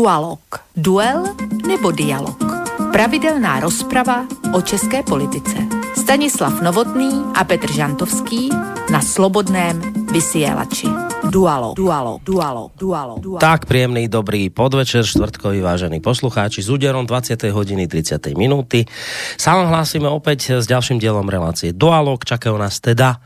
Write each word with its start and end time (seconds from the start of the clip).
Dualog. 0.00 0.40
Duel 0.72 1.36
nebo 1.60 1.92
dialog. 1.92 2.40
Pravidelná 2.88 3.60
rozprava 3.60 4.24
o 4.56 4.64
české 4.64 5.04
politice. 5.04 5.60
Stanislav 5.92 6.56
Novotný 6.64 7.36
a 7.36 7.44
Petr 7.44 7.68
Žantovský 7.68 8.48
na 8.88 9.04
Slobodném 9.04 9.76
vysielači. 10.08 10.88
Dualo, 11.28 11.76
dualo, 11.76 12.16
dualo, 12.24 12.72
dualo, 12.80 13.20
dualo. 13.20 13.44
Tak, 13.44 13.68
príjemný, 13.68 14.08
dobrý 14.08 14.48
podvečer, 14.48 15.04
štvrtkový, 15.04 15.60
vážení 15.60 16.00
poslucháči, 16.00 16.64
s 16.64 16.72
úderom 16.72 17.04
20. 17.04 17.36
hodiny 17.52 17.84
30. 17.84 18.24
minúty. 18.40 18.88
Sa 19.36 19.52
vám 19.52 19.68
hlásime 19.68 20.08
opäť 20.08 20.64
s 20.64 20.64
ďalším 20.64 20.96
dielom 20.96 21.28
relácie 21.28 21.76
Dualog. 21.76 22.24
Čakajú 22.24 22.56
nás 22.56 22.80
teda 22.80 23.20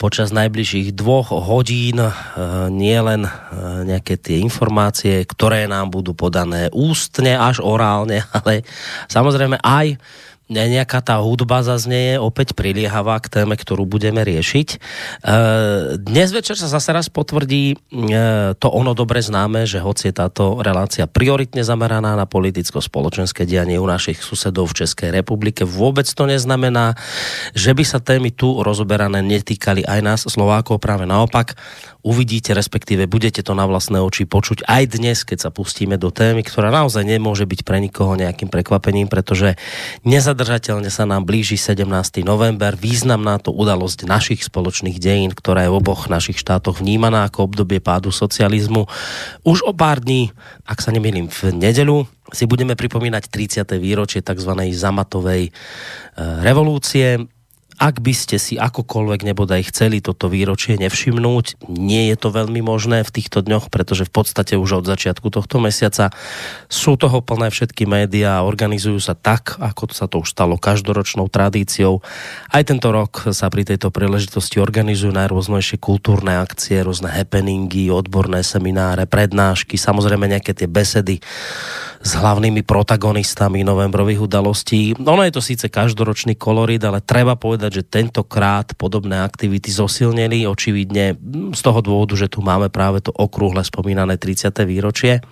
počas 0.00 0.32
najbližších 0.32 0.96
dvoch 0.96 1.28
hodín 1.28 2.00
uh, 2.00 2.12
nie 2.72 2.96
len 2.96 3.28
uh, 3.28 3.84
nejaké 3.84 4.16
tie 4.16 4.40
informácie, 4.40 5.28
ktoré 5.28 5.68
nám 5.68 5.92
budú 5.92 6.16
podané 6.16 6.72
ústne 6.72 7.36
až 7.36 7.60
orálne, 7.60 8.24
ale 8.36 8.64
samozrejme 9.12 9.60
aj 9.60 10.00
nejaká 10.46 11.02
tá 11.02 11.18
hudba 11.18 11.66
zaznieje 11.66 12.22
opäť 12.22 12.54
priliehavá 12.54 13.18
k 13.18 13.42
téme, 13.42 13.58
ktorú 13.58 13.82
budeme 13.82 14.22
riešiť. 14.22 14.68
E, 14.70 14.76
dnes 15.98 16.30
večer 16.30 16.54
sa 16.54 16.70
zase 16.70 16.94
raz 16.94 17.10
potvrdí 17.10 17.74
e, 17.74 17.76
to 18.54 18.68
ono 18.70 18.94
dobre 18.94 19.18
známe, 19.18 19.66
že 19.66 19.82
hoci 19.82 20.10
je 20.10 20.14
táto 20.14 20.62
relácia 20.62 21.10
prioritne 21.10 21.66
zameraná 21.66 22.14
na 22.14 22.30
politicko-spoločenské 22.30 23.42
dianie 23.42 23.80
u 23.82 23.86
našich 23.90 24.22
susedov 24.22 24.70
v 24.70 24.86
Českej 24.86 25.10
republike, 25.10 25.66
vôbec 25.66 26.06
to 26.06 26.24
neznamená, 26.30 26.94
že 27.50 27.74
by 27.74 27.82
sa 27.82 27.98
témy 27.98 28.30
tu 28.30 28.62
rozoberané 28.62 29.26
netýkali 29.26 29.82
aj 29.82 30.00
nás 30.02 30.20
Slovákov, 30.26 30.78
práve 30.78 31.10
naopak 31.10 31.58
uvidíte, 32.06 32.54
respektíve 32.54 33.10
budete 33.10 33.42
to 33.42 33.58
na 33.58 33.66
vlastné 33.66 33.98
oči 33.98 34.30
počuť 34.30 34.62
aj 34.62 34.82
dnes, 34.94 35.26
keď 35.26 35.38
sa 35.42 35.50
pustíme 35.50 35.98
do 35.98 36.14
témy, 36.14 36.46
ktorá 36.46 36.70
naozaj 36.70 37.02
nemôže 37.02 37.42
byť 37.42 37.66
pre 37.66 37.82
nikoho 37.82 38.14
nejakým 38.14 38.46
prekvapením, 38.46 39.10
pretože 39.10 39.58
nezadržateľne 40.06 40.86
sa 40.86 41.02
nám 41.02 41.26
blíži 41.26 41.58
17. 41.58 41.82
november, 42.22 42.78
významná 42.78 43.42
to 43.42 43.50
udalosť 43.50 44.06
našich 44.06 44.46
spoločných 44.46 45.02
dejín, 45.02 45.34
ktorá 45.34 45.66
je 45.66 45.74
v 45.74 45.78
oboch 45.82 46.06
našich 46.06 46.38
štátoch 46.38 46.78
vnímaná 46.78 47.26
ako 47.26 47.50
obdobie 47.50 47.82
pádu 47.82 48.14
socializmu. 48.14 48.86
Už 49.42 49.66
o 49.66 49.74
pár 49.74 49.98
dní, 49.98 50.30
ak 50.62 50.78
sa 50.78 50.94
nemýlim, 50.94 51.26
v 51.26 51.50
nedelu 51.50 52.06
si 52.30 52.46
budeme 52.46 52.78
pripomínať 52.78 53.30
30. 53.30 53.66
výročie 53.82 54.22
tzv. 54.22 54.52
zamatovej 54.70 55.50
eh, 55.50 55.52
revolúcie 56.42 57.26
ak 57.76 58.00
by 58.00 58.12
ste 58.16 58.40
si 58.40 58.56
akokoľvek 58.56 59.20
nebodaj 59.28 59.68
chceli 59.68 60.00
toto 60.00 60.32
výročie 60.32 60.80
nevšimnúť, 60.80 61.68
nie 61.68 62.08
je 62.08 62.16
to 62.16 62.32
veľmi 62.32 62.64
možné 62.64 63.04
v 63.04 63.12
týchto 63.12 63.44
dňoch, 63.44 63.68
pretože 63.68 64.08
v 64.08 64.12
podstate 64.12 64.56
už 64.56 64.80
od 64.80 64.88
začiatku 64.88 65.28
tohto 65.28 65.60
mesiaca 65.60 66.08
sú 66.72 66.96
toho 66.96 67.20
plné 67.20 67.52
všetky 67.52 67.84
médiá 67.84 68.40
a 68.40 68.46
organizujú 68.48 68.96
sa 68.96 69.12
tak, 69.12 69.60
ako 69.60 69.92
sa 69.92 70.08
to 70.08 70.24
už 70.24 70.32
stalo 70.32 70.56
každoročnou 70.56 71.28
tradíciou. 71.28 72.00
Aj 72.48 72.64
tento 72.64 72.88
rok 72.88 73.28
sa 73.36 73.52
pri 73.52 73.68
tejto 73.68 73.92
príležitosti 73.92 74.56
organizujú 74.56 75.12
najrôznejšie 75.12 75.76
kultúrne 75.76 76.40
akcie, 76.40 76.80
rôzne 76.80 77.12
happeningy, 77.12 77.92
odborné 77.92 78.40
semináre, 78.40 79.04
prednášky, 79.04 79.76
samozrejme 79.76 80.24
nejaké 80.26 80.56
tie 80.56 80.66
besedy 80.66 81.20
s 82.00 82.12
hlavnými 82.16 82.62
protagonistami 82.62 83.62
novembrových 83.62 84.24
udalostí. 84.24 84.96
Ono 84.96 85.22
je 85.24 85.32
to 85.34 85.42
síce 85.44 85.66
každoročný 85.68 86.36
kolorit, 86.36 86.82
ale 86.84 87.04
treba 87.04 87.36
povedať, 87.36 87.82
že 87.82 87.88
tentokrát 87.88 88.72
podobné 88.76 89.20
aktivity 89.20 89.68
zosilnili, 89.72 90.48
očividne 90.48 91.16
z 91.52 91.60
toho 91.60 91.80
dôvodu, 91.80 92.14
že 92.16 92.30
tu 92.30 92.44
máme 92.44 92.68
práve 92.68 93.02
to 93.04 93.12
okrúhle 93.14 93.62
spomínané 93.64 94.20
30. 94.20 94.52
výročie. 94.66 95.24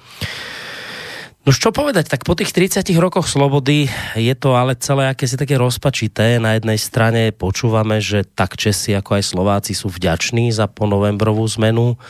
No 1.45 1.53
čo 1.53 1.77
povedať, 1.77 2.09
tak 2.09 2.25
po 2.25 2.33
tých 2.33 2.57
30 2.57 2.89
rokoch 2.97 3.29
slobody 3.29 3.85
je 4.17 4.33
to 4.33 4.57
ale 4.57 4.81
celé 4.81 5.13
akési 5.13 5.37
také 5.37 5.61
rozpačité. 5.61 6.41
Na 6.41 6.57
jednej 6.57 6.81
strane 6.81 7.37
počúvame, 7.37 8.01
že 8.01 8.25
tak 8.25 8.57
Česi 8.57 8.97
ako 8.97 9.21
aj 9.21 9.25
Slováci 9.29 9.77
sú 9.77 9.93
vďační 9.93 10.57
za 10.57 10.73
ponovembrovú 10.73 11.45
zmenu 11.61 12.01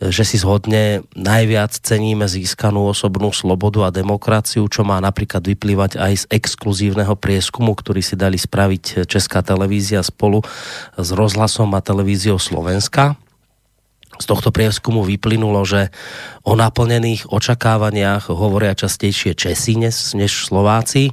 že 0.00 0.24
si 0.24 0.40
zhodne 0.40 1.04
najviac 1.12 1.76
ceníme 1.76 2.24
získanú 2.24 2.88
osobnú 2.88 3.36
slobodu 3.36 3.84
a 3.84 3.92
demokraciu, 3.92 4.64
čo 4.64 4.80
má 4.80 4.96
napríklad 4.96 5.44
vyplývať 5.44 6.00
aj 6.00 6.12
z 6.16 6.24
exkluzívneho 6.32 7.12
prieskumu, 7.20 7.76
ktorý 7.76 8.00
si 8.00 8.16
dali 8.16 8.40
spraviť 8.40 9.04
Česká 9.04 9.44
televízia 9.44 10.00
spolu 10.00 10.40
s 10.96 11.08
rozhlasom 11.12 11.76
a 11.76 11.84
televíziou 11.84 12.40
Slovenska. 12.40 13.20
Z 14.20 14.28
tohto 14.28 14.52
prieskumu 14.52 15.04
vyplynulo, 15.04 15.64
že 15.64 15.92
o 16.44 16.52
naplnených 16.52 17.32
očakávaniach 17.32 18.28
hovoria 18.32 18.76
častejšie 18.76 19.32
Česi 19.32 19.80
než, 19.80 20.32
Slováci. 20.48 21.12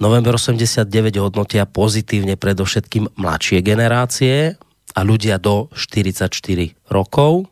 November 0.00 0.40
89 0.40 0.88
hodnotia 1.20 1.68
pozitívne 1.68 2.40
predovšetkým 2.40 3.20
mladšie 3.20 3.60
generácie 3.60 4.56
a 4.96 5.00
ľudia 5.04 5.36
do 5.36 5.68
44 5.76 6.32
rokov. 6.88 7.51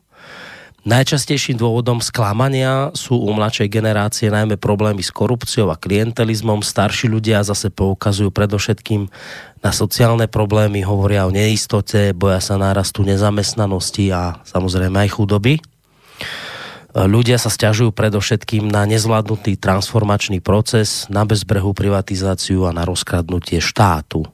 Najčastejším 0.80 1.60
dôvodom 1.60 2.00
sklamania 2.00 2.88
sú 2.96 3.20
u 3.20 3.28
mladšej 3.36 3.68
generácie 3.68 4.32
najmä 4.32 4.56
problémy 4.56 5.04
s 5.04 5.12
korupciou 5.12 5.68
a 5.68 5.76
klientelizmom. 5.76 6.64
Starší 6.64 7.12
ľudia 7.12 7.44
zase 7.44 7.68
poukazujú 7.68 8.32
predovšetkým 8.32 9.12
na 9.60 9.70
sociálne 9.76 10.24
problémy, 10.24 10.80
hovoria 10.80 11.28
o 11.28 11.34
neistote, 11.34 12.16
boja 12.16 12.40
sa 12.40 12.56
nárastu 12.56 13.04
nezamestnanosti 13.04 14.08
a 14.08 14.40
samozrejme 14.48 15.04
aj 15.04 15.20
chudoby. 15.20 15.60
Ľudia 16.96 17.36
sa 17.36 17.52
stiažujú 17.52 17.92
predovšetkým 17.92 18.66
na 18.66 18.88
nezvládnutý 18.88 19.60
transformačný 19.60 20.40
proces, 20.40 21.04
na 21.12 21.28
bezbrehu 21.28 21.76
privatizáciu 21.76 22.64
a 22.66 22.74
na 22.74 22.88
rozkradnutie 22.88 23.60
štátu. 23.60 24.24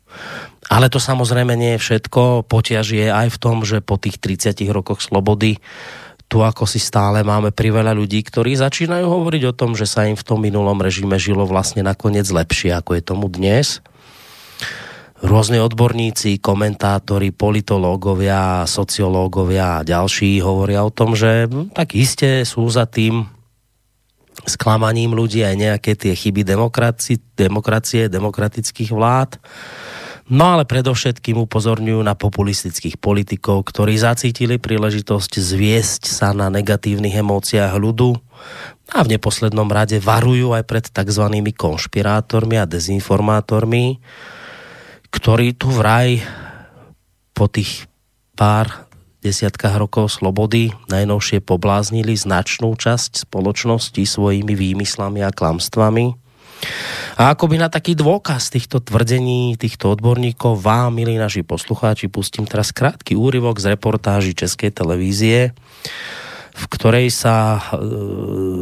Ale 0.71 0.89
to 0.89 1.03
samozrejme 1.03 1.53
nie 1.59 1.75
je 1.77 1.83
všetko. 1.85 2.47
Potiaž 2.47 2.95
je 2.95 3.11
aj 3.11 3.35
v 3.35 3.41
tom, 3.43 3.67
že 3.67 3.83
po 3.83 3.99
tých 3.99 4.23
30 4.23 4.63
rokoch 4.71 5.03
slobody 5.03 5.59
tu 6.27 6.43
ako 6.43 6.67
si 6.67 6.83
stále 6.83 7.23
máme 7.23 7.55
priveľa 7.55 7.95
ľudí, 7.95 8.27
ktorí 8.27 8.59
začínajú 8.59 9.07
hovoriť 9.07 9.43
o 9.47 9.57
tom, 9.57 9.79
že 9.79 9.87
sa 9.87 10.11
im 10.11 10.19
v 10.19 10.27
tom 10.27 10.43
minulom 10.43 10.83
režime 10.83 11.15
žilo 11.23 11.47
vlastne 11.47 11.87
nakoniec 11.87 12.27
lepšie, 12.27 12.75
ako 12.75 12.99
je 12.99 13.03
tomu 13.03 13.31
dnes. 13.31 13.79
Rôzne 15.23 15.65
odborníci, 15.65 16.43
komentátori, 16.43 17.33
politológovia, 17.33 18.69
sociológovia 18.69 19.81
a 19.81 19.87
ďalší 19.87 20.45
hovoria 20.45 20.85
o 20.85 20.93
tom, 20.93 21.17
že 21.17 21.49
hm, 21.49 21.73
tak 21.73 21.97
iste 21.97 22.45
sú 22.45 22.69
za 22.69 22.85
tým 22.85 23.25
sklamaním 24.45 25.17
ľudí 25.17 25.41
aj 25.41 25.57
nejaké 25.57 25.97
tie 25.97 26.13
chyby 26.13 26.45
demokracie, 26.45 27.17
demokracie 27.35 28.13
demokratických 28.13 28.93
vlád 28.93 29.41
No 30.27 30.59
ale 30.59 30.67
predovšetkým 30.67 31.39
upozorňujú 31.47 32.03
na 32.03 32.19
populistických 32.19 32.99
politikov, 32.99 33.63
ktorí 33.71 33.95
zacítili 33.95 34.59
príležitosť 34.59 35.39
zviesť 35.39 36.03
sa 36.11 36.35
na 36.35 36.51
negatívnych 36.51 37.15
emóciách 37.15 37.71
ľudu 37.79 38.19
a 38.91 38.99
v 39.07 39.13
neposlednom 39.15 39.71
rade 39.71 40.03
varujú 40.03 40.51
aj 40.51 40.67
pred 40.67 40.85
tzv. 40.91 41.31
konšpirátormi 41.55 42.59
a 42.59 42.67
dezinformátormi, 42.67 44.03
ktorí 45.15 45.55
tu 45.55 45.71
vraj 45.71 46.19
po 47.31 47.47
tých 47.47 47.87
pár 48.35 48.91
desiatkách 49.23 49.79
rokov 49.79 50.11
slobody 50.11 50.75
najnovšie 50.91 51.39
pobláznili 51.39 52.19
značnú 52.19 52.75
časť 52.75 53.31
spoločnosti 53.31 54.03
svojimi 54.03 54.59
výmyslami 54.59 55.23
a 55.23 55.31
klamstvami 55.31 56.26
a 57.17 57.33
akoby 57.33 57.57
na 57.57 57.73
taký 57.73 57.97
dôkaz 57.97 58.53
týchto 58.53 58.85
tvrdení, 58.85 59.57
týchto 59.57 59.89
odborníkov 59.89 60.61
vám, 60.61 61.01
milí 61.01 61.17
naši 61.17 61.41
poslucháči, 61.41 62.13
pustím 62.13 62.45
teraz 62.45 62.77
krátky 62.77 63.17
úryvok 63.17 63.57
z 63.57 63.73
reportáži 63.73 64.37
Českej 64.37 64.69
televízie, 64.69 65.57
v 66.57 66.65
ktorej 66.69 67.09
sa 67.09 67.57
e, 67.57 67.61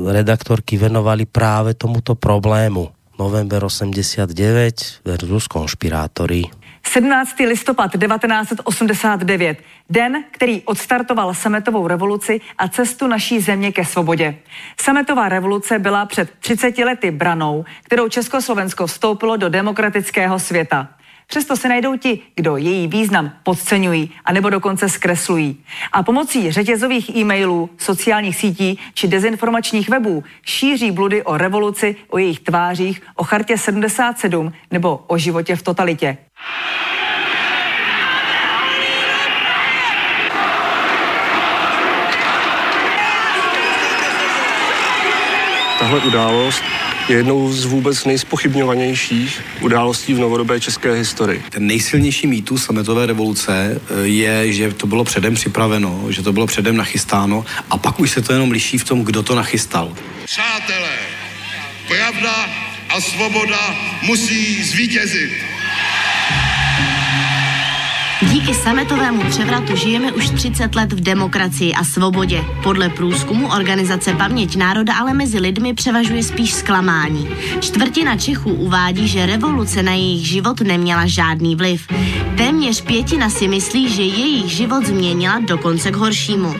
redaktorky 0.06 0.78
venovali 0.78 1.26
práve 1.26 1.74
tomuto 1.74 2.14
problému. 2.14 2.94
November 3.14 3.62
89 3.66 5.06
versus 5.06 5.46
konšpirátory. 5.46 6.63
17. 6.86 7.34
listopad 7.46 7.90
1989, 7.90 9.58
den, 9.90 10.24
který 10.30 10.62
odstartoval 10.62 11.34
sametovou 11.34 11.86
revoluci 11.86 12.40
a 12.58 12.68
cestu 12.68 13.06
naší 13.06 13.40
země 13.40 13.72
ke 13.72 13.84
svobodě. 13.84 14.36
Sametová 14.80 15.28
revoluce 15.28 15.78
byla 15.78 16.06
před 16.06 16.30
30 16.40 16.78
lety 16.78 17.10
branou, 17.10 17.64
kterou 17.82 18.08
Československo 18.08 18.86
vstoupilo 18.86 19.36
do 19.36 19.48
demokratického 19.48 20.38
světa. 20.38 20.88
Přesto 21.26 21.56
se 21.56 21.68
najdou 21.68 21.96
ti, 21.96 22.18
kdo 22.34 22.56
její 22.56 22.88
význam 22.88 23.32
podceňují 23.42 24.10
a 24.24 24.32
nebo 24.32 24.50
dokonce 24.50 24.88
zkreslují. 24.88 25.64
A 25.92 26.02
pomocí 26.02 26.52
řetězových 26.52 27.16
e-mailů, 27.16 27.70
sociálních 27.78 28.36
sítí 28.36 28.78
či 28.94 29.08
dezinformačních 29.08 29.88
webů 29.88 30.24
šíří 30.42 30.90
bludy 30.90 31.22
o 31.22 31.36
revoluci, 31.36 31.96
o 32.08 32.18
jejich 32.18 32.40
tvářích, 32.40 33.02
o 33.14 33.24
chartě 33.24 33.58
77 33.58 34.52
nebo 34.70 35.04
o 35.06 35.18
životě 35.18 35.56
v 35.56 35.62
totalitě. 35.62 36.16
Tahle 45.84 46.00
událost 46.00 46.62
je 47.08 47.16
jednou 47.16 47.52
z 47.52 47.64
vůbec 47.64 48.04
nejspochybňovanějších 48.04 49.40
událostí 49.60 50.14
v 50.14 50.18
novodobé 50.18 50.60
české 50.60 50.92
historii. 50.92 51.42
Ten 51.50 51.66
nejsilnější 51.66 52.26
mýtus 52.26 52.64
sametové 52.64 53.06
revoluce 53.06 53.80
eh, 53.90 54.06
je, 54.06 54.52
že 54.52 54.72
to 54.72 54.86
bylo 54.86 55.04
předem 55.04 55.34
připraveno, 55.34 56.04
že 56.10 56.22
to 56.22 56.32
bylo 56.32 56.46
předem 56.46 56.76
nachystáno 56.76 57.44
a 57.70 57.78
pak 57.78 58.00
už 58.00 58.10
se 58.10 58.22
to 58.22 58.32
jenom 58.32 58.50
liší 58.50 58.78
v 58.78 58.84
tom, 58.84 59.04
kdo 59.04 59.22
to 59.22 59.34
nachystal. 59.34 59.96
Přátelé, 60.24 60.98
pravda 61.88 62.48
a 62.88 63.00
svoboda 63.00 63.76
musí 64.02 64.64
zvítězit. 64.64 65.53
Díky 68.32 68.54
sametovému 68.54 69.22
převratu 69.30 69.76
žijeme 69.76 70.12
už 70.12 70.30
30 70.30 70.74
let 70.74 70.92
v 70.92 71.00
demokracii 71.00 71.74
a 71.74 71.84
svobodě. 71.84 72.44
Podle 72.62 72.88
průzkumu 72.88 73.48
organizace 73.48 74.14
Paměť 74.14 74.56
národa 74.56 74.94
ale 74.94 75.14
mezi 75.14 75.38
lidmi 75.38 75.74
převažuje 75.74 76.22
spíš 76.22 76.54
zklamání. 76.54 77.28
Čtvrtina 77.60 78.16
Čechů 78.16 78.50
uvádí, 78.50 79.08
že 79.08 79.26
revoluce 79.26 79.82
na 79.82 79.92
jejich 79.92 80.26
život 80.26 80.60
neměla 80.60 81.06
žádný 81.06 81.56
vliv. 81.56 81.88
Téměř 82.36 82.80
pětina 82.80 83.30
si 83.30 83.48
myslí, 83.48 83.88
že 83.88 84.02
jejich 84.02 84.50
život 84.50 84.86
změnila 84.86 85.38
dokonce 85.38 85.90
k 85.90 85.96
horšímu 85.96 86.54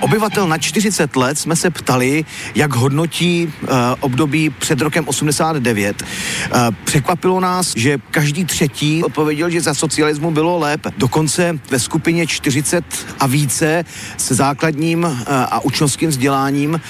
obyvatel 0.00 0.48
na 0.48 0.58
40 0.58 1.16
let 1.16 1.38
jsme 1.38 1.56
se 1.56 1.70
ptali, 1.70 2.24
jak 2.54 2.74
hodnotí 2.74 3.52
uh, 3.62 3.68
období 4.00 4.50
před 4.50 4.80
rokem 4.80 5.08
89. 5.08 6.02
Uh, 6.02 6.08
eh, 6.52 6.76
překvapilo 6.84 7.40
nás, 7.40 7.72
že 7.76 7.98
každý 8.10 8.44
třetí 8.44 9.04
odpověděl, 9.04 9.50
že 9.50 9.60
za 9.60 9.74
socialismu 9.74 10.30
bylo 10.30 10.58
lépe. 10.58 10.90
Dokonce 10.98 11.58
ve 11.70 11.78
skupině 11.78 12.26
40 12.26 12.84
a 13.20 13.26
více 13.26 13.84
se 14.16 14.34
základním 14.34 15.04
uh, 15.04 15.14
a 15.28 15.64
učňovským 15.64 16.10
vzděláním 16.10 16.74
uh, 16.74 16.80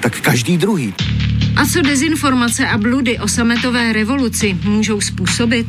tak 0.00 0.20
každý 0.20 0.56
druhý. 0.56 0.94
A 1.56 1.66
co 1.66 1.82
dezinformace 1.82 2.68
a 2.68 2.78
bludy 2.78 3.18
o 3.18 3.28
sametové 3.28 3.92
revoluci 3.92 4.58
můžou 4.64 5.00
způsobit? 5.00 5.66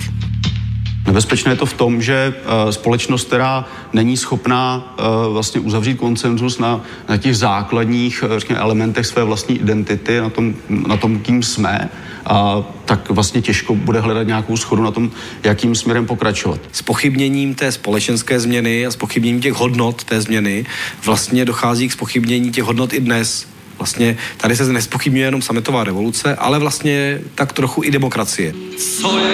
Nebezpečné 1.08 1.52
je 1.52 1.56
to 1.56 1.66
v 1.66 1.74
tom, 1.74 2.02
že 2.02 2.34
uh, 2.34 2.72
společnost, 2.72 3.28
která 3.28 3.66
není 3.94 4.18
schopná 4.18 4.96
uh, 5.00 5.34
vlastně 5.34 5.62
uzavřít 5.62 5.98
koncenzus 5.98 6.60
na, 6.60 6.82
na 7.10 7.18
těch 7.18 7.38
základních 7.38 8.24
uh, 8.24 8.40
řekně, 8.40 8.56
elementech 8.56 9.06
své 9.06 9.24
vlastní 9.24 9.60
identity, 9.60 10.20
na 10.20 10.30
tom, 10.30 10.56
na 10.70 10.98
tom, 10.98 11.20
kým 11.20 11.44
jsme, 11.44 11.90
a 12.26 12.64
tak 12.86 13.10
vlastně 13.10 13.42
těžko 13.42 13.76
bude 13.76 14.00
hledat 14.00 14.28
nějakou 14.28 14.58
schodu 14.58 14.84
na 14.84 14.92
tom, 14.92 15.12
jakým 15.44 15.76
směrem 15.76 16.06
pokračovat. 16.06 16.60
S 16.72 16.82
pochybněním 16.82 17.56
té 17.56 17.72
společenské 17.72 18.40
změny 18.40 18.86
a 18.86 18.92
s 18.92 18.96
pochybněním 18.96 19.42
těch 19.42 19.54
hodnot 19.54 20.04
té 20.04 20.22
změny 20.22 20.66
vlastně 21.06 21.46
dochází 21.46 21.88
k 21.88 21.92
spochybnění 21.92 22.52
těch 22.52 22.64
hodnot 22.64 22.94
i 22.94 23.00
dnes. 23.00 23.53
Vlastně 23.78 24.18
tady 24.38 24.56
se 24.56 24.74
nespochybňuje 24.74 25.28
jenom 25.28 25.42
sametová 25.42 25.84
revoluce, 25.84 26.36
ale 26.36 26.60
vlastně 26.60 27.20
tak 27.36 27.54
trochu 27.54 27.84
i 27.84 27.92
demokracie. 27.92 28.54
Co 28.78 29.20
je 29.20 29.34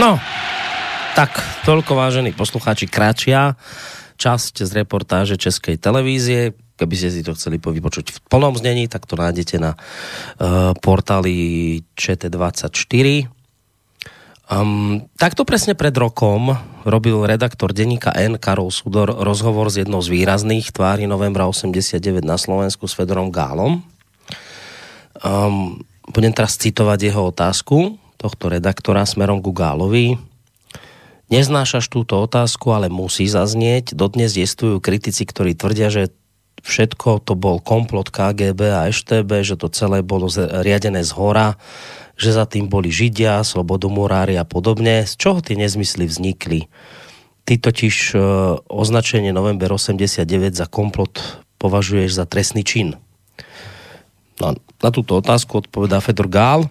No, 0.00 0.16
tak 1.12 1.36
toľko 1.68 1.92
vážení 1.92 2.32
poslucháči 2.32 2.88
kráčia 2.88 3.52
časť 4.16 4.64
z 4.64 4.72
reportáže 4.80 5.36
Českej 5.36 5.76
televízie. 5.76 6.56
Keby 6.80 6.94
ste 6.96 7.12
si 7.12 7.20
to 7.20 7.36
chceli 7.36 7.60
vypočuť 7.60 8.08
v 8.08 8.18
plnom 8.32 8.56
znení, 8.56 8.88
tak 8.88 9.04
to 9.04 9.20
nájdete 9.20 9.60
na 9.60 9.76
uh, 9.76 10.72
portáli 10.80 11.84
ČT24. 11.92 13.28
Um, 14.50 15.04
takto 15.20 15.44
presne 15.44 15.76
pred 15.76 15.92
rokom 15.92 16.56
robil 16.88 17.22
redaktor 17.28 17.76
denníka 17.76 18.16
N. 18.16 18.40
Karol 18.40 18.72
Sudor 18.72 19.12
rozhovor 19.12 19.68
s 19.68 19.78
jednou 19.78 20.00
z 20.00 20.10
výrazných 20.10 20.72
tvári 20.72 21.04
novembra 21.04 21.44
89 21.46 22.24
na 22.24 22.40
Slovensku 22.40 22.88
s 22.88 22.96
Fedorom 22.96 23.28
Gálom. 23.28 23.84
Um, 25.20 25.84
budem 26.08 26.32
teraz 26.32 26.56
citovať 26.56 27.12
jeho 27.12 27.28
otázku 27.28 28.00
tohto 28.18 28.52
redaktora 28.52 29.06
smerom 29.08 29.40
ku 29.40 29.52
Gálovi. 29.56 30.20
Neznášaš 31.30 31.86
túto 31.88 32.18
otázku, 32.20 32.74
ale 32.74 32.90
musí 32.90 33.30
zaznieť. 33.30 33.94
Dodnes 33.94 34.34
existujú 34.34 34.82
kritici, 34.82 35.22
ktorí 35.22 35.54
tvrdia, 35.54 35.88
že 35.88 36.10
všetko 36.62 37.24
to 37.24 37.36
bol 37.36 37.58
komplot 37.60 38.12
KGB 38.12 38.60
a 38.72 38.88
EŠTB, 38.88 39.44
že 39.44 39.56
to 39.60 39.72
celé 39.72 40.00
bolo 40.04 40.28
riadené 40.36 41.04
z 41.04 41.12
hora, 41.16 41.58
že 42.20 42.36
za 42.36 42.44
tým 42.44 42.68
boli 42.68 42.92
Židia, 42.92 43.40
slobodomurári 43.40 44.36
a 44.36 44.44
podobne. 44.44 45.08
Z 45.08 45.16
čoho 45.16 45.40
tie 45.40 45.56
nezmysly 45.56 46.04
vznikli? 46.04 46.68
Ty 47.48 47.56
totiž 47.56 47.96
e, 48.12 48.18
označenie 48.68 49.32
november 49.32 49.72
89 49.72 50.28
za 50.52 50.68
komplot 50.68 51.16
považuješ 51.56 52.20
za 52.20 52.24
trestný 52.28 52.60
čin. 52.60 53.00
No, 54.40 54.56
na 54.56 54.90
túto 54.92 55.16
otázku 55.16 55.64
odpovedá 55.64 56.00
Fedor 56.00 56.28
Gál. 56.28 56.68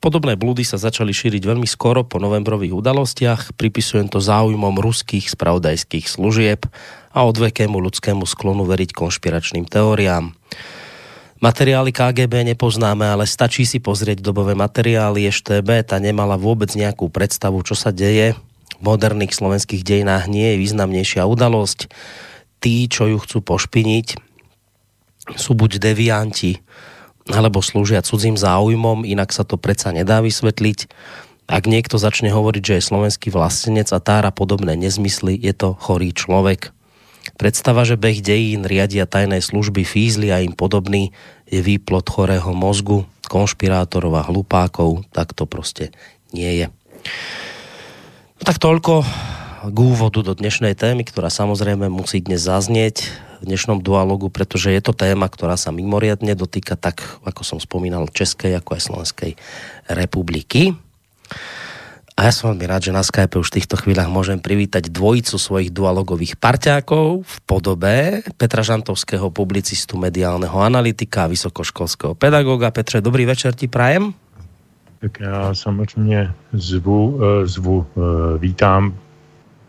Podobné 0.00 0.32
blúdy 0.32 0.64
sa 0.64 0.80
začali 0.80 1.12
šíriť 1.12 1.44
veľmi 1.44 1.68
skoro 1.68 2.08
po 2.08 2.16
novembrových 2.16 2.72
udalostiach. 2.72 3.52
Pripisujem 3.54 4.08
to 4.08 4.16
záujmom 4.16 4.80
ruských 4.80 5.28
spravodajských 5.28 6.08
služieb 6.08 6.64
a 7.10 7.26
odvekému 7.26 7.76
ľudskému 7.78 8.22
sklonu 8.22 8.66
veriť 8.66 8.94
konšpiračným 8.94 9.66
teóriám. 9.66 10.30
Materiály 11.40 11.90
KGB 11.96 12.52
nepoznáme, 12.52 13.08
ale 13.08 13.24
stačí 13.24 13.64
si 13.64 13.80
pozrieť 13.80 14.20
dobové 14.20 14.52
materiály. 14.52 15.24
EŠTB 15.24 15.88
ta 15.88 15.96
nemala 15.96 16.36
vôbec 16.36 16.68
nejakú 16.76 17.08
predstavu, 17.08 17.64
čo 17.64 17.72
sa 17.72 17.88
deje. 17.96 18.36
V 18.76 18.82
moderných 18.84 19.32
slovenských 19.32 19.80
dejinách 19.80 20.28
nie 20.28 20.52
je 20.52 20.60
významnejšia 20.60 21.24
udalosť. 21.24 21.88
Tí, 22.60 22.84
čo 22.92 23.08
ju 23.08 23.16
chcú 23.24 23.40
pošpiniť, 23.40 24.20
sú 25.40 25.56
buď 25.56 25.80
devianti, 25.80 26.60
alebo 27.32 27.64
slúžia 27.64 28.04
cudzím 28.04 28.36
záujmom, 28.36 29.08
inak 29.08 29.32
sa 29.32 29.48
to 29.48 29.56
predsa 29.56 29.96
nedá 29.96 30.20
vysvetliť. 30.20 30.92
Ak 31.48 31.64
niekto 31.64 31.96
začne 31.96 32.30
hovoriť, 32.30 32.62
že 32.62 32.76
je 32.78 32.88
slovenský 32.88 33.32
vlastenec 33.32 33.88
a 33.90 33.98
tára 33.98 34.28
podobné 34.28 34.76
nezmysly, 34.76 35.40
je 35.40 35.56
to 35.56 35.72
chorý 35.80 36.12
človek. 36.12 36.70
Predstava, 37.40 37.88
že 37.88 37.96
beh 37.96 38.20
dejín 38.20 38.68
riadia 38.68 39.08
tajné 39.08 39.40
služby 39.40 39.88
fízly 39.88 40.28
a 40.28 40.44
im 40.44 40.52
podobný 40.52 41.08
je 41.48 41.64
výplot 41.64 42.04
chorého 42.04 42.52
mozgu, 42.52 43.08
konšpirátorov 43.32 44.12
a 44.20 44.28
hlupákov, 44.28 45.08
tak 45.08 45.32
to 45.32 45.48
prostě 45.48 45.88
nie 46.36 46.60
je. 46.60 46.66
No 48.36 48.42
tak 48.44 48.60
toľko 48.60 49.08
k 49.72 49.78
úvodu 49.80 50.20
do 50.20 50.32
dnešnej 50.36 50.76
témy, 50.76 51.04
ktorá 51.04 51.32
samozrejme 51.32 51.88
musí 51.88 52.20
dnes 52.20 52.44
zaznieť 52.44 53.08
v 53.40 53.48
dnešnom 53.48 53.80
dualogu, 53.80 54.28
pretože 54.28 54.68
je 54.68 54.80
to 54.84 54.92
téma, 54.92 55.24
ktorá 55.28 55.56
sa 55.56 55.72
mimoriadne 55.72 56.36
dotýka 56.36 56.76
tak, 56.76 57.00
ako 57.24 57.40
som 57.40 57.58
spomínal, 57.60 58.08
Českej 58.12 58.56
ako 58.60 58.76
aj 58.76 58.82
Slovenskej 58.84 59.32
republiky. 59.88 60.76
A 62.20 62.28
ja 62.28 62.36
som 62.36 62.52
veľmi 62.52 62.68
rád, 62.68 62.84
že 62.84 62.92
na 62.92 63.00
Skype 63.00 63.40
už 63.40 63.48
v 63.48 63.56
týchto 63.64 63.80
chvíľach 63.80 64.12
môžem 64.12 64.36
privítať 64.36 64.92
dvojicu 64.92 65.40
svojich 65.40 65.72
dualogových 65.72 66.36
parťákov 66.36 67.24
v 67.24 67.36
podobe 67.48 68.20
Petra 68.36 68.60
Žantovského, 68.60 69.32
publicistu, 69.32 69.96
mediálneho 69.96 70.52
analytika 70.60 71.24
a 71.24 71.32
vysokoškolského 71.32 72.12
pedagoga. 72.12 72.68
Petře, 72.76 73.00
dobrý 73.00 73.24
večer 73.24 73.56
ti 73.56 73.72
prajem. 73.72 74.12
Tak 75.00 75.20
já 75.20 75.54
samozřejmě 75.54 76.32
zvu, 76.52 77.20
eh, 77.24 77.46
zvu 77.46 77.86
eh, 77.88 78.38
vítám 78.38 78.92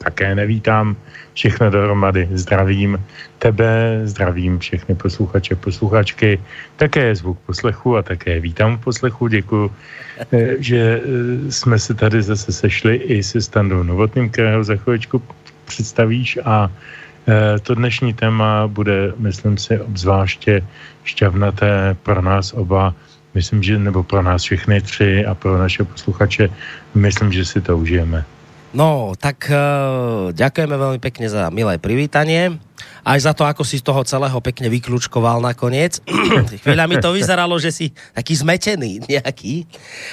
také 0.03 0.35
nevítám 0.35 0.95
všechno 1.33 1.69
dohromady. 1.69 2.29
Zdravím 2.33 2.97
tebe, 3.39 4.01
zdravím 4.03 4.59
všechny 4.59 4.95
posluchače, 4.95 5.55
posluchačky, 5.55 6.41
také 6.75 7.15
zvuk 7.15 7.39
poslechu 7.45 7.97
a 7.97 8.01
také 8.01 8.39
vítám 8.39 8.77
v 8.77 8.83
poslechu. 8.83 9.27
Děkuji, 9.27 9.71
eh, 10.31 10.55
že 10.59 10.77
eh, 10.77 11.51
jsme 11.51 11.79
se 11.79 11.93
tady 11.93 12.21
zase 12.21 12.51
sešli 12.51 12.95
i 12.95 13.23
se 13.23 13.41
Standou 13.41 13.83
Novotným, 13.83 14.29
kterého 14.29 14.63
za 14.63 14.75
chvíličku 14.75 15.21
představíš 15.65 16.39
a 16.45 16.67
eh, 16.67 17.59
to 17.59 17.75
dnešní 17.75 18.13
téma 18.13 18.67
bude, 18.67 19.13
myslím 19.17 19.57
si, 19.57 19.79
obzvláště 19.79 20.61
šťavnaté 21.03 21.95
pro 22.03 22.21
nás 22.21 22.53
oba, 22.53 22.93
myslím, 23.33 23.63
že 23.63 23.79
nebo 23.79 24.03
pro 24.03 24.21
nás 24.21 24.43
všechny 24.43 24.81
tři 24.81 25.25
a 25.25 25.33
pro 25.33 25.57
naše 25.57 25.83
posluchače, 25.83 26.49
myslím, 26.93 27.31
že 27.31 27.45
si 27.45 27.61
to 27.61 27.77
užijeme. 27.77 28.25
No, 28.71 29.19
tak 29.19 29.51
uh, 29.51 30.31
ďakujeme 30.31 30.75
veľmi 30.79 30.99
pekne 31.03 31.27
za 31.27 31.51
milé 31.51 31.75
privítanie. 31.75 32.55
Aj 33.01 33.19
za 33.19 33.33
to, 33.33 33.43
ako 33.45 33.65
si 33.65 33.81
z 33.81 33.85
toho 33.85 34.01
celého 34.05 34.37
pekne 34.41 34.69
vyklúčkoval 34.69 35.41
nakoniec. 35.41 35.97
Chvíľa 36.63 36.85
mi 36.85 37.01
to 37.01 37.13
vyzeralo, 37.13 37.57
že 37.57 37.73
si 37.73 37.85
taký 38.13 38.37
zmetený 38.37 39.05
nejaký, 39.09 39.65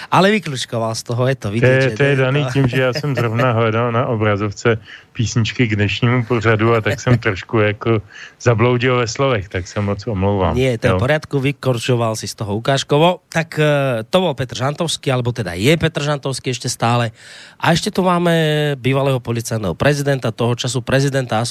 ale 0.09 0.33
vyklúčkoval 0.33 0.97
z 0.97 1.03
toho, 1.05 1.23
je 1.29 1.37
to 1.37 1.49
vidět. 1.53 1.69
To 1.69 1.85
je, 1.85 1.97
to 1.97 2.03
je 2.03 2.17
daný 2.17 2.43
tím, 2.53 2.69
že 2.69 2.81
já 2.83 2.93
jsem 2.93 3.15
zrovna 3.15 3.53
hledal 3.53 3.93
na 3.93 4.07
obrazovce 4.07 4.79
písničky 5.19 5.67
k 5.67 5.75
dnešnímu 5.75 6.25
pořadu 6.31 6.75
a 6.75 6.81
tak 6.81 7.01
jsem 7.01 7.19
trošku 7.19 7.59
jako 7.59 8.03
zabloudil 8.41 9.03
ve 9.03 9.07
slovech, 9.11 9.49
tak 9.49 9.67
se 9.67 9.81
moc 9.81 10.07
omlouvám. 10.07 10.55
Nie, 10.55 10.79
to 10.79 10.87
je 10.87 10.95
v 10.95 11.03
poriadku, 11.03 11.43
vykorčoval 11.43 12.15
si 12.15 12.31
z 12.31 12.39
toho 12.39 12.55
ukážkovo. 12.63 13.27
Tak 13.27 13.59
e, 13.59 13.63
to 14.07 14.17
bol 14.23 14.39
Petr 14.39 14.55
Žantovský, 14.55 15.11
alebo 15.11 15.35
teda 15.35 15.59
je 15.59 15.75
Petr 15.75 16.07
Žantovský 16.07 16.55
ešte 16.55 16.71
stále. 16.71 17.11
A 17.59 17.75
ešte 17.75 17.91
tu 17.91 18.07
máme 18.07 18.31
bývalého 18.79 19.19
policajného 19.19 19.75
prezidenta, 19.75 20.31
toho 20.31 20.55
času 20.55 20.87
prezidenta 20.87 21.43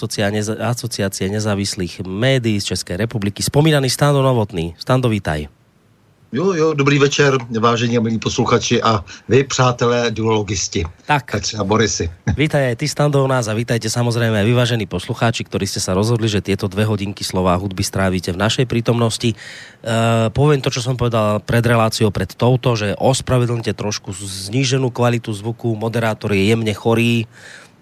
asociácie 1.07 1.31
nezávislých 1.31 2.03
médií 2.03 2.59
z 2.59 2.75
České 2.75 2.99
republiky, 2.99 3.39
spomínaný 3.39 3.87
Stando 3.87 4.19
Novotný. 4.19 4.75
Stando, 4.75 5.07
vítaj. 5.07 5.47
Jo, 6.27 6.51
jo, 6.51 6.75
dobrý 6.75 6.99
večer, 6.99 7.39
vážení 7.47 7.95
a 7.95 8.03
milí 8.03 8.19
posluchači 8.19 8.83
a 8.83 8.99
vy, 9.31 9.47
přátelé 9.47 10.11
duologisti. 10.11 10.83
Tak. 11.07 11.31
Petře 11.31 11.57
a 11.57 11.63
Borisy. 11.63 12.11
Vítaj 12.35 12.67
aj 12.67 12.75
ty, 12.75 12.91
Stando, 12.91 13.23
u 13.23 13.27
nás 13.31 13.47
a 13.47 13.55
vítajte 13.55 13.87
samozrejme 13.87 14.35
aj 14.35 14.47
vyvážení 14.51 14.83
poslucháči, 14.83 15.47
ktorí 15.47 15.63
ste 15.63 15.79
sa 15.79 15.95
rozhodli, 15.95 16.27
že 16.27 16.43
tieto 16.43 16.67
dve 16.67 16.83
hodinky 16.83 17.23
slova 17.23 17.55
a 17.55 17.61
hudby 17.63 17.79
strávite 17.79 18.35
v 18.35 18.43
našej 18.43 18.67
prítomnosti. 18.67 19.31
E, 19.31 19.35
poviem 20.35 20.59
to, 20.59 20.67
čo 20.67 20.83
som 20.83 20.99
povedal 20.99 21.39
pred 21.39 21.63
reláciou, 21.63 22.11
pred 22.11 22.27
touto, 22.35 22.75
že 22.75 22.99
ospravedlňte 22.99 23.71
trošku 23.71 24.11
zníženú 24.11 24.91
kvalitu 24.91 25.31
zvuku, 25.31 25.79
moderátor 25.79 26.35
je 26.35 26.51
jemne 26.51 26.75
chorý, 26.75 27.23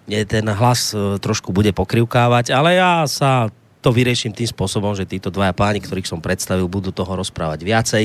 ten 0.06 0.46
hlas 0.46 0.94
e, 0.94 1.18
trošku 1.18 1.50
bude 1.50 1.74
pokrivkávať, 1.74 2.54
ale 2.54 2.78
ja 2.78 3.02
sa 3.10 3.50
to 3.86 3.94
vyrieším 3.94 4.34
tým 4.34 4.50
spôsobom, 4.50 4.98
že 4.98 5.06
títo 5.06 5.30
dvaja 5.30 5.54
páni, 5.54 5.78
ktorých 5.78 6.10
som 6.10 6.18
predstavil, 6.18 6.66
budú 6.66 6.90
toho 6.90 7.22
rozprávať 7.22 7.62
viacej 7.62 8.04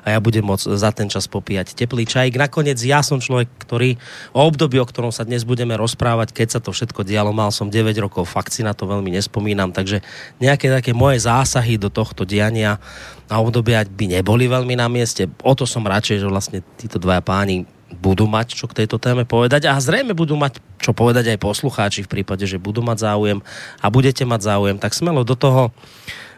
a 0.00 0.16
ja 0.16 0.18
budem 0.24 0.40
môcť 0.40 0.72
za 0.72 0.88
ten 0.88 1.12
čas 1.12 1.28
popíjať 1.28 1.76
teplý 1.76 2.08
čajík. 2.08 2.40
Nakoniec 2.40 2.80
ja 2.80 3.04
som 3.04 3.20
človek, 3.20 3.44
ktorý 3.60 4.00
o 4.32 4.40
období, 4.48 4.80
o 4.80 4.88
ktorom 4.88 5.12
sa 5.12 5.28
dnes 5.28 5.44
budeme 5.44 5.76
rozprávať, 5.76 6.32
keď 6.32 6.48
sa 6.48 6.60
to 6.64 6.72
všetko 6.72 7.04
dialo, 7.04 7.36
mal 7.36 7.52
som 7.52 7.68
9 7.68 7.92
rokov, 8.00 8.24
fakt 8.24 8.56
si 8.56 8.64
na 8.64 8.72
to 8.72 8.88
veľmi 8.88 9.12
nespomínam, 9.12 9.68
takže 9.68 10.00
nejaké 10.40 10.72
také 10.72 10.96
moje 10.96 11.20
zásahy 11.28 11.76
do 11.76 11.92
tohto 11.92 12.24
diania 12.24 12.80
a 13.28 13.36
obdobia 13.36 13.84
by 13.84 14.16
neboli 14.16 14.48
veľmi 14.48 14.80
na 14.80 14.88
mieste. 14.88 15.28
O 15.44 15.52
to 15.52 15.68
som 15.68 15.84
radšej, 15.84 16.24
že 16.24 16.32
vlastne 16.32 16.58
títo 16.80 16.96
dvaja 16.96 17.20
páni 17.20 17.68
budú 17.92 18.28
mať 18.28 18.52
čo 18.52 18.68
k 18.68 18.84
tejto 18.84 19.00
téme 19.00 19.24
povedať. 19.24 19.68
A 19.68 19.80
zrejme 19.80 20.12
budú 20.12 20.36
mať 20.36 20.60
čo 20.78 20.92
povedať 20.92 21.32
aj 21.34 21.42
poslucháči 21.42 22.04
v 22.04 22.20
prípade, 22.20 22.44
že 22.44 22.60
budú 22.60 22.84
mať 22.84 23.04
záujem 23.08 23.38
a 23.80 23.86
budete 23.88 24.28
mať 24.28 24.40
záujem, 24.44 24.76
tak 24.76 24.94
smelo 24.94 25.24
do 25.24 25.34
toho. 25.34 25.74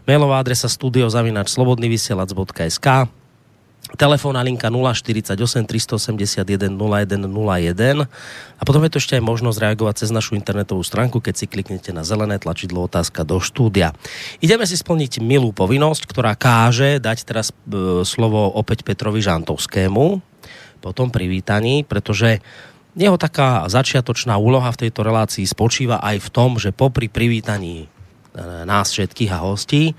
Mailová 0.09 0.41
adresa 0.41 0.67
studiozavinač 0.71 1.53
slobodnyvysielac.sk 1.53 3.11
Telefónna 3.91 4.47
linka 4.47 4.71
048 4.71 5.35
381 5.67 6.79
0101 6.79 8.07
a 8.61 8.63
potom 8.63 8.87
je 8.87 8.91
to 8.93 9.01
ešte 9.03 9.19
aj 9.19 9.25
možnosť 9.25 9.59
reagovať 9.59 9.95
cez 10.07 10.11
našu 10.15 10.39
internetovú 10.39 10.85
stránku, 10.87 11.19
keď 11.19 11.35
si 11.35 11.47
kliknete 11.51 11.91
na 11.91 12.07
zelené 12.07 12.39
tlačidlo 12.39 12.87
otázka 12.87 13.27
do 13.27 13.43
štúdia. 13.43 13.91
Ideme 14.39 14.63
si 14.69 14.79
splniť 14.79 15.19
milú 15.19 15.51
povinnosť, 15.51 16.07
ktorá 16.07 16.39
káže 16.39 17.03
dať 17.03 17.19
teraz 17.27 17.51
e, 17.51 18.07
slovo 18.07 18.47
opäť 18.55 18.87
Petrovi 18.87 19.19
Žantovskému, 19.27 20.30
po 20.81 20.97
tom 20.97 21.13
privítaní, 21.13 21.85
pretože 21.85 22.41
jeho 22.97 23.15
taká 23.15 23.71
začiatočná 23.71 24.35
úloha 24.35 24.73
v 24.75 24.89
tejto 24.89 25.07
relácii 25.07 25.47
spočíva 25.47 26.03
aj 26.03 26.17
v 26.27 26.29
tom, 26.33 26.51
že 26.59 26.75
popri 26.75 27.07
privítaní 27.07 27.87
e, 27.87 27.89
nás 28.67 28.91
všetkých 28.91 29.31
a 29.31 29.45
hostí 29.47 29.95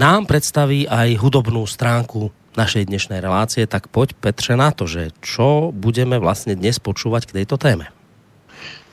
nám 0.00 0.24
predstaví 0.24 0.88
aj 0.88 1.20
hudobnú 1.20 1.68
stránku 1.68 2.32
našej 2.56 2.88
dnešnej 2.88 3.20
relácie, 3.20 3.64
tak 3.68 3.88
poď 3.88 4.16
Petře 4.16 4.56
na 4.56 4.72
to, 4.72 4.84
že 4.88 5.12
čo 5.20 5.72
budeme 5.72 6.16
vlastně 6.20 6.56
dnes 6.56 6.78
počúvať 6.78 7.26
k 7.26 7.32
tejto 7.32 7.56
téme. 7.56 7.88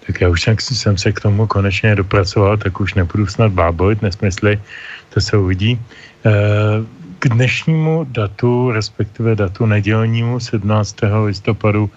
Tak 0.08 0.22
já 0.22 0.30
už 0.30 0.48
jsem 0.60 0.98
se 0.98 1.12
k 1.12 1.20
tomu 1.20 1.48
konečně 1.48 1.96
dopracoval, 1.96 2.58
tak 2.58 2.80
už 2.80 2.94
nebudu 2.94 3.28
snad 3.28 3.52
bábojit, 3.52 4.02
nesmysly, 4.02 4.62
to 5.14 5.22
se 5.22 5.38
uvidí. 5.38 5.80
E, 6.26 6.32
k 7.20 7.28
dnešnímu 7.28 8.08
datu, 8.10 8.72
respektive 8.72 9.36
datu 9.36 9.66
nedělnímu 9.66 10.40
17. 10.40 10.96
listopadu, 11.26 11.90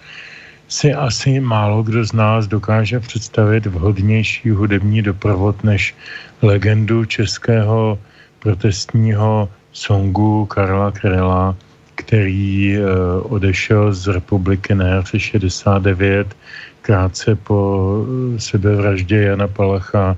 si 0.67 0.93
asi 0.93 1.39
málo 1.39 1.83
kdo 1.83 2.05
z 2.05 2.13
nás 2.13 2.47
dokáže 2.47 2.99
představit 2.99 3.65
vhodnější 3.65 4.49
hudební 4.49 5.01
doprovod 5.01 5.63
než 5.63 5.95
legendu 6.41 7.05
českého 7.05 7.99
protestního 8.39 9.49
songu 9.71 10.45
Karla 10.45 10.91
Krela, 10.91 11.55
který 11.95 12.75
e, 12.75 12.81
odešel 13.23 13.93
z 13.93 14.07
republiky 14.07 14.75
na 14.75 14.87
jaře 14.87 15.19
69 15.19 16.35
krátce 16.81 17.35
po 17.35 17.57
eh, 18.03 18.39
sebevraždě 18.39 19.21
Jana 19.21 19.47
Palacha 19.47 20.17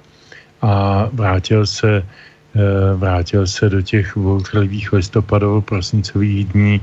a 0.61 1.05
vrátil 1.13 1.65
se 1.65 2.01
Eh, 2.01 2.24
vrátil 2.95 3.47
se 3.47 3.69
do 3.69 3.81
těch 3.81 4.17
bouřlivých 4.17 4.93
listopadových 4.93 5.65
prosincových 5.65 6.45
dní, 6.45 6.81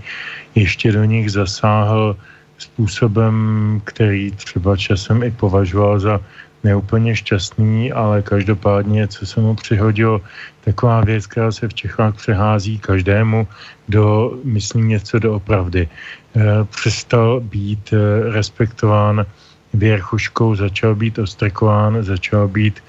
ještě 0.54 0.92
do 0.92 1.04
nich 1.04 1.32
zasáhl 1.32 2.16
způsobem, 2.58 3.36
který 3.84 4.30
třeba 4.30 4.76
časem 4.76 5.22
i 5.22 5.30
považoval 5.30 6.00
za 6.00 6.20
neúplně 6.64 7.16
šťastný, 7.16 7.92
ale 7.92 8.22
každopádně, 8.22 9.08
co 9.08 9.26
se 9.26 9.40
mu 9.40 9.54
přihodilo, 9.54 10.20
taková 10.64 11.00
věc, 11.00 11.26
která 11.26 11.52
se 11.52 11.68
v 11.68 11.74
Čechách 11.74 12.14
přehází 12.16 12.78
každému, 12.78 13.48
kdo 13.86 14.34
myslí 14.44 14.82
něco 14.82 15.18
doopravdy. 15.18 15.88
Eh, 15.88 16.40
přestal 16.70 17.40
být 17.40 17.92
eh, 17.92 18.30
respektován 18.32 19.26
věrchuškou, 19.74 20.54
začal 20.54 20.94
být 20.94 21.18
ostrkován, 21.18 22.04
začal 22.04 22.48
být 22.48 22.80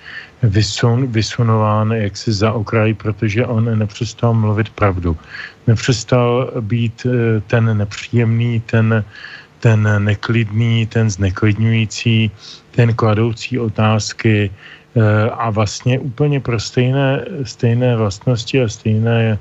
vysun, 0.43 1.07
vysunován 1.07 1.91
jaksi 1.91 2.33
za 2.33 2.51
okraj, 2.51 2.93
protože 2.93 3.45
on 3.45 3.79
nepřestal 3.79 4.33
mluvit 4.33 4.69
pravdu. 4.69 5.17
Nepřestal 5.67 6.51
být 6.62 7.07
eh, 7.07 7.41
ten 7.47 7.77
nepříjemný, 7.77 8.59
ten, 8.59 9.03
ten 9.59 10.03
neklidný, 10.03 10.85
ten 10.85 11.09
zneklidňující, 11.09 12.31
ten 12.71 12.93
kladoucí 12.93 13.59
otázky 13.59 14.51
eh, 14.51 15.29
a 15.29 15.50
vlastně 15.50 16.00
úplně 16.00 16.39
pro 16.39 16.59
stejné, 16.59 17.25
stejné 17.43 17.95
vlastnosti 17.95 18.62
a 18.62 18.67
stejné, 18.67 19.39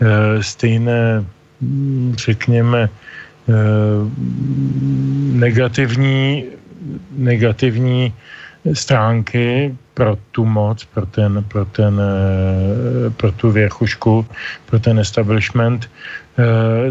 eh, 0.00 0.42
stejné 0.42 1.24
hm, 1.60 2.14
řekněme, 2.18 2.88
negativní, 5.36 6.44
negativní 7.12 8.14
stránky 8.72 9.76
pro 9.94 10.18
tu 10.30 10.44
moc, 10.44 10.84
pro, 10.84 11.06
ten, 11.06 11.44
pro, 11.48 11.64
ten, 11.64 12.00
eh, 12.00 13.10
pro 13.10 13.32
tu 13.32 13.50
věrchušku, 13.50 14.26
pro 14.66 14.78
ten 14.78 14.98
establishment, 14.98 15.90
eh, 16.38 16.90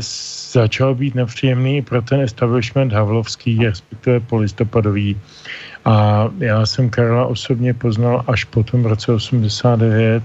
začal 0.51 0.95
být 0.95 1.15
nepříjemný 1.15 1.81
pro 1.81 2.01
ten 2.01 2.21
establishment 2.21 2.93
havlovský, 2.93 3.65
respektive 3.65 4.19
polistopadový. 4.19 5.19
A 5.85 6.27
já 6.39 6.65
jsem 6.65 6.89
Karla 6.89 7.25
osobně 7.25 7.73
poznal 7.73 8.23
až 8.27 8.43
po 8.43 8.63
tom 8.63 8.85
roce 8.85 9.11
89, 9.11 10.23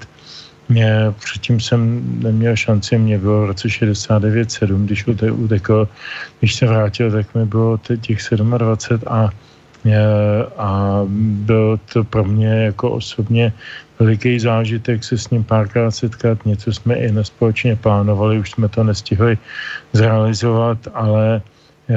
mě, 0.69 1.15
předtím 1.19 1.61
jsem 1.61 2.03
neměl 2.23 2.57
šanci, 2.57 2.99
mě 2.99 3.19
bylo 3.19 3.43
v 3.43 3.47
roce 3.47 3.69
69-7, 3.69 4.85
když 4.85 5.07
utekl, 5.33 5.89
když 6.39 6.55
se 6.55 6.67
vrátil, 6.67 7.11
tak 7.11 7.35
mi 7.35 7.45
bylo 7.45 7.81
těch 8.01 8.19
27 8.31 9.03
a 9.09 9.31
a 10.57 11.03
byl 11.49 11.81
to 11.93 12.05
pro 12.05 12.25
mě 12.25 12.65
jako 12.65 12.91
osobně 12.91 13.53
veliký 13.99 14.41
zážitek 14.41 15.05
se 15.05 15.19
s 15.19 15.31
ním 15.31 15.45
párkrát 15.45 15.91
setkat. 15.91 16.47
Něco 16.47 16.73
jsme 16.73 16.95
i 16.95 17.13
nespolečně 17.13 17.77
plánovali, 17.77 18.39
už 18.39 18.51
jsme 18.51 18.69
to 18.69 18.85
nestihli 18.85 19.39
zrealizovat, 19.93 20.79
ale 20.95 21.43
e, 21.89 21.95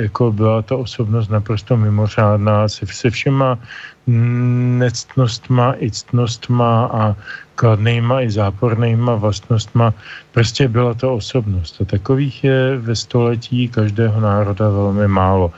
jako 0.00 0.32
byla 0.32 0.62
to 0.62 0.78
osobnost 0.78 1.28
naprosto 1.28 1.76
mimořádná 1.76 2.68
se, 2.68 2.86
se 2.86 3.10
všema 3.10 3.58
nectnostma, 4.78 5.74
i 5.78 5.90
ctnostma 5.90 6.90
a 6.92 7.16
kladnýma 7.60 8.24
i 8.24 8.30
zápornýma 8.32 9.20
vlastnostma. 9.20 9.92
Prostě 10.32 10.68
byla 10.68 10.96
to 10.96 11.20
osobnost. 11.20 11.76
A 11.80 11.84
takových 11.84 12.44
je 12.44 12.80
ve 12.80 12.96
století 12.96 13.68
každého 13.68 14.16
národa 14.20 14.72
velmi 14.72 15.08
málo. 15.08 15.52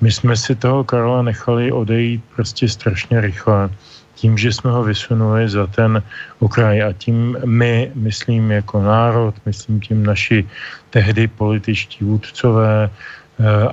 My 0.00 0.08
jsme 0.08 0.32
si 0.36 0.56
toho 0.56 0.84
Karla 0.84 1.22
nechali 1.22 1.72
odejít 1.72 2.24
prostě 2.36 2.68
strašně 2.68 3.20
rychle 3.20 3.68
tím, 4.14 4.38
že 4.38 4.52
jsme 4.52 4.70
ho 4.70 4.82
vysunuli 4.82 5.48
za 5.48 5.66
ten 5.66 6.02
okraj 6.38 6.82
a 6.82 6.92
tím 6.92 7.36
my, 7.44 7.90
myslím 7.94 8.50
jako 8.50 8.82
národ, 8.82 9.34
myslím 9.46 9.80
tím 9.80 10.06
naši 10.06 10.46
tehdy 10.90 11.26
političtí 11.28 12.04
vůdcové, 12.04 12.90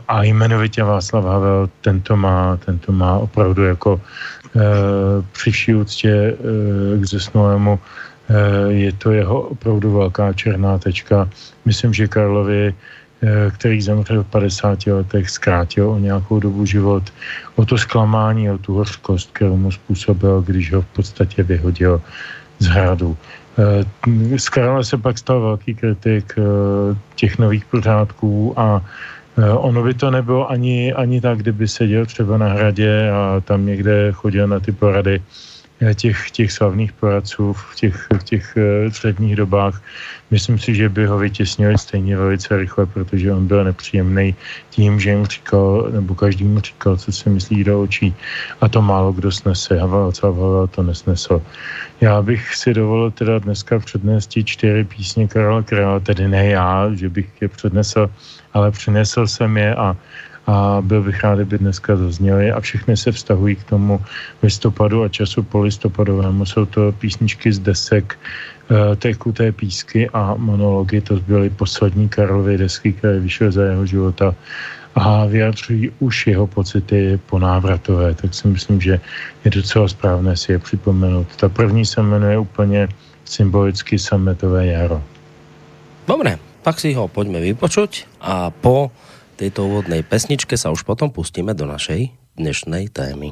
a 0.07 0.23
jmenovitě 0.23 0.83
Václav 0.83 1.25
Havel, 1.25 1.69
tento 1.81 2.17
má, 2.17 2.57
tento 2.65 2.91
má 2.91 3.17
opravdu 3.17 3.63
jako 3.63 4.01
při 5.31 5.51
vší 5.51 5.75
úctě 5.75 6.35
k 7.01 7.05
zesnulému 7.05 7.79
je 8.67 8.93
to 8.93 9.11
jeho 9.11 9.41
opravdu 9.41 9.93
velká 9.93 10.33
černá 10.33 10.77
tečka. 10.77 11.29
Myslím, 11.65 11.93
že 11.93 12.07
Karlovi 12.07 12.73
který 13.51 13.81
zemřel 13.81 14.23
v 14.23 14.27
50 14.27 14.87
letech, 14.87 15.29
zkrátil 15.29 15.89
o 15.89 15.99
nějakou 15.99 16.39
dobu 16.39 16.65
život, 16.65 17.03
o 17.55 17.65
to 17.65 17.77
zklamání, 17.77 18.51
o 18.51 18.57
tu 18.57 18.73
hořkost, 18.73 19.29
kterou 19.33 19.57
mu 19.57 19.71
způsobil, 19.71 20.41
když 20.41 20.73
ho 20.73 20.81
v 20.81 20.85
podstatě 20.85 21.43
vyhodil 21.43 22.01
z 22.59 22.65
hradu. 22.65 23.17
Z 24.37 24.49
Karla 24.49 24.83
se 24.83 24.97
pak 24.97 25.17
stal 25.17 25.41
velký 25.41 25.75
kritik 25.75 26.35
těch 27.15 27.37
nových 27.37 27.65
pořádků 27.65 28.53
a 28.59 28.81
ono 29.57 29.83
by 29.83 29.93
to 29.93 30.11
nebylo 30.11 30.51
ani, 30.51 30.93
ani 30.93 31.21
tak, 31.21 31.37
kdyby 31.37 31.67
seděl 31.67 32.05
třeba 32.05 32.37
na 32.37 32.47
hradě 32.47 33.11
a 33.11 33.41
tam 33.45 33.65
někde 33.65 34.11
chodil 34.11 34.47
na 34.47 34.59
ty 34.59 34.71
porady 34.71 35.21
těch, 35.95 36.31
těch 36.31 36.51
slavných 36.51 36.91
poradců 36.93 37.53
v 37.53 37.75
těch, 37.75 38.07
v 38.19 38.23
těch 38.23 38.57
středních 38.89 39.35
dobách. 39.35 39.81
Myslím 40.31 40.59
si, 40.59 40.75
že 40.75 40.89
by 40.89 41.05
ho 41.05 41.17
vytěsnili 41.17 41.77
stejně 41.77 42.17
velice 42.17 42.57
rychle, 42.57 42.85
protože 42.85 43.33
on 43.33 43.47
byl 43.47 43.63
nepříjemný 43.63 44.35
tím, 44.69 44.99
že 44.99 45.09
jim 45.09 45.25
říkal, 45.25 45.89
nebo 45.91 46.15
každý 46.15 46.43
mu 46.43 46.59
říkal, 46.59 46.97
co 46.97 47.11
si 47.11 47.29
myslí 47.29 47.63
do 47.63 47.81
očí. 47.81 48.15
A 48.61 48.69
to 48.69 48.81
málo 48.81 49.13
kdo 49.13 49.31
snese. 49.31 49.79
Havel 49.79 50.11
Havel 50.23 50.67
to 50.67 50.83
nesnesl. 50.83 51.41
Já 52.01 52.21
bych 52.21 52.55
si 52.55 52.73
dovolil 52.73 53.11
teda 53.11 53.39
dneska 53.39 53.79
přednést 53.79 54.31
čtyři 54.45 54.83
písně 54.83 55.27
Karla 55.27 55.63
Krála, 55.63 55.99
tedy 55.99 56.27
ne 56.27 56.45
já, 56.47 56.93
že 56.93 57.09
bych 57.09 57.27
je 57.41 57.47
přednesl, 57.47 58.09
ale 58.53 58.71
přinesl 58.71 59.27
jsem 59.27 59.57
je 59.57 59.75
a 59.75 59.95
a 60.49 60.81
byl 60.81 61.03
bych 61.03 61.23
rád, 61.23 61.35
kdyby 61.35 61.57
dneska 61.57 61.95
zazněly 61.95 62.51
a 62.51 62.59
všechny 62.59 62.97
se 62.97 63.11
vztahují 63.11 63.55
k 63.55 63.63
tomu 63.63 64.01
listopadu 64.43 65.03
a 65.03 65.09
času 65.09 65.43
polistopadovému. 65.43 66.45
Jsou 66.45 66.65
to 66.65 66.91
písničky 66.91 67.53
z 67.53 67.59
desek 67.59 68.17
uh, 68.17 68.95
Tekuté 68.95 69.51
písky 69.51 70.09
a 70.09 70.33
monology, 70.37 71.01
to 71.01 71.21
byly 71.21 71.49
poslední 71.49 72.09
Karlovy 72.09 72.57
desky, 72.57 72.93
které 72.93 73.19
vyšly 73.19 73.51
za 73.51 73.63
jeho 73.63 73.85
života 73.85 74.35
a 74.95 75.25
vyjadřují 75.25 75.91
už 75.99 76.27
jeho 76.27 76.47
pocity 76.47 77.19
po 77.29 77.39
návratové, 77.39 78.13
tak 78.17 78.33
si 78.33 78.47
myslím, 78.47 78.81
že 78.81 78.99
je 79.45 79.51
docela 79.51 79.87
správné 79.87 80.33
si 80.37 80.51
je 80.51 80.59
připomenout. 80.59 81.27
Ta 81.35 81.49
první 81.49 81.85
se 81.85 82.01
jmenuje 82.01 82.37
úplně 82.37 82.89
symbolicky 83.25 83.99
sametové 83.99 84.65
jaro. 84.65 85.03
Dobre, 86.07 86.41
tak 86.65 86.81
si 86.81 86.97
ho 86.97 87.05
pojďme 87.07 87.37
vypočuť 87.53 88.09
a 88.17 88.49
po 88.49 88.89
tejto 89.39 89.71
úvodnej 89.71 90.03
pesničke 90.03 90.59
sa 90.59 90.67
už 90.67 90.83
potom 90.83 91.15
pustíme 91.15 91.55
do 91.55 91.63
našej 91.63 92.11
dnešnej 92.35 92.91
témy. 92.91 93.31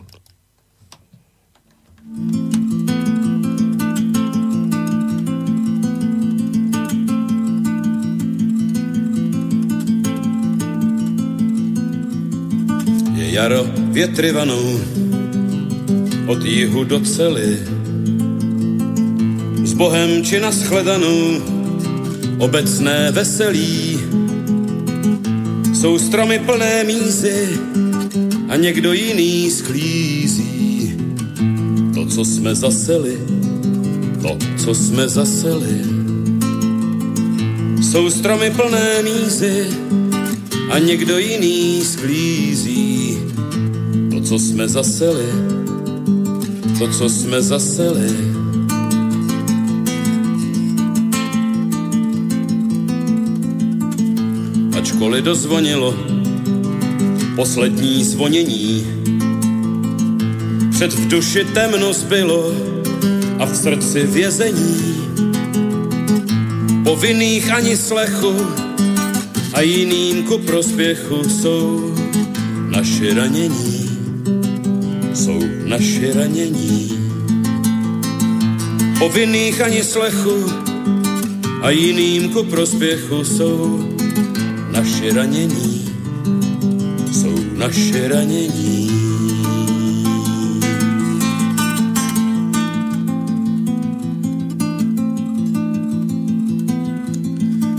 Je 13.19 13.27
jaro 13.35 13.67
větry 13.91 14.31
vanou 14.31 14.79
od 16.31 16.39
jihu 16.39 16.87
do 16.87 17.03
cely 17.03 17.59
s 19.67 19.75
Bohem 19.75 20.23
či 20.23 20.39
na 20.39 20.55
shledanou 20.55 21.43
obecné 22.39 23.11
veselí 23.11 23.99
jsou 25.81 25.99
stromy 25.99 26.39
plné 26.39 26.83
mízy 26.83 27.59
a 28.49 28.55
někdo 28.55 28.93
jiný 28.93 29.51
sklízí. 29.51 30.97
To, 31.93 32.05
co 32.05 32.25
jsme 32.25 32.55
zaseli, 32.55 33.17
to, 34.21 34.37
co 34.57 34.75
jsme 34.75 35.09
zaseli. 35.09 35.81
Jsou 37.81 38.09
stromy 38.09 38.51
plné 38.51 39.03
mízy 39.03 39.67
a 40.69 40.79
někdo 40.79 41.17
jiný 41.17 41.81
sklízí. 41.85 43.17
To, 44.11 44.21
co 44.21 44.39
jsme 44.39 44.67
zaseli, 44.67 45.25
to, 46.79 46.87
co 46.87 47.09
jsme 47.09 47.41
zaseli. 47.41 48.36
Školy 54.87 55.21
dozvonilo 55.21 55.95
poslední 57.35 58.03
zvonění. 58.03 58.87
Před 60.71 60.93
v 60.93 61.07
duši 61.07 61.43
temno 61.43 61.93
zbylo 61.93 62.51
a 63.39 63.45
v 63.45 63.55
srdci 63.55 64.07
vězení. 64.07 64.77
Povinných 66.83 67.51
ani 67.51 67.77
slechu 67.77 68.33
a 69.53 69.61
jiným 69.61 70.23
ku 70.23 70.37
prospěchu 70.37 71.23
jsou 71.29 71.95
naše 72.69 73.13
ranění. 73.13 73.89
Jsou 75.13 75.39
naše 75.65 76.13
ranění. 76.13 76.91
Povinných 78.99 79.61
ani 79.61 79.83
slechu 79.83 80.45
a 81.61 81.69
jiným 81.69 82.29
ku 82.29 82.43
prospěchu 82.43 83.23
jsou 83.23 83.96
naše 84.77 85.13
ranění, 85.13 85.89
jsou 87.11 87.35
naše 87.53 88.07
ranění. 88.07 88.91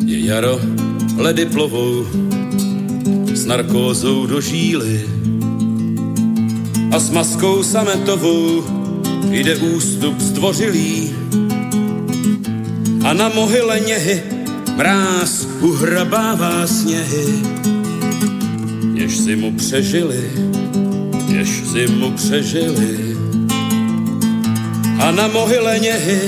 Je 0.07 0.27
jaro, 0.27 0.61
ledy 1.17 1.47
plovou 1.47 2.07
s 3.35 3.47
narkózou 3.47 4.27
do 4.27 4.41
žíly 4.41 5.09
a 6.93 6.99
s 6.99 7.11
maskou 7.11 7.63
sametovou 7.63 8.65
jde 9.31 9.57
ústup 9.57 10.21
zdvořilý 10.21 11.15
a 13.05 13.13
na 13.13 13.29
mohyle 13.29 13.81
něhy 13.81 14.23
mráz 14.77 15.48
uhrabává 15.61 16.67
sněhy, 16.67 17.27
jež 18.95 19.17
si 19.17 19.37
mu 19.37 19.53
přežili, 19.53 20.31
jež 21.29 21.63
si 21.73 21.87
mu 21.87 22.11
přežili. 22.11 23.17
A 24.99 25.11
na 25.11 25.29
mohyle 25.29 25.79
něhy 25.79 26.21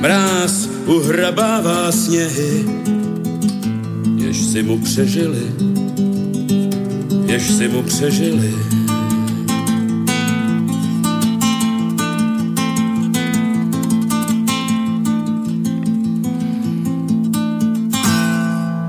mráz 0.00 0.68
uhrabává 0.86 1.92
sněhy, 1.92 2.64
jež 4.16 4.36
si 4.36 4.62
mu 4.62 4.78
přežili, 4.78 5.52
jež 7.26 7.50
si 7.50 7.68
mu 7.68 7.82
přežili. 7.82 8.81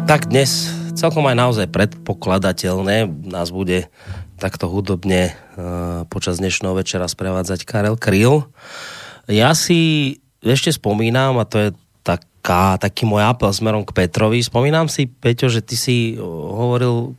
Tak 0.03 0.27
dnes 0.27 0.67
celkom 0.99 1.23
aj 1.31 1.37
naozaj 1.39 1.67
predpokladateľné 1.71 3.07
nás 3.23 3.55
bude 3.55 3.87
takto 4.35 4.67
hudobne 4.67 5.31
uh, 5.31 6.03
počas 6.11 6.43
dnešného 6.43 6.75
večera 6.75 7.07
sprevádzať 7.07 7.63
Karel 7.63 7.95
Kryl. 7.95 8.43
Ja 9.31 9.55
si 9.55 10.19
ešte 10.43 10.75
spomínam, 10.75 11.39
a 11.39 11.47
to 11.47 11.55
je 11.55 11.69
taká, 12.03 12.75
taký 12.75 13.07
môj 13.07 13.23
apel 13.23 13.47
smerom 13.55 13.87
k 13.87 13.95
Petrovi, 13.95 14.43
spomínam 14.43 14.91
si, 14.91 15.07
Peťo, 15.07 15.47
že 15.47 15.63
ty 15.63 15.79
si 15.79 16.19
hovoril 16.19 17.15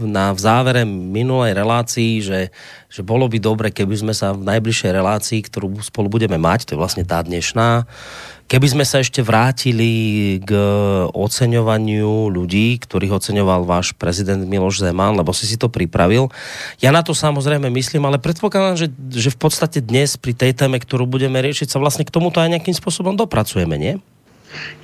na, 0.00 0.32
v 0.32 0.40
závere 0.40 0.88
minulej 0.88 1.52
relácii, 1.52 2.24
že, 2.24 2.48
že 2.88 3.04
bolo 3.04 3.28
by 3.28 3.36
dobre, 3.36 3.68
keby 3.68 4.00
sme 4.00 4.14
sa 4.16 4.32
v 4.32 4.48
najbližšej 4.48 4.90
relácii, 4.96 5.40
ktorú 5.44 5.76
spolu 5.84 6.08
budeme 6.08 6.40
mať, 6.40 6.64
to 6.64 6.70
je 6.72 6.80
vlastne 6.80 7.04
tá 7.04 7.20
dnešná, 7.20 7.84
Keby 8.44 8.66
sme 8.76 8.84
sa 8.84 9.00
ešte 9.00 9.24
vrátili 9.24 10.36
k 10.44 10.52
oceňovaniu 11.10 12.28
ľudí, 12.28 12.76
ktorých 12.76 13.16
oceňoval 13.16 13.64
váš 13.64 13.96
prezident 13.96 14.44
Miloš 14.44 14.84
Zeman, 14.84 15.16
lebo 15.16 15.32
si 15.32 15.48
si 15.48 15.56
to 15.56 15.72
pripravil. 15.72 16.28
Ja 16.76 16.92
na 16.92 17.00
to 17.00 17.16
samozrejme 17.16 17.72
myslím, 17.72 18.04
ale 18.04 18.20
predpokladám, 18.20 18.76
že, 18.76 18.88
že 19.10 19.32
v 19.32 19.38
podstate 19.40 19.80
dnes 19.80 20.20
pri 20.20 20.36
tej 20.36 20.52
téme, 20.52 20.76
ktorú 20.76 21.08
budeme 21.08 21.40
riešiť, 21.40 21.72
sa 21.72 21.80
vlastne 21.80 22.04
k 22.04 22.12
tomuto 22.12 22.38
aj 22.44 22.52
nejakým 22.52 22.76
spôsobom 22.76 23.16
dopracujeme, 23.16 23.80
nie? 23.80 23.96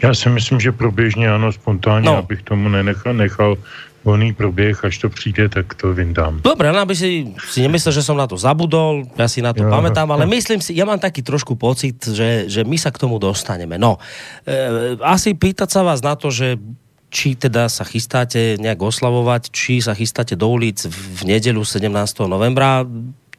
Já 0.02 0.14
si 0.14 0.28
myslím, 0.28 0.60
že 0.60 0.72
proběžně 0.72 1.30
ano, 1.30 1.52
spontánně, 1.52 2.06
no. 2.06 2.16
abych 2.16 2.42
tomu 2.42 2.68
nenechal, 2.68 3.14
nechal 3.14 3.56
volný 4.04 4.32
proběh, 4.32 4.84
až 4.84 4.98
to 4.98 5.08
přijde, 5.08 5.48
tak 5.48 5.74
to 5.74 5.94
vyndám. 5.94 6.40
Dobre, 6.44 6.72
no 6.72 6.78
aby 6.78 6.96
si, 6.96 7.36
si 7.36 7.60
nemyslel, 7.60 7.92
že 7.92 8.02
som 8.02 8.16
na 8.16 8.24
to 8.24 8.40
zabudol, 8.40 9.04
ja 9.20 9.28
si 9.28 9.44
na 9.44 9.52
to 9.52 9.60
ja. 9.60 9.68
pamätám, 9.68 10.08
ale 10.08 10.24
myslím 10.24 10.64
si, 10.64 10.72
ja 10.72 10.88
mám 10.88 10.96
taký 10.96 11.20
trošku 11.20 11.56
pocit, 11.56 12.00
že, 12.00 12.48
že 12.48 12.64
my 12.64 12.80
sa 12.80 12.88
k 12.88 13.00
tomu 13.00 13.20
dostaneme. 13.20 13.76
No, 13.76 14.00
e, 14.48 14.96
asi 15.04 15.36
pýtať 15.36 15.68
sa 15.68 15.80
vás 15.84 16.00
na 16.00 16.16
to, 16.16 16.32
že 16.32 16.56
či 17.10 17.34
teda 17.34 17.66
sa 17.66 17.82
chystáte 17.82 18.54
nejak 18.62 18.80
oslavovať, 18.80 19.50
či 19.50 19.82
sa 19.82 19.98
chystáte 19.98 20.38
do 20.38 20.46
ulic 20.46 20.86
v 20.86 21.20
nedelu 21.26 21.58
17. 21.58 21.90
novembra 22.30 22.86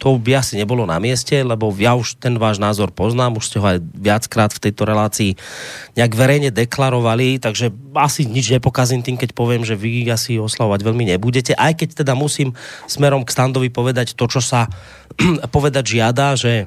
to 0.02 0.18
by 0.18 0.42
asi 0.42 0.58
nebolo 0.58 0.90
na 0.90 0.98
mieste, 0.98 1.46
lebo 1.46 1.70
ja 1.78 1.94
už 1.94 2.18
ten 2.18 2.34
váš 2.42 2.58
názor 2.58 2.90
poznám, 2.90 3.38
už 3.38 3.54
ste 3.54 3.62
ho 3.62 3.66
aj 3.70 3.78
viackrát 3.94 4.50
v 4.50 4.58
tejto 4.58 4.90
relácii 4.90 5.38
nejak 5.94 6.18
verejne 6.18 6.50
deklarovali, 6.50 7.38
takže 7.38 7.70
asi 7.94 8.26
nič 8.26 8.50
nepokazím 8.50 9.06
tým, 9.06 9.14
keď 9.14 9.38
poviem, 9.38 9.62
že 9.62 9.78
vy 9.78 10.10
asi 10.10 10.42
oslavovať 10.42 10.82
veľmi 10.82 11.06
nebudete, 11.14 11.54
aj 11.54 11.86
keď 11.86 12.02
teda 12.02 12.18
musím 12.18 12.58
smerom 12.90 13.22
k 13.22 13.30
Standovi 13.30 13.70
povedať 13.70 14.18
to, 14.18 14.26
čo 14.26 14.42
sa 14.42 14.66
povedať 15.56 16.02
žiada, 16.02 16.34
že, 16.34 16.66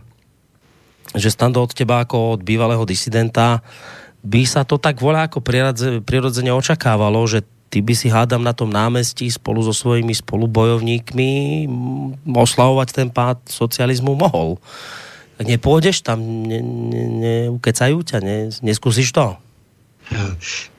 že 1.19 1.35
Stando 1.35 1.59
od 1.59 1.75
teba 1.75 2.07
ako 2.07 2.39
od 2.39 2.41
bývalého 2.47 2.87
disidenta 2.87 3.67
by 4.23 4.47
sa 4.47 4.63
to 4.63 4.79
tak 4.79 5.03
voľa 5.03 5.27
ako 5.27 5.43
prirodzene 6.07 6.55
očakávalo, 6.55 7.19
že 7.27 7.43
ty 7.69 7.83
by 7.83 7.95
si 7.97 8.09
hádam 8.13 8.43
na 8.43 8.53
tom 8.55 8.71
námestí 8.71 9.31
spolu 9.31 9.63
so 9.63 9.75
svojimi 9.75 10.15
spolubojovníkmi 10.15 11.31
oslavovať 12.31 12.89
ten 12.93 13.09
pád 13.11 13.43
socializmu 13.51 14.15
mohol. 14.15 14.61
Nepôjdeš 15.43 16.07
tam, 16.07 16.23
ne, 16.23 16.63
ne, 16.63 17.05
neukecajú 17.51 18.07
ťa, 18.07 18.19
ne, 18.23 18.55
neskúsiš 18.63 19.11
to? 19.11 19.35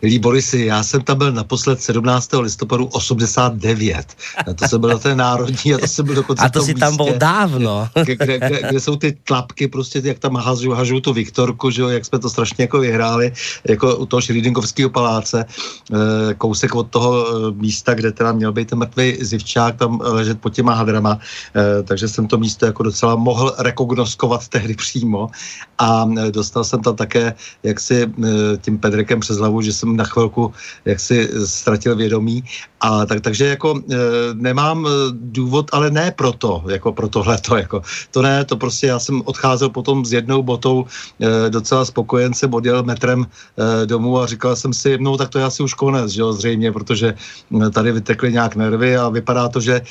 Milí 0.01 0.19
Borisy, 0.19 0.65
já 0.65 0.83
jsem 0.83 1.01
tam 1.01 1.17
byl 1.17 1.31
naposled 1.31 1.81
17. 1.81 2.29
listopadu 2.33 2.85
89. 2.85 4.05
A 4.47 4.53
to 4.53 4.67
jsem 4.67 4.81
byl 4.81 4.89
na 4.89 4.97
té 4.97 5.15
národní 5.15 5.73
a 5.73 5.77
to 5.77 5.87
jsem 5.87 6.05
byl 6.05 6.15
dokonce 6.15 6.45
A 6.45 6.49
to 6.49 6.61
si 6.61 6.73
tam 6.73 6.97
byl 6.97 7.17
dávno. 7.17 7.89
Kde, 8.03 8.15
kde, 8.15 8.37
kde, 8.37 8.61
kde, 8.69 8.79
jsou 8.79 8.95
ty 8.95 9.17
tlapky, 9.23 9.67
prostě 9.67 10.01
jak 10.03 10.19
tam 10.19 10.35
hažu, 10.35 10.71
hažu 10.71 11.01
tu 11.01 11.13
Viktorku, 11.13 11.69
že 11.69 11.81
jo, 11.81 11.89
jak 11.89 12.05
jsme 12.05 12.19
to 12.19 12.29
strašně 12.29 12.63
jako 12.63 12.79
vyhráli, 12.79 13.33
jako 13.69 13.95
u 13.95 14.05
toho 14.05 14.21
Šrýdinkovského 14.21 14.89
paláce, 14.89 15.45
eh, 15.45 16.33
kousek 16.33 16.75
od 16.75 16.89
toho 16.89 17.27
eh, 17.27 17.51
místa, 17.51 17.93
kde 17.93 18.11
teda 18.11 18.31
měl 18.31 18.51
být 18.53 18.69
ten 18.69 18.79
mrtvý 18.79 19.17
zivčák, 19.21 19.75
tam 19.75 19.99
ležet 20.03 20.41
pod 20.41 20.53
těma 20.53 20.73
hadrama, 20.73 21.19
eh, 21.55 21.83
takže 21.83 22.07
jsem 22.07 22.27
to 22.27 22.37
místo 22.37 22.65
jako 22.65 22.83
docela 22.83 23.15
mohl 23.15 23.55
rekognoskovat 23.57 24.47
tehdy 24.47 24.73
přímo 24.75 25.29
a 25.77 26.05
dostal 26.31 26.63
jsem 26.63 26.81
tam 26.81 26.95
také 26.95 27.33
jaksi 27.63 28.07
tím 28.61 28.77
Pedrekem 28.77 29.14
přes 29.19 29.37
hlavu, 29.37 29.61
že 29.61 29.73
jsem 29.73 29.95
na 29.95 30.03
chvilku 30.03 30.53
jaksi 30.85 31.29
ztratil 31.45 31.95
vědomí. 31.95 32.43
A 32.81 33.05
tak, 33.05 33.21
takže 33.21 33.45
jako 33.45 33.81
e, 33.91 33.95
nemám 34.33 34.85
e, 34.85 34.89
důvod, 35.11 35.69
ale 35.73 35.91
ne 35.91 36.11
proto, 36.11 36.63
jako 36.69 36.93
pro 36.93 37.09
tohleto, 37.09 37.57
jako 37.57 37.81
to 38.11 38.21
ne, 38.21 38.45
to 38.45 38.57
prostě 38.57 38.87
já 38.87 38.99
jsem 38.99 39.21
odcházel 39.25 39.69
potom 39.69 40.05
s 40.05 40.13
jednou 40.13 40.43
botou 40.43 40.85
e, 41.19 41.49
docela 41.49 41.85
spokojen 41.85 42.33
jsem 42.33 42.53
odjel 42.53 42.83
metrem 42.83 43.25
e, 43.25 43.85
domů 43.85 44.19
a 44.21 44.27
říkal 44.27 44.55
jsem 44.55 44.73
si, 44.73 44.97
no 45.01 45.17
tak 45.17 45.29
to 45.29 45.39
je 45.39 45.45
asi 45.45 45.63
už 45.63 45.73
konec, 45.73 46.11
že 46.11 46.21
jo, 46.21 46.33
zřejmě, 46.33 46.71
protože 46.71 47.13
e, 47.65 47.69
tady 47.69 47.91
vytekly 47.91 48.33
nějak 48.33 48.55
nervy 48.55 48.97
a 48.97 49.09
vypadá 49.09 49.49
to, 49.49 49.59
že 49.59 49.75
e, 49.75 49.81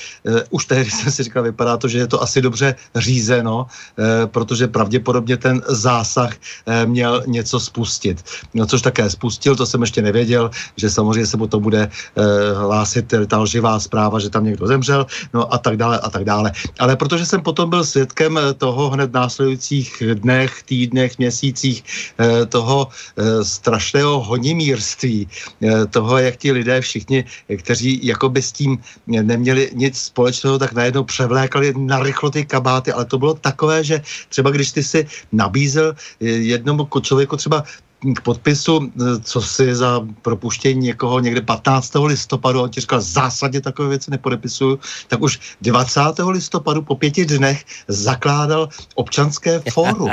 už 0.51 0.65
tehdy 0.65 0.91
jsem 0.91 1.13
si 1.13 1.23
říkal, 1.23 1.43
vypadá 1.43 1.77
to, 1.77 1.89
že 1.89 1.99
je 1.99 2.07
to 2.07 2.23
asi 2.23 2.41
dobře 2.41 2.75
řízeno, 2.95 3.67
e, 3.99 4.27
protože 4.27 4.69
pravděpodobně 4.69 5.37
ten 5.37 5.63
zásah 5.69 6.33
e, 6.67 6.87
měl 6.87 7.23
něco 7.27 7.61
spustit. 7.61 8.23
No, 8.55 8.67
což 8.67 8.83
také 8.83 9.11
spustil, 9.14 9.57
to 9.57 9.66
jsem 9.66 9.81
ještě 9.81 10.03
nevěděl, 10.03 10.50
že 10.77 10.90
samozřejmě 10.90 11.27
se 11.27 11.38
to 11.48 11.61
bude 11.61 11.87
eh, 11.87 12.22
hlásit 12.55 13.07
ta 13.31 13.38
lživá 13.38 13.79
zpráva, 13.81 14.18
že 14.18 14.31
tam 14.31 14.44
někdo 14.44 14.66
zemřel, 14.66 15.07
no 15.35 15.46
a 15.46 15.59
tak 15.59 15.77
dále 15.79 15.98
a 16.03 16.11
tak 16.11 16.24
dále. 16.24 16.53
Ale 16.79 16.96
protože 16.98 17.27
jsem 17.27 17.40
potom 17.40 17.70
byl 17.70 17.85
svědkem 17.87 18.38
eh, 18.38 18.55
toho 18.55 18.90
hned 18.90 19.12
následujících 19.12 20.03
dnech, 20.14 20.62
týdnech, 20.66 21.18
měsících, 21.18 21.85
eh, 22.18 22.46
toho 22.46 22.88
eh, 22.90 23.44
strašného 23.44 24.20
honimírství, 24.20 25.29
eh, 25.62 25.87
toho, 25.87 26.18
jak 26.18 26.37
ti 26.37 26.53
lidé 26.53 26.81
všichni, 26.81 27.24
kteří 27.46 28.00
jakoby 28.03 28.42
s 28.42 28.53
tím 28.53 28.79
neměli 29.07 29.70
nic 29.74 29.94
společného, 29.98 30.59
tak 30.59 30.72
najednou 30.72 31.05
převlékali 31.05 31.74
na 31.77 32.03
rychlo 32.03 32.31
ty 32.31 32.44
kabáty, 32.44 32.92
ale 32.92 33.05
to 33.05 33.18
bylo 33.18 33.35
takové, 33.35 33.85
že 33.85 34.03
třeba 34.29 34.50
když 34.50 34.72
ty 34.72 34.83
si 34.83 35.07
nabízel 35.33 35.94
eh, 35.94 36.24
jednomu 36.27 36.88
člověku 37.00 37.37
třeba 37.37 37.64
k 38.12 38.21
podpisu, 38.21 38.81
e, 38.85 39.21
co 39.21 39.43
si 39.43 39.75
za 39.75 40.01
propuštění 40.23 40.81
někoho 40.81 41.21
někde 41.21 41.40
15. 41.40 42.05
listopadu, 42.07 42.62
on 42.62 42.71
ti 42.71 42.81
říkal, 42.81 43.01
zásadně 43.01 43.61
takové 43.61 43.88
věci 43.88 44.11
nepodepisuju, 44.11 44.79
tak 45.09 45.23
už 45.23 45.40
20. 45.61 46.01
listopadu 46.31 46.83
po 46.83 46.97
pěti 46.97 47.25
dnech 47.25 47.64
zakládal 47.88 48.69
občanské 48.95 49.62
fórum. 49.71 50.11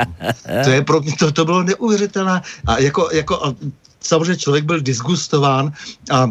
To, 0.64 0.70
je 0.70 0.82
pro 0.82 1.00
mě, 1.00 1.12
to, 1.18 1.32
to 1.32 1.44
bylo 1.44 1.62
neuvěřitelné. 1.62 2.42
A 2.66 2.78
jako, 2.78 3.08
jako 3.12 3.46
a 3.46 3.54
samozřejmě 4.00 4.36
člověk 4.36 4.64
byl 4.64 4.80
disgustován 4.80 5.72
a 6.10 6.30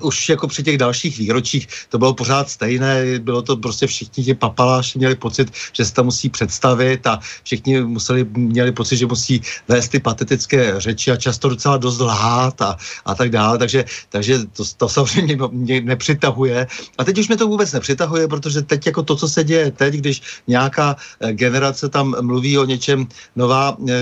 už 0.00 0.28
jako 0.28 0.48
při 0.48 0.62
těch 0.62 0.78
dalších 0.78 1.18
výročích 1.18 1.68
to 1.88 1.98
bylo 1.98 2.14
pořád 2.14 2.50
stejné, 2.50 3.18
bylo 3.18 3.42
to 3.42 3.56
prostě 3.56 3.86
všichni 3.86 4.24
ti 4.24 4.34
papaláši 4.34 4.98
měli 4.98 5.14
pocit, 5.14 5.52
že 5.72 5.84
se 5.84 5.92
tam 5.92 6.04
musí 6.04 6.28
představit 6.28 7.06
a 7.06 7.20
všichni 7.42 7.80
museli, 7.80 8.26
měli 8.32 8.72
pocit, 8.72 8.96
že 8.96 9.06
musí 9.06 9.40
vést 9.68 9.88
ty 9.88 10.00
patetické 10.00 10.74
řeči 10.80 11.10
a 11.10 11.16
často 11.16 11.48
docela 11.48 11.76
dost 11.76 12.00
lhát 12.00 12.62
a, 12.62 12.76
a 13.04 13.14
tak 13.14 13.30
dále, 13.30 13.58
takže, 13.58 13.84
takže 14.08 14.38
to, 14.52 14.64
to 14.76 14.88
samozřejmě 14.88 15.38
mě 15.50 15.80
nepřitahuje. 15.80 16.66
A 16.98 17.04
teď 17.04 17.18
už 17.18 17.28
mě 17.28 17.36
to 17.36 17.48
vůbec 17.48 17.72
nepřitahuje, 17.72 18.28
protože 18.28 18.62
teď 18.62 18.86
jako 18.86 19.02
to, 19.02 19.16
co 19.16 19.28
se 19.28 19.44
děje 19.44 19.70
teď, 19.70 19.94
když 19.94 20.22
nějaká 20.46 20.96
eh, 21.20 21.32
generace 21.32 21.88
tam 21.88 22.14
mluví 22.20 22.58
o 22.58 22.64
něčem 22.64 23.06
nová, 23.36 23.76
eh, 23.88 23.94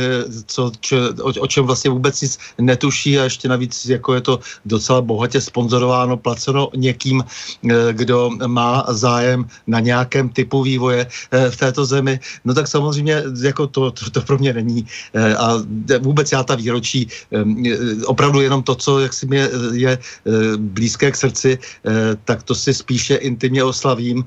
co, 0.47 0.73
čo, 0.81 0.97
o, 1.23 1.31
o 1.41 1.47
čem 1.47 1.65
vlastně 1.65 1.91
vůbec 1.91 2.21
nic 2.21 2.39
netuší 2.59 3.19
a 3.19 3.25
ještě 3.25 3.49
navíc 3.49 3.87
jako 3.87 4.15
je 4.15 4.21
to 4.21 4.41
docela 4.65 5.01
bohatě 5.01 5.41
sponzorováno, 5.55 6.19
placeno 6.19 6.75
někým, 6.75 7.23
eh, 7.23 7.95
kdo 7.95 8.35
má 8.51 8.83
zájem 8.91 9.47
na 9.71 9.79
nějakém 9.79 10.27
typu 10.35 10.67
vývoje 10.67 11.07
eh, 11.07 11.51
v 11.51 11.57
této 11.57 11.87
zemi, 11.87 12.19
no 12.43 12.51
tak 12.51 12.67
samozřejmě 12.67 13.23
jako 13.39 13.71
to, 13.71 13.95
to, 13.95 14.11
to 14.11 14.21
pro 14.27 14.35
mě 14.43 14.51
není. 14.51 14.83
Eh, 15.15 15.37
a 15.39 15.63
vůbec 16.03 16.27
já 16.33 16.43
ta 16.43 16.59
výročí, 16.59 17.07
opravdu 18.07 18.41
jenom 18.41 18.63
to, 18.63 18.75
co 18.75 19.01
jak 19.01 19.13
si 19.13 19.27
mě 19.27 19.49
je 19.73 19.99
blízké 20.57 21.11
k 21.11 21.17
srdci, 21.17 21.59
tak 22.25 22.43
to 22.43 22.55
si 22.55 22.75
spíše 22.75 23.15
intimně 23.21 23.65
oslavím, 23.65 24.25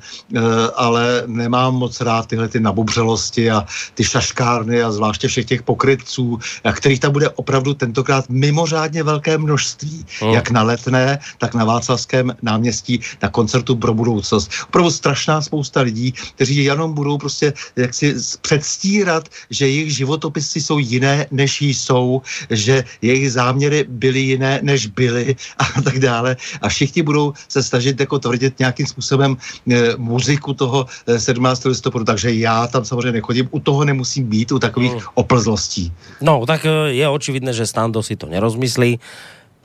ale 0.75 1.23
nemám 1.25 1.75
moc 1.75 2.01
rád 2.01 2.27
tyhle 2.29 2.47
ty 2.47 2.59
nabubřelosti 2.59 3.51
a 3.51 3.65
ty 3.97 4.03
šaškárny 4.03 4.83
a 4.83 4.91
zvláště 4.91 5.27
všech 5.27 5.45
těch 5.45 5.63
pokrytců, 5.63 6.37
kterých 6.73 6.99
tam 6.99 7.11
bude 7.11 7.29
opravdu 7.29 7.73
tentokrát 7.73 8.29
mimořádně 8.29 9.03
velké 9.03 9.37
množství, 9.37 10.05
oh. 10.21 10.33
jak 10.33 10.51
na 10.51 10.63
letné, 10.63 11.16
tak 11.37 11.53
na 11.53 11.65
Václavském 11.65 12.35
náměstí 12.41 12.99
na 13.21 13.29
koncertu 13.29 13.75
pro 13.75 13.93
budoucnost. 13.93 14.51
Opravdu 14.67 14.91
strašná 14.91 15.41
spousta 15.41 15.81
lidí, 15.81 16.11
kteří 16.35 16.65
jenom 16.65 16.93
budou 16.93 17.17
prostě 17.17 17.53
jaksi 17.75 18.15
předstírat, 18.41 19.29
že 19.49 19.67
jejich 19.67 19.95
životopisy 19.95 20.61
jsou 20.61 20.79
jiné, 20.79 21.25
než 21.31 21.61
jsou, 21.61 22.21
že 22.49 22.83
jejich 23.01 23.31
záměry 23.31 23.85
byly 23.89 24.19
jiné, 24.19 24.59
než 24.63 24.87
byly 24.87 25.35
a 25.57 25.81
tak 25.81 25.99
dále. 25.99 26.37
A 26.61 26.69
všichni 26.69 27.01
budou 27.01 27.33
se 27.47 27.63
snažit 27.63 27.99
jako 27.99 28.19
tvrdit 28.19 28.59
nějakým 28.59 28.85
způsobem 28.85 29.37
e, 29.71 29.97
muziku 29.97 30.53
toho 30.53 30.85
17. 31.17 31.65
Eh, 31.65 31.69
listopadu, 31.69 32.05
takže 32.05 32.33
já 32.33 32.67
tam 32.67 32.85
samozřejmě 32.85 33.11
nechodím, 33.11 33.47
u 33.51 33.59
toho 33.59 33.85
nemusím 33.85 34.25
být, 34.25 34.51
u 34.51 34.59
takových 34.59 34.93
mm. 34.93 34.99
oplzlostí. 35.13 35.91
No, 36.21 36.45
tak 36.45 36.65
eh, 36.65 36.93
je 36.93 37.07
očividné, 37.07 37.53
že 37.53 37.67
Stando 37.67 38.03
si 38.03 38.15
to 38.15 38.27
nerozmyslí. 38.27 38.99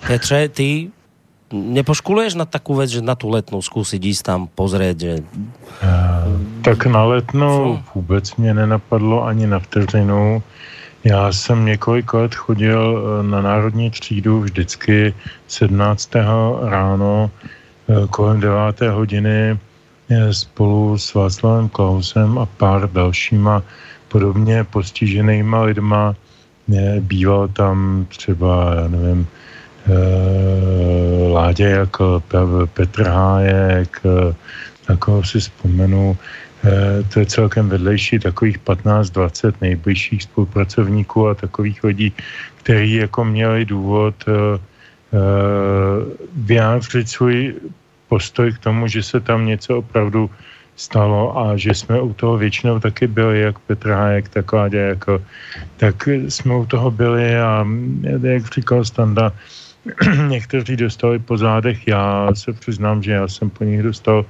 Petře, 0.06 0.48
ty 0.48 0.90
nepoškuluješ 1.52 2.34
na 2.34 2.44
takovou 2.44 2.78
věc, 2.78 2.90
že 2.90 3.02
na 3.02 3.14
tu 3.14 3.28
letnou 3.28 3.62
zkusit 3.62 4.04
jíst 4.04 4.22
tam 4.22 4.48
pozrieť? 4.54 5.00
Že... 5.00 5.16
Tak 6.62 6.86
na 6.86 7.04
letnou 7.04 7.78
vůbec 7.94 8.36
mě 8.36 8.54
nenapadlo 8.54 9.24
ani 9.24 9.46
na 9.46 9.58
vteřinu. 9.58 10.42
Já 11.04 11.32
jsem 11.32 11.64
několik 11.64 12.14
let 12.14 12.34
chodil 12.34 12.80
eh, 12.80 13.22
na 13.22 13.42
národní 13.42 13.90
třídu 13.90 14.40
vždycky 14.40 15.14
17. 15.48 16.10
ráno 16.62 17.30
eh, 17.88 18.06
kolem 18.10 18.40
9. 18.40 18.80
hodiny 18.80 19.58
eh, 20.10 20.34
spolu 20.34 20.98
s 20.98 21.14
Václavem 21.14 21.68
Klausem 21.68 22.38
a 22.38 22.46
pár 22.46 22.92
dalšíma 22.92 23.62
podobně 24.08 24.64
postiženýma 24.64 25.62
lidma. 25.62 26.14
Býval 27.00 27.48
tam 27.48 28.06
třeba, 28.08 28.74
já 28.74 28.88
nevím, 28.88 29.26
Eh, 29.26 29.41
Ládě 31.32 31.64
jako 31.64 32.22
Petr 32.74 33.02
Hájek, 33.02 34.00
eh, 34.04 34.34
na 34.88 34.96
koho 34.96 35.24
si 35.24 35.40
vzpomenu, 35.40 36.16
eh, 36.64 37.02
to 37.02 37.20
je 37.20 37.26
celkem 37.26 37.68
vedlejší 37.68 38.18
takových 38.18 38.58
15-20 38.58 39.60
nejbližších 39.60 40.22
spolupracovníků 40.22 41.28
a 41.28 41.34
takových 41.34 41.84
lidí, 41.84 42.12
kteří 42.62 42.94
jako 42.94 43.24
měli 43.24 43.64
důvod 43.64 44.14
vyjádřit 46.32 47.08
svůj 47.08 47.54
postoj 48.08 48.52
k 48.52 48.58
tomu, 48.58 48.88
že 48.88 49.02
se 49.02 49.20
tam 49.20 49.44
něco 49.44 49.84
opravdu 49.84 50.30
stalo 50.76 51.36
a 51.38 51.56
že 51.56 51.74
jsme 51.74 52.00
u 52.00 52.12
toho 52.16 52.38
většinou 52.38 52.80
taky 52.80 53.06
byli, 53.06 53.40
jak 53.40 53.58
Petr 53.58 53.90
Hájek, 53.90 54.28
tak 54.28 54.52
Ládě, 54.52 54.78
jako, 54.78 55.20
tak 55.76 56.08
jsme 56.08 56.56
u 56.56 56.66
toho 56.66 56.90
byli 56.90 57.36
a 57.36 57.66
jak 58.22 58.46
říkal 58.54 58.84
Standa, 58.84 59.32
někteří 60.28 60.76
dostali 60.76 61.18
po 61.18 61.36
zádech. 61.36 61.88
Já 61.88 62.28
se 62.34 62.52
přiznám, 62.52 63.02
že 63.02 63.12
já 63.12 63.28
jsem 63.28 63.50
po 63.50 63.64
nich 63.64 63.82
dostal 63.82 64.24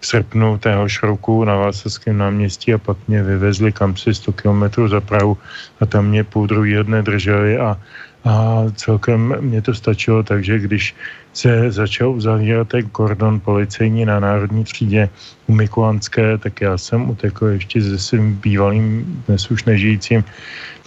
v 0.00 0.06
srpnu 0.06 0.58
téhož 0.58 1.02
roku 1.02 1.44
na 1.44 1.56
Václavském 1.56 2.18
náměstí 2.18 2.74
a 2.74 2.78
pak 2.78 2.96
mě 3.08 3.22
vyvezli 3.22 3.72
kam 3.72 3.96
si 3.96 4.14
100 4.14 4.32
kilometrů 4.32 4.88
za 4.88 5.00
Prahu 5.00 5.38
a 5.80 5.86
tam 5.86 6.06
mě 6.06 6.24
půl 6.24 6.46
druhý 6.46 6.74
dne 6.82 7.02
drželi 7.02 7.58
a 7.58 7.78
a 8.24 8.64
celkem 8.74 9.36
mě 9.40 9.62
to 9.62 9.74
stačilo, 9.74 10.22
takže 10.22 10.58
když 10.58 10.94
se 11.32 11.70
začal 11.70 12.10
uzavírat 12.10 12.68
ten 12.68 12.88
kordon 12.88 13.40
policejní 13.40 14.04
na 14.04 14.20
národní 14.20 14.64
třídě 14.64 15.08
u 15.48 15.54
Mikulanské, 15.54 16.38
tak 16.38 16.60
já 16.60 16.78
jsem 16.78 17.10
utekl 17.10 17.46
ještě 17.46 17.82
se 17.82 17.98
svým 17.98 18.34
bývalým, 18.34 19.04
dnes 19.26 19.50
už 19.50 19.64
nežijícím 19.64 20.24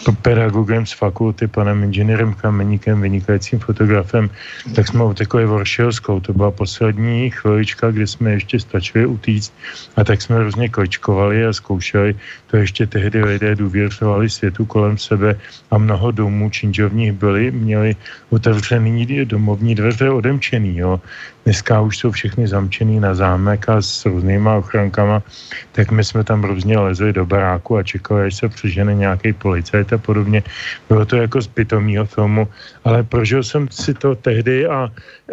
pedagogem 0.09 0.85
z 0.85 0.93
fakulty, 0.97 1.47
panem 1.47 1.83
inženýrem 1.83 2.33
Kameníkem, 2.33 3.01
vynikajícím 3.01 3.59
fotografem, 3.59 4.29
tak 4.75 4.87
jsme 4.87 5.03
utekli 5.03 5.45
Voršilskou. 5.45 6.19
To 6.19 6.33
byla 6.33 6.51
poslední 6.51 7.29
chvilička, 7.29 7.91
kdy 7.91 8.07
jsme 8.07 8.31
ještě 8.31 8.59
stačili 8.59 9.05
utíct 9.05 9.53
a 9.95 10.03
tak 10.03 10.21
jsme 10.21 10.43
různě 10.43 10.69
kočkovali 10.69 11.45
a 11.45 11.53
zkoušeli. 11.53 12.15
To 12.47 12.57
ještě 12.57 12.87
tehdy 12.87 13.23
lidé 13.23 13.55
důvěřovali 13.55 14.29
světu 14.29 14.65
kolem 14.65 14.97
sebe 14.97 15.35
a 15.71 15.77
mnoho 15.77 16.11
domů 16.11 16.49
činžovních 16.49 17.11
byli, 17.11 17.51
měli 17.51 17.95
otevřený 18.29 19.25
domovní 19.25 19.75
dveře 19.75 20.09
odemčený. 20.09 20.77
Jo. 20.77 21.01
Dneska 21.45 21.81
už 21.81 21.97
jsou 21.97 22.11
všechny 22.11 22.47
zamčený 22.47 22.99
na 22.99 23.15
zámek 23.15 23.69
a 23.69 23.81
s 23.81 24.05
různýma 24.05 24.55
ochrankama, 24.55 25.23
tak 25.71 25.91
my 25.91 26.03
jsme 26.03 26.23
tam 26.23 26.43
různě 26.43 26.77
lezli 26.77 27.13
do 27.13 27.25
baráku 27.25 27.77
a 27.77 27.83
čekali, 27.83 28.25
až 28.25 28.35
se 28.35 28.49
přežene 28.49 28.93
nějaký 28.93 29.33
policajt 29.33 29.93
a 29.93 29.97
podobně. 29.97 30.43
Bylo 30.89 31.05
to 31.05 31.15
jako 31.15 31.41
z 31.41 31.47
pitomýho 31.47 32.05
filmu, 32.05 32.47
ale 32.83 33.03
prožil 33.03 33.43
jsem 33.43 33.67
si 33.71 33.93
to 33.93 34.15
tehdy 34.15 34.67
a, 34.67 34.89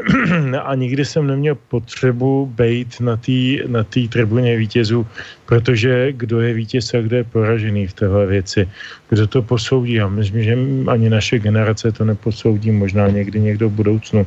a 0.65 0.75
nikdy 0.75 1.05
jsem 1.05 1.27
neměl 1.27 1.55
potřebu 1.69 2.47
být 2.47 3.01
na 3.01 3.17
té 3.17 3.69
na 3.69 3.85
tribuně 3.85 4.57
vítězů, 4.57 5.07
protože 5.49 6.13
kdo 6.13 6.41
je 6.41 6.53
vítěz 6.55 6.95
a 6.95 7.01
kdo 7.01 7.17
je 7.17 7.25
poražený 7.25 7.87
v 7.87 7.93
téhle 7.93 8.27
věci, 8.27 8.69
kdo 9.09 9.27
to 9.27 9.43
posoudí. 9.43 9.93
Já 9.97 10.09
myslím, 10.09 10.43
že 10.43 10.59
ani 10.93 11.09
naše 11.11 11.39
generace 11.39 11.93
to 11.93 12.05
neposoudí, 12.05 12.71
možná 12.71 13.09
někdy 13.09 13.41
někdo 13.41 13.69
v 13.69 13.81
budoucnu, 13.81 14.27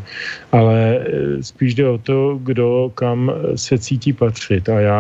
ale 0.52 0.98
eh, 0.98 1.44
spíš 1.44 1.78
jde 1.78 1.86
o 1.88 1.98
to, 1.98 2.42
kdo 2.42 2.92
kam 2.98 3.32
se 3.56 3.78
cítí 3.78 4.14
patřit. 4.14 4.70
A 4.70 4.80
já 4.80 5.00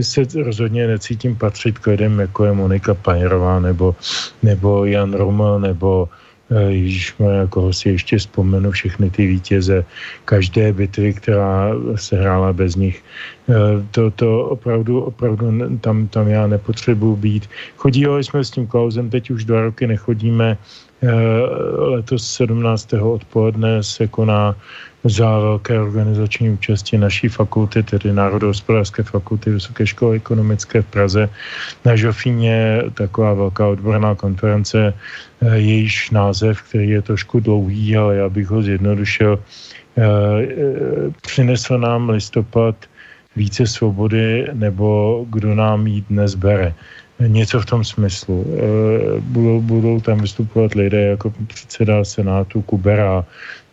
se 0.00 0.24
rozhodně 0.40 0.86
necítím 0.86 1.36
patřit 1.36 1.78
k 1.78 1.86
lidem, 1.86 2.20
jako 2.20 2.44
je 2.44 2.52
Monika 2.52 2.94
Pajerová 2.94 3.60
nebo, 3.60 3.96
nebo 4.42 4.84
Jan 4.84 5.12
Romel 5.12 5.60
nebo 5.60 6.08
Ježíš 6.50 7.14
koho 7.48 7.72
si 7.72 7.88
ještě 7.88 8.18
vzpomenu 8.18 8.70
všechny 8.70 9.10
ty 9.10 9.26
vítěze 9.26 9.84
každé 10.24 10.72
bitvy, 10.72 11.14
která 11.14 11.70
se 11.94 12.16
hrála 12.16 12.52
bez 12.52 12.76
nich. 12.76 13.02
Eh, 13.48 13.54
to, 13.90 14.10
to 14.10 14.44
opravdu, 14.44 15.00
opravdu 15.00 15.78
tam, 15.80 16.08
tam 16.08 16.28
já 16.28 16.46
nepotřebuji 16.46 17.16
být. 17.16 17.50
Chodili 17.76 18.24
jsme 18.24 18.44
s 18.44 18.50
tím 18.50 18.66
Klausem, 18.66 19.10
teď 19.10 19.30
už 19.30 19.44
dva 19.44 19.60
roky 19.62 19.86
nechodíme. 19.86 20.58
Eh, 21.02 21.10
letos 21.78 22.26
17. 22.34 22.92
odpoledne 23.00 23.82
se 23.82 24.06
koná 24.06 24.56
za 25.04 25.38
velké 25.38 25.80
organizační 25.80 26.50
účasti 26.50 26.98
naší 26.98 27.28
fakulty, 27.28 27.82
tedy 27.82 28.12
Národohospodářské 28.12 29.02
fakulty 29.02 29.50
Vysoké 29.50 29.86
školy 29.86 30.16
ekonomické 30.16 30.82
v 30.82 30.86
Praze. 30.86 31.28
Na 31.84 31.96
Žofíně 31.96 32.82
taková 32.94 33.34
velká 33.34 33.66
odborná 33.66 34.14
konference, 34.14 34.92
eh, 34.92 35.56
jejíž 35.56 36.10
název, 36.10 36.62
který 36.62 36.90
je 36.90 37.02
trošku 37.02 37.40
dlouhý, 37.40 37.96
ale 37.96 38.16
já 38.16 38.28
bych 38.28 38.48
ho 38.48 38.62
zjednodušil, 38.62 39.38
eh, 39.40 40.02
eh, 40.02 41.10
přinesl 41.22 41.78
nám 41.78 42.10
listopad 42.10 42.76
více 43.36 43.66
svobody, 43.66 44.48
nebo 44.52 45.24
kdo 45.30 45.54
nám 45.54 45.86
jí 45.86 46.04
dnes 46.10 46.34
bere. 46.34 46.74
Něco 47.26 47.60
v 47.60 47.66
tom 47.66 47.84
smyslu. 47.84 48.46
Budou, 49.20 49.60
budou 49.60 50.00
tam 50.00 50.20
vystupovat 50.20 50.74
lidé 50.74 51.02
jako 51.02 51.32
předseda 51.46 52.04
Senátu 52.04 52.62
Kubera, 52.62 53.24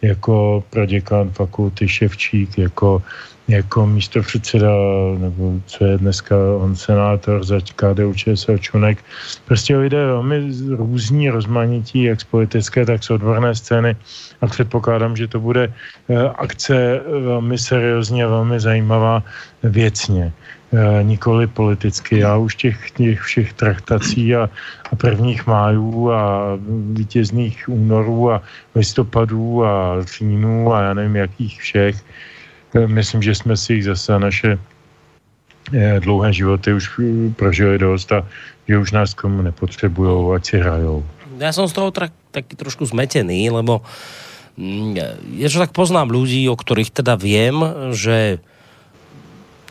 jako 0.02 0.64
proděkán 0.70 1.30
fakulty 1.30 1.88
Ševčík, 1.88 2.58
jako, 2.58 3.02
jako 3.48 3.88
místo 3.88 4.22
předseda, 4.22 4.72
nebo 5.18 5.54
co 5.66 5.86
je 5.86 5.98
dneska 5.98 6.36
on 6.60 6.76
senátor 6.76 7.44
za 7.44 7.60
KDU 7.76 8.14
ČSL 8.14 8.58
Čunek. 8.58 9.04
Prostě 9.46 9.78
lidé 9.78 10.06
velmi 10.06 10.52
různí, 10.76 11.30
rozmanití, 11.30 12.04
jak 12.04 12.22
z 12.22 12.24
politické, 12.24 12.86
tak 12.86 13.04
z 13.04 13.10
odborné 13.10 13.56
scény 13.56 13.96
a 14.42 14.48
předpokládám, 14.48 15.16
že 15.16 15.28
to 15.28 15.40
bude 15.40 15.74
eh, 16.10 16.30
akce 16.36 17.02
velmi 17.24 17.58
seriózně, 17.58 18.28
velmi 18.28 18.60
zajímavá 18.60 19.24
věcně. 19.64 20.34
Eh, 20.68 21.04
nikoli 21.04 21.48
politicky. 21.48 22.20
Já 22.20 22.38
už 22.38 22.56
těch, 22.56 22.92
těch 22.92 23.22
všech 23.22 23.54
traktací 23.54 24.36
a, 24.36 24.50
a 24.92 24.96
prvních 24.96 25.48
májů 25.48 26.12
a 26.12 26.60
vítězných 26.92 27.70
únorů 27.70 28.32
a 28.32 28.44
listopadů 28.76 29.66
a 29.66 30.04
říjnů 30.04 30.74
a 30.74 30.82
já 30.82 30.94
nevím 30.94 31.16
jakých 31.16 31.62
všech, 31.62 31.96
eh, 32.76 32.88
myslím, 32.88 33.24
že 33.24 33.36
jsme 33.36 33.58
si 33.58 33.74
jich 33.74 33.86
zase 33.86 34.20
naše 34.20 34.60
eh, 35.74 36.00
dlouhé 36.00 36.34
životy 36.34 36.74
už 36.74 37.00
prožili 37.40 37.80
dost 37.80 38.12
a 38.12 38.28
že 38.68 38.78
už 38.78 38.92
nás 38.92 39.16
komu 39.16 39.42
nepotřebují, 39.42 40.36
ať 40.36 40.46
si 40.46 40.56
hrajou. 40.60 41.06
Já 41.40 41.52
jsem 41.54 41.68
z 41.68 41.74
toho 41.74 41.92
tak, 41.92 42.12
taky 42.32 42.56
trošku 42.56 42.86
zmetený, 42.86 43.50
lebo 43.50 43.82
mm, 44.58 44.98
je, 45.32 45.48
že 45.48 45.64
tak 45.64 45.72
poznám 45.72 46.12
ľudí, 46.12 46.44
o 46.52 46.60
ktorých 46.60 46.92
teda 46.92 47.16
viem, 47.16 47.56
že 47.96 48.44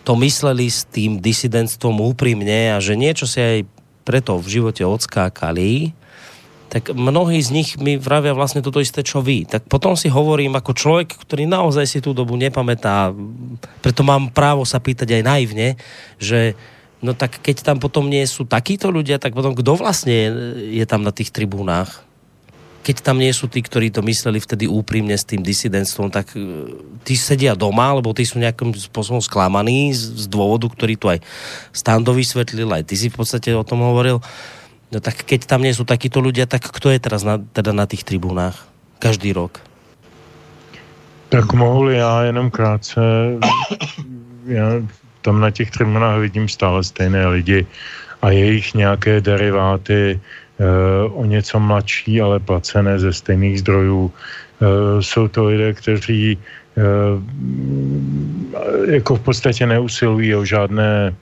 to 0.07 0.15
mysleli 0.23 0.71
s 0.71 0.87
tým 0.87 1.19
disidentstvom 1.19 1.99
úprimne 1.99 2.71
a 2.71 2.79
že 2.79 2.95
niečo 2.95 3.27
si 3.27 3.43
aj 3.43 3.67
preto 4.07 4.39
v 4.39 4.63
živote 4.63 4.87
odskákali, 4.87 5.91
tak 6.71 6.95
mnohí 6.95 7.43
z 7.43 7.51
nich 7.51 7.75
mi 7.75 7.99
vravia 7.99 8.31
vlastne 8.31 8.63
toto 8.63 8.79
isté, 8.79 9.03
čo 9.03 9.19
vy. 9.19 9.51
Tak 9.51 9.67
potom 9.67 9.99
si 9.99 10.07
hovorím 10.07 10.55
ako 10.55 10.79
človek, 10.79 11.11
ktorý 11.11 11.51
naozaj 11.51 11.87
si 11.91 11.99
tú 11.99 12.15
dobu 12.15 12.39
nepamätá, 12.39 13.11
preto 13.83 14.07
mám 14.07 14.31
právo 14.31 14.63
sa 14.63 14.79
pýtať 14.79 15.19
aj 15.19 15.23
naivne, 15.27 15.69
že 16.23 16.55
no 17.03 17.11
tak 17.11 17.43
keď 17.43 17.67
tam 17.67 17.83
potom 17.83 18.07
nie 18.07 18.23
sú 18.31 18.47
takíto 18.47 18.95
ľudia, 18.95 19.19
tak 19.19 19.35
potom 19.35 19.59
kdo 19.59 19.75
vlastne 19.75 20.15
je, 20.15 20.29
je 20.79 20.85
tam 20.87 21.03
na 21.03 21.11
tých 21.11 21.35
tribúnách? 21.35 22.06
Keď 22.87 23.03
tam 23.03 23.19
nie 23.19 23.35
sú 23.35 23.51
tí, 23.51 23.59
ktorí 23.59 23.91
to 23.91 23.99
mysleli 24.07 24.39
vtedy 24.39 24.71
úprimne 24.71 25.19
s 25.19 25.27
tým 25.27 25.43
disidentstvom, 25.43 26.07
tak 26.15 26.31
e, 26.39 26.71
tí 27.03 27.19
sedia 27.19 27.59
doma, 27.59 27.91
lebo 27.91 28.15
tí 28.15 28.23
sú 28.23 28.39
nejakým 28.39 28.71
spôsobom 28.79 29.19
sklamaní 29.19 29.91
z, 29.91 30.23
z 30.23 30.25
dôvodu, 30.31 30.71
ktorý 30.71 30.95
tu 30.95 31.11
aj 31.11 31.19
Stando 31.75 32.15
vysvetlil, 32.15 32.71
aj 32.71 32.87
ty 32.87 32.95
si 32.95 33.11
v 33.11 33.19
podstate 33.19 33.51
o 33.59 33.67
tom 33.67 33.83
hovoril. 33.83 34.23
No 34.95 35.03
tak 35.03 35.27
keď 35.27 35.51
tam 35.51 35.67
nie 35.67 35.75
sú 35.75 35.83
takíto 35.83 36.23
ľudia, 36.23 36.47
tak 36.47 36.63
kto 36.63 36.95
je 36.95 37.03
teraz 37.03 37.27
na, 37.27 37.43
teda 37.43 37.75
na 37.75 37.91
tých 37.91 38.07
tribunách? 38.07 38.55
Každý 39.03 39.35
rok. 39.35 39.59
Tak 41.29 41.53
mohu 41.59 41.91
já 41.91 42.23
jenom 42.23 42.51
krátce. 42.51 43.01
Já 44.47 44.79
tam 45.27 45.41
na 45.41 45.51
těch 45.51 45.71
tribunách 45.71 46.21
vidím 46.21 46.49
stále 46.49 46.85
stejné 46.85 47.27
lidi 47.27 47.67
a 48.23 48.31
jejich 48.31 48.75
nějaké 48.75 49.21
deriváty, 49.21 50.21
o 51.13 51.25
něco 51.25 51.61
mladší, 51.61 52.21
ale 52.21 52.41
placené 52.41 52.99
ze 52.99 53.13
stejných 53.13 53.61
zdrojů. 53.61 54.13
Eh, 54.63 55.03
jsou 55.03 55.29
to 55.29 55.45
lidé, 55.45 55.73
kteří 55.73 56.39
eh, 56.39 56.83
jako 58.93 59.17
v 59.17 59.21
podstatě 59.21 59.67
neusilují 59.67 60.35
o 60.35 60.45
žádné, 60.45 61.15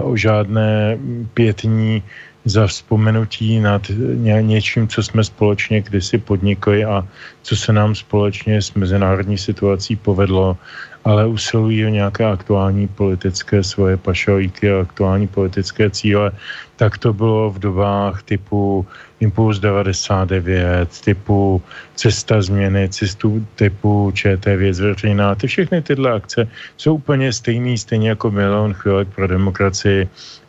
o 0.00 0.16
žádné 0.16 0.98
pětní 1.34 2.02
za 2.44 2.66
vzpomenutí 2.66 3.60
nad 3.60 3.82
ně, 4.14 4.42
něčím, 4.42 4.88
co 4.88 5.02
jsme 5.02 5.24
společně 5.24 5.80
kdysi 5.80 6.18
podnikli 6.18 6.84
a 6.84 7.06
co 7.42 7.56
se 7.56 7.72
nám 7.72 7.94
společně 7.94 8.62
s 8.62 8.74
mezinárodní 8.74 9.38
situací 9.38 9.96
povedlo 9.96 10.56
ale 11.04 11.26
usilují 11.26 11.86
o 11.86 11.88
nějaké 11.88 12.24
aktuální 12.24 12.88
politické 12.88 13.62
svoje 13.62 13.96
pašalíky 13.96 14.72
a 14.72 14.80
aktuální 14.80 15.26
politické 15.26 15.90
cíle, 15.90 16.32
tak 16.76 16.98
to 16.98 17.12
bylo 17.12 17.50
v 17.50 17.58
dobách 17.58 18.22
typu 18.22 18.86
Impuls 19.20 19.58
99, 19.58 20.88
typu 21.04 21.62
Cesta 21.94 22.42
změny, 22.42 22.88
cestu 22.88 23.46
typu 23.54 24.10
ČT 24.14 24.56
věc 24.56 24.80
veřejná. 24.80 25.34
Ty 25.34 25.46
všechny 25.46 25.82
tyhle 25.82 26.12
akce 26.12 26.48
jsou 26.76 26.94
úplně 26.94 27.32
stejný, 27.32 27.78
stejně 27.78 28.08
jako 28.08 28.30
milion 28.30 28.74
chvílek 28.74 29.08
pro 29.14 29.26
demokracii. 29.26 30.08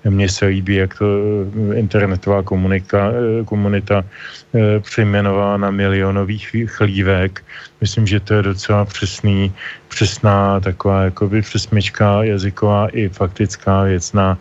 Mně 0.09 0.29
se 0.29 0.45
líbí, 0.45 0.75
jak 0.75 0.97
to 0.97 1.05
eh, 1.05 1.75
internetová 1.79 2.43
komunika, 2.43 3.11
eh, 3.11 3.43
komunita 3.43 4.03
eh, 4.03 4.79
přejmenová 4.79 5.57
na 5.57 5.71
milionových 5.71 6.55
chlívek. 6.67 7.43
Myslím, 7.81 8.07
že 8.07 8.19
to 8.19 8.33
je 8.33 8.41
docela 8.41 8.85
přesný, 8.85 9.53
přesná 9.87 10.59
taková 10.59 11.03
jakoby 11.03 11.41
přesmička 11.41 12.23
jazyková 12.23 12.87
i 12.87 13.09
faktická 13.09 13.83
věcná 13.83 14.37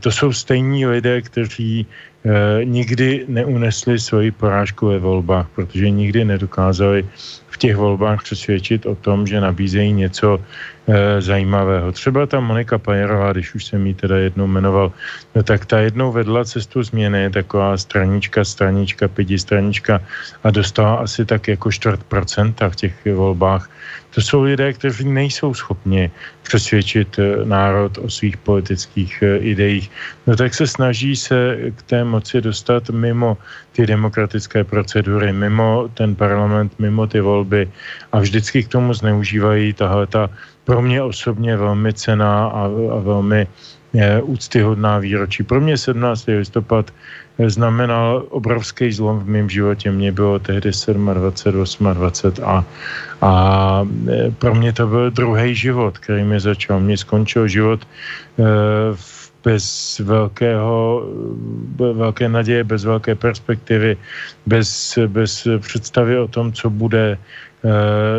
to 0.00 0.08
jsou 0.10 0.32
stejní 0.32 0.86
lidé, 0.86 1.20
kteří 1.20 1.86
nikdy 2.64 3.24
neunesli 3.28 3.98
svoji 3.98 4.30
porážku 4.30 4.86
ve 4.86 4.98
volbách, 4.98 5.46
protože 5.54 5.90
nikdy 5.90 6.24
nedokázali 6.24 7.04
v 7.48 7.56
těch 7.58 7.76
volbách 7.76 8.22
přesvědčit 8.22 8.86
o 8.86 8.94
tom, 8.94 9.26
že 9.26 9.40
nabízejí 9.40 9.92
něco 9.92 10.40
e, 10.40 11.20
zajímavého. 11.20 11.92
Třeba 11.92 12.26
ta 12.26 12.40
Monika 12.40 12.78
Pajerová, 12.78 13.32
když 13.32 13.54
už 13.54 13.64
jsem 13.64 13.86
ji 13.86 13.94
teda 13.94 14.16
jednou 14.16 14.46
jmenoval, 14.46 14.92
no 15.34 15.42
tak 15.42 15.66
ta 15.66 15.78
jednou 15.78 16.12
vedla 16.12 16.44
cestu 16.44 16.82
změny, 16.82 17.30
taková 17.30 17.76
stranička, 17.76 18.44
stranička, 18.44 19.08
pětistranička 19.08 20.00
a 20.44 20.50
dostala 20.50 20.94
asi 20.94 21.24
tak 21.24 21.48
jako 21.48 21.72
čtvrt 21.72 22.02
procenta 22.04 22.68
v 22.68 22.76
těch 22.76 22.94
volbách. 23.14 23.70
To 24.14 24.20
jsou 24.20 24.42
lidé, 24.42 24.72
kteří 24.72 25.04
nejsou 25.04 25.54
schopni 25.54 26.10
přesvědčit 26.42 27.18
eh, 27.18 27.44
národ 27.44 27.98
o 27.98 28.10
svých 28.10 28.36
politických 28.36 29.22
eh, 29.22 29.36
ideích. 29.38 29.90
No 30.26 30.36
tak 30.36 30.54
se 30.54 30.66
snaží 30.66 31.16
se 31.16 31.58
k 31.76 31.82
té 31.82 32.04
moci 32.04 32.40
dostat 32.40 32.90
mimo 32.90 33.38
ty 33.72 33.86
demokratické 33.86 34.64
procedury, 34.64 35.32
mimo 35.32 35.90
ten 35.94 36.14
parlament, 36.14 36.72
mimo 36.78 37.06
ty 37.06 37.20
volby 37.20 37.68
a 38.12 38.20
vždycky 38.20 38.62
k 38.62 38.68
tomu 38.68 38.94
zneužívají 38.94 39.72
tahle 39.72 40.06
ta 40.06 40.30
pro 40.64 40.82
mě 40.82 41.02
osobně 41.02 41.56
velmi 41.56 41.92
cená 41.92 42.46
a, 42.46 42.62
a 42.64 42.98
velmi 42.98 43.46
je, 43.94 44.22
úctyhodná 44.22 44.98
výročí. 44.98 45.42
Pro 45.42 45.60
mě 45.60 45.78
17. 45.78 46.26
listopad 46.26 46.90
znamenal 47.38 48.24
obrovský 48.30 48.92
zlom 48.92 49.18
v 49.18 49.28
mém 49.28 49.50
životě. 49.50 49.90
Mně 49.90 50.12
bylo 50.12 50.38
tehdy 50.38 50.70
27, 50.70 51.94
28 51.94 52.44
a, 52.44 52.64
a 53.22 53.32
e, 54.08 54.30
pro 54.30 54.54
mě 54.54 54.72
to 54.72 54.86
byl 54.86 55.10
druhý 55.10 55.54
život, 55.54 55.98
který 55.98 56.24
mi 56.24 56.40
začal. 56.40 56.80
Mně 56.80 56.96
skončil 56.96 57.48
život 57.48 57.80
e, 57.82 58.44
bez 59.44 59.98
velkého, 59.98 61.02
velké 61.76 62.28
naděje, 62.28 62.64
bez 62.64 62.84
velké 62.84 63.14
perspektivy, 63.14 63.96
bez, 64.46 64.98
bez 65.06 65.48
představy 65.58 66.18
o 66.18 66.28
tom, 66.28 66.52
co 66.52 66.70
bude 66.70 67.18
e, 67.18 67.18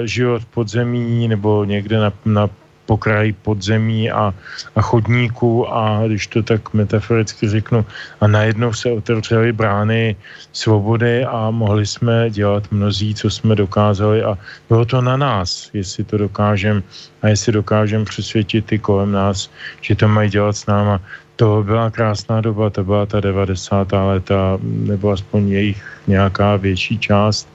život 0.08 0.45
podzemí 0.45 1.28
nebo 1.28 1.65
někde 1.65 1.99
na, 1.99 2.13
na 2.25 2.49
pokraji 2.86 3.34
podzemí 3.34 4.12
a, 4.12 4.34
a 4.76 4.82
chodníků 4.82 5.74
a 5.74 6.08
když 6.08 6.28
to 6.28 6.43
tak 6.43 6.74
metaforicky 6.74 7.50
řeknu, 7.50 7.86
a 8.21 8.28
najednou 8.28 8.74
se 8.74 8.91
otevřely 8.91 9.54
brány 9.54 10.15
svobody 10.54 11.26
a 11.26 11.52
mohli 11.52 11.86
jsme 11.86 12.30
dělat 12.30 12.71
mnozí, 12.71 13.15
co 13.15 13.30
jsme 13.30 13.56
dokázali 13.56 14.24
a 14.24 14.38
bylo 14.69 14.86
to 14.86 15.02
na 15.02 15.17
nás, 15.17 15.69
jestli 15.74 16.04
to 16.04 16.17
dokážeme 16.17 16.82
a 17.21 17.28
jestli 17.28 17.52
dokážeme 17.52 18.06
přesvědčit 18.06 18.65
ty 18.65 18.80
kolem 18.80 19.12
nás, 19.12 19.50
že 19.82 19.95
to 19.95 20.08
mají 20.08 20.30
dělat 20.30 20.58
s 20.58 20.65
náma. 20.65 21.02
To 21.36 21.63
byla 21.63 21.91
krásná 21.91 22.41
doba, 22.41 22.69
to 22.69 22.84
byla 22.84 23.06
ta 23.06 23.19
90. 23.19 23.91
léta, 23.91 24.58
nebo 24.63 25.12
aspoň 25.12 25.50
jejich 25.50 25.84
nějaká 26.08 26.56
větší 26.56 27.00
část. 27.00 27.50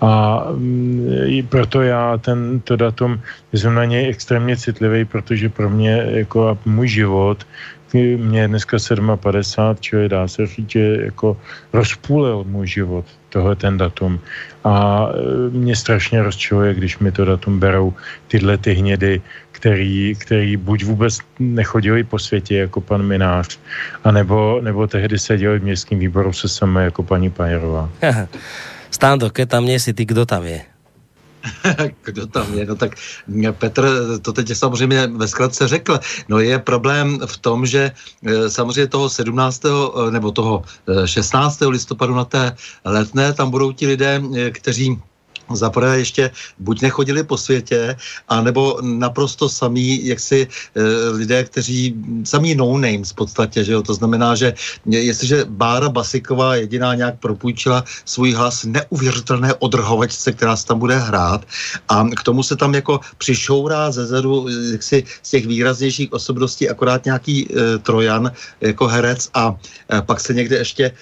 A 0.00 0.44
mm, 0.52 1.46
proto 1.48 1.82
já 1.82 2.18
tento 2.18 2.76
datum 2.76 3.20
jsem 3.52 3.74
na 3.74 3.84
něj 3.84 4.08
extrémně 4.08 4.56
citlivý, 4.56 5.04
protože 5.04 5.48
pro 5.48 5.70
mě 5.70 6.04
jako 6.10 6.58
můj 6.64 6.88
život 6.88 7.46
mě 7.98 8.40
je 8.40 8.48
dneska 8.48 8.76
57, 9.16 9.76
čili 9.80 10.08
dá 10.08 10.28
se 10.28 10.46
říct, 10.46 10.70
že 10.70 10.96
jako 11.00 11.36
rozpůlil 11.72 12.44
můj 12.44 12.66
život 12.66 13.04
tohle 13.28 13.56
ten 13.56 13.78
datum. 13.78 14.20
A 14.64 15.06
e, 15.08 15.50
mě 15.50 15.76
strašně 15.76 16.22
rozčiluje, 16.22 16.74
když 16.74 16.98
mi 16.98 17.12
to 17.12 17.24
datum 17.24 17.60
berou 17.60 17.94
tyhle 18.28 18.58
ty 18.58 18.72
hnědy, 18.72 19.20
který, 19.62 20.14
který 20.18 20.56
buď 20.56 20.84
vůbec 20.84 21.18
nechodili 21.38 22.04
po 22.04 22.18
světě 22.18 22.66
jako 22.66 22.80
pan 22.80 23.02
Minář, 23.02 23.58
anebo, 24.04 24.58
nebo 24.60 24.86
tehdy 24.86 25.18
seděli 25.18 25.58
v 25.58 25.62
městském 25.62 25.98
výboru 25.98 26.32
se 26.32 26.48
samé 26.48 26.84
jako 26.84 27.02
paní 27.02 27.30
Pajerová. 27.30 27.86
Stando, 28.90 29.30
keď 29.30 29.48
tam 29.48 29.64
nie 29.64 29.78
si 29.80 29.94
ty, 29.94 30.04
kdo 30.04 30.26
tam 30.26 30.44
je? 30.44 30.66
Kdo 32.04 32.26
tam 32.26 32.54
je? 32.54 32.66
No 32.66 32.76
tak 32.76 32.94
Petr 33.58 33.82
to 34.22 34.32
teď 34.32 34.54
samozřejmě 34.54 35.06
ve 35.06 35.28
zkratce 35.28 35.68
řekl. 35.68 35.98
No 36.28 36.38
je 36.38 36.58
problém 36.58 37.18
v 37.26 37.36
tom, 37.38 37.66
že 37.66 37.90
e, 37.90 38.50
samozřejmě 38.50 38.86
toho 38.86 39.08
17. 39.08 39.64
E, 39.64 39.70
nebo 40.10 40.30
toho 40.30 40.62
16. 41.04 41.62
E, 41.62 41.66
listopadu 41.66 42.14
na 42.14 42.24
té 42.24 42.52
letné 42.84 43.32
tam 43.32 43.50
budou 43.50 43.72
ti 43.72 43.86
lidé, 43.86 44.22
kteří 44.52 45.02
za 45.56 45.70
prvé 45.70 45.98
ještě 45.98 46.30
buď 46.58 46.82
nechodili 46.82 47.22
po 47.22 47.36
světě, 47.36 47.96
anebo 48.28 48.78
naprosto 48.80 49.48
samý, 49.48 50.06
jak 50.06 50.20
si 50.20 50.46
e, 50.46 50.48
lidé, 51.10 51.44
kteří 51.44 51.94
samý 52.24 52.54
no 52.54 52.78
names 52.78 53.10
v 53.10 53.14
podstatě, 53.14 53.64
že 53.64 53.72
jo, 53.72 53.82
to 53.82 53.94
znamená, 53.94 54.34
že 54.34 54.54
jestliže 54.86 55.44
Bára 55.48 55.88
Basiková 55.88 56.56
jediná 56.56 56.94
nějak 56.94 57.18
propůjčila 57.18 57.84
svůj 58.04 58.32
hlas 58.32 58.64
neuvěřitelné 58.64 59.54
odrhovačce, 59.58 60.32
která 60.32 60.56
se 60.56 60.66
tam 60.66 60.78
bude 60.78 60.96
hrát 60.98 61.44
a 61.88 62.06
k 62.16 62.22
tomu 62.22 62.42
se 62.42 62.56
tam 62.56 62.74
jako 62.74 63.00
přišourá 63.18 63.90
ze 63.90 64.06
zadu 64.06 64.46
si 64.80 65.04
z 65.22 65.30
těch 65.30 65.46
výraznějších 65.46 66.12
osobností 66.12 66.68
akorát 66.68 67.04
nějaký 67.04 67.48
e, 67.50 67.78
Trojan 67.78 68.32
jako 68.60 68.86
herec 68.86 69.28
a 69.34 69.54
e, 69.92 70.02
pak 70.02 70.20
se 70.20 70.34
někde 70.34 70.56
ještě 70.56 70.84
e, 70.84 70.92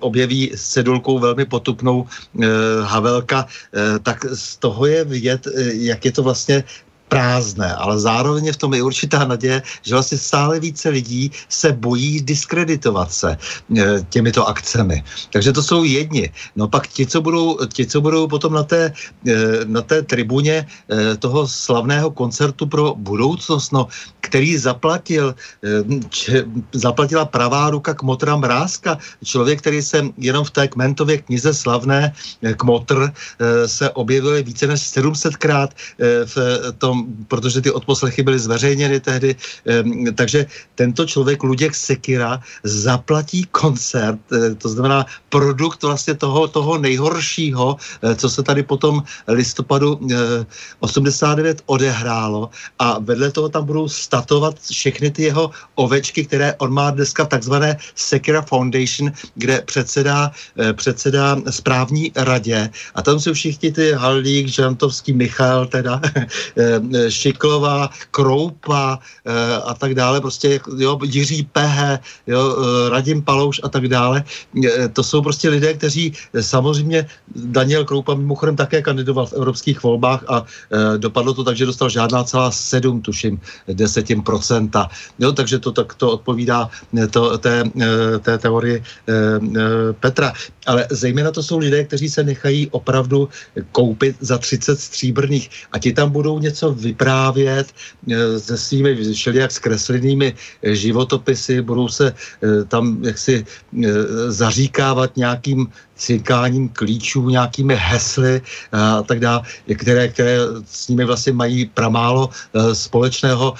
objeví 0.00 0.52
s 0.54 0.68
cedulkou 0.68 1.18
velmi 1.18 1.44
potupnou 1.44 2.06
e, 2.06 2.46
Havelka, 2.82 3.46
Eh, 3.72 3.81
tak 4.02 4.24
z 4.34 4.56
toho 4.56 4.86
je 4.86 5.04
vidět, 5.04 5.46
eh, 5.46 5.50
jak 5.74 6.04
je 6.04 6.12
to 6.12 6.22
vlastně 6.22 6.64
prázdné, 7.12 7.68
ale 7.76 8.00
zároveň 8.00 8.48
je 8.48 8.56
v 8.56 8.62
tom 8.64 8.72
i 8.72 8.80
určitá 8.80 9.28
naděje, 9.28 9.84
že 9.84 9.94
vlastně 9.94 10.16
stále 10.16 10.56
více 10.56 10.88
lidí 10.88 11.28
se 11.48 11.76
bojí 11.76 12.24
diskreditovat 12.24 13.12
se 13.12 13.36
e, 13.36 13.36
těmito 14.08 14.48
akcemi. 14.48 15.04
Takže 15.28 15.52
to 15.52 15.60
jsou 15.62 15.84
jedni. 15.84 16.32
No 16.56 16.72
pak 16.72 16.88
ti, 16.88 17.04
co 17.04 17.20
budou, 17.20 17.60
ti, 17.68 17.84
co 17.84 18.00
budou 18.00 18.24
potom 18.32 18.56
na 18.56 18.64
té, 18.64 18.96
e, 19.28 19.34
na 19.68 19.84
té 19.84 20.02
tribuně 20.08 20.64
e, 20.64 21.16
toho 21.20 21.44
slavného 21.44 22.16
koncertu 22.16 22.64
pro 22.64 22.96
budoucnost, 22.96 23.76
no, 23.76 23.92
který 24.24 24.56
zaplatil, 24.56 25.34
č, 26.08 26.46
zaplatila 26.72 27.28
pravá 27.28 27.70
ruka 27.70 27.92
Kmotra 27.92 28.36
Mrázka, 28.40 28.96
člověk, 29.20 29.60
který 29.60 29.82
se 29.82 30.08
jenom 30.16 30.48
v 30.48 30.50
té 30.50 30.68
Kmentově 30.68 31.18
knize 31.28 31.52
slavné 31.54 32.14
Kmotr 32.56 33.12
se 33.66 33.90
objevil 33.90 34.42
více 34.42 34.66
než 34.66 34.80
700krát 34.80 35.68
v 36.24 36.36
tom 36.78 37.01
protože 37.28 37.60
ty 37.60 37.70
odposlechy 37.70 38.22
byly 38.22 38.38
zveřejněny 38.38 39.00
tehdy, 39.00 39.36
takže 40.14 40.46
tento 40.74 41.06
člověk, 41.06 41.42
Luděk 41.42 41.74
Sekira, 41.74 42.40
zaplatí 42.64 43.44
koncert, 43.50 44.20
eh, 44.32 44.54
to 44.54 44.68
znamená 44.68 45.06
produkt 45.28 45.82
vlastně 45.82 46.14
toho, 46.14 46.48
toho 46.48 46.78
nejhoršího, 46.78 47.76
eh, 48.02 48.14
co 48.14 48.26
se 48.30 48.42
tady 48.42 48.62
potom 48.62 49.02
listopadu 49.28 50.00
89 50.80 51.60
eh, 51.60 51.62
odehrálo 51.66 52.50
a 52.78 52.98
vedle 52.98 53.30
toho 53.30 53.48
tam 53.48 53.64
budou 53.64 53.88
statovat 53.88 54.58
všechny 54.60 55.10
ty 55.10 55.22
jeho 55.30 55.50
ovečky, 55.74 56.24
které 56.24 56.54
on 56.58 56.72
má 56.72 56.90
dneska 56.90 57.24
v 57.24 57.28
takzvané 57.28 57.76
Sekira 57.94 58.42
Foundation, 58.42 59.12
kde 59.34 59.62
předsedá, 59.66 60.32
předsedá 60.72 61.36
správní 61.50 62.12
radě. 62.16 62.70
A 62.94 63.02
tam 63.02 63.20
jsou 63.20 63.32
všichni 63.32 63.72
ty 63.72 63.92
Haldík, 63.92 64.48
Žantovský, 64.48 65.12
Michal 65.12 65.66
teda, 65.66 66.00
Šiklová, 67.08 67.90
Kroupa 68.10 68.98
e, 69.24 69.56
a 69.56 69.74
tak 69.74 69.94
dále, 69.94 70.20
prostě 70.20 70.60
jo, 70.78 70.98
Jiří 71.04 71.42
Pehe, 71.52 71.98
jo, 72.26 72.40
eh, 72.42 72.88
Radim 72.90 73.22
Palouš 73.22 73.60
a 73.62 73.68
tak 73.68 73.88
dále. 73.88 74.24
To 74.92 75.02
jsou 75.02 75.22
prostě 75.22 75.48
lidé, 75.48 75.74
kteří 75.74 76.12
samozřejmě 76.40 77.06
Daniel 77.36 77.84
Kroupa 77.84 78.14
mimochodem 78.14 78.56
také 78.56 78.82
kandidoval 78.82 79.26
v 79.26 79.32
evropských 79.32 79.82
volbách 79.82 80.24
a 80.28 80.44
dopadlo 80.96 81.34
to 81.34 81.44
tak, 81.44 81.56
že 81.56 81.66
dostal 81.66 81.88
žádná 81.88 82.24
celá 82.24 82.50
sedm, 82.50 83.00
tuším, 83.00 83.40
desetin 83.68 84.22
procenta. 84.22 84.90
Jo, 85.18 85.32
takže 85.32 85.58
to 85.58 85.72
tak 85.72 85.94
to 85.94 86.12
odpovídá 86.12 86.70
to, 87.10 87.38
té, 87.38 87.64
té 88.20 88.38
teorii 88.38 88.82
Petra. 90.00 90.32
Ale 90.66 90.86
zejména 90.90 91.30
to 91.30 91.42
jsou 91.42 91.58
lidé, 91.58 91.84
kteří 91.84 92.08
se 92.08 92.24
nechají 92.24 92.68
opravdu 92.70 93.28
koupit 93.72 94.16
za 94.20 94.38
30 94.38 94.80
stříbrných 94.80 95.50
a 95.72 95.78
ti 95.78 95.92
tam 95.92 96.10
budou 96.10 96.38
něco 96.38 96.72
vyprávět 96.82 97.66
eh, 97.70 98.38
se 98.40 98.58
svými 98.58 99.14
všelijak 99.14 99.50
zkreslenými 99.50 100.34
eh, 100.34 100.74
životopisy, 100.74 101.62
budou 101.62 101.88
se 101.88 102.10
eh, 102.12 102.64
tam 102.66 102.98
jaksi 103.04 103.46
zaříkávat 104.28 105.16
nějakým 105.16 105.70
cinkáním 106.02 106.68
klíčů, 106.68 107.30
nějakými 107.30 107.78
hesly 107.78 108.42
a 108.72 109.02
tak 109.02 109.20
dále, 109.20 109.42
které, 109.78 110.08
které 110.08 110.36
s 110.66 110.88
nimi 110.88 111.04
vlastně 111.04 111.32
mají 111.32 111.70
pramálo 111.70 112.30
společného, 112.72 113.54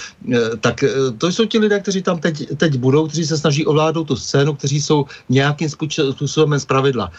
tak 0.61 0.85
to 1.19 1.27
jsou 1.31 1.45
ti 1.47 1.59
lidé, 1.59 1.81
kteří 1.81 2.03
tam 2.03 2.19
teď, 2.19 2.59
teď 2.59 2.77
budou, 2.83 3.07
kteří 3.07 3.27
se 3.27 3.39
snaží 3.39 3.66
ovládnout 3.66 4.05
tu 4.05 4.16
scénu, 4.16 4.55
kteří 4.55 4.83
jsou 4.83 5.07
nějakým 5.29 5.69
způsobem 5.71 6.61
zpravidla 6.61 7.12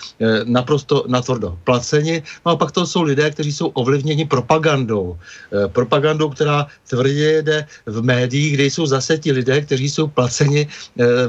naprosto 0.43 1.05
natvrdo 1.07 1.57
placeni. 1.63 2.23
No 2.45 2.51
a 2.51 2.55
pak 2.55 2.71
to 2.71 2.83
jsou 2.85 3.01
lidé, 3.01 3.31
kteří 3.31 3.51
jsou 3.53 3.67
ovlivněni 3.67 4.25
propagandou. 4.25 5.17
Propagandou, 5.71 6.29
která 6.29 6.67
tvrdě 6.89 7.41
jde 7.41 7.65
v 7.85 8.03
médiích, 8.03 8.53
kde 8.53 8.65
jsou 8.65 8.85
zase 8.85 9.17
ti 9.17 9.31
lidé, 9.31 9.61
kteří 9.61 9.89
jsou 9.89 10.07
placeni 10.07 10.67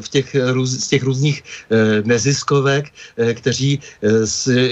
v 0.00 0.06
těch, 0.08 0.36
z 0.64 0.86
těch 0.88 1.02
různých 1.02 1.42
neziskovek, 2.04 2.90
kteří 3.34 3.80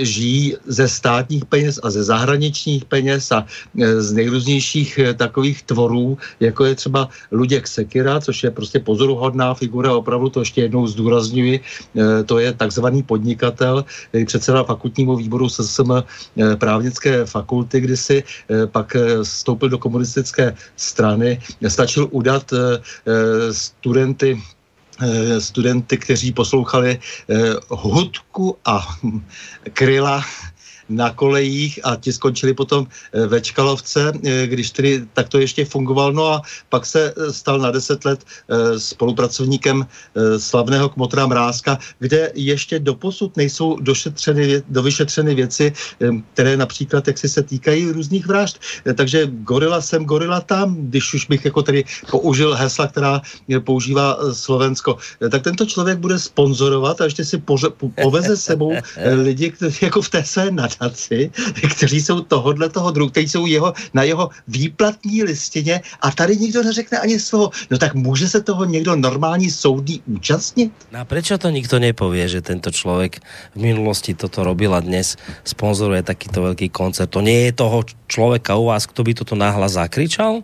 žijí 0.02 0.56
ze 0.66 0.88
státních 0.88 1.44
peněz 1.44 1.80
a 1.82 1.90
ze 1.90 2.04
zahraničních 2.04 2.84
peněz 2.84 3.32
a 3.32 3.46
z 3.98 4.12
nejrůznějších 4.12 5.00
takových 5.16 5.62
tvorů, 5.62 6.18
jako 6.40 6.64
je 6.64 6.74
třeba 6.74 7.08
Luděk 7.32 7.68
Sekira, 7.68 8.20
což 8.20 8.42
je 8.42 8.50
prostě 8.50 8.78
pozoruhodná 8.78 9.54
figura, 9.54 9.94
opravdu 9.94 10.28
to 10.28 10.40
ještě 10.40 10.60
jednou 10.62 10.86
zdůrazňuji, 10.86 11.60
to 12.26 12.38
je 12.38 12.52
takzvaný 12.52 13.02
podnikatel, 13.02 13.84
předseda 14.26 14.64
fakultního 14.64 15.16
výboru 15.16 15.48
SSM 15.48 15.92
právnické 16.58 17.26
fakulty 17.26 17.80
kdysi, 17.80 18.24
pak 18.66 18.96
vstoupil 19.22 19.68
do 19.68 19.78
komunistické 19.78 20.54
strany, 20.76 21.40
stačil 21.68 22.08
udat 22.10 22.52
studenty 23.50 24.22
Eh, 24.22 24.61
studenty, 25.38 25.98
kteří 25.98 26.32
poslouchali 26.32 26.98
eh, 26.98 27.36
hudku 27.68 28.57
a 28.64 28.86
kryla 29.72 30.24
na 30.89 31.11
kolejích 31.11 31.80
a 31.83 31.97
ti 31.97 32.12
skončili 32.12 32.55
potom 32.55 32.87
eh, 32.87 33.26
ve 33.26 33.41
Čkalovce, 33.41 34.12
eh, 34.12 34.47
když 34.47 34.70
tedy 34.70 35.03
tak 35.12 35.28
to 35.28 35.39
ještě 35.39 35.64
fungoval. 35.64 36.12
No 36.12 36.26
a 36.26 36.43
pak 36.68 36.87
se 36.87 37.14
eh, 37.16 37.33
stal 37.33 37.59
na 37.59 37.70
deset 37.70 38.05
let 38.05 38.24
spolupracovníkem 38.78 39.87
slavného 40.39 40.89
Kmotra 40.89 41.26
Mrázka, 41.26 41.78
kde 41.99 42.33
ještě 42.35 42.78
doposud 42.78 43.37
nejsou 43.37 43.76
došetřeny, 43.80 44.62
dovyšetřeny 44.68 45.35
věci, 45.35 45.72
které 46.35 46.57
například 46.57 47.07
jak 47.07 47.18
si 47.18 47.28
se 47.28 47.43
týkají 47.43 47.91
různých 47.91 48.26
vražd. 48.26 48.61
Takže 48.95 49.26
gorila 49.26 49.80
jsem, 49.80 50.05
gorila 50.05 50.41
tam, 50.41 50.76
když 50.76 51.14
už 51.14 51.26
bych 51.26 51.45
jako 51.45 51.62
tady 51.62 51.85
použil 52.11 52.55
hesla, 52.55 52.87
která 52.87 53.20
používá 53.64 54.18
Slovensko. 54.33 54.97
Tak 55.30 55.43
tento 55.43 55.66
člověk 55.66 55.99
bude 55.99 56.18
sponzorovat 56.18 57.01
a 57.01 57.05
ještě 57.05 57.24
si 57.24 57.39
poře, 57.39 57.70
po, 57.70 57.89
poveze 57.89 58.37
sebou 58.37 58.72
lidi, 59.22 59.51
kteří 59.51 59.78
jako 59.83 60.03
v 60.03 60.09
té 60.09 60.24
své 60.24 60.51
nadaci, 60.83 61.30
kteří 61.76 62.03
jsou 62.03 62.20
tohodle 62.20 62.68
toho 62.68 62.91
druhu, 62.91 63.11
kteří 63.11 63.28
jsou 63.28 63.47
jeho, 63.47 63.72
na 63.95 64.03
jeho 64.03 64.30
výplatní 64.49 65.22
listině 65.22 65.80
a 66.03 66.11
tady 66.11 66.37
nikdo 66.37 66.62
neřekne 66.62 66.99
ani 66.99 67.20
slovo. 67.20 67.51
No 67.70 67.78
tak 67.78 67.95
může 67.95 68.28
se 68.28 68.43
toho 68.43 68.64
někdo 68.64 68.97
normální 68.97 69.51
soudný 69.51 70.03
účastnit? 70.07 70.72
No 70.93 71.01
a 71.01 71.05
prečo 71.05 71.39
to 71.39 71.51
nikto 71.51 71.78
nepovie, 71.78 72.28
že 72.28 72.43
tento 72.43 72.70
člověk 72.70 73.22
v 73.55 73.61
minulosti 73.62 74.14
toto 74.14 74.43
robil 74.45 74.74
a 74.74 74.80
dnes 74.83 75.16
sponzoruje 75.45 76.03
takýto 76.03 76.43
velký 76.43 76.68
koncert? 76.68 77.11
To 77.14 77.20
nie 77.20 77.47
je 77.47 77.53
toho 77.53 77.85
člověka 78.11 78.57
u 78.57 78.66
vás, 78.66 78.87
kdo 78.87 79.03
by 79.05 79.12
toto 79.14 79.35
náhlas 79.39 79.78
zakričal? 79.78 80.43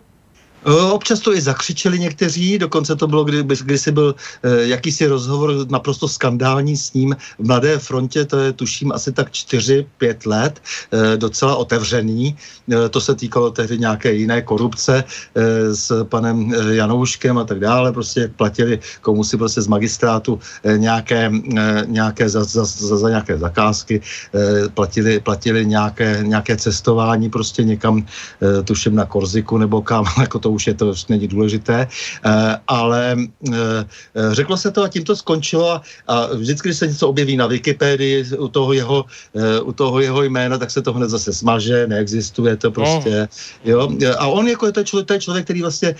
Občas 0.91 1.19
to 1.19 1.33
i 1.33 1.41
zakřičeli 1.41 1.99
někteří, 1.99 2.57
dokonce 2.57 2.95
to 2.95 3.07
bylo, 3.07 3.23
kdy, 3.23 3.43
kdysi 3.43 3.91
byl 3.91 4.15
eh, 4.43 4.67
jakýsi 4.67 5.07
rozhovor 5.07 5.53
naprosto 5.69 6.07
skandální 6.07 6.77
s 6.77 6.93
ním 6.93 7.15
v 7.39 7.47
Mladé 7.47 7.79
frontě, 7.79 8.25
to 8.25 8.37
je 8.39 8.53
tuším 8.53 8.91
asi 8.91 9.11
tak 9.11 9.31
4-5 9.31 10.27
let, 10.27 10.61
eh, 10.91 11.17
docela 11.17 11.55
otevřený. 11.55 12.35
Eh, 12.71 12.89
to 12.89 13.01
se 13.01 13.15
týkalo 13.15 13.51
tehdy 13.51 13.77
nějaké 13.77 14.13
jiné 14.13 14.41
korupce 14.41 15.03
eh, 15.03 15.75
s 15.75 16.03
panem 16.03 16.53
eh, 16.53 16.75
Janouškem 16.75 17.37
a 17.37 17.43
tak 17.43 17.59
dále, 17.59 17.91
prostě 17.91 18.19
jak 18.19 18.31
platili 18.31 18.79
komu 19.01 19.23
si 19.23 19.37
prostě 19.37 19.61
z 19.61 19.67
magistrátu 19.67 20.39
eh, 20.63 20.77
nějaké, 20.77 21.31
eh, 21.57 21.83
nějaké 21.87 22.29
za, 22.29 22.43
za, 22.43 22.65
za, 22.65 22.97
za 22.97 23.09
nějaké 23.09 23.37
zakázky, 23.37 24.01
eh, 24.35 24.69
platili, 24.69 25.19
platili 25.19 25.65
nějaké, 25.65 26.19
nějaké 26.27 26.57
cestování 26.57 27.29
prostě 27.29 27.63
někam, 27.63 28.03
eh, 28.41 28.63
tuším 28.63 28.95
na 28.95 29.05
Korziku 29.05 29.57
nebo 29.57 29.81
kam, 29.81 30.05
jako 30.19 30.39
to 30.39 30.48
to 30.49 30.53
už 30.57 30.67
je 30.67 30.73
to 30.73 30.93
není 31.09 31.27
důležité, 31.27 31.85
eh, 31.85 32.57
ale 32.67 33.15
eh, 33.53 33.85
řeklo 34.33 34.57
se 34.57 34.71
to 34.71 34.83
a 34.83 34.89
tím 34.89 35.05
to 35.05 35.15
skončilo 35.15 35.81
a, 36.07 36.15
vždycky, 36.33 36.67
když 36.69 36.77
se 36.77 36.87
něco 36.87 37.05
objeví 37.09 37.37
na 37.37 37.45
Wikipedii 37.45 38.25
u 38.37 38.47
toho 38.49 38.73
jeho, 38.73 39.05
eh, 39.37 39.61
u 39.61 39.71
toho 39.71 39.99
jeho 40.01 40.23
jména, 40.25 40.57
tak 40.57 40.71
se 40.73 40.81
to 40.81 40.93
hned 40.93 41.09
zase 41.09 41.33
smaže, 41.33 41.85
neexistuje 41.87 42.57
to 42.57 42.71
prostě, 42.71 43.29
jo. 43.65 43.89
A 44.17 44.25
on 44.27 44.47
jako 44.47 44.65
je 44.65 44.71
to 44.71 44.83
člověk, 44.83 45.07
to 45.07 45.13
je 45.13 45.19
člověk 45.21 45.45
který 45.45 45.61
vlastně, 45.61 45.95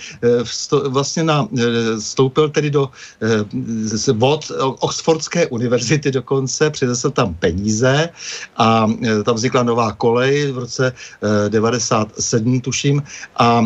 vlastně 0.88 1.22
na, 1.22 1.46
vstoupil 1.98 2.48
tedy 2.50 2.70
do 2.70 2.90
vod 4.12 4.52
Oxfordské 4.80 5.46
univerzity 5.46 6.10
dokonce, 6.10 6.70
přinesl 6.70 7.10
tam 7.10 7.34
peníze 7.34 8.08
a 8.56 8.86
tam 9.24 9.34
vznikla 9.34 9.62
nová 9.62 9.92
kolej 9.92 10.52
v 10.52 10.58
roce 10.58 10.92
97, 11.48 12.60
tuším, 12.60 13.02
a 13.36 13.64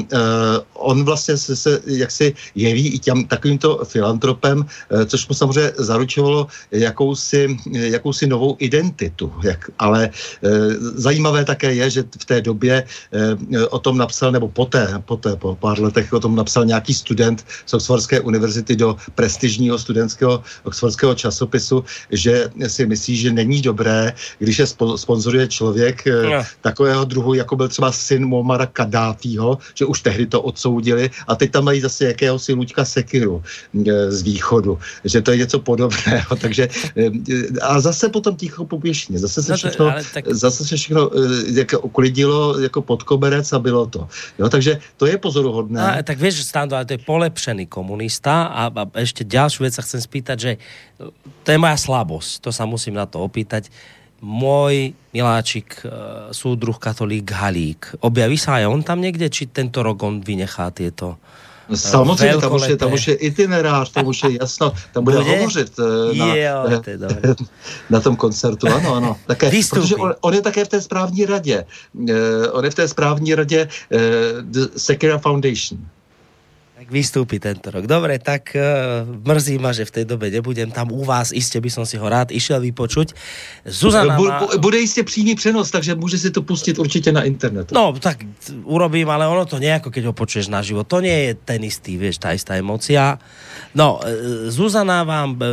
on 0.75 1.05
vlastně 1.05 1.37
se, 1.37 1.57
se 1.57 1.81
jaksi 1.87 2.35
jeví 2.55 2.89
i 2.89 2.99
těm 2.99 3.25
takovýmto 3.25 3.85
filantropem, 3.85 4.67
eh, 4.91 5.07
což 5.07 5.29
mu 5.29 5.35
samozřejmě 5.35 5.73
zaručovalo 5.79 6.47
jakousi, 6.71 7.57
jakousi 7.73 8.27
novou 8.27 8.57
identitu. 8.59 9.33
Jak, 9.43 9.71
ale 9.79 10.11
eh, 10.11 10.51
zajímavé 10.79 11.45
také 11.45 11.75
je, 11.75 11.91
že 11.91 12.03
v 12.03 12.25
té 12.25 12.41
době 12.41 12.85
eh, 12.85 13.67
o 13.67 13.79
tom 13.79 13.99
napsal, 13.99 14.33
nebo 14.33 14.49
poté, 14.49 15.03
poté 15.05 15.37
po 15.37 15.57
pár 15.57 15.81
letech 15.81 16.13
o 16.13 16.21
tom 16.21 16.37
napsal 16.37 16.65
nějaký 16.65 16.95
student 16.95 17.45
z 17.67 17.75
Oxfordské 17.75 18.21
univerzity 18.21 18.77
do 18.77 18.97
prestižního 19.15 19.79
studentského 19.79 20.43
oxfordského 20.65 21.15
časopisu, 21.15 21.85
že 22.11 22.51
si 22.67 22.87
myslí, 22.87 23.17
že 23.17 23.33
není 23.33 23.63
dobré, 23.63 24.13
když 24.39 24.59
je 24.59 24.67
spo, 24.67 24.99
sponzoruje 24.99 25.49
člověk 25.49 26.05
no. 26.07 26.43
takového 26.61 27.05
druhu, 27.05 27.35
jako 27.35 27.57
byl 27.57 27.69
třeba 27.69 27.93
syn 27.93 28.27
Muammara 28.27 28.67
Kadáfího, 28.67 29.59
že 29.75 29.85
už 29.85 30.01
tehdy 30.01 30.27
to 30.27 30.43
od 30.43 30.59
odsoudili 30.65 31.11
a 31.29 31.37
teď 31.37 31.51
tam 31.51 31.65
mají 31.65 31.81
zase 31.81 32.05
jakéhosi 32.05 32.53
Luďka 32.53 32.85
Sekiru 32.85 33.43
e, 33.87 34.11
z 34.11 34.23
východu, 34.23 34.79
že 35.05 35.21
to 35.21 35.31
je 35.31 35.37
něco 35.39 35.59
podobného, 35.59 36.33
takže 36.41 36.69
e, 36.97 37.11
a 37.61 37.81
zase 37.81 38.09
potom 38.09 38.37
ticho 38.37 38.65
popěšně, 38.65 39.19
zase 39.19 39.43
se 39.43 39.53
no 39.53 39.57
všechno, 39.57 39.85
tak... 40.15 40.25
zase 40.33 40.65
se 40.65 40.77
všechno 40.77 41.11
jako 41.53 41.81
uklidilo 41.81 42.61
jako 42.61 42.83
pod 42.83 43.03
koberec 43.03 43.53
a 43.53 43.59
bylo 43.59 43.87
to. 43.87 44.09
Jo, 44.39 44.49
takže 44.49 44.81
to 44.97 45.07
je 45.07 45.19
pozoruhodné. 45.19 45.81
A, 45.81 46.03
tak 46.03 46.19
vieš, 46.19 46.49
Stando, 46.49 46.77
ale 46.77 46.89
to 46.89 46.97
je 46.97 47.05
polepšený 47.05 47.67
komunista 47.69 48.49
a, 48.49 48.73
a 48.73 48.83
ešte 49.01 49.25
ďalšiu 49.25 49.69
vec 49.69 49.75
sa 49.77 49.85
chcem 49.85 50.01
spýtať, 50.01 50.37
že 50.41 50.53
to 51.45 51.49
je 51.53 51.59
moja 51.59 51.77
slabosť, 51.77 52.41
to 52.41 52.51
sa 52.53 52.65
musím 52.65 52.97
na 52.97 53.05
to 53.05 53.21
opýtať 53.21 53.69
môj 54.25 54.97
miláčik, 55.13 55.85
uh, 55.85 56.33
súdruh 56.33 56.81
katolík 56.81 57.29
Halík. 57.29 58.01
Objaví 58.01 58.41
sa 58.41 58.57
aj 58.57 58.73
on 58.73 58.81
tam 58.81 59.05
někde, 59.05 59.29
či 59.29 59.53
tento 59.53 59.85
rok 59.85 60.01
on 60.01 60.25
vynechá 60.25 60.73
tieto 60.73 61.21
uh, 61.21 61.45
Samozřejmě, 61.75 62.37
tam 62.37 62.53
už, 62.53 62.69
je, 62.69 62.77
tam 62.77 62.93
už 62.93 63.09
je 63.09 63.15
itinerář, 63.15 63.91
tam 63.91 64.07
už 64.07 64.23
je 64.23 64.31
jasno, 64.41 64.73
tam 64.93 65.05
bude, 65.05 65.17
bude? 65.17 65.37
hovořit 65.37 65.79
uh, 65.79 66.17
na, 66.17 66.35
jo, 66.35 66.69
na 67.91 68.01
tom 68.01 68.17
koncertu, 68.17 68.67
ano, 68.69 68.95
ano. 68.95 69.17
Také, 69.27 69.51
protože 69.71 69.97
on, 69.97 70.15
on 70.21 70.35
je 70.35 70.43
také 70.43 70.65
v 70.65 70.69
té 70.69 70.81
správní 70.81 71.27
radě. 71.27 71.65
Uh, 71.93 72.09
on 72.53 72.65
je 72.65 72.71
v 72.71 72.75
té 72.75 72.89
správní 72.89 73.35
radě 73.35 73.69
uh, 73.69 74.01
The 74.43 74.61
Sekira 74.77 75.19
Foundation 75.19 75.81
tak 76.85 76.93
vystúpi 76.93 77.41
tento 77.41 77.73
rok. 77.73 77.89
Dobre, 77.89 78.21
tak 78.21 78.53
uh, 78.53 79.09
mrzí 79.09 79.57
ma, 79.57 79.73
že 79.73 79.89
v 79.89 79.93
tej 79.97 80.05
dobe 80.05 80.29
nebudem 80.29 80.69
tam 80.69 80.93
u 80.93 81.01
vás, 81.01 81.33
iste 81.33 81.57
by 81.57 81.73
som 81.73 81.89
si 81.89 81.97
ho 81.97 82.05
rád 82.05 82.29
išiel 82.29 82.61
vypočuť. 82.61 83.17
Zuzana 83.65 84.21
má... 84.21 84.45
Bude 84.61 84.85
jistě 84.85 85.01
přímý 85.01 85.33
přenos, 85.33 85.73
takže 85.73 85.97
může 85.97 86.19
si 86.21 86.29
to 86.29 86.45
pustit 86.45 86.77
určitě 86.77 87.09
na 87.09 87.25
internetu. 87.25 87.73
No, 87.73 87.97
tak 87.97 88.21
urobím, 88.69 89.09
ale 89.09 89.25
ono 89.25 89.49
to 89.49 89.57
nejako, 89.57 89.89
keď 89.89 90.05
ho 90.05 90.13
počuješ 90.13 90.53
na 90.53 90.61
život. 90.61 90.85
To 90.85 91.01
nie 91.01 91.33
je 91.33 91.41
ten 91.41 91.65
istý, 91.65 91.97
vieš, 91.97 92.21
tá 92.21 92.37
istá 92.37 92.61
emocia. 92.61 93.17
No, 93.73 94.05
uh, 94.05 94.53
Zuzana 94.53 95.09
vám 95.09 95.41
uh, 95.41 95.49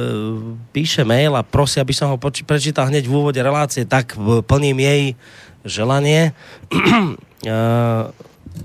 píše 0.76 1.08
mail 1.08 1.32
a 1.40 1.48
prosí, 1.48 1.80
aby 1.80 1.96
som 1.96 2.12
ho 2.12 2.20
prečítal 2.20 2.92
hneď 2.92 3.08
v 3.08 3.16
úvode 3.16 3.40
relácie, 3.40 3.88
tak 3.88 4.20
plním 4.20 4.84
jej 4.84 5.16
želanie. 5.64 6.36
uh, 6.76 8.12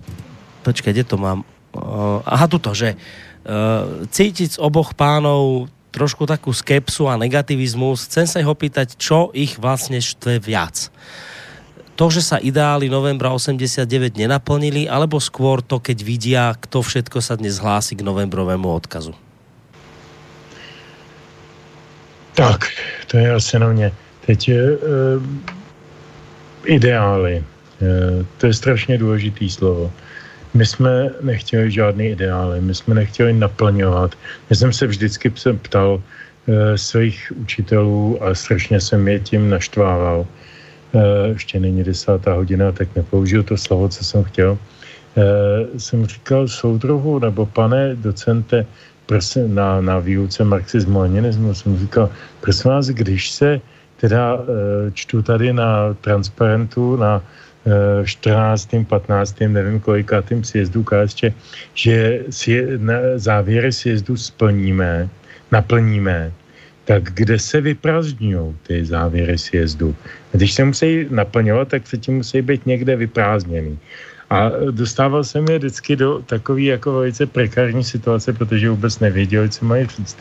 počkaj, 0.66 0.90
kde 0.90 1.06
to 1.06 1.14
mám? 1.14 1.46
Uh, 1.76 2.24
aha, 2.24 2.46
tuto, 2.48 2.72
že 2.72 2.96
uh, 2.96 4.04
cítiť 4.08 4.56
z 4.56 4.58
oboch 4.58 4.96
pánov 4.96 5.68
trošku 5.92 6.28
takú 6.28 6.52
skepsu 6.52 7.08
a 7.08 7.16
negativizmus. 7.16 8.04
Chcem 8.04 8.28
sa 8.28 8.40
ich 8.40 8.48
opýtať, 8.48 9.00
čo 9.00 9.32
ich 9.32 9.56
vlastne 9.56 9.96
štve 10.00 10.40
viac. 10.44 10.92
To, 11.96 12.12
že 12.12 12.20
sa 12.20 12.36
ideály 12.36 12.92
novembra 12.92 13.32
89 13.32 13.88
nenaplnili, 14.20 14.84
alebo 14.84 15.16
skôr 15.16 15.64
to, 15.64 15.80
keď 15.80 15.98
vidia, 16.04 16.44
kto 16.52 16.84
všetko 16.84 17.24
sa 17.24 17.40
dnes 17.40 17.56
hlási 17.56 17.96
k 17.96 18.04
novembrovému 18.04 18.68
odkazu? 18.68 19.16
Tak, 22.36 22.68
to 23.08 23.16
je 23.16 23.32
asi 23.32 23.58
na 23.58 23.68
mě. 23.72 23.92
Teď 24.26 24.48
je, 24.48 24.62
e, 24.62 24.78
ideály. 26.64 27.40
E, 27.40 27.44
to 28.38 28.46
je 28.46 28.54
strašně 28.54 28.98
důležitý 28.98 29.50
slovo. 29.50 29.92
My 30.56 30.66
jsme 30.66 31.10
nechtěli 31.20 31.70
žádný 31.70 32.06
ideály, 32.16 32.60
my 32.60 32.74
jsme 32.74 32.94
nechtěli 32.94 33.32
naplňovat. 33.32 34.16
Já 34.50 34.56
jsem 34.56 34.72
se 34.72 34.86
vždycky 34.86 35.30
ptal 35.62 36.00
e, 36.48 36.78
svých 36.78 37.32
učitelů 37.36 38.16
a 38.24 38.34
strašně 38.34 38.80
jsem 38.80 39.08
je 39.08 39.20
tím 39.20 39.50
naštvával. 39.50 40.26
E, 40.94 41.28
ještě 41.28 41.60
není 41.60 41.84
desátá 41.84 42.32
hodina, 42.32 42.72
tak 42.72 42.88
nepoužiju 42.96 43.42
to 43.42 43.56
slovo, 43.56 43.88
co 43.88 44.04
jsem 44.04 44.24
chtěl. 44.24 44.56
E, 44.56 45.78
jsem 45.78 46.06
říkal 46.06 46.48
soudruhu 46.48 47.18
nebo 47.18 47.46
pane 47.46 47.94
docente 47.94 48.66
prosím, 49.06 49.54
na, 49.54 49.80
na 49.80 49.98
výuce 49.98 50.44
marxismu 50.44 50.98
a 51.00 51.02
leninismu, 51.02 51.54
jsem 51.54 51.78
říkal, 51.78 52.08
prosím 52.40 52.70
vás, 52.70 52.86
když 52.86 53.30
se 53.30 53.60
teda 53.96 54.38
čtu 54.92 55.22
tady 55.22 55.52
na 55.52 55.94
transparentu, 56.00 56.96
na 56.96 57.22
14., 58.04 58.68
15., 58.88 59.40
nevím 59.40 59.80
kolikátým 59.80 60.44
sjezdu 60.44 60.84
KSČ, 60.84 61.24
že 61.74 62.20
si, 62.30 62.66
závěry 63.16 63.72
sjezdu 63.72 64.16
splníme, 64.16 65.08
naplníme, 65.52 66.32
tak 66.84 67.02
kde 67.02 67.38
se 67.38 67.60
vyprázdňují 67.60 68.56
ty 68.66 68.84
závěry 68.84 69.38
sjezdu? 69.38 69.96
Když 70.32 70.52
se 70.52 70.64
musí 70.64 71.06
naplňovat, 71.10 71.68
tak 71.68 71.86
se 71.86 71.98
tím 71.98 72.16
musí 72.16 72.42
být 72.42 72.66
někde 72.66 72.96
vyprázdněný. 72.96 73.78
A 74.30 74.50
dostával 74.70 75.24
jsem 75.24 75.44
je 75.50 75.58
vždycky 75.58 75.96
do 75.96 76.22
takové 76.26 76.62
jako 76.62 76.92
velice 76.92 77.26
prekární 77.26 77.84
situace, 77.84 78.32
protože 78.32 78.70
vůbec 78.70 78.98
nevěděli, 78.98 79.48
co 79.48 79.64
mají 79.64 79.86
říct. 79.86 80.18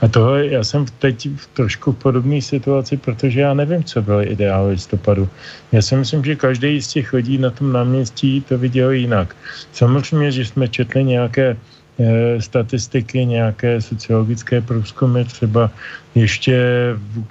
A 0.00 0.08
tohle 0.08 0.46
já 0.46 0.64
jsem 0.64 0.84
teď 0.98 1.28
v 1.36 1.46
trošku 1.46 1.92
podobné 1.92 2.42
situaci, 2.42 2.96
protože 2.96 3.40
já 3.40 3.54
nevím, 3.54 3.84
co 3.84 4.02
byl 4.02 4.22
ideál 4.22 4.68
listopadu. 4.68 5.28
Já 5.72 5.82
si 5.82 5.96
myslím, 5.96 6.24
že 6.24 6.36
každý 6.36 6.82
z 6.82 6.88
těch 6.88 7.12
lidí 7.12 7.38
na 7.38 7.50
tom 7.50 7.72
náměstí 7.72 8.40
to 8.40 8.58
viděl 8.58 8.90
jinak. 8.90 9.36
Samozřejmě, 9.72 10.32
že 10.32 10.44
jsme 10.44 10.68
četli 10.68 11.04
nějaké 11.04 11.56
e, 11.98 12.42
statistiky, 12.42 13.24
nějaké 13.24 13.80
sociologické 13.80 14.60
průzkumy, 14.60 15.24
třeba 15.24 15.70
ještě 16.14 16.56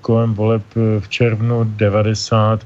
kolem 0.02 0.34
voleb 0.34 0.64
v 0.76 1.08
červnu 1.10 1.64
90 1.64 2.66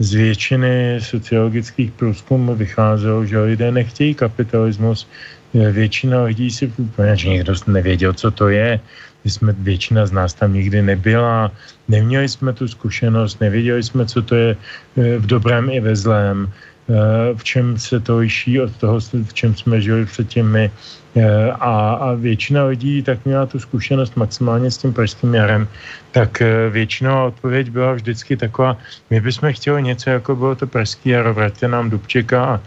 z 0.00 0.14
většiny 0.14 0.98
sociologických 1.00 1.92
průzkumů 1.92 2.54
vycházelo, 2.56 3.24
že 3.24 3.40
lidé 3.40 3.72
nechtějí 3.72 4.14
kapitalismus. 4.14 5.08
Většina 5.54 6.22
lidí 6.22 6.50
si, 6.50 6.72
že 7.14 7.28
někdo 7.28 7.52
nevěděl, 7.66 8.12
co 8.12 8.30
to 8.30 8.48
je. 8.48 8.80
My 9.24 9.30
jsme, 9.30 9.52
většina 9.52 10.06
z 10.06 10.12
nás 10.12 10.34
tam 10.34 10.56
nikdy 10.56 10.82
nebyla, 10.82 11.52
neměli 11.88 12.28
jsme 12.28 12.52
tu 12.52 12.68
zkušenost, 12.68 13.40
nevěděli 13.40 13.82
jsme, 13.82 14.06
co 14.06 14.22
to 14.22 14.34
je 14.34 14.56
eh, 14.56 15.18
v 15.18 15.26
dobrém 15.26 15.70
i 15.70 15.80
ve 15.80 15.96
zlém, 15.96 16.48
eh, 16.48 17.34
v 17.36 17.44
čem 17.44 17.76
se 17.78 18.00
to 18.00 18.24
liší 18.24 18.60
od 18.60 18.72
toho, 18.80 19.00
v 19.00 19.32
čem 19.34 19.54
jsme 19.54 19.80
žili 19.80 20.06
předtím 20.06 20.48
my. 20.48 20.70
Eh, 21.16 21.50
a, 21.50 21.90
a 21.90 22.14
většina 22.14 22.64
lidí 22.64 23.02
tak 23.02 23.24
měla 23.24 23.46
tu 23.46 23.58
zkušenost 23.58 24.16
maximálně 24.16 24.70
s 24.70 24.78
tím 24.78 24.92
pražským 24.94 25.34
jarem, 25.34 25.68
tak 26.10 26.42
eh, 26.42 26.70
většinou 26.70 27.26
odpověď 27.26 27.70
byla 27.70 27.92
vždycky 27.92 28.36
taková, 28.36 28.76
my 29.10 29.20
bychom 29.20 29.52
chtěli 29.52 29.82
něco, 29.82 30.10
jako 30.10 30.36
bylo 30.36 30.54
to 30.54 30.66
pražský 30.66 31.08
jaro, 31.10 31.34
vraťte 31.34 31.68
nám 31.68 31.90
Dubčeka 31.90 32.44
a, 32.44 32.60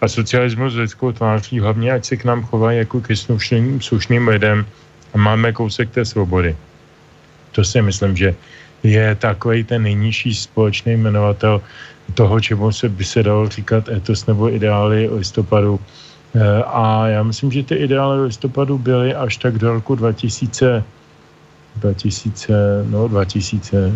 a 0.00 0.08
socialismus 0.08 0.72
s 0.72 0.76
lidskou 0.76 1.12
tváří, 1.12 1.60
hlavně 1.60 1.92
ať 1.92 2.04
se 2.04 2.16
k 2.16 2.24
nám 2.24 2.44
chovají 2.44 2.78
jako 2.78 3.00
k 3.00 3.16
slušným, 3.16 3.80
slušným 3.80 4.28
lidem 4.28 4.66
a 5.14 5.18
máme 5.18 5.52
kousek 5.52 5.90
té 5.90 6.04
svobody. 6.04 6.56
To 7.52 7.64
si 7.64 7.82
myslím, 7.82 8.16
že 8.16 8.34
je 8.82 9.14
takový 9.14 9.64
ten 9.64 9.82
nejnižší 9.82 10.34
společný 10.34 10.92
jmenovatel 10.92 11.62
toho, 12.14 12.40
čemu 12.40 12.72
se 12.72 12.88
by 12.88 13.04
se 13.04 13.22
dalo 13.22 13.48
říkat 13.48 13.88
etos 13.88 14.26
nebo 14.26 14.52
ideály 14.52 15.08
listopadu 15.08 15.80
a 16.66 17.08
já 17.08 17.22
myslím, 17.22 17.52
že 17.52 17.62
ty 17.62 17.74
ideály 17.74 18.22
listopadu 18.22 18.78
byly 18.78 19.14
až 19.14 19.36
tak 19.36 19.58
do 19.58 19.72
roku 19.72 19.94
2000, 19.94 20.84
2000, 21.76 22.52
no 22.90 23.08
2000, 23.08 23.92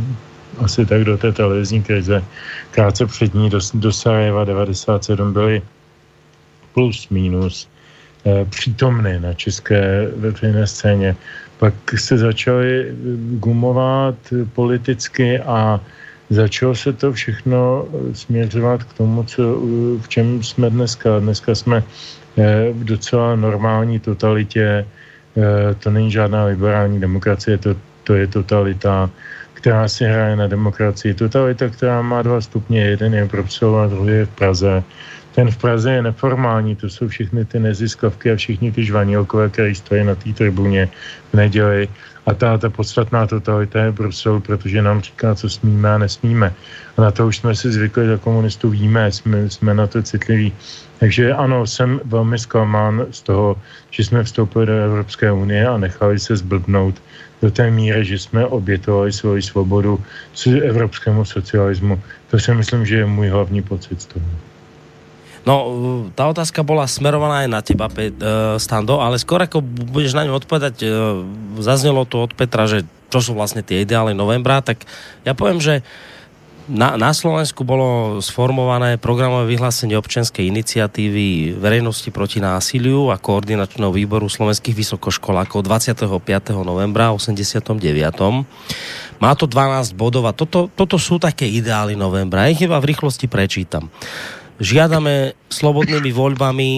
asi 0.59 0.87
tak 0.87 1.05
do 1.05 1.18
té 1.18 1.33
televizní 1.33 1.83
krize, 1.83 2.24
krátce 2.70 3.07
před 3.07 3.35
ní 3.35 3.51
do, 3.51 3.59
do 3.74 3.93
Sarajeva 3.93 4.45
97 4.45 5.33
byly 5.33 5.62
plus 6.74 7.09
minus 7.09 7.68
eh, 8.26 8.45
přítomny 8.45 9.20
na 9.20 9.35
české 9.35 10.09
veřejné 10.16 10.66
scéně. 10.66 11.16
Pak 11.59 11.74
se 11.97 12.18
začaly 12.18 12.95
gumovat 13.37 14.16
politicky 14.53 15.39
a 15.39 15.81
začalo 16.31 16.74
se 16.74 16.93
to 16.93 17.12
všechno 17.12 17.85
směřovat 18.12 18.85
k 18.85 18.93
tomu, 18.93 19.24
co, 19.24 19.43
v 20.01 20.09
čem 20.09 20.43
jsme 20.43 20.70
dneska. 20.70 21.18
Dneska 21.18 21.55
jsme 21.55 21.85
v 22.72 22.85
docela 22.85 23.37
normální 23.37 23.99
totalitě. 24.01 24.87
Eh, 25.37 25.74
to 25.74 25.91
není 25.91 26.11
žádná 26.11 26.45
liberální 26.45 27.01
demokracie, 27.01 27.59
to, 27.59 27.74
to 28.05 28.14
je 28.14 28.26
totalita, 28.26 29.11
která 29.55 29.89
si 29.89 30.05
hraje 30.05 30.37
na 30.37 30.47
demokracii. 30.47 31.14
Totalita, 31.14 31.68
která 31.68 32.03
má 32.03 32.22
dva 32.22 32.41
stupně, 32.41 32.81
jeden 32.81 33.14
je 33.14 33.24
v 33.24 33.31
Bruselu 33.31 33.76
a 33.78 33.87
druhý 33.87 34.12
je 34.12 34.26
v 34.26 34.35
Praze. 34.35 34.83
Ten 35.35 35.51
v 35.51 35.57
Praze 35.57 35.93
je 35.93 36.03
neformální, 36.03 36.76
to 36.76 36.89
jsou 36.91 37.09
všechny 37.09 37.45
ty 37.45 37.59
neziskovky 37.61 38.33
a 38.33 38.37
všichni 38.37 38.72
ty 38.72 38.85
žvanilkové, 38.85 39.49
které 39.49 39.74
stojí 39.74 40.05
na 40.05 40.14
té 40.14 40.33
tribuně 40.33 40.89
v 41.31 41.35
neděli. 41.35 41.89
A 42.26 42.34
ta, 42.34 42.58
ta 42.58 42.70
podstatná 42.70 43.26
totalita 43.26 43.84
je 43.84 43.92
Brusel, 43.92 44.40
protože 44.40 44.82
nám 44.82 45.00
říká, 45.00 45.34
co 45.34 45.48
smíme 45.48 45.94
a 45.94 45.98
nesmíme. 45.98 46.54
A 46.96 47.02
na 47.02 47.10
to 47.10 47.26
už 47.26 47.36
jsme 47.36 47.54
si 47.54 47.72
zvykli, 47.72 48.06
za 48.06 48.16
komunistů 48.16 48.70
víme, 48.70 49.12
jsme, 49.12 49.50
jsme 49.50 49.74
na 49.74 49.86
to 49.86 50.02
citliví. 50.02 50.52
Takže 51.00 51.32
ano, 51.32 51.66
jsem 51.66 52.00
velmi 52.04 52.38
zklamán 52.38 53.06
z 53.10 53.22
toho, 53.22 53.56
že 53.90 54.04
jsme 54.04 54.24
vstoupili 54.24 54.66
do 54.66 54.72
Evropské 54.72 55.32
unie 55.32 55.68
a 55.68 55.78
nechali 55.78 56.18
se 56.18 56.36
zblbnout 56.36 57.02
do 57.42 57.50
té 57.50 57.70
míry, 57.70 58.04
že 58.04 58.18
jsme 58.18 58.46
obětovali 58.46 59.12
svoji 59.12 59.42
svobodu 59.42 60.00
s 60.34 60.46
evropskému 60.46 61.24
socialismu. 61.24 62.02
To 62.30 62.38
si 62.38 62.54
myslím, 62.54 62.86
že 62.86 62.96
je 62.96 63.06
můj 63.06 63.28
hlavní 63.28 63.62
pocit 63.62 64.02
z 64.02 64.06
toho. 64.06 64.49
No, 65.49 65.55
tá 66.12 66.28
otázka 66.28 66.61
bola 66.61 66.84
smerovaná 66.84 67.45
aj 67.45 67.49
na 67.49 67.61
teba, 67.64 67.88
Pe- 67.88 68.12
uh, 68.12 68.61
Stando, 68.61 69.01
ale 69.01 69.16
skôr 69.16 69.41
ako 69.41 69.64
budeš 69.64 70.12
na 70.12 70.28
ňu 70.28 70.36
odpovedať, 70.36 70.74
uh, 70.84 70.91
zaznelo 71.64 72.05
to 72.05 72.28
od 72.28 72.36
Petra, 72.36 72.68
že 72.68 72.84
čo 73.09 73.18
sú 73.24 73.32
vlastne 73.32 73.64
tie 73.64 73.82
ideály 73.82 74.12
novembra, 74.12 74.61
tak 74.61 74.84
ja 75.24 75.32
poviem, 75.32 75.59
že 75.59 75.80
na, 76.70 76.95
na 76.95 77.11
Slovensku 77.11 77.66
bolo 77.66 78.22
sformované 78.22 78.95
programové 78.95 79.59
vyhlásenie 79.59 79.99
občianskej 79.99 80.47
iniciatívy 80.47 81.59
verejnosti 81.59 82.07
proti 82.14 82.38
násiliu 82.38 83.11
a 83.11 83.18
koordinačného 83.18 83.91
výboru 83.91 84.30
slovenských 84.30 84.78
vysokoškolákov 84.78 85.66
25. 85.66 86.07
novembra 86.62 87.11
89. 87.11 87.74
Má 89.18 89.30
to 89.34 89.51
12 89.51 89.99
bodov 89.99 90.30
a 90.30 90.32
toto, 90.32 90.70
toto 90.70 90.95
sú 90.95 91.18
také 91.18 91.51
ideály 91.51 91.99
novembra. 91.99 92.47
Ich 92.47 92.62
iba 92.62 92.78
v 92.78 92.95
rýchlosti 92.95 93.26
prečítam. 93.26 93.91
Žiadame 94.61 95.32
slobodnými 95.48 96.12
voľbami 96.12 96.70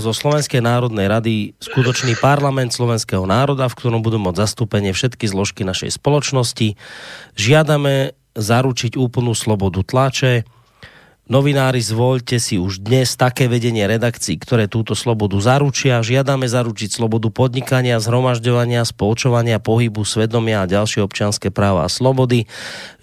zo 0.00 0.12
Slovenskej 0.12 0.64
národnej 0.64 1.08
rady 1.08 1.34
skutočný 1.60 2.16
parlament 2.16 2.72
slovenského 2.72 3.24
národa, 3.28 3.68
v 3.68 3.76
ktorom 3.76 4.00
budú 4.00 4.16
môcť 4.16 4.40
zastúpenie 4.40 4.92
všetky 4.92 5.28
zložky 5.28 5.64
našej 5.64 6.00
spoločnosti. 6.00 6.76
Žiadame 7.36 8.16
zaručiť 8.36 8.96
úplnú 8.96 9.36
slobodu 9.36 9.84
tlače. 9.84 10.48
Novinári, 11.30 11.78
zvolte 11.78 12.42
si 12.42 12.58
už 12.58 12.82
dnes 12.82 13.14
také 13.14 13.46
vedenie 13.46 13.86
redakcií, 13.86 14.34
ktoré 14.34 14.66
túto 14.66 14.98
slobodu 14.98 15.38
zaručia. 15.38 16.02
Žiadame 16.02 16.50
zaručiť 16.50 16.90
slobodu 16.90 17.30
podnikania, 17.30 18.02
zhromažďovania, 18.02 18.82
spolčovania, 18.82 19.62
pohybu, 19.62 20.02
svedomia 20.02 20.66
a 20.66 20.70
ďalšie 20.70 21.06
občianské 21.06 21.54
práva 21.54 21.86
a 21.86 21.88
slobody. 21.88 22.50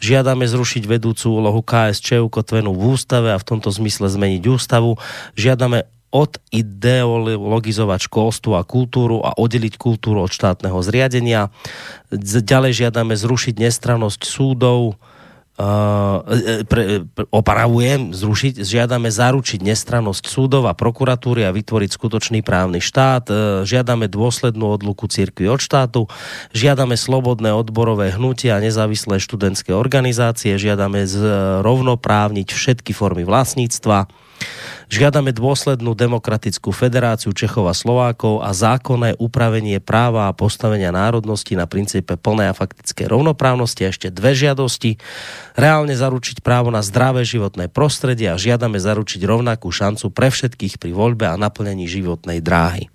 Žiadame 0.04 0.44
zrušiť 0.44 0.84
vedúcu 0.84 1.40
úlohu 1.40 1.64
KSČ 1.64 2.20
ukotvenú 2.20 2.76
v 2.76 3.00
ústave 3.00 3.32
a 3.32 3.40
v 3.40 3.48
tomto 3.48 3.72
zmysle 3.72 4.12
zmeniť 4.12 4.44
ústavu. 4.44 5.00
Žiadame 5.40 5.88
odideologizovať 6.12 8.12
školstvo 8.12 8.60
a 8.60 8.68
kultúru 8.68 9.24
a 9.24 9.40
oddeliť 9.40 9.80
kultúru 9.80 10.28
od 10.28 10.36
štátneho 10.36 10.84
zriadenia. 10.84 11.48
Ďalej 12.12 12.76
žiadame 12.76 13.16
zrušiť 13.16 13.56
nestrannosť 13.56 14.28
súdov, 14.28 15.00
Uh, 15.58 16.22
pre, 16.70 17.02
pre, 17.10 17.26
opravujem, 17.34 18.14
zrušiť, 18.14 18.62
žiadame 18.62 19.10
zaručiť 19.10 19.66
nestrannosť 19.66 20.30
súdov 20.30 20.70
a 20.70 20.78
prokuratúry 20.78 21.50
a 21.50 21.56
vytvoriť 21.56 21.98
skutočný 21.98 22.46
právny 22.46 22.78
štát, 22.78 23.26
uh, 23.26 23.38
žiadame 23.66 24.06
dôslednú 24.06 24.70
odluku 24.70 25.10
církvy 25.10 25.50
od 25.50 25.58
štátu, 25.58 26.06
žiadame 26.54 26.94
slobodné 26.94 27.58
odborové 27.58 28.14
hnutia 28.14 28.54
a 28.54 28.62
nezávislé 28.62 29.18
študentské 29.18 29.74
organizácie, 29.74 30.62
žiadame 30.62 31.10
zrovnoprávniť 31.10 32.54
všetky 32.54 32.94
formy 32.94 33.26
vlastníctva, 33.26 34.06
Žiadame 34.88 35.36
dôslednú 35.36 36.00
demokratickú 36.00 36.72
federáciu 36.72 37.36
Čechov 37.36 37.68
a 37.68 37.76
Slovákov 37.76 38.40
a 38.40 38.56
zákonné 38.56 39.20
upravenie 39.20 39.84
práva 39.84 40.32
a 40.32 40.36
postavenia 40.36 40.96
národnosti 40.96 41.60
na 41.60 41.68
princípe 41.68 42.16
plnej 42.16 42.56
a 42.56 42.58
faktické 42.58 43.04
rovnoprávnosti 43.04 43.84
a 43.84 43.92
ešte 43.92 44.08
dve 44.08 44.32
žiadosti. 44.32 44.96
Reálne 45.60 45.92
zaručiť 45.92 46.40
právo 46.40 46.72
na 46.72 46.80
zdravé 46.80 47.28
životné 47.28 47.68
prostredie 47.68 48.32
a 48.32 48.40
žiadame 48.40 48.80
zaručiť 48.80 49.20
rovnakú 49.28 49.68
šancu 49.68 50.08
pre 50.08 50.32
všetkých 50.32 50.80
pri 50.80 50.96
voľbe 50.96 51.28
a 51.28 51.36
naplnení 51.36 51.84
životnej 51.84 52.40
dráhy. 52.40 52.88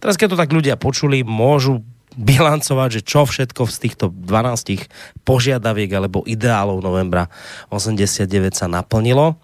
Teraz, 0.00 0.16
keď 0.16 0.32
to 0.32 0.40
tak 0.40 0.48
ľudia 0.48 0.80
počuli, 0.80 1.20
môžu 1.28 1.84
bilancovať, 2.16 2.88
že 2.88 3.00
čo 3.04 3.26
všetko 3.26 3.68
z 3.68 3.76
týchto 3.84 4.04
12 4.08 4.88
požiadaviek 5.26 5.90
alebo 5.92 6.22
ideálov 6.24 6.80
novembra 6.80 7.28
89 7.68 8.54
sa 8.54 8.70
naplnilo. 8.70 9.36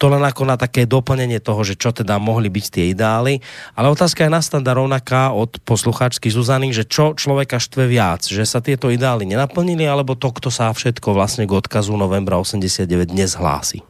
To 0.00 0.08
len 0.08 0.24
ako 0.24 0.48
na 0.48 0.56
také 0.56 0.88
doplnenie 0.88 1.44
toho, 1.44 1.60
že 1.60 1.76
čo 1.76 1.92
teda 1.92 2.16
mohli 2.16 2.48
byť 2.48 2.66
tie 2.72 2.84
ideály. 2.96 3.44
Ale 3.76 3.92
otázka 3.92 4.24
je 4.24 4.32
nastanda 4.32 4.72
rovnaká 4.72 5.36
od 5.36 5.60
poslucháčky 5.60 6.32
Zuzany, 6.32 6.72
že 6.72 6.88
čo 6.88 7.12
človeka 7.12 7.60
štve 7.60 7.84
viac, 7.84 8.24
že 8.24 8.48
sa 8.48 8.64
tieto 8.64 8.88
ideály 8.88 9.28
nenaplnili, 9.28 9.84
alebo 9.84 10.16
to, 10.16 10.32
kto 10.32 10.48
sa 10.48 10.72
všetko 10.72 11.12
vlastne 11.12 11.44
k 11.44 11.52
odkazu 11.52 11.92
novembra 12.00 12.40
89 12.40 13.12
dnes 13.12 13.36
hlási. 13.36 13.89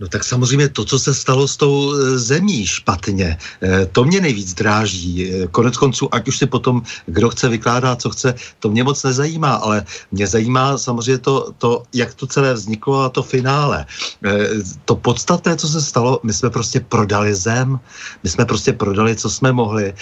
No 0.00 0.08
tak 0.08 0.24
samozřejmě 0.24 0.68
to, 0.68 0.84
co 0.84 0.98
se 0.98 1.14
stalo 1.14 1.48
s 1.48 1.56
tou 1.56 1.94
e, 1.94 2.18
zemí 2.18 2.66
špatně, 2.66 3.38
e, 3.62 3.86
to 3.86 4.04
mě 4.04 4.20
nejvíc 4.20 4.54
dráží. 4.54 5.30
E, 5.30 5.46
konec 5.46 5.76
konců, 5.76 6.08
ať 6.14 6.28
už 6.28 6.38
si 6.38 6.46
potom 6.46 6.82
kdo 7.06 7.30
chce 7.30 7.48
vykládá, 7.48 7.96
co 7.96 8.10
chce, 8.10 8.34
to 8.58 8.68
mě 8.68 8.84
moc 8.84 9.02
nezajímá, 9.02 9.54
ale 9.54 9.84
mě 10.12 10.26
zajímá 10.26 10.78
samozřejmě 10.78 11.18
to, 11.18 11.52
to 11.58 11.82
jak 11.92 12.14
to 12.14 12.26
celé 12.26 12.54
vzniklo 12.54 13.00
a 13.00 13.08
to 13.08 13.22
finále. 13.22 13.86
To 14.84 14.96
podstatné, 14.96 15.56
co 15.56 15.68
se 15.68 15.82
stalo, 15.82 16.20
my 16.22 16.32
jsme 16.32 16.50
prostě 16.50 16.80
prodali 16.80 17.34
zem, 17.34 17.80
my 18.22 18.30
jsme 18.30 18.44
prostě 18.44 18.72
prodali, 18.72 19.16
co 19.16 19.30
jsme 19.30 19.52
mohli, 19.52 19.94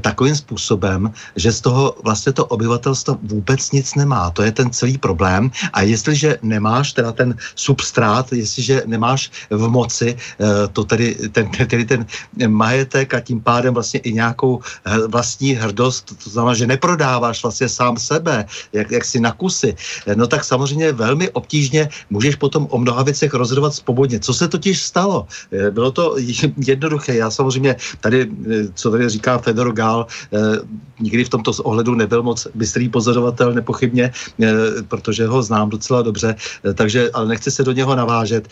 takovým 0.00 0.36
způsobem, 0.36 1.12
že 1.36 1.52
z 1.52 1.60
toho 1.60 1.96
vlastně 2.04 2.32
to 2.32 2.46
obyvatelstvo 2.46 3.18
vůbec 3.22 3.72
nic 3.72 3.94
nemá. 3.94 4.30
To 4.30 4.42
je 4.42 4.52
ten 4.52 4.70
celý 4.70 4.98
problém. 4.98 5.50
A 5.72 5.82
jestliže 5.82 6.38
nemáš 6.42 6.92
teda 6.92 7.12
ten 7.12 7.36
substrát, 7.54 8.32
jestliže 8.32 8.82
nemáš 8.86 9.30
v 9.50 9.68
moci, 9.68 10.16
eh, 10.16 10.68
to 10.72 10.84
tedy 10.84 11.14
ten, 11.32 11.50
tedy 11.50 11.84
ten 11.84 12.06
majetek 12.46 13.14
a 13.14 13.20
tím 13.20 13.40
pádem 13.40 13.74
vlastně 13.74 14.00
i 14.00 14.12
nějakou 14.12 14.60
eh, 14.60 15.08
vlastní 15.08 15.52
hrdost, 15.52 16.12
to 16.24 16.30
znamená, 16.30 16.54
že 16.54 16.66
neprodáváš 16.66 17.42
vlastně 17.42 17.68
sám 17.68 17.96
sebe, 17.96 18.44
jak, 18.72 18.90
jak 18.90 19.04
si 19.04 19.20
na 19.20 19.32
kusy, 19.32 19.76
eh, 20.06 20.14
no 20.14 20.26
tak 20.26 20.44
samozřejmě 20.44 20.92
velmi 20.92 21.30
obtížně 21.30 21.88
můžeš 22.10 22.36
potom 22.36 22.66
o 22.70 22.78
mnoha 22.78 23.02
věcech 23.02 23.34
rozhodovat 23.34 23.74
svobodně. 23.74 24.20
Co 24.20 24.34
se 24.34 24.48
totiž 24.48 24.82
stalo? 24.82 25.26
Bylo 25.70 25.90
to 25.90 26.16
jednoduché. 26.56 27.14
Já 27.16 27.30
samozřejmě 27.30 27.76
tady, 28.00 28.30
co 28.74 28.90
tady 28.90 29.08
říká 29.08 29.38
Fedor 29.38 29.72
Gál, 29.72 30.06
nikdy 31.00 31.24
v 31.24 31.28
tomto 31.28 31.50
ohledu 31.62 31.94
nebyl 31.94 32.22
moc 32.22 32.46
bystrý 32.54 32.88
pozorovatel, 32.88 33.52
nepochybně, 33.52 34.12
protože 34.88 35.26
ho 35.26 35.42
znám 35.42 35.70
docela 35.70 36.02
dobře, 36.02 36.34
takže, 36.74 37.10
ale 37.10 37.28
nechci 37.28 37.50
se 37.50 37.64
do 37.64 37.72
něho 37.72 37.96
navážet, 37.96 38.48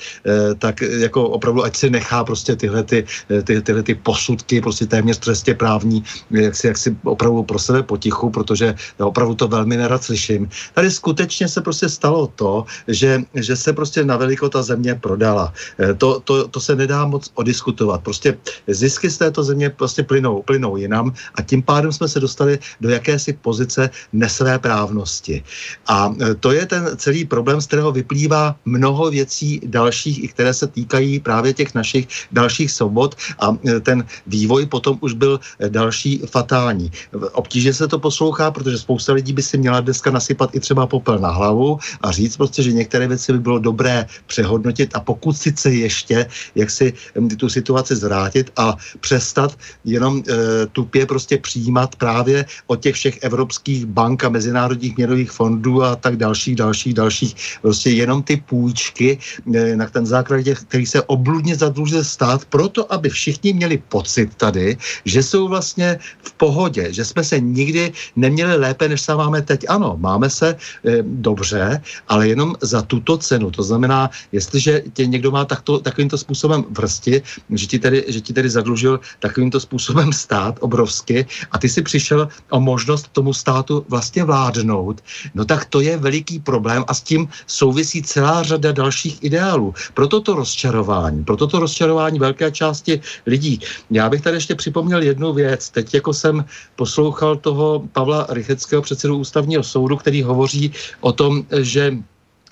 tak 0.58 0.73
tak 0.74 0.90
jako 0.90 1.28
opravdu, 1.28 1.64
ať 1.64 1.76
si 1.76 1.90
nechá 1.90 2.24
prostě 2.24 2.56
tyhle, 2.56 2.82
ty, 2.82 3.04
ty, 3.44 3.62
tyhle 3.62 3.82
ty 3.82 3.94
posudky, 3.94 4.60
prostě 4.60 4.86
téměř 4.86 5.18
trestě 5.18 5.54
právní, 5.54 6.04
jak 6.30 6.56
si, 6.56 6.66
jak 6.66 6.78
si 6.78 6.96
opravdu 7.04 7.42
pro 7.42 7.58
sebe 7.58 7.82
potichu, 7.82 8.30
protože 8.30 8.74
já 8.98 9.06
opravdu 9.06 9.34
to 9.34 9.48
velmi 9.48 9.76
nerad 9.76 10.02
slyším. 10.02 10.48
Tady 10.74 10.90
skutečně 10.90 11.48
se 11.48 11.60
prostě 11.60 11.88
stalo 11.88 12.26
to, 12.26 12.64
že, 12.88 13.22
že 13.34 13.56
se 13.56 13.72
prostě 13.72 14.04
na 14.04 14.16
veliko 14.16 14.48
ta 14.48 14.62
země 14.62 14.94
prodala. 14.94 15.52
Eh, 15.78 15.94
to, 15.94 16.20
to, 16.20 16.48
to 16.48 16.60
se 16.60 16.76
nedá 16.76 17.06
moc 17.06 17.30
odiskutovat. 17.34 18.02
Prostě 18.02 18.38
zisky 18.66 19.10
z 19.10 19.18
této 19.18 19.44
země 19.44 19.70
prostě 19.70 20.02
plynou, 20.02 20.42
plynou 20.42 20.76
jinam 20.76 21.14
a 21.34 21.42
tím 21.42 21.62
pádem 21.62 21.92
jsme 21.92 22.08
se 22.08 22.20
dostali 22.20 22.58
do 22.80 22.88
jakési 22.90 23.32
pozice 23.32 23.90
nesvé 24.12 24.58
právnosti. 24.58 25.44
A 25.86 26.10
eh, 26.10 26.34
to 26.34 26.52
je 26.52 26.66
ten 26.66 26.96
celý 26.96 27.24
problém, 27.24 27.60
z 27.60 27.66
kterého 27.66 27.92
vyplývá 27.92 28.56
mnoho 28.64 29.10
věcí 29.10 29.60
dalších, 29.64 30.24
i 30.24 30.28
které 30.28 30.54
se 30.54 30.63
se 30.64 30.72
týkají 30.72 31.20
právě 31.20 31.52
těch 31.52 31.74
našich 31.76 32.08
dalších 32.32 32.72
svobod 32.72 33.14
a 33.38 33.52
e, 33.52 33.80
ten 33.80 34.00
vývoj 34.26 34.66
potom 34.66 34.96
už 35.04 35.12
byl 35.12 35.36
e, 35.36 35.68
další 35.68 36.24
fatální. 36.24 36.88
Obtížně 37.36 37.72
se 37.76 37.84
to 37.88 37.98
poslouchá, 38.00 38.50
protože 38.50 38.78
spousta 38.78 39.12
lidí 39.12 39.32
by 39.36 39.42
si 39.42 39.60
měla 39.60 39.84
dneska 39.84 40.08
nasypat 40.10 40.56
i 40.56 40.60
třeba 40.60 40.86
popel 40.86 41.18
na 41.20 41.30
hlavu 41.30 41.78
a 42.00 42.08
říct 42.10 42.36
prostě, 42.40 42.62
že 42.62 42.72
některé 42.72 43.04
věci 43.08 43.32
by 43.32 43.38
bylo 43.38 43.58
dobré 43.58 44.06
přehodnotit 44.26 44.96
a 44.96 45.00
pokud 45.00 45.36
sice 45.36 45.68
ještě, 45.68 46.26
jak 46.54 46.70
si 46.70 46.92
tu 47.36 47.48
situaci 47.48 47.96
zvrátit 47.96 48.50
a 48.56 48.76
přestat 49.00 49.58
jenom 49.84 50.22
e, 50.24 50.66
tupě 50.72 51.06
prostě 51.06 51.36
přijímat 51.38 51.96
právě 51.96 52.46
od 52.66 52.80
těch 52.80 52.94
všech 52.94 53.16
evropských 53.22 53.86
bank 53.86 54.24
a 54.24 54.32
mezinárodních 54.32 54.96
měnových 54.96 55.30
fondů 55.30 55.82
a 55.82 55.96
tak 55.96 56.16
dalších, 56.16 56.56
dalších, 56.56 56.94
dalších, 56.94 57.32
prostě 57.62 57.90
jenom 57.90 58.22
ty 58.22 58.36
půjčky, 58.36 59.18
e, 59.54 59.76
na 59.76 59.86
ten 59.90 60.06
základě 60.06 60.53
který 60.54 60.86
se 60.86 61.02
obludně 61.02 61.56
zadlužil 61.56 62.04
stát, 62.04 62.44
proto 62.44 62.92
aby 62.92 63.08
všichni 63.08 63.52
měli 63.52 63.82
pocit 63.88 64.34
tady, 64.34 64.76
že 65.04 65.22
jsou 65.22 65.48
vlastně 65.48 65.98
v 66.22 66.32
pohodě, 66.32 66.92
že 66.92 67.04
jsme 67.04 67.24
se 67.24 67.40
nikdy 67.40 67.92
neměli 68.16 68.56
lépe, 68.56 68.88
než 68.88 69.00
se 69.00 69.14
máme 69.14 69.42
teď. 69.42 69.64
Ano, 69.68 69.96
máme 69.98 70.30
se 70.30 70.48
e, 70.48 70.56
dobře, 71.02 71.82
ale 72.08 72.28
jenom 72.28 72.54
za 72.60 72.82
tuto 72.82 73.18
cenu. 73.18 73.50
To 73.50 73.62
znamená, 73.62 74.10
jestliže 74.32 74.82
tě 74.92 75.06
někdo 75.06 75.30
má 75.30 75.44
takto, 75.44 75.78
takovýmto 75.78 76.18
způsobem 76.18 76.64
vrsti, 76.70 77.22
že 77.50 77.66
ti, 77.66 77.78
tedy, 77.78 78.04
že 78.08 78.20
ti 78.20 78.32
tedy 78.32 78.50
zadlužil 78.50 79.00
takovýmto 79.18 79.60
způsobem 79.60 80.12
stát 80.12 80.58
obrovsky 80.60 81.26
a 81.50 81.58
ty 81.58 81.68
si 81.68 81.82
přišel 81.82 82.28
o 82.50 82.60
možnost 82.60 83.08
tomu 83.12 83.32
státu 83.32 83.84
vlastně 83.88 84.24
vládnout, 84.24 85.04
no 85.34 85.44
tak 85.44 85.64
to 85.64 85.80
je 85.80 85.96
veliký 85.96 86.38
problém 86.38 86.84
a 86.86 86.94
s 86.94 87.02
tím 87.02 87.28
souvisí 87.46 88.02
celá 88.02 88.42
řada 88.42 88.72
dalších 88.72 89.24
ideálů. 89.24 89.74
Proto 89.94 90.20
to 90.20 90.34
rozčarování. 90.44 91.24
Proto 91.24 91.46
to 91.48 91.58
rozčarování 91.58 92.18
velké 92.18 92.52
části 92.52 93.00
lidí. 93.26 93.60
Já 93.90 94.12
bych 94.12 94.20
tady 94.20 94.36
ještě 94.36 94.54
připomněl 94.54 95.02
jednu 95.02 95.32
věc. 95.32 95.70
Teď 95.72 95.94
jako 95.94 96.12
jsem 96.12 96.44
poslouchal 96.76 97.36
toho 97.40 97.88
Pavla 97.92 98.26
Rycheckého, 98.28 98.82
předsedu 98.82 99.16
ústavního 99.16 99.62
soudu, 99.64 99.96
který 99.96 100.22
hovoří 100.22 100.72
o 101.00 101.12
tom, 101.12 101.48
že 101.64 101.96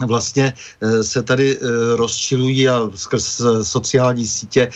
vlastně 0.07 0.55
eh, 0.81 1.05
se 1.05 1.23
tady 1.23 1.57
eh, 1.57 1.61
rozčilují 1.97 2.69
a 2.69 2.91
skrz 2.95 3.41
eh, 3.41 3.65
sociální 3.65 4.27
sítě 4.27 4.71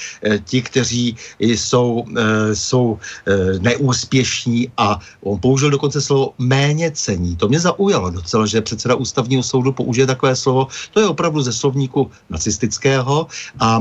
ti, 0.45 0.63
kteří 0.63 1.17
jsou, 1.39 2.05
jsou 2.53 2.99
neúspěšní 3.59 4.69
a 4.77 4.99
on 5.23 5.39
použil 5.41 5.71
dokonce 5.71 6.01
slovo 6.01 6.35
méně 6.39 6.91
cení. 6.91 7.37
To 7.37 7.49
mě 7.49 7.61
zaujalo 7.61 8.11
docela, 8.11 8.47
že 8.47 8.61
předseda 8.61 8.95
ústavního 8.95 9.43
soudu 9.43 9.73
použije 9.73 10.07
takové 10.07 10.37
slovo. 10.37 10.69
To 10.93 11.01
je 11.01 11.07
opravdu 11.07 11.43
ze 11.43 11.53
slovníku 11.53 12.11
nacistického 12.31 13.27
a 13.61 13.81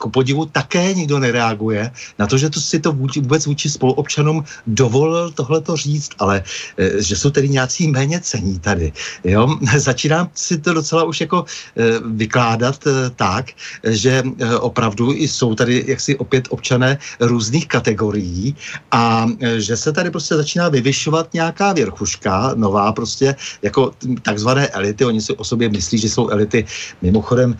ku 0.00 0.10
podivu 0.10 0.46
také 0.46 0.94
nikdo 0.94 1.18
nereaguje 1.18 1.90
na 2.18 2.26
to, 2.26 2.38
že 2.38 2.50
to 2.50 2.60
si 2.60 2.80
to 2.80 2.92
vůči, 2.92 3.20
vůbec 3.20 3.46
vůči 3.46 3.70
spoluobčanům 3.70 4.44
dovolil 4.66 5.30
tohleto 5.30 5.76
říct, 5.76 6.10
ale 6.18 6.42
že 6.98 7.16
jsou 7.16 7.30
tedy 7.30 7.48
nějací 7.48 7.88
méně 7.88 8.20
cení 8.20 8.58
tady. 8.58 8.92
Jo? 9.24 9.48
Začínám 9.76 10.30
si 10.34 10.58
to 10.58 10.72
docela 10.84 11.08
už 11.08 11.20
jako 11.20 11.44
eh, 11.48 11.96
vykládat 12.04 12.76
eh, 12.86 13.10
tak, 13.16 13.56
že 13.88 14.20
eh, 14.20 14.56
opravdu 14.60 15.16
jsou 15.16 15.56
tady 15.56 15.84
jaksi 15.88 16.12
opět 16.20 16.44
občané 16.52 17.00
různých 17.20 17.66
kategorií 17.68 18.52
a 18.92 19.26
že 19.56 19.76
se 19.76 19.92
tady 19.92 20.10
prostě 20.10 20.36
začíná 20.36 20.68
vyvyšovat 20.68 21.32
nějaká 21.32 21.72
věrchuška, 21.72 22.52
nová 22.54 22.92
prostě 22.92 23.34
jako 23.62 23.96
takzvané 24.22 24.68
elity, 24.68 25.04
oni 25.04 25.20
si 25.20 25.32
o 25.32 25.44
sobě 25.44 25.68
myslí, 25.68 25.98
že 25.98 26.08
jsou 26.08 26.28
elity. 26.28 26.64
Mimochodem 27.02 27.56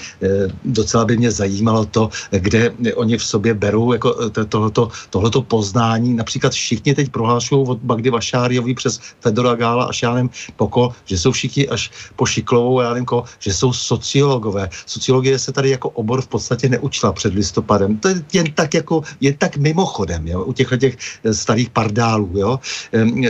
docela 0.65 1.05
by 1.05 1.17
mě 1.17 1.31
zajímalo 1.31 1.85
to, 1.85 2.11
kde 2.31 2.75
oni 2.95 3.17
v 3.19 3.25
sobě 3.25 3.55
berou 3.55 3.93
jako 3.93 4.31
tohleto, 4.31 4.91
tohleto 5.11 5.43
poznání. 5.43 6.15
Například 6.15 6.53
všichni 6.53 6.95
teď 6.95 7.09
prohlášují 7.09 7.67
od 7.69 7.79
Bagdy 7.79 8.11
Vašáriovi 8.11 8.75
přes 8.75 9.01
Fedora 9.21 9.55
Gála 9.55 9.85
a 9.85 9.93
Šánem 9.93 10.31
Poko, 10.57 10.93
že 11.05 11.19
jsou 11.19 11.33
všichni 11.33 11.69
až 11.69 11.91
po 12.17 12.27
Šiklovou, 12.27 12.81
já 12.81 12.91
nevím, 12.91 13.07
ko, 13.15 13.25
že 13.39 13.55
jsou 13.55 13.73
sociologové. 13.73 14.69
Sociologie 14.87 15.39
se 15.39 15.53
tady 15.53 15.71
jako 15.71 15.89
obor 15.95 16.23
v 16.23 16.29
podstatě 16.29 16.69
neučila 16.69 17.13
před 17.13 17.35
listopadem. 17.35 17.99
To 17.99 18.09
je 18.09 18.25
jen 18.33 18.53
tak 18.53 18.75
jako, 18.75 19.03
je 19.21 19.35
tak 19.35 19.57
mimochodem, 19.57 20.27
jo, 20.27 20.45
u 20.45 20.53
těchto 20.53 20.77
těch 20.77 20.97
eh, 21.25 21.35
starých 21.35 21.71
pardálů, 21.71 22.31
jo. 22.35 22.59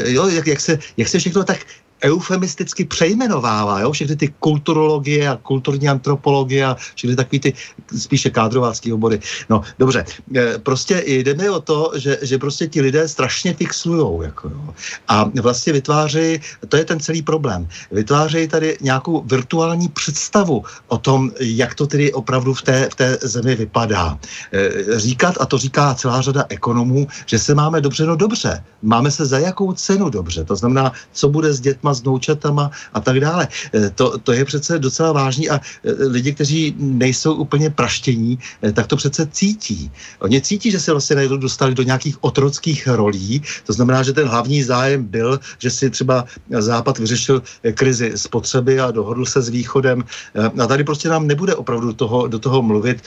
jo 0.09 0.29
jak, 0.29 0.47
jak, 0.47 0.61
se, 0.61 0.79
jak 0.97 1.09
se 1.09 1.19
všechno 1.19 1.45
tak 1.45 1.59
eufemisticky 2.05 2.85
přejmenovává, 2.85 3.81
jo? 3.81 3.93
všechny 3.93 4.17
ty 4.17 4.29
kulturologie 4.39 5.29
a 5.29 5.37
kulturní 5.37 5.89
antropologie 5.89 6.65
a 6.65 6.77
všechny 6.95 7.17
takový 7.17 7.41
ty 7.41 7.53
spíše 7.97 8.31
kádrovácký 8.31 8.93
obory. 8.93 9.21
No, 9.49 9.63
dobře, 9.79 10.05
e, 10.37 10.59
prostě 10.59 11.03
jde 11.07 11.35
mi 11.35 11.49
o 11.51 11.61
to, 11.61 11.93
že, 11.97 12.19
že 12.23 12.39
prostě 12.39 12.67
ti 12.69 12.81
lidé 12.81 13.09
strašně 13.09 13.55
fixujou, 13.55 14.23
jako 14.23 14.49
jo. 14.49 14.75
A 15.09 15.31
vlastně 15.41 15.73
vytvářejí, 15.73 16.41
to 16.69 16.77
je 16.77 16.85
ten 16.85 17.01
celý 17.01 17.23
problém, 17.23 17.69
vytvářejí 17.93 18.49
tady 18.49 18.77
nějakou 18.81 19.23
virtuální 19.25 19.89
představu 19.89 20.65
o 20.89 20.99
tom, 20.99 21.33
jak 21.41 21.75
to 21.75 21.87
tedy 21.87 22.13
opravdu 22.13 22.55
v 22.55 22.63
té, 22.63 22.89
v 22.93 22.95
té 22.95 23.19
zemi 23.23 23.55
vypadá. 23.55 24.19
E, 24.53 25.01
říkat, 25.01 25.35
a 25.41 25.47
to 25.47 25.59
říká 25.59 25.95
celá 25.95 26.21
řada 26.21 26.45
ekonomů, 26.49 27.07
že 27.27 27.39
se 27.39 27.55
máme 27.55 27.81
dobře, 27.81 28.07
no 28.07 28.17
dobře. 28.17 28.65
Máme 28.83 29.11
se 29.11 29.27
za 29.27 29.39
jakou 29.39 29.73
cenu 29.73 30.11
dobře. 30.11 30.45
To 30.45 30.57
znamená, 30.57 30.93
co 31.13 31.29
bude 31.29 31.53
s 31.53 31.61
dětma, 31.61 31.94
s 31.95 32.03
noučatama 32.03 32.71
a 32.93 33.01
tak 33.01 33.21
dále. 33.21 33.49
E, 33.75 33.91
to, 33.91 34.19
to 34.19 34.33
je 34.33 34.45
přece 34.45 34.79
docela 34.79 35.13
vážný 35.13 35.51
a 35.51 35.57
e, 35.57 35.61
lidi, 36.09 36.33
kteří 36.33 36.75
nejsou 36.79 37.35
úplně 37.35 37.71
praštění, 37.71 38.39
e, 38.63 38.73
tak 38.73 38.87
to 38.87 38.97
přece 38.97 39.27
cítí. 39.27 39.91
Oni 40.21 40.41
cítí, 40.41 40.71
že 40.71 40.81
se 40.81 40.91
vlastně 40.91 41.17
najednou 41.17 41.37
dostali 41.37 41.75
do 41.75 41.83
nějakých 41.83 42.25
otrockých 42.25 42.87
rolí. 42.87 43.43
To 43.67 43.73
znamená, 43.73 44.03
že 44.03 44.13
ten 44.13 44.29
hlavní 44.29 44.63
zájem 44.63 45.05
byl, 45.05 45.41
že 45.59 45.71
si 45.71 45.91
třeba 45.91 46.25
Západ 46.51 46.99
vyřešil 46.99 47.43
krizi 47.75 48.13
spotřeby 48.17 48.81
a 48.81 48.91
dohodl 48.91 49.27
se 49.27 49.43
s 49.43 49.49
Východem. 49.49 50.05
A 50.35 50.67
tady 50.67 50.85
prostě 50.85 51.09
nám 51.09 51.27
nebude 51.27 51.55
opravdu 51.55 51.93
toho, 51.93 52.27
do 52.27 52.39
toho 52.39 52.63
mluvit 52.63 53.03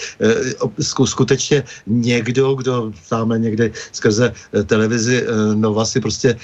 skutečně 1.03 1.63
někdo, 1.87 2.53
kdo 2.55 2.91
tam 3.09 3.29
někde 3.41 3.71
skrze 3.91 4.33
televizi 4.65 5.25
Nova 5.55 5.85
si 5.85 5.99
prostě 5.99 6.37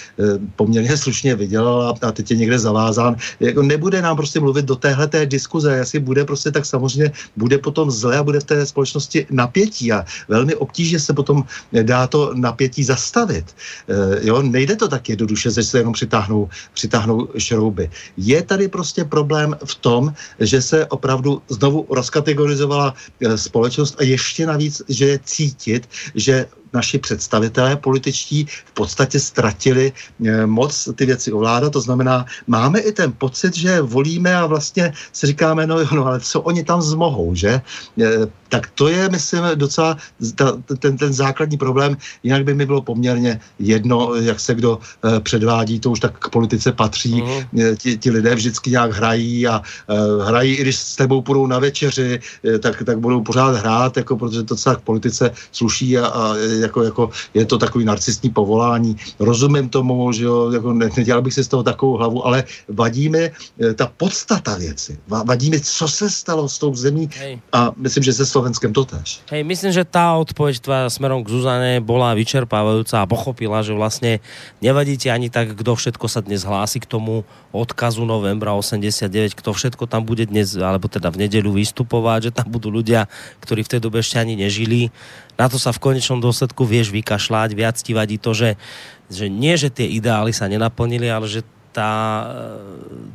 poměrně 0.55 0.97
slušně 0.97 1.35
vydělal 1.35 1.95
a 2.01 2.11
teď 2.11 2.31
je 2.33 2.37
někde 2.37 2.59
zavázán. 2.59 3.15
Jako 3.39 3.61
nebude 3.61 4.01
nám 4.01 4.17
prostě 4.17 4.39
mluvit 4.39 4.65
do 4.65 4.75
téhle 4.75 5.07
té 5.07 5.25
diskuze, 5.25 5.69
jestli 5.75 5.99
bude 5.99 6.25
prostě 6.25 6.51
tak 6.51 6.65
samozřejmě 6.65 7.11
bude 7.37 7.57
potom 7.57 7.91
zle 7.91 8.17
a 8.17 8.23
bude 8.23 8.39
v 8.39 8.43
té 8.43 8.65
společnosti 8.65 9.25
napětí 9.29 9.91
a 9.91 10.05
velmi 10.27 10.55
obtížně 10.55 10.99
se 10.99 11.13
potom 11.13 11.45
dá 11.71 12.07
to 12.07 12.33
napětí 12.33 12.83
zastavit. 12.83 13.45
E, 13.87 14.27
jo, 14.27 14.41
nejde 14.41 14.75
to 14.75 14.87
tak 14.87 15.09
jednoduše, 15.09 15.51
že 15.51 15.63
se 15.63 15.77
jenom 15.77 15.93
přitáhnou, 15.93 16.49
přitáhnou 16.73 17.27
šrouby. 17.37 17.89
Je 18.17 18.41
tady 18.41 18.67
prostě 18.67 19.05
problém 19.05 19.55
v 19.65 19.75
tom, 19.75 20.13
že 20.39 20.61
se 20.61 20.85
opravdu 20.85 21.41
znovu 21.49 21.85
rozkategorizovala 21.89 22.93
e, 23.21 23.37
společnost 23.37 23.95
a 23.99 24.03
ještě 24.03 24.45
navíc, 24.45 24.81
že 24.89 25.05
je 25.05 25.19
cítit, 25.23 25.89
že 26.15 26.45
naši 26.73 26.97
představitelé 26.97 27.75
političtí 27.75 28.45
v 28.65 28.71
podstatě 28.73 29.19
ztratili 29.19 29.93
eh, 30.25 30.45
moc 30.45 30.89
ty 30.95 31.05
věci 31.05 31.31
ovládat. 31.31 31.73
To 31.73 31.81
znamená, 31.81 32.25
máme 32.47 32.79
i 32.79 32.91
ten 32.91 33.11
pocit, 33.11 33.55
že 33.55 33.81
volíme 33.81 34.35
a 34.35 34.45
vlastně 34.45 34.93
si 35.13 35.27
říkáme, 35.27 35.67
no, 35.67 35.77
no 35.95 36.05
ale 36.05 36.19
co 36.19 36.41
oni 36.41 36.63
tam 36.63 36.81
zmohou, 36.81 37.35
že? 37.35 37.61
Eh, 38.53 38.57
tak 38.57 38.69
to 38.75 38.87
je, 38.87 39.09
myslím, 39.09 39.43
docela 39.55 39.97
ta, 40.35 40.57
ten, 40.79 40.97
ten 40.97 41.13
základní 41.13 41.57
problém. 41.57 41.97
Jinak 42.23 42.43
by 42.43 42.53
mi 42.53 42.65
bylo 42.65 42.81
poměrně 42.81 43.39
jedno, 43.59 44.15
jak 44.15 44.39
se 44.39 44.55
kdo 44.55 44.77
uh, 44.77 45.19
předvádí, 45.19 45.79
to 45.79 45.91
už 45.91 45.99
tak 45.99 46.17
k 46.19 46.29
politice 46.29 46.71
patří. 46.71 47.21
Uh-huh. 47.21 47.75
Ti, 47.77 47.97
ti 47.97 48.11
lidé 48.11 48.35
vždycky 48.35 48.69
nějak 48.69 48.91
hrají 48.91 49.47
a 49.47 49.61
uh, 49.61 50.25
hrají, 50.25 50.55
i 50.55 50.61
když 50.61 50.75
s 50.75 50.95
tebou 50.95 51.21
půjdou 51.21 51.47
na 51.47 51.59
večeři, 51.59 52.19
uh, 52.45 52.57
tak, 52.57 52.83
tak 52.85 52.99
budou 52.99 53.21
pořád 53.21 53.55
hrát, 53.55 53.97
jako, 53.97 54.17
protože 54.17 54.43
to 54.43 54.55
celá 54.55 54.75
k 54.75 54.81
politice 54.81 55.31
sluší 55.51 55.97
a, 55.97 56.07
a 56.07 56.35
jako, 56.37 56.83
jako 56.83 57.09
je 57.33 57.45
to 57.45 57.57
takový 57.57 57.85
narcistní 57.85 58.29
povolání. 58.29 58.95
Rozumím 59.19 59.69
tomu, 59.69 60.11
že 60.11 60.23
jo, 60.23 60.51
jako 60.51 60.73
ne, 60.73 60.89
nedělal 60.97 61.21
bych 61.21 61.33
si 61.33 61.43
z 61.43 61.47
toho 61.47 61.63
takovou 61.63 61.97
hlavu, 61.97 62.27
ale 62.27 62.43
vadí 62.69 63.09
mi 63.09 63.31
ta 63.75 63.91
podstata 63.97 64.57
věci. 64.57 64.97
Vadí 65.07 65.49
mi, 65.49 65.59
co 65.59 65.87
se 65.87 66.09
stalo 66.09 66.49
s 66.49 66.59
tou 66.59 66.75
zemí 66.75 67.09
Hej. 67.17 67.41
a 67.51 67.71
myslím, 67.77 68.03
že 68.03 68.13
se 68.13 68.25
Slovenskem 68.43 68.75
tež. 68.75 69.23
Hej, 69.31 69.47
myslím, 69.47 69.71
že 69.71 69.87
tá 69.87 70.19
odpoveď 70.19 70.59
tvoja 70.59 70.83
smerom 70.91 71.23
k 71.23 71.31
Zuzane 71.31 71.79
bola 71.79 72.11
vyčerpávajúca 72.11 72.99
a 72.99 73.07
pochopila, 73.07 73.63
že 73.63 73.71
vlastne 73.71 74.19
nevadí 74.59 74.99
ti 74.99 75.07
ani 75.07 75.31
tak, 75.31 75.55
kdo 75.55 75.79
všetko 75.79 76.11
sa 76.11 76.19
dnes 76.19 76.43
hlási 76.43 76.83
k 76.83 76.89
tomu 76.91 77.23
odkazu 77.55 78.03
novembra 78.03 78.51
89, 78.51 79.39
kto 79.39 79.55
všetko 79.55 79.87
tam 79.87 80.03
bude 80.03 80.27
dnes, 80.27 80.59
alebo 80.59 80.91
teda 80.91 81.07
v 81.07 81.23
nedeľu 81.23 81.55
vystupovať, 81.55 82.27
že 82.27 82.35
tam 82.35 82.51
budú 82.51 82.67
ľudia, 82.67 83.07
ktorí 83.39 83.63
v 83.63 83.71
tej 83.71 83.79
dobe 83.79 84.03
ešte 84.03 84.19
ani 84.19 84.35
nežili. 84.35 84.91
Na 85.39 85.47
to 85.47 85.55
sa 85.55 85.71
v 85.71 85.79
konečnom 85.79 86.19
dôsledku 86.19 86.67
vieš 86.67 86.91
vykašľať, 86.91 87.55
viac 87.55 87.79
ti 87.79 87.95
vadí 87.95 88.19
to, 88.19 88.35
že, 88.35 88.59
že 89.07 89.31
nie, 89.31 89.55
že 89.55 89.71
tie 89.71 89.87
ideály 89.87 90.35
sa 90.35 90.51
nenaplnili, 90.51 91.07
ale 91.07 91.31
že 91.31 91.47
tá, 91.73 91.91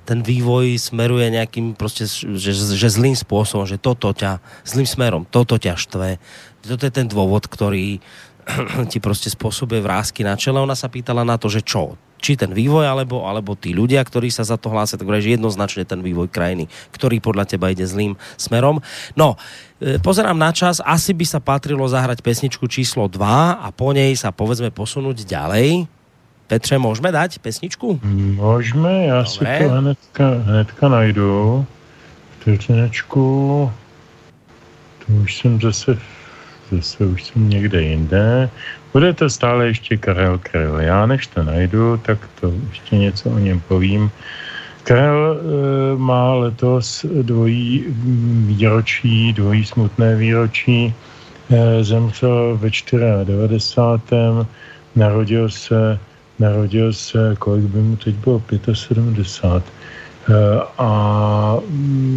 ten 0.02 0.18
vývoj 0.18 0.74
smeruje 0.76 1.30
nejakým 1.30 1.78
prostě, 1.78 2.10
že, 2.34 2.52
že 2.74 2.88
zlým 2.90 3.14
spôsobom, 3.14 3.64
že 3.64 3.78
toto 3.78 4.10
ťa, 4.10 4.42
zlým 4.66 4.86
smerom, 4.86 5.22
toto 5.30 5.54
ťa 5.54 5.78
štve. 5.78 6.18
Toto 6.66 6.82
je 6.82 6.92
ten 6.92 7.06
dôvod, 7.06 7.46
ktorý 7.46 8.02
ti 8.90 8.98
prostě 9.00 9.30
spôsobuje 9.30 9.80
vrázky 9.80 10.24
na 10.26 10.36
čele. 10.36 10.60
Ona 10.60 10.74
sa 10.74 10.90
pýtala 10.90 11.22
na 11.22 11.38
to, 11.38 11.46
že 11.46 11.62
čo, 11.62 11.94
či 12.18 12.34
ten 12.34 12.50
vývoj, 12.50 12.82
alebo, 12.82 13.22
alebo 13.28 13.54
tí 13.54 13.70
ľudia, 13.70 14.02
ktorí 14.02 14.32
sa 14.32 14.42
za 14.42 14.58
to 14.58 14.72
hlásia, 14.72 14.98
tak 14.98 15.06
že 15.22 15.38
jednoznačne 15.38 15.86
ten 15.86 16.02
vývoj 16.02 16.26
krajiny, 16.32 16.66
ktorý 16.90 17.22
podľa 17.22 17.46
teba 17.46 17.70
ide 17.70 17.86
zlým 17.86 18.18
smerom. 18.34 18.82
No, 19.14 19.38
e, 19.78 20.02
pozerám 20.02 20.34
na 20.34 20.50
čas, 20.50 20.82
asi 20.82 21.14
by 21.14 21.24
sa 21.28 21.38
patrilo 21.38 21.86
zahrať 21.86 22.24
pesničku 22.24 22.66
číslo 22.66 23.06
2 23.06 23.22
a 23.62 23.68
po 23.70 23.94
nej 23.94 24.18
sa 24.18 24.34
povedzme 24.34 24.74
posunúť 24.74 25.22
ďalej 25.22 25.97
Petře, 26.48 26.78
můžeme 26.78 27.12
dať 27.12 27.38
pesničku? 27.38 28.00
Můžeme, 28.02 29.04
já 29.04 29.22
Dobre. 29.22 29.58
si 29.58 29.64
to 29.64 29.70
hnedka, 29.70 30.24
hnedka 30.44 30.88
najdu. 30.88 31.66
Vteřinečku. 32.40 33.72
To 35.06 35.12
už 35.12 35.36
jsem 35.36 35.60
zase, 35.60 35.98
zase 36.70 37.06
už 37.06 37.24
jsem 37.24 37.48
někde 37.48 37.82
jinde. 37.82 38.50
Bude 38.92 39.12
to 39.12 39.30
stále 39.30 39.66
ještě 39.66 39.96
Karel 39.96 40.38
Kryl. 40.38 40.80
Já 40.80 41.06
než 41.06 41.26
to 41.26 41.42
najdu, 41.42 41.96
tak 41.96 42.18
to 42.40 42.52
ještě 42.68 42.96
něco 42.96 43.30
o 43.30 43.38
něm 43.38 43.60
povím. 43.68 44.10
Karel 44.82 45.38
e, 45.40 45.98
má 45.98 46.34
letos 46.34 47.06
dvojí 47.22 47.84
výročí, 48.46 49.32
dvojí 49.32 49.64
smutné 49.64 50.16
výročí. 50.16 50.94
E, 51.50 51.84
zemřel 51.84 52.58
ve 52.60 52.70
94. 53.24 54.22
Narodil 54.96 55.50
se 55.50 55.98
Narodil 56.38 56.92
se, 56.92 57.34
kolik 57.38 57.64
by 57.64 57.78
mu 57.78 57.96
teď 57.96 58.14
bylo, 58.14 58.42
75. 58.74 59.62
Eh, 60.28 60.60
a 60.78 60.90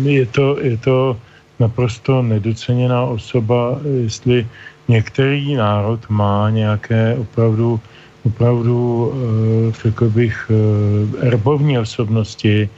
je 0.04 0.26
to, 0.26 0.60
je 0.62 0.78
to 0.78 1.18
naprosto 1.60 2.22
nedoceněná 2.22 3.04
osoba, 3.04 3.80
jestli 4.04 4.48
některý 4.88 5.56
národ 5.56 6.10
má 6.10 6.50
nějaké 6.50 7.16
opravdu, 7.16 7.80
opravdu 8.26 8.78
eh, 9.14 9.72
řekl 9.84 10.10
bych, 10.10 10.52
eh, 10.52 11.28
erbovní 11.28 11.80
osobnosti, 11.80 12.70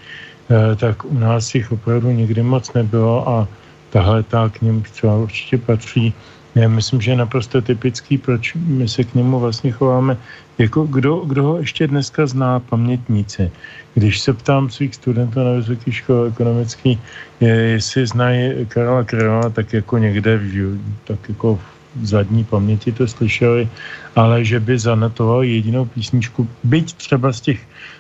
tak 0.76 1.06
u 1.06 1.18
nás 1.18 1.56
jich 1.56 1.72
opravdu 1.72 2.12
nikdy 2.12 2.44
moc 2.44 2.74
nebylo 2.74 3.30
a 3.30 3.48
tahle 3.90 4.24
ta 4.24 4.50
k 4.50 4.62
ním 4.62 4.84
třeba 4.84 5.16
určitě 5.16 5.58
patří. 5.58 6.14
Já 6.56 6.70
myslím, 6.70 7.02
že 7.02 7.12
je 7.12 7.16
naprosto 7.16 7.62
typický, 7.62 8.18
proč 8.18 8.54
my 8.56 8.88
se 8.88 9.04
k 9.04 9.16
němu 9.16 9.40
vlastně 9.40 9.72
chováme. 9.72 10.18
Jako 10.58 10.84
kdo, 10.84 11.16
kdo 11.16 11.44
ho 11.44 11.58
ještě 11.58 11.88
dneska 11.88 12.28
zná, 12.28 12.60
pamětníci. 12.60 13.52
Když 13.94 14.20
se 14.20 14.34
ptám 14.34 14.70
svých 14.70 14.96
studentů 14.96 15.40
na 15.40 15.54
vysoké 15.54 15.92
škole 15.92 16.28
ekonomické, 16.28 16.94
jestli 17.42 18.08
znají 18.08 18.66
Karla 18.66 19.04
Kryla, 19.04 19.50
tak 19.50 19.74
jako 19.74 19.98
někde, 19.98 20.40
tak 21.04 21.20
jako 21.30 21.60
v 21.96 22.06
zadní 22.06 22.44
paměti 22.44 22.92
to 22.92 23.08
slyšeli, 23.08 23.70
ale 24.16 24.46
že 24.46 24.60
by 24.60 24.80
zanetoval 24.80 25.44
jedinou 25.44 25.86
písničku, 25.86 26.48
byť 26.64 26.94
třeba 26.94 27.34
z 27.34 27.42
těch 27.42 27.60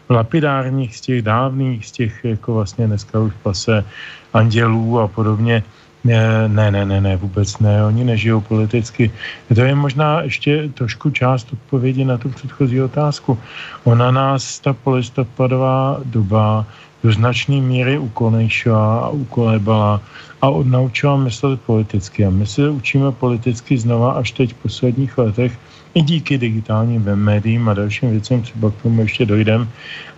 lapidárních, 0.10 0.98
z 0.98 1.02
těch 1.02 1.22
dávných, 1.22 1.86
z 1.86 1.92
těch 1.92 2.14
jako 2.24 2.54
vlastně 2.54 2.88
dneska 2.88 3.20
už 3.20 3.34
pase 3.44 3.86
andělů 4.34 5.00
a 5.00 5.08
podobně, 5.08 5.64
ne, 6.04 6.72
ne, 6.72 6.86
ne, 6.86 7.02
ne, 7.02 7.16
vůbec 7.16 7.60
ne, 7.60 7.86
oni 7.86 8.04
nežijou 8.04 8.42
politicky. 8.42 9.12
To 9.56 9.62
je 9.62 9.76
možná 9.76 10.22
ještě 10.22 10.70
trošku 10.74 11.10
část 11.10 11.54
odpovědi 11.54 12.06
na 12.06 12.18
tu 12.18 12.30
předchozí 12.30 12.82
otázku. 12.82 13.38
Ona 13.84 14.12
nás, 14.12 14.60
ta 14.60 14.74
polistopadová 14.74 16.00
doba, 16.06 16.66
do 17.04 17.12
značné 17.12 17.62
míry 17.62 17.98
ukonejšila 17.98 19.00
a 19.00 19.10
ukolebala 19.10 20.02
a 20.42 20.50
odnaučila 20.50 21.18
myslet 21.18 21.62
politicky. 21.62 22.26
A 22.26 22.30
my 22.30 22.48
se 22.48 22.70
učíme 22.70 23.12
politicky 23.12 23.78
znova 23.78 24.12
až 24.12 24.32
teď 24.32 24.54
v 24.54 24.62
posledních 24.64 25.18
letech, 25.18 25.60
i 25.94 26.02
díky 26.02 26.38
digitálním 26.38 27.02
médiím 27.02 27.70
a 27.70 27.74
dalším 27.74 28.12
věcem 28.12 28.42
třeba 28.42 28.72
k 28.72 28.82
tomu 28.82 29.02
ještě 29.02 29.26
dojdem, 29.26 29.70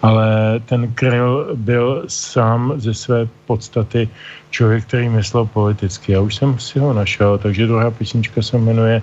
ale 0.02 0.60
ten 0.66 0.88
Kryl 0.94 1.48
byl 1.56 2.04
sám 2.08 2.74
ze 2.78 2.94
své 2.94 3.28
podstaty 3.46 4.10
člověk, 4.50 4.86
který 4.86 5.10
myslel 5.10 5.46
politicky. 5.46 6.12
Já 6.12 6.22
už 6.22 6.36
jsem 6.36 6.60
si 6.60 6.80
ho 6.80 6.94
našel, 6.94 7.38
takže 7.38 7.68
druhá 7.68 7.92
písnička 7.92 8.42
se 8.42 8.58
jmenuje 8.58 9.02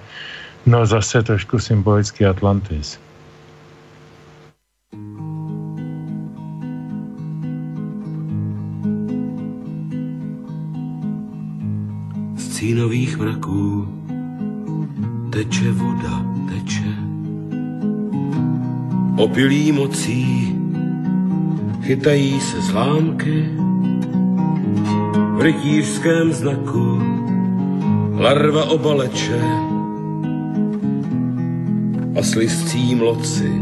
No 0.66 0.86
zase 0.86 1.22
trošku 1.22 1.58
symbolicky 1.58 2.26
Atlantis. 2.26 3.00
Z 12.36 12.48
cínových 12.48 13.18
mraků 13.18 14.01
teče 15.32 15.72
voda, 15.72 16.24
teče. 16.48 16.92
Opilí 19.16 19.72
mocí 19.72 20.56
chytají 21.82 22.40
se 22.40 22.60
zlámky 22.60 23.48
v 25.36 25.40
rytířském 25.40 26.32
znaku 26.32 27.02
larva 28.14 28.64
obaleče 28.64 29.40
a 32.18 32.22
slistcí 32.22 32.94
loci 33.00 33.60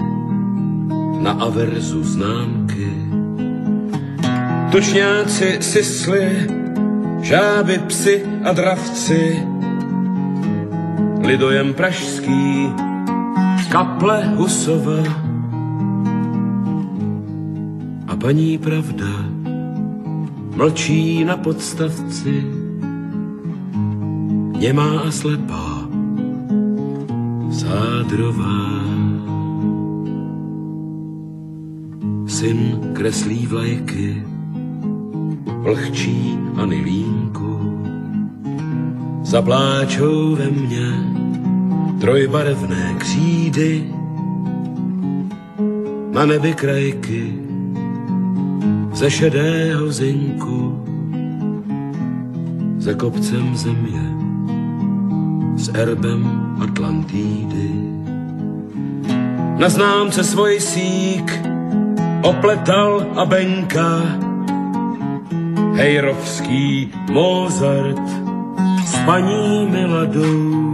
na 1.21 1.33
averzu 1.33 2.05
známky. 2.05 2.91
Tučňáci 4.73 5.59
sisly, 5.61 6.47
žáby, 7.23 7.79
psi 7.79 8.23
a 8.45 8.53
dravci, 8.53 9.50
lidojem 11.31 11.75
pražský, 11.75 12.75
kaple 13.71 14.35
Husova. 14.35 14.99
A 18.11 18.17
paní 18.19 18.59
pravda 18.59 19.07
mlčí 20.57 21.25
na 21.25 21.37
podstavci, 21.37 22.45
němá 24.59 25.07
a 25.07 25.11
slepá, 25.11 25.87
sádrová. 27.51 28.83
Syn 32.27 32.91
kreslí 32.93 33.47
vlajky, 33.47 34.23
vlhčí 35.63 36.39
a 36.57 36.67
nilínku, 36.67 37.83
zapláčou 39.23 40.35
ve 40.35 40.51
mně 40.51 41.20
trojbarevné 42.01 42.95
křídy, 42.99 43.85
na 46.13 46.27
nebi 46.27 46.55
krajky 46.55 47.35
ze 48.93 49.11
šedého 49.11 49.93
zinku, 49.93 50.85
za 52.79 52.95
kopcem 52.95 53.57
země, 53.57 54.03
s 55.57 55.71
erbem 55.75 56.55
Atlantídy. 56.63 57.71
Na 59.59 59.69
známce 59.69 60.25
svoj 60.25 60.61
sík 60.61 61.41
opletal 62.23 63.07
a 63.17 63.25
benka, 63.25 64.03
Hejrovský 65.75 66.93
Mozart 67.13 68.09
s 68.87 68.97
paní 69.07 69.67
Miladou. 69.71 70.70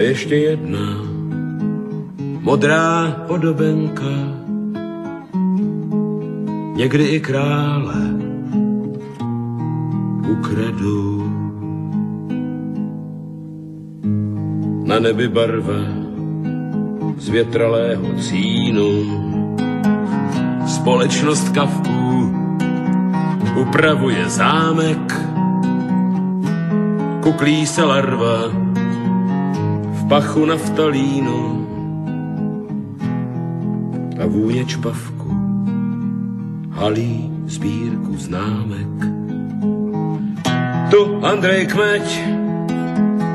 A 0.00 0.02
ještě 0.02 0.36
jedna 0.36 0.96
modrá 2.40 3.10
podobenka, 3.26 4.14
někdy 6.74 7.04
i 7.04 7.20
krále 7.20 8.00
ukradou. 10.30 11.28
Na 14.84 14.98
nebi 14.98 15.28
barva 15.28 15.80
z 17.16 17.28
větralého 17.28 18.14
cínu, 18.14 18.88
společnost 20.66 21.48
kavků 21.48 22.34
upravuje 23.60 24.28
zámek, 24.28 25.20
kuklí 27.22 27.66
se 27.66 27.84
larva 27.84 28.59
pachu 30.10 30.44
naftalínu 30.44 31.66
a 34.22 34.26
vůně 34.26 34.64
čpavku 34.64 35.30
halí 36.70 37.30
sbírku 37.46 38.16
známek. 38.16 39.04
Tu 40.90 41.24
Andrej 41.26 41.66
Kmeď, 41.66 42.20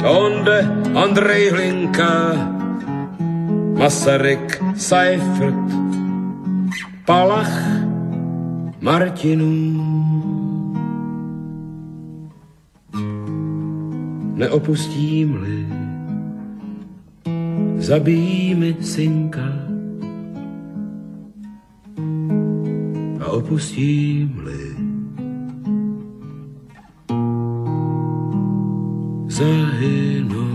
onde 0.06 0.72
Andrej 1.04 1.50
Hlinka, 1.50 2.34
Masaryk 3.80 4.64
Seifert, 4.76 5.56
Palach 7.06 7.62
Martinů. 8.82 9.82
Neopustím-li, 14.36 15.85
zabijí 17.86 18.56
mi 18.56 18.74
synka 18.82 19.46
a 23.22 23.26
opustím-li, 23.30 24.66
zahynu. 29.30 30.50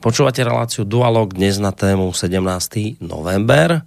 Počúvate 0.00 0.46
reláciu 0.46 0.86
Dualog 0.86 1.34
dnes 1.34 1.58
na 1.58 1.74
tému 1.74 2.14
17. 2.14 3.02
november. 3.02 3.82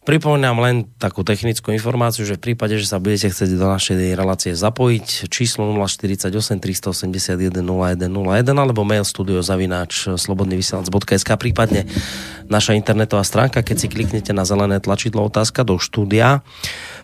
Pripomínam 0.00 0.56
len 0.64 0.88
takú 0.96 1.20
technickú 1.20 1.76
informáciu, 1.76 2.24
že 2.24 2.40
v 2.40 2.50
prípade, 2.50 2.80
že 2.80 2.88
sa 2.88 2.96
budete 2.96 3.28
chcieť 3.28 3.52
do 3.52 3.68
našej 3.68 4.16
relácie 4.16 4.56
zapojiť, 4.56 5.28
číslo 5.28 5.68
048 5.76 6.56
381 6.56 7.52
0101 7.60 8.48
alebo 8.48 8.80
mail 8.80 9.04
studiozavináč 9.04 10.16
slobodnyvysielac.sk 10.16 11.30
prípadne 11.36 11.84
naša 12.48 12.80
internetová 12.80 13.28
stránka, 13.28 13.60
keď 13.60 13.76
si 13.76 13.92
kliknete 13.92 14.32
na 14.32 14.48
zelené 14.48 14.80
tlačidlo 14.80 15.28
otázka 15.28 15.68
do 15.68 15.76
štúdia. 15.76 16.40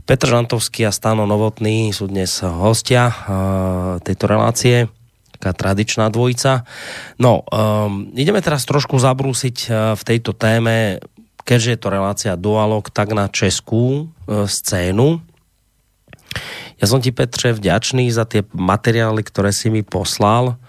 Petr 0.09 0.33
Žantovský 0.33 0.89
a 0.89 0.93
Stano 0.95 1.29
Novotný 1.29 1.93
sú 1.93 2.09
dnes 2.09 2.41
hostia 2.41 3.13
uh, 3.13 4.01
tejto 4.01 4.25
relácie 4.25 4.89
taká 5.37 5.53
tradičná 5.53 6.09
dvojica. 6.09 6.65
No, 7.21 7.45
um, 7.53 8.09
ideme 8.17 8.41
teraz 8.41 8.65
trošku 8.65 8.97
zabrúsiť 8.97 9.57
uh, 9.69 9.93
v 9.93 10.03
tejto 10.09 10.33
téme, 10.33 11.05
keďže 11.47 11.71
je 11.73 11.81
to 11.81 11.89
relácia 11.95 12.35
dualog, 12.35 12.91
tak 12.91 13.15
na 13.15 13.31
českú 13.31 14.11
uh, 14.27 14.45
scénu. 14.51 15.23
Ja 16.77 16.85
som 16.85 17.01
ti, 17.01 17.15
Petře, 17.15 17.57
vďačný 17.57 18.11
za 18.13 18.29
tie 18.29 18.45
materiály, 18.53 19.25
ktoré 19.25 19.55
si 19.55 19.73
mi 19.73 19.81
poslal 19.81 20.61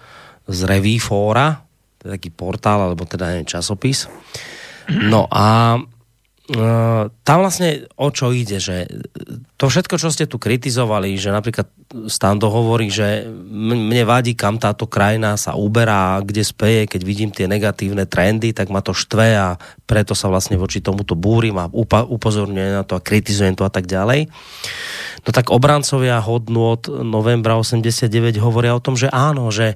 z 0.48 0.64
Revifóra, 0.64 1.68
to 2.00 2.08
je 2.08 2.12
taký 2.16 2.30
portál, 2.32 2.80
alebo 2.88 3.04
teda 3.04 3.34
neviem, 3.34 3.50
časopis. 3.50 4.08
No 4.88 5.28
a 5.28 5.76
tam 6.48 7.38
vlastne 7.44 7.92
o 8.00 8.08
čo 8.08 8.32
ide, 8.32 8.64
že 8.64 8.88
to 9.60 9.68
všetko, 9.68 10.00
čo 10.00 10.08
ste 10.08 10.32
tu 10.32 10.40
kritizovali, 10.40 11.20
že 11.20 11.36
napríklad 11.36 11.68
Stando 12.08 12.48
hovorí, 12.48 12.88
že 12.88 13.28
mne 13.52 14.08
vadí, 14.08 14.32
kam 14.32 14.56
táto 14.56 14.88
krajina 14.88 15.36
sa 15.36 15.60
uberá, 15.60 16.24
kde 16.24 16.48
speje, 16.48 16.88
keď 16.88 17.02
vidím 17.04 17.32
tie 17.36 17.52
negatívne 17.52 18.08
trendy, 18.08 18.56
tak 18.56 18.72
ma 18.72 18.80
to 18.80 18.96
štve 18.96 19.28
a 19.36 19.60
preto 19.84 20.16
sa 20.16 20.32
vlastne 20.32 20.56
voči 20.56 20.80
tomuto 20.80 21.20
búrim 21.20 21.60
a 21.60 21.68
upozorňujem 22.08 22.80
na 22.80 22.84
to 22.88 22.96
a 22.96 23.04
kritizujem 23.04 23.60
to 23.60 23.68
a 23.68 23.72
tak 23.72 23.84
ďalej. 23.84 24.32
No 25.28 25.30
tak 25.36 25.52
obrancovia 25.52 26.24
hodnú 26.24 26.80
od 26.80 26.88
novembra 27.04 27.60
89 27.60 28.40
hovoria 28.40 28.72
o 28.72 28.80
tom, 28.80 28.96
že 28.96 29.12
áno, 29.12 29.52
že 29.52 29.76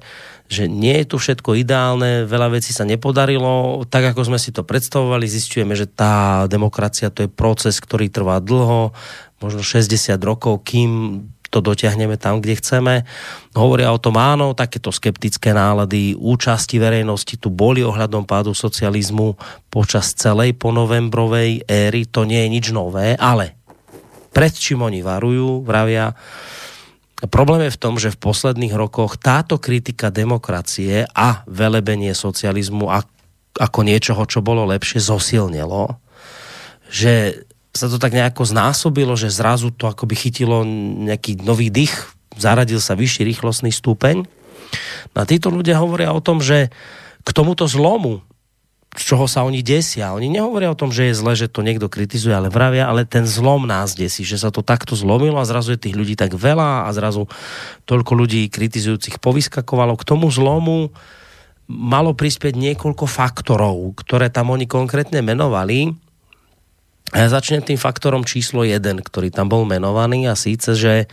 že 0.52 0.68
nie 0.68 1.00
je 1.00 1.06
tu 1.08 1.16
všetko 1.16 1.56
ideálne, 1.56 2.28
veľa 2.28 2.60
vecí 2.60 2.76
sa 2.76 2.84
nepodarilo, 2.84 3.80
tak 3.88 4.12
ako 4.12 4.28
sme 4.28 4.38
si 4.38 4.52
to 4.52 4.60
predstavovali, 4.60 5.24
zistujeme, 5.24 5.72
že 5.72 5.88
tá 5.88 6.44
demokracia 6.44 7.08
to 7.08 7.24
je 7.24 7.30
proces, 7.32 7.80
ktorý 7.80 8.12
trvá 8.12 8.36
dlho, 8.44 8.92
možno 9.40 9.64
60 9.64 10.12
rokov, 10.20 10.60
kým 10.68 11.24
to 11.52 11.60
dotiahneme 11.60 12.16
tam, 12.16 12.40
kde 12.40 12.56
chceme. 12.56 12.94
Hovoria 13.52 13.92
o 13.92 14.00
tom, 14.00 14.16
áno, 14.16 14.56
takéto 14.56 14.88
skeptické 14.88 15.52
nálady 15.52 16.16
účasti 16.16 16.80
verejnosti 16.80 17.36
tu 17.36 17.52
boli 17.52 17.84
ohľadom 17.84 18.24
pádu 18.24 18.56
socializmu 18.56 19.36
počas 19.68 20.16
celej 20.16 20.56
ponovembrovej 20.56 21.68
éry, 21.68 22.08
to 22.08 22.24
nie 22.24 22.40
je 22.44 22.48
nič 22.48 22.66
nové, 22.72 23.12
ale 23.20 23.60
pred 24.32 24.52
čím 24.56 24.80
oni 24.80 25.04
varujú, 25.04 25.60
vravia, 25.60 26.16
Problém 27.30 27.70
je 27.70 27.74
v 27.78 27.80
tom, 27.80 27.94
že 28.02 28.10
v 28.10 28.18
posledných 28.18 28.74
rokoch 28.74 29.14
táto 29.14 29.62
kritika 29.62 30.10
demokracie 30.10 31.06
a 31.14 31.46
velebenie 31.46 32.10
socializmu 32.18 32.90
a, 32.90 33.06
ako 33.62 33.80
niečoho, 33.86 34.26
čo 34.26 34.42
bolo 34.42 34.66
lepšie, 34.66 34.98
zosilnilo. 34.98 36.02
Že 36.90 37.46
sa 37.72 37.86
to 37.88 37.96
tak 38.02 38.12
nejako 38.12 38.42
znásobilo, 38.42 39.14
že 39.14 39.30
zrazu 39.30 39.70
to 39.70 39.86
akoby 39.86 40.18
chytilo 40.18 40.66
nejaký 41.08 41.40
nový 41.40 41.70
dých, 41.70 41.94
zaradil 42.36 42.82
sa 42.82 42.98
vyšší 42.98 43.22
rýchlostný 43.22 43.70
stupeň. 43.70 44.26
No 45.14 45.18
a 45.22 45.24
títo 45.24 45.48
ľudia 45.48 45.80
hovoria 45.80 46.10
o 46.12 46.24
tom, 46.24 46.42
že 46.42 46.74
k 47.22 47.28
tomuto 47.30 47.70
zlomu 47.70 48.26
čoho 48.92 49.24
sa 49.24 49.44
oni 49.48 49.64
desia. 49.64 50.12
Oni 50.12 50.28
nehovoria 50.28 50.68
o 50.68 50.76
tom, 50.76 50.92
že 50.92 51.08
je 51.08 51.16
zle, 51.16 51.32
že 51.32 51.48
to 51.48 51.64
niekto 51.64 51.88
kritizuje, 51.88 52.36
ale 52.36 52.52
vravia, 52.52 52.84
ale 52.84 53.08
ten 53.08 53.24
zlom 53.24 53.64
nás 53.64 53.96
desí, 53.96 54.20
že 54.20 54.36
sa 54.36 54.52
to 54.52 54.60
takto 54.60 54.92
zlomilo 54.92 55.40
a 55.40 55.48
zrazu 55.48 55.76
je 55.76 55.88
tých 55.88 55.96
ľudí 55.96 56.12
tak 56.12 56.36
veľa 56.36 56.84
a 56.84 56.88
zrazu 56.92 57.24
toľko 57.88 58.12
ľudí 58.12 58.52
kritizujúcich 58.52 59.16
povyskakovalo. 59.16 59.96
K 59.96 60.04
tomu 60.04 60.28
zlomu 60.28 60.92
malo 61.72 62.12
prispieť 62.12 62.52
niekoľko 62.52 63.08
faktorov, 63.08 63.96
ktoré 63.96 64.28
tam 64.28 64.52
oni 64.52 64.68
konkrétne 64.68 65.24
menovali. 65.24 65.96
A 67.12 67.24
ja 67.24 67.28
začnem 67.28 67.64
tým 67.64 67.80
faktorom 67.80 68.24
číslo 68.24 68.64
1, 68.64 68.80
ktorý 69.04 69.32
tam 69.32 69.48
bol 69.48 69.64
menovaný 69.64 70.28
a 70.28 70.36
síce, 70.36 70.76
že 70.76 71.08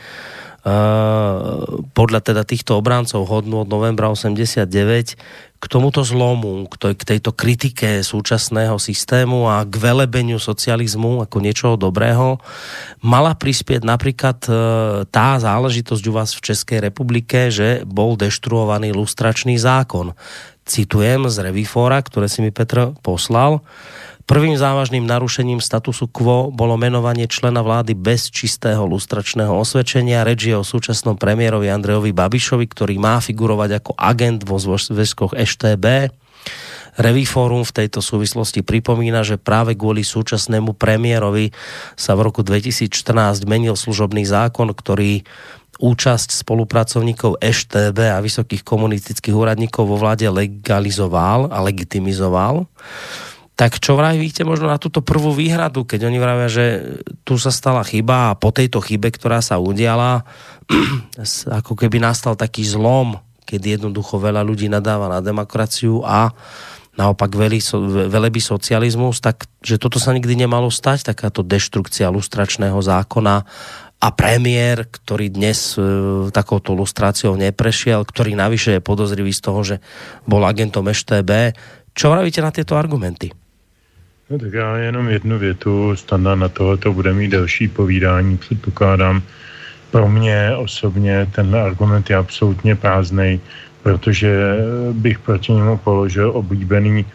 podľa 1.95 2.19
teda 2.19 2.43
týchto 2.43 2.75
obráncov 2.75 3.23
hodnú 3.23 3.63
od 3.63 3.69
novembra 3.71 4.11
89 4.11 4.67
k 5.59 5.65
tomuto 5.67 6.07
zlomu, 6.07 6.67
k 6.71 7.03
tejto 7.03 7.35
kritike 7.35 7.99
súčasného 7.99 8.79
systému 8.79 9.51
a 9.51 9.67
k 9.67 9.75
velebeniu 9.75 10.39
socializmu 10.39 11.19
ako 11.27 11.37
niečoho 11.43 11.75
dobrého, 11.75 12.39
mala 13.03 13.35
prispieť 13.35 13.83
napríklad 13.83 14.39
uh, 14.47 14.55
tá 15.11 15.35
záležitosť 15.35 16.03
u 16.07 16.13
vás 16.15 16.31
v 16.31 16.43
Českej 16.47 16.79
republike, 16.79 17.51
že 17.51 17.83
bol 17.83 18.15
deštruovaný 18.15 18.95
lustračný 18.95 19.59
zákon. 19.59 20.15
Citujem 20.63 21.27
z 21.27 21.51
Revifora, 21.51 21.99
ktoré 21.99 22.31
si 22.31 22.39
mi 22.39 22.55
Petr 22.55 22.95
poslal. 23.03 23.59
Prvým 24.29 24.53
závažným 24.53 25.09
narušením 25.09 25.57
statusu 25.57 26.05
quo 26.05 26.53
bolo 26.53 26.77
menovanie 26.77 27.25
člena 27.25 27.65
vlády 27.65 27.97
bez 27.97 28.29
čistého 28.29 28.85
lustračného 28.85 29.49
osvedčenia. 29.49 30.21
Reč 30.21 30.45
je 30.45 30.53
o 30.53 30.61
súčasnom 30.61 31.17
premiérovi 31.17 31.65
Andrejovi 31.65 32.13
Babišovi, 32.13 32.69
ktorý 32.69 33.01
má 33.01 33.17
figurovať 33.25 33.81
ako 33.81 33.97
agent 33.97 34.45
vo 34.45 34.61
zväzkoch 34.61 35.33
EŠTB. 35.33 36.13
Reviforum 37.01 37.65
v 37.65 37.73
tejto 37.73 38.05
súvislosti 38.05 38.61
pripomína, 38.61 39.25
že 39.25 39.41
práve 39.41 39.73
kvôli 39.73 40.05
súčasnému 40.05 40.77
premiérovi 40.77 41.49
sa 41.97 42.13
v 42.13 42.29
roku 42.29 42.45
2014 42.45 43.49
menil 43.49 43.73
služobný 43.73 44.29
zákon, 44.29 44.69
ktorý 44.69 45.25
účasť 45.81 46.45
spolupracovníkov 46.45 47.41
EŠTB 47.41 47.97
a 48.13 48.21
vysokých 48.21 48.61
komunistických 48.61 49.33
úradníkov 49.33 49.89
vo 49.89 49.97
vláde 49.97 50.29
legalizoval 50.29 51.49
a 51.49 51.57
legitimizoval. 51.65 52.69
Tak 53.59 53.83
čo 53.83 53.99
vravíte 53.99 54.47
možno 54.47 54.71
na 54.71 54.79
túto 54.79 55.03
prvú 55.03 55.35
výhradu, 55.35 55.83
keď 55.83 56.07
oni 56.07 56.15
vravia, 56.15 56.47
že 56.47 56.65
tu 57.27 57.35
sa 57.35 57.51
stala 57.51 57.83
chyba 57.83 58.31
a 58.31 58.37
po 58.39 58.55
tejto 58.55 58.79
chybe, 58.79 59.11
ktorá 59.11 59.43
sa 59.43 59.59
udiala, 59.59 60.23
ako 61.59 61.75
keby 61.75 61.99
nastal 61.99 62.39
taký 62.39 62.63
zlom, 62.63 63.19
keď 63.43 63.75
jednoducho 63.75 64.15
veľa 64.15 64.47
ľudí 64.47 64.71
nadáva 64.71 65.11
na 65.11 65.19
demokraciu 65.19 66.07
a 66.07 66.31
naopak 66.95 67.35
velí, 67.35 67.59
velebí 68.07 68.39
socializmus, 68.39 69.19
tak 69.19 69.43
že 69.59 69.75
toto 69.75 69.99
sa 69.99 70.15
nikdy 70.15 70.39
nemalo 70.39 70.71
stať, 70.71 71.11
takáto 71.11 71.43
deštrukcia 71.43 72.07
lustračného 72.07 72.79
zákona 72.79 73.43
a 73.99 74.07
premiér, 74.15 74.87
ktorý 74.87 75.35
dnes 75.35 75.75
e, 75.75 75.83
takouto 76.31 76.71
lustráciou 76.71 77.35
neprešiel, 77.35 78.07
ktorý 78.07 78.39
navyše 78.39 78.79
je 78.79 78.85
podozrivý 78.87 79.35
z 79.35 79.41
toho, 79.43 79.59
že 79.67 79.75
bol 80.23 80.47
agentom 80.47 80.87
EŠTB. 80.87 81.51
Čo 81.91 82.15
vravíte 82.15 82.39
na 82.39 82.55
tieto 82.55 82.79
argumenty? 82.79 83.48
No 84.29 84.37
tak 84.37 84.53
já 84.53 84.77
jenom 84.77 85.09
jednu 85.09 85.39
větu, 85.39 85.95
standa 85.95 86.35
na 86.35 86.49
tohle 86.49 86.77
to 86.77 86.93
bude 86.93 87.13
mít 87.13 87.27
delší 87.31 87.67
povídání, 87.67 88.37
předpokládám. 88.37 89.21
Pro 89.91 90.09
mě 90.09 90.51
osobně 90.55 91.27
ten 91.35 91.55
argument 91.55 92.09
je 92.09 92.15
absolutně 92.15 92.75
prázdný, 92.75 93.41
protože 93.83 94.57
bych 94.91 95.19
proti 95.19 95.51
němu 95.51 95.77
položil 95.77 96.31
oblíbený 96.35 97.05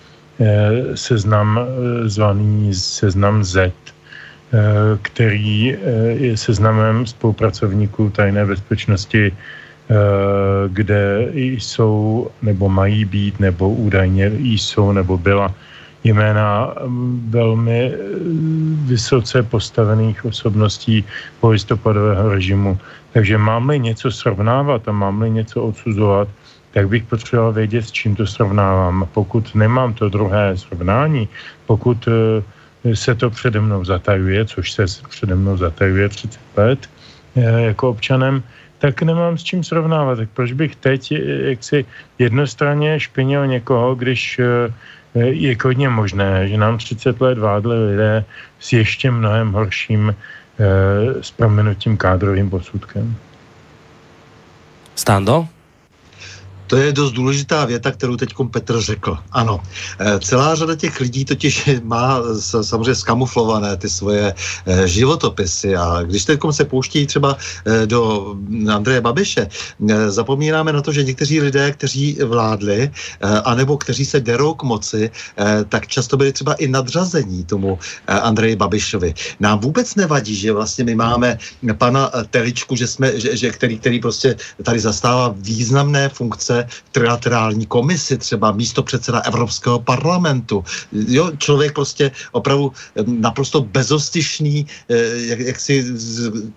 eh, 0.40 0.96
seznam 0.96 1.60
eh, 1.60 2.08
zvaný 2.08 2.74
seznam 2.74 3.44
Z, 3.44 3.56
eh, 3.58 3.72
který 5.02 5.74
eh, 5.74 5.78
je 6.18 6.36
seznamem 6.36 7.06
spolupracovníků 7.06 8.10
tajné 8.10 8.46
bezpečnosti, 8.46 9.30
eh, 9.30 9.94
kde 10.68 11.28
jsou 11.34 12.26
nebo 12.42 12.68
mají 12.68 13.04
být, 13.04 13.40
nebo 13.40 13.70
údajně 13.70 14.32
jsou 14.34 14.92
nebo 14.92 15.18
byla 15.18 15.54
jména 16.04 16.74
mm, 16.84 17.26
velmi 17.30 17.92
eh, 17.92 17.98
vysoce 18.86 19.42
postavených 19.42 20.24
osobností 20.24 21.04
listopadového 21.42 22.28
režimu. 22.28 22.78
Takže 23.12 23.38
máme 23.38 23.78
něco 23.78 24.10
srovnávat 24.10 24.88
a 24.88 24.92
máme 24.92 25.28
něco 25.28 25.62
odsuzovat, 25.62 26.28
tak 26.72 26.88
bych 26.88 27.04
potřeboval 27.04 27.52
vědět, 27.52 27.82
s 27.82 27.92
čím 27.92 28.16
to 28.16 28.26
srovnávám. 28.26 29.08
Pokud 29.12 29.54
nemám 29.54 29.94
to 29.94 30.08
druhé 30.08 30.56
srovnání, 30.56 31.28
pokud 31.66 32.08
eh, 32.08 32.96
se 32.96 33.14
to 33.14 33.30
přede 33.30 33.60
mnou 33.60 33.84
zatajuje, 33.84 34.44
což 34.44 34.72
se 34.72 34.84
přede 35.08 35.34
mnou 35.34 35.56
zatajuje 35.56 36.08
30 36.08 36.40
let 36.56 36.90
eh, 37.36 37.60
jako 37.72 37.88
občanem, 37.88 38.42
tak 38.78 39.02
nemám 39.02 39.38
s 39.38 39.42
čím 39.42 39.64
srovnávat. 39.64 40.18
Tak 40.18 40.28
proč 40.34 40.52
bych 40.52 40.76
teď 40.76 41.12
jaksi 41.56 41.84
jednostranně 42.18 43.00
špinil 43.00 43.46
někoho, 43.46 43.94
když 43.94 44.40
je 45.14 45.56
hodně 45.64 45.88
možné, 45.88 46.48
že 46.48 46.56
nám 46.56 46.78
30 46.78 47.20
let 47.20 47.38
vládli 47.38 47.86
lidé 47.90 48.24
s 48.58 48.72
ještě 48.72 49.10
mnohem 49.10 49.52
horším 49.52 50.10
e, 50.10 50.14
s 51.22 51.30
proměnutím 51.30 51.96
kádrovým 51.96 52.50
posudkem. 52.50 53.16
Stando? 54.94 55.48
To 56.74 56.80
je 56.80 56.92
dost 56.92 57.12
důležitá 57.12 57.64
věta, 57.64 57.90
kterou 57.90 58.16
teď 58.16 58.34
Petr 58.50 58.80
řekl. 58.80 59.18
Ano, 59.32 59.60
eh, 59.98 60.18
celá 60.18 60.54
řada 60.54 60.74
těch 60.74 61.00
lidí 61.00 61.24
totiž 61.24 61.70
má 61.82 62.18
samozřejmě 62.62 62.94
skamuflované 62.94 63.76
ty 63.76 63.88
svoje 63.88 64.34
eh, 64.34 64.88
životopisy 64.88 65.76
a 65.76 66.02
když 66.02 66.24
teď 66.24 66.40
se 66.50 66.64
pouští 66.64 67.06
třeba 67.06 67.36
eh, 67.38 67.86
do 67.86 68.34
Andreje 68.74 69.00
Babiše, 69.00 69.48
zapomínáme 70.08 70.72
na 70.72 70.82
to, 70.82 70.92
že 70.92 71.04
někteří 71.04 71.40
lidé, 71.40 71.72
kteří 71.72 72.18
vládli, 72.24 72.90
anebo 73.44 73.76
kteří 73.76 74.04
se 74.04 74.20
derou 74.20 74.54
k 74.54 74.62
moci, 74.62 75.10
tak 75.68 75.86
často 75.86 76.16
byli 76.16 76.32
třeba 76.32 76.54
i 76.54 76.68
nadřazení 76.68 77.44
tomu 77.44 77.78
Andreji 78.06 78.56
Babišovi. 78.56 79.14
Nám 79.40 79.58
vůbec 79.58 79.94
nevadí, 79.94 80.34
že 80.34 80.52
vlastně 80.52 80.84
my 80.84 80.94
máme 80.94 81.38
pana 81.78 82.10
Teličku, 82.30 82.76
že 82.76 82.86
jsme, 82.86 83.20
že, 83.20 83.36
že 83.36 83.50
který, 83.50 83.78
který 83.78 84.00
prostě 84.00 84.36
tady 84.62 84.80
zastává 84.80 85.34
významné 85.36 86.08
funkce 86.08 86.63
trilaterální 86.92 87.66
komisi, 87.66 88.18
třeba 88.18 88.52
místo 88.52 88.82
předseda 88.82 89.18
Evropského 89.20 89.78
parlamentu. 89.78 90.64
Jo, 90.92 91.30
člověk 91.38 91.74
prostě 91.74 92.10
opravdu 92.32 92.72
naprosto 93.06 93.60
bezostyšný, 93.60 94.66
eh, 94.88 94.96
jak, 95.16 95.38
jak 95.38 95.58
si 95.60 95.84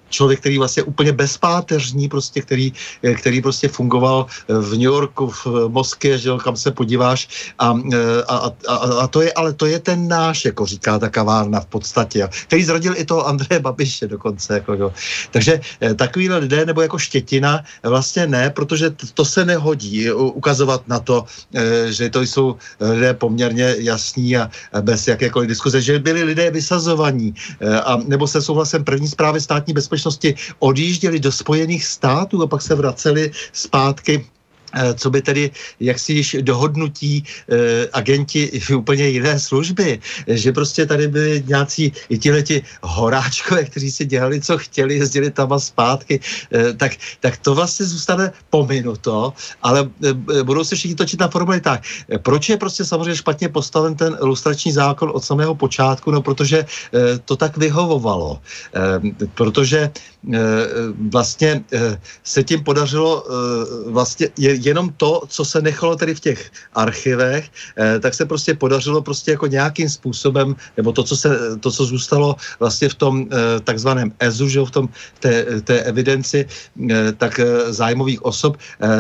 člověk, 0.09 0.39
který 0.39 0.57
vlastně 0.57 0.83
úplně 0.83 1.11
bezpáteřní, 1.11 2.09
prostě, 2.09 2.41
který, 2.41 2.73
eh, 3.03 3.13
který 3.13 3.41
prostě 3.41 3.67
fungoval 3.67 4.25
eh, 4.29 4.53
v 4.53 4.71
New 4.77 4.89
Yorku, 4.93 5.29
v 5.29 5.67
Moskvě, 5.67 6.17
že 6.17 6.29
jo, 6.29 6.37
kam 6.37 6.57
se 6.57 6.71
podíváš 6.71 7.53
a, 7.59 7.73
a, 8.27 8.35
a, 8.67 8.75
a, 8.75 9.07
to 9.07 9.21
je, 9.21 9.33
ale 9.33 9.53
to 9.53 9.65
je 9.65 9.79
ten 9.79 10.07
náš, 10.07 10.45
jako 10.45 10.65
říká 10.65 10.99
ta 10.99 11.09
kavárna 11.09 11.59
v 11.59 11.65
podstatě, 11.65 12.29
který 12.47 12.63
zrodil 12.63 12.93
i 12.97 13.05
toho 13.05 13.27
Andreje 13.27 13.59
Babiše 13.59 14.07
dokonce, 14.07 14.53
jako 14.53 14.73
jo. 14.73 14.93
Takže 15.31 15.61
takovýhle 15.95 16.37
lidé, 16.37 16.65
nebo 16.65 16.81
jako 16.81 16.97
štětina, 16.97 17.63
vlastně 17.83 18.27
ne, 18.27 18.49
protože 18.49 18.89
to 19.13 19.25
se 19.25 19.45
nehodí 19.45 19.86
ukazovat 20.13 20.87
na 20.87 20.99
to, 20.99 21.25
eh, 21.53 21.91
že 21.91 22.09
to 22.09 22.21
jsou 22.21 22.55
lidé 22.79 23.13
poměrně 23.13 23.75
jasní 23.79 24.37
a 24.37 24.49
bez 24.81 25.07
jakékoliv 25.07 25.49
diskuze, 25.49 25.81
že 25.81 25.99
byli 25.99 26.23
lidé 26.23 26.51
vysazovaní 26.51 27.33
eh, 27.59 27.81
a 27.81 27.97
nebo 28.05 28.27
se 28.27 28.41
souhlasem 28.41 28.83
první 28.83 29.07
zprávy 29.07 29.41
státní 29.41 29.73
bezpečnosti 29.73 30.35
odjížděli 30.59 31.19
do 31.19 31.31
Spojených 31.31 31.85
států 31.85 32.41
a 32.43 32.47
pak 32.47 32.61
se 32.61 32.75
vraceli 32.75 33.31
zpátky 33.53 34.25
co 34.95 35.09
by 35.09 35.21
tedy 35.21 35.51
jaksi 35.79 36.13
již 36.13 36.35
dohodnutí 36.41 37.23
eh, 37.23 37.87
agenti 37.93 38.51
úplně 38.75 39.07
jiné 39.07 39.39
služby, 39.39 39.99
že 40.27 40.51
prostě 40.51 40.85
tady 40.85 41.07
byli 41.07 41.43
nějací 41.47 41.91
i 42.09 42.17
tihleti 42.17 42.63
horáčkové, 42.81 43.63
kteří 43.63 43.91
si 43.91 44.05
dělali, 44.05 44.41
co 44.41 44.57
chtěli, 44.57 44.95
jezdili 44.95 45.31
tam 45.31 45.53
a 45.53 45.59
zpátky, 45.59 46.19
eh, 46.51 46.73
tak, 46.73 46.91
tak 47.19 47.37
to 47.37 47.55
vlastně 47.55 47.85
zůstane 47.85 48.31
pominuto, 48.49 49.33
ale 49.61 49.89
eh, 50.03 50.43
budou 50.43 50.63
se 50.63 50.75
všichni 50.75 50.95
točit 50.95 51.19
na 51.19 51.27
formuly 51.27 51.61
tak. 51.61 51.81
Proč 52.21 52.49
je 52.49 52.57
prostě 52.57 52.85
samozřejmě 52.85 53.15
špatně 53.15 53.49
postaven 53.49 53.95
ten 53.95 54.17
lustrační 54.21 54.71
zákon 54.71 55.11
od 55.13 55.23
samého 55.23 55.55
počátku? 55.55 56.11
No, 56.11 56.21
protože 56.21 56.65
eh, 56.65 57.19
to 57.25 57.35
tak 57.35 57.57
vyhovovalo. 57.57 58.41
Eh, 58.75 59.27
protože 59.33 59.91
vlastně 61.09 61.63
se 62.23 62.43
tím 62.43 62.63
podařilo 62.63 63.25
vlastně 63.87 64.29
jenom 64.37 64.93
to, 64.97 65.21
co 65.27 65.45
se 65.45 65.61
nechalo 65.61 65.95
tedy 65.95 66.15
v 66.15 66.19
těch 66.19 66.51
archivech, 66.73 67.49
tak 68.01 68.13
se 68.13 68.25
prostě 68.25 68.53
podařilo 68.53 69.01
prostě 69.01 69.31
jako 69.31 69.47
nějakým 69.47 69.89
způsobem, 69.89 70.55
nebo 70.77 70.91
to, 70.91 71.03
co, 71.03 71.15
se, 71.17 71.29
to, 71.59 71.71
co 71.71 71.85
zůstalo 71.85 72.35
vlastně 72.59 72.89
v 72.89 72.95
tom 72.95 73.27
takzvaném 73.63 74.11
EZU, 74.19 74.49
že 74.49 74.61
v 74.61 74.71
tom 74.71 74.89
té, 75.19 75.61
té 75.61 75.79
evidenci, 75.81 76.45
tak 77.17 77.39
zájmových 77.69 78.25
osob, 78.25 78.57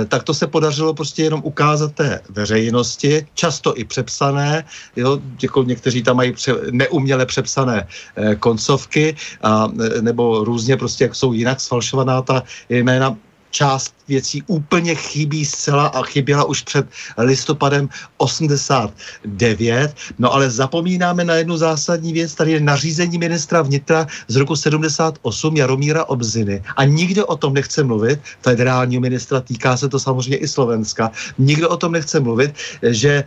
tak 0.07 0.23
to 0.23 0.33
se 0.33 0.47
podařilo 0.47 0.93
prostě 0.93 1.23
jenom 1.23 1.41
ukázat 1.43 1.91
té 1.93 2.21
veřejnosti, 2.29 3.27
často 3.33 3.77
i 3.77 3.83
přepsané, 3.83 4.63
jo, 4.95 5.19
jako 5.41 5.63
někteří 5.63 6.03
tam 6.03 6.17
mají 6.17 6.31
pře, 6.33 6.53
neuměle 6.71 7.25
přepsané 7.25 7.87
eh, 8.15 8.35
koncovky, 8.35 9.15
a, 9.43 9.67
nebo 10.01 10.43
různě 10.43 10.77
prostě, 10.77 11.03
jak 11.03 11.15
jsou 11.17 11.33
jinak 11.33 11.61
sfalšovaná 11.61 12.21
ta 12.21 12.43
jména, 12.69 13.17
část 13.51 13.93
věcí 14.07 14.43
úplně 14.47 14.95
chybí 14.95 15.45
zcela 15.45 15.87
a 15.87 16.03
chyběla 16.03 16.43
už 16.43 16.61
před 16.61 16.87
listopadem 17.17 17.89
89. 18.17 19.95
No 20.19 20.33
ale 20.33 20.49
zapomínáme 20.49 21.23
na 21.23 21.35
jednu 21.35 21.57
zásadní 21.57 22.13
věc, 22.13 22.35
tady 22.35 22.51
je 22.51 22.59
nařízení 22.59 23.17
ministra 23.17 23.61
vnitra 23.61 24.07
z 24.27 24.35
roku 24.35 24.55
78 24.55 25.57
Jaromíra 25.57 26.05
Obziny. 26.05 26.63
A 26.75 26.83
nikdo 26.83 27.25
o 27.25 27.37
tom 27.37 27.53
nechce 27.53 27.83
mluvit, 27.83 28.19
federálního 28.41 29.01
ministra, 29.01 29.41
týká 29.41 29.77
se 29.77 29.89
to 29.89 29.99
samozřejmě 29.99 30.37
i 30.37 30.47
Slovenska, 30.47 31.11
nikdo 31.37 31.69
o 31.69 31.77
tom 31.77 31.91
nechce 31.91 32.19
mluvit, 32.19 32.55
že 32.81 33.11
e, 33.11 33.23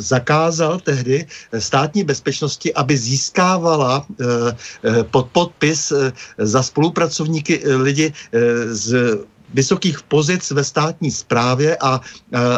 zakázal 0.00 0.80
tehdy 0.80 1.26
státní 1.58 2.04
bezpečnosti, 2.04 2.74
aby 2.74 2.96
získávala 2.96 4.06
e, 4.06 4.24
e, 5.00 5.04
pod 5.04 5.26
podpis 5.32 5.92
e, 5.92 6.12
za 6.38 6.62
spolupracovníky 6.62 7.64
e, 7.64 7.74
lidi 7.76 8.12
e, 8.32 8.74
z 8.74 9.18
vysokých 9.56 10.04
pozic 10.12 10.44
ve 10.50 10.64
státní 10.64 11.10
správě 11.10 11.76
a, 11.80 12.00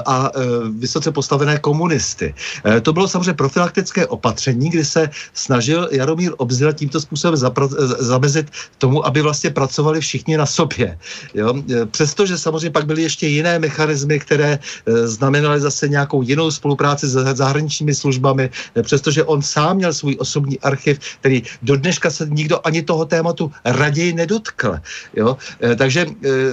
a, 0.06 0.16
e, 0.34 0.40
vysoce 0.82 1.14
postavené 1.14 1.58
komunisty. 1.62 2.34
E, 2.66 2.80
to 2.82 2.92
bylo 2.92 3.08
samozřejmě 3.08 3.38
profilaktické 3.38 4.06
opatření, 4.06 4.70
kdy 4.70 4.84
se 4.84 5.10
snažil 5.32 5.88
Jaromír 5.94 6.34
Obzila 6.42 6.72
tímto 6.74 6.98
způsobem 7.00 7.38
zapra- 7.38 7.70
e, 7.70 8.02
zamezit 8.02 8.50
tomu, 8.82 9.06
aby 9.06 9.22
vlastně 9.22 9.50
pracovali 9.54 10.00
všichni 10.00 10.34
na 10.36 10.46
sobě. 10.46 10.98
Jo? 11.34 11.54
Přestože 11.90 12.38
samozřejmě 12.38 12.70
pak 12.74 12.86
byly 12.86 13.02
ještě 13.06 13.26
jiné 13.30 13.58
mechanismy, 13.58 14.18
které 14.18 14.58
znamenaly 15.04 15.60
zase 15.60 15.88
nějakou 15.88 16.22
jinou 16.22 16.50
spolupráci 16.50 17.06
s 17.06 17.14
zahraničními 17.36 17.94
službami, 17.94 18.50
přestože 18.82 19.24
on 19.24 19.42
sám 19.42 19.76
měl 19.76 19.92
svůj 19.94 20.16
osobní 20.18 20.58
archiv, 20.60 20.98
který 21.20 21.42
do 21.62 21.76
dneška 21.76 22.10
se 22.10 22.26
nikdo 22.26 22.58
ani 22.64 22.82
toho 22.82 23.04
tématu 23.04 23.52
raději 23.64 24.12
nedotkl. 24.12 24.80
Jo? 25.14 25.36
Takže 25.76 26.06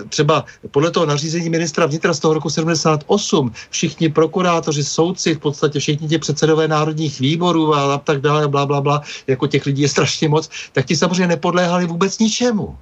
třeba 0.10 0.35
třeba 0.42 0.70
podle 0.72 0.92
toho 0.92 1.06
nařízení 1.06 1.50
ministra 1.50 1.86
vnitra 1.86 2.14
z 2.14 2.20
toho 2.20 2.34
roku 2.34 2.50
78 2.50 3.52
všichni 3.70 4.10
prokurátoři, 4.10 4.84
soudci, 4.84 5.36
v 5.36 5.40
podstatě 5.40 5.80
všichni 5.80 6.08
ti 6.08 6.18
předsedové 6.18 6.68
národních 6.68 7.20
výborů 7.20 7.76
a 7.76 7.98
tak 7.98 8.22
dále, 8.22 8.48
bla, 8.48 8.66
bla, 8.66 8.82
bla, 8.82 9.02
jako 9.28 9.48
těch 9.48 9.66
lidí 9.66 9.82
je 9.82 9.90
strašně 9.90 10.30
moc, 10.30 10.50
tak 10.74 10.86
ti 10.86 10.96
samozřejmě 10.96 11.28
nepodléhali 11.28 11.86
vůbec 11.86 12.20
ničemu 12.20 12.78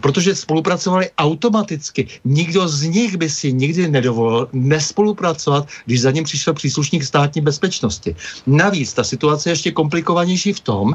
protože 0.00 0.34
spolupracovali 0.34 1.10
automaticky. 1.18 2.06
Nikdo 2.24 2.68
z 2.68 2.82
nich 2.82 3.16
by 3.16 3.28
si 3.30 3.52
nikdy 3.52 3.88
nedovolil 3.88 4.48
nespolupracovat, 4.52 5.68
když 5.86 6.00
za 6.00 6.10
ním 6.10 6.24
přišel 6.24 6.54
příslušník 6.54 7.04
státní 7.04 7.40
bezpečnosti. 7.40 8.16
Navíc 8.46 8.92
ta 8.92 9.04
situace 9.04 9.48
je 9.48 9.52
ještě 9.52 9.70
komplikovanější 9.72 10.52
v 10.52 10.60
tom, 10.60 10.86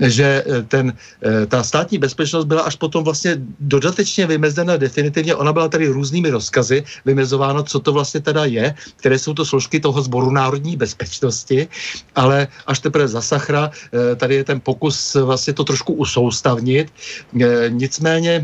že 0.00 0.44
eh, 0.46 0.62
ten, 0.62 0.92
eh, 1.22 1.46
ta 1.46 1.62
státní 1.62 1.98
bezpečnost 1.98 2.44
byla 2.44 2.62
až 2.62 2.76
potom 2.76 3.04
vlastně 3.04 3.36
dodatečně 3.60 4.26
vymezena 4.26 4.76
definitivně. 4.76 5.34
Ona 5.34 5.52
byla 5.52 5.68
tady 5.68 5.88
různými 5.88 6.30
rozkazy 6.30 6.84
vymezováno, 7.04 7.62
co 7.62 7.80
to 7.80 7.92
vlastně 7.92 8.20
teda 8.20 8.44
je, 8.44 8.74
které 8.96 9.18
jsou 9.18 9.34
to 9.34 9.44
složky 9.44 9.80
toho 9.80 10.02
sboru 10.02 10.30
národní 10.30 10.76
bezpečnosti, 10.76 11.68
ale 12.14 12.48
až 12.66 12.78
teprve 12.78 13.08
za 13.08 13.20
Sachra 13.20 13.70
eh, 13.70 14.16
tady 14.16 14.34
je 14.34 14.44
ten 14.44 14.60
pokus 14.60 15.14
vlastně 15.14 15.52
to 15.52 15.64
trošku 15.64 15.92
usoustavnit. 15.92 16.92
Nicméně 17.68 18.43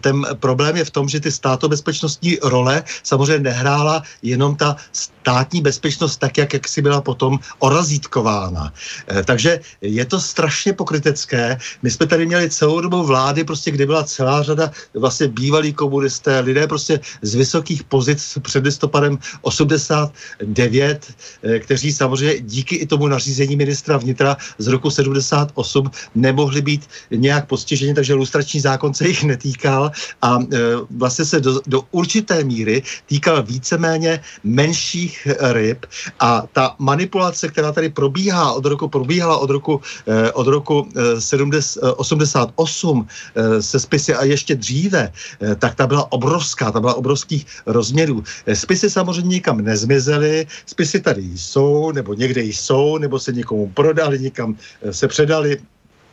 ten 0.00 0.26
problém 0.40 0.76
je 0.76 0.84
v 0.84 0.90
tom, 0.90 1.08
že 1.08 1.20
ty 1.20 1.32
státobezpečnostní 1.32 2.38
role 2.42 2.82
samozřejmě 3.02 3.50
nehrála 3.50 4.02
jenom 4.22 4.56
ta 4.56 4.76
státní 4.92 5.64
bezpečnost 5.64 6.16
tak, 6.20 6.36
jak, 6.36 6.52
jak 6.52 6.68
si 6.68 6.82
byla 6.84 7.00
potom 7.00 7.40
orazítkována. 7.58 8.72
Eh, 9.08 9.24
takže 9.24 9.60
je 9.80 10.04
to 10.04 10.20
strašně 10.20 10.72
pokrytecké. 10.76 11.56
My 11.82 11.90
jsme 11.90 12.06
tady 12.06 12.26
měli 12.26 12.50
celou 12.50 12.80
dobu 12.80 13.02
vlády, 13.08 13.44
prostě, 13.44 13.70
kde 13.70 13.88
byla 13.88 14.04
celá 14.04 14.42
řada 14.42 14.68
vlastně 14.94 15.28
bývalí 15.28 15.72
komunisté, 15.72 16.40
lidé 16.44 16.68
prostě 16.68 17.00
z 17.24 17.34
vysokých 17.34 17.88
pozic 17.88 18.20
před 18.44 18.64
listopadem 18.64 19.18
89, 19.40 21.08
eh, 21.08 21.58
kteří 21.64 21.88
samozřejmě 21.92 22.40
díky 22.40 22.76
i 22.76 22.86
tomu 22.86 23.08
nařízení 23.08 23.56
ministra 23.56 23.96
vnitra 23.96 24.36
z 24.60 24.66
roku 24.68 24.92
78 24.92 25.90
nemohli 26.14 26.60
být 26.60 26.84
nějak 27.10 27.48
postiženi, 27.48 27.96
takže 27.96 28.12
lustrační 28.12 28.60
zákon 28.60 28.92
se 28.92 29.08
jich 29.08 29.24
netýká 29.24 29.63
týkal 29.64 29.90
a 30.22 30.38
e, 30.40 30.58
vlastně 30.90 31.24
se 31.24 31.40
do, 31.40 31.60
do 31.66 31.82
určité 31.90 32.44
míry 32.44 32.82
týkal 33.08 33.42
víceméně 33.42 34.20
menších 34.44 35.28
ryb 35.40 35.86
a 36.20 36.44
ta 36.52 36.76
manipulace, 36.78 37.48
která 37.48 37.72
tady 37.72 37.88
probíhá 37.88 38.52
od 38.52 38.64
roku, 38.64 38.88
probíhala 38.88 39.36
od 39.40 39.50
roku, 39.50 39.80
e, 40.06 40.32
od 40.32 40.46
roku 40.46 40.88
e, 40.92 41.20
70, 41.20 41.80
88 41.96 43.06
e, 43.34 43.62
se 43.62 43.80
spisy 43.80 44.14
a 44.14 44.24
ještě 44.24 44.54
dříve, 44.54 45.12
tak 45.58 45.74
ta 45.74 45.86
byla 45.86 46.12
obrovská, 46.12 46.72
ta 46.72 46.80
byla 46.80 46.94
obrovských 46.94 47.46
rozměrů. 47.66 48.24
Spisy 48.52 48.90
samozřejmě 48.90 49.40
nikam 49.40 49.60
nezmizely, 49.64 50.46
spisy 50.66 51.00
tady 51.00 51.22
jsou, 51.36 51.92
nebo 51.92 52.14
někde 52.14 52.42
jsou, 52.42 52.98
nebo 52.98 53.18
se 53.18 53.32
někomu 53.32 53.70
prodali, 53.74 54.18
někam 54.18 54.56
se 54.90 55.08
předali, 55.08 55.56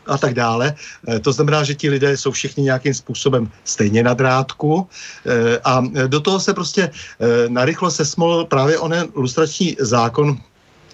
a 0.08 0.18
tak 0.18 0.34
dále. 0.34 0.76
Eh, 1.08 1.20
to 1.20 1.32
znamená, 1.34 1.64
že 1.64 1.76
ti 1.76 1.90
lidé 1.90 2.18
jsou 2.18 2.32
všichni 2.32 2.64
nějakým 2.64 2.94
způsobem 2.94 3.50
stejně 3.64 4.04
na 4.04 4.14
drátku 4.14 4.88
eh, 5.26 5.60
a 5.64 5.84
do 6.08 6.20
toho 6.20 6.40
se 6.40 6.54
prostě 6.54 6.92
eh, 6.92 7.50
narychlo 7.50 7.92
sesmol 7.92 8.46
právě 8.46 8.80
onen 8.80 9.08
lustrační 9.16 9.78
zákon, 9.80 10.38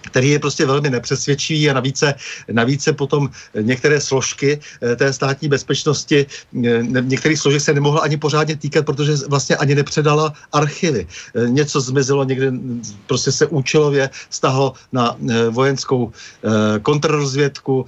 který 0.08 0.30
je 0.30 0.38
prostě 0.38 0.66
velmi 0.66 0.90
nepřesvědčivý 0.90 1.70
a 1.70 1.76
navíc 1.76 1.96
se, 1.98 2.14
navíc 2.52 2.82
se 2.82 2.92
potom 2.92 3.28
některé 3.54 4.00
složky 4.00 4.58
eh, 4.82 4.96
té 4.96 5.12
státní 5.12 5.48
bezpečnosti, 5.48 6.26
eh, 6.26 6.82
některých 7.00 7.38
složek 7.38 7.60
se 7.60 7.72
nemohla 7.76 8.00
ani 8.00 8.16
pořádně 8.16 8.56
týkat, 8.56 8.86
protože 8.88 9.28
vlastně 9.28 9.56
ani 9.56 9.74
nepředala 9.74 10.32
archivy. 10.52 11.04
Eh, 11.04 11.48
něco 11.48 11.80
zmizelo 11.80 12.24
někde, 12.24 12.52
prostě 13.06 13.32
se 13.32 13.46
účelově 13.46 14.10
stahlo 14.30 14.72
na 14.92 15.16
vojenskou 15.50 16.12
kontrarozvědku, 16.82 17.86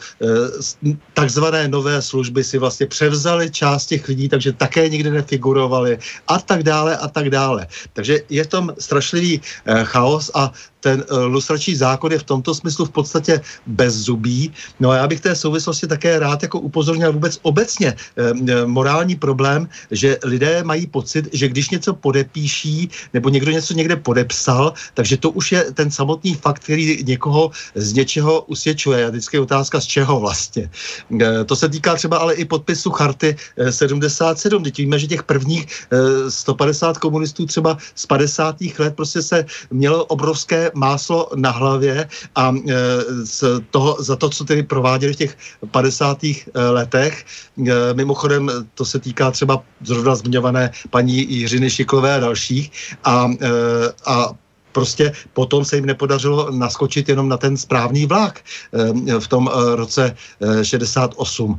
takzvané 1.14 1.68
nové 1.68 2.02
služby 2.02 2.44
si 2.44 2.58
vlastně 2.58 2.86
převzali 2.86 3.50
část 3.50 3.86
těch 3.86 4.08
lidí, 4.08 4.28
takže 4.28 4.52
také 4.52 4.88
nikdy 4.88 5.10
nefigurovali 5.10 5.98
a 6.28 6.38
tak 6.38 6.62
dále 6.62 6.96
a 6.96 7.08
tak 7.08 7.30
dále. 7.30 7.66
Takže 7.92 8.26
je 8.28 8.44
tom 8.46 8.74
strašlivý 8.78 9.40
chaos 9.84 10.30
a 10.34 10.52
ten 10.80 11.04
uh, 11.10 11.24
lustrační 11.24 11.74
zákon 11.74 12.12
je 12.12 12.18
v 12.18 12.22
tomto 12.22 12.54
smyslu 12.54 12.84
v 12.84 12.90
podstatě 12.90 13.40
bezzubý. 13.66 14.52
No 14.80 14.90
a 14.90 14.96
já 14.96 15.06
bych 15.06 15.20
té 15.20 15.36
souvislosti 15.36 15.86
také 15.86 16.18
rád 16.18 16.42
jako 16.42 16.60
upozornil 16.60 17.12
vůbec 17.12 17.38
obecně 17.42 17.94
e, 18.16 18.66
morální 18.66 19.16
problém, 19.16 19.68
že 19.90 20.18
lidé 20.24 20.64
mají 20.64 20.86
pocit, 20.86 21.28
že 21.32 21.48
když 21.48 21.70
něco 21.70 21.94
podepíší 21.94 22.90
nebo 23.14 23.28
někdo 23.28 23.50
něco 23.50 23.74
někde 23.74 23.96
podepsal, 23.96 24.72
takže 24.94 25.16
to 25.16 25.30
už 25.30 25.52
je 25.52 25.60
ten 25.72 25.90
samotný 25.90 26.34
fakt, 26.34 26.62
který 26.64 27.04
někoho 27.04 27.50
z 27.74 27.92
něčeho 27.92 28.42
usvědčuje. 28.46 29.06
A 29.06 29.10
vždycky 29.10 29.36
je 29.36 29.40
otázka, 29.40 29.80
z 29.80 29.86
čeho 29.86 30.20
vlastně. 30.20 30.70
E, 31.20 31.44
to 31.44 31.56
se 31.56 31.68
týká 31.68 31.94
třeba 31.94 32.18
ale 32.18 32.34
i 32.34 32.44
podpisu 32.44 32.90
charty 32.90 33.36
e, 33.56 33.72
77. 33.72 34.62
Teď 34.64 34.78
víme, 34.78 34.98
že 34.98 35.06
těch 35.06 35.22
prvních 35.22 35.66
e, 35.66 36.30
150 36.30 36.98
komunistů 36.98 37.46
třeba 37.46 37.78
z 37.94 38.06
50. 38.06 38.56
let 38.78 38.96
prostě 38.96 39.22
se 39.22 39.44
mělo 39.70 40.04
obrovské 40.04 40.69
máslo 40.74 41.28
na 41.34 41.50
hlavě 41.50 42.08
a 42.34 42.52
e, 42.52 42.74
z 43.26 43.44
toho, 43.70 43.96
za 44.00 44.16
to, 44.16 44.30
co 44.30 44.44
tedy 44.44 44.62
prováděli 44.62 45.12
v 45.12 45.16
těch 45.16 45.36
50. 45.70 46.24
E, 46.24 46.34
letech. 46.54 47.24
E, 47.58 47.94
mimochodem, 47.94 48.50
to 48.74 48.84
se 48.84 48.98
týká 48.98 49.30
třeba 49.30 49.62
zrovna 49.82 50.14
zmiňované 50.14 50.70
paní 50.90 51.32
Jiřiny 51.32 51.70
Šiklové 51.70 52.14
a 52.14 52.20
dalších. 52.20 52.72
A, 53.04 53.30
a 54.06 54.30
prostě 54.72 55.12
potom 55.32 55.64
se 55.64 55.76
jim 55.76 55.86
nepodařilo 55.86 56.50
naskočit 56.50 57.08
jenom 57.08 57.28
na 57.28 57.36
ten 57.36 57.56
správný 57.56 58.06
vlak 58.06 58.40
v 59.18 59.28
tom 59.28 59.50
roce 59.74 60.16
68. 60.62 61.58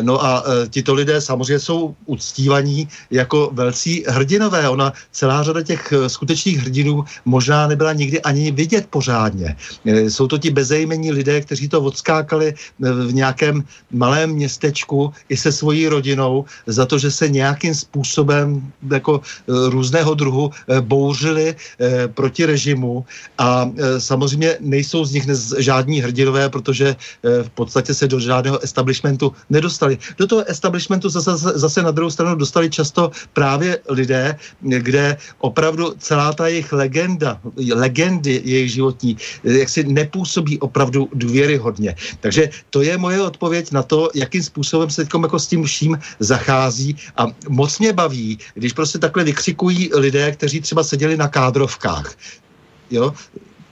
No 0.00 0.24
a 0.24 0.44
tito 0.70 0.94
lidé 0.94 1.20
samozřejmě 1.20 1.58
jsou 1.58 1.94
uctívaní 2.06 2.88
jako 3.10 3.50
velcí 3.52 4.04
hrdinové. 4.08 4.68
Ona 4.68 4.92
celá 5.12 5.42
řada 5.42 5.62
těch 5.62 5.92
skutečných 6.06 6.58
hrdinů 6.58 7.04
možná 7.24 7.66
nebyla 7.66 7.92
nikdy 7.92 8.22
ani 8.22 8.50
vidět 8.50 8.86
pořádně. 8.90 9.56
Jsou 9.84 10.26
to 10.26 10.38
ti 10.38 10.50
bezejmení 10.50 11.12
lidé, 11.12 11.40
kteří 11.40 11.68
to 11.68 11.82
odskákali 11.82 12.54
v 12.78 13.12
nějakém 13.12 13.64
malém 13.90 14.30
městečku 14.30 15.12
i 15.28 15.36
se 15.36 15.52
svojí 15.52 15.88
rodinou 15.88 16.44
za 16.66 16.86
to, 16.86 16.98
že 16.98 17.10
se 17.10 17.28
nějakým 17.28 17.74
způsobem 17.74 18.72
jako 18.90 19.20
různého 19.46 20.14
druhu 20.14 20.50
bouřili 20.80 21.56
proti 22.14 22.43
režimu 22.46 23.04
a 23.38 23.70
e, 23.76 24.00
samozřejmě 24.00 24.56
nejsou 24.60 25.04
z 25.04 25.12
nich 25.12 25.24
žádní 25.58 26.00
hrdinové, 26.00 26.48
protože 26.48 26.88
e, 26.88 26.96
v 27.42 27.50
podstatě 27.50 27.94
se 27.94 28.08
do 28.08 28.20
žádného 28.20 28.58
establishmentu 28.62 29.32
nedostali. 29.50 29.98
Do 30.18 30.26
toho 30.26 30.44
establishmentu 30.50 31.08
zase, 31.08 31.36
zase 31.36 31.82
na 31.82 31.90
druhou 31.90 32.10
stranu 32.10 32.34
dostali 32.34 32.70
často 32.70 33.10
právě 33.32 33.78
lidé, 33.88 34.36
kde 34.60 35.16
opravdu 35.38 35.94
celá 35.98 36.32
ta 36.32 36.48
jejich 36.48 36.72
legenda, 36.72 37.40
legendy 37.74 38.42
jejich 38.44 38.72
životní, 38.72 39.16
e, 39.44 39.58
jak 39.58 39.68
si 39.68 39.84
nepůsobí 39.84 40.58
opravdu 40.60 41.08
důvěryhodně. 41.14 41.94
Takže 42.20 42.50
to 42.70 42.82
je 42.82 42.98
moje 42.98 43.22
odpověď 43.22 43.72
na 43.72 43.82
to, 43.82 44.10
jakým 44.14 44.42
způsobem 44.42 44.90
se 44.90 45.04
teď 45.04 45.10
jako 45.22 45.38
s 45.38 45.46
tím 45.46 45.64
vším 45.64 45.98
zachází 46.18 46.96
a 47.16 47.26
moc 47.48 47.78
mě 47.78 47.92
baví, 47.92 48.38
když 48.54 48.72
prostě 48.72 48.98
takhle 48.98 49.24
vykřikují 49.24 49.90
lidé, 49.94 50.32
kteří 50.32 50.60
třeba 50.60 50.84
seděli 50.84 51.16
na 51.16 51.28
kádrovkách 51.28 52.14
jo, 52.90 53.14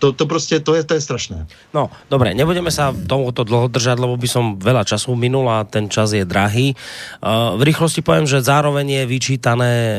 to, 0.02 0.10
to 0.10 0.26
prostě, 0.26 0.58
to 0.58 0.74
je, 0.74 0.82
to 0.82 0.98
je 0.98 1.00
strašné. 1.00 1.46
No, 1.70 1.86
dobre, 2.10 2.34
nebudeme 2.34 2.74
sa 2.74 2.90
tomuto 2.90 3.46
dlho 3.46 3.70
držať, 3.70 4.02
lebo 4.02 4.18
by 4.18 4.26
som 4.26 4.58
veľa 4.58 4.82
času 4.82 5.14
minul 5.14 5.46
a 5.46 5.62
ten 5.62 5.86
čas 5.86 6.10
je 6.10 6.26
drahý. 6.26 6.74
Uh, 7.22 7.54
v 7.54 7.70
rýchlosti 7.70 8.02
poviem, 8.02 8.26
že 8.26 8.42
zároveň 8.42 8.82
je 8.82 9.02
vyčítané 9.06 9.72
uh, 9.78 9.96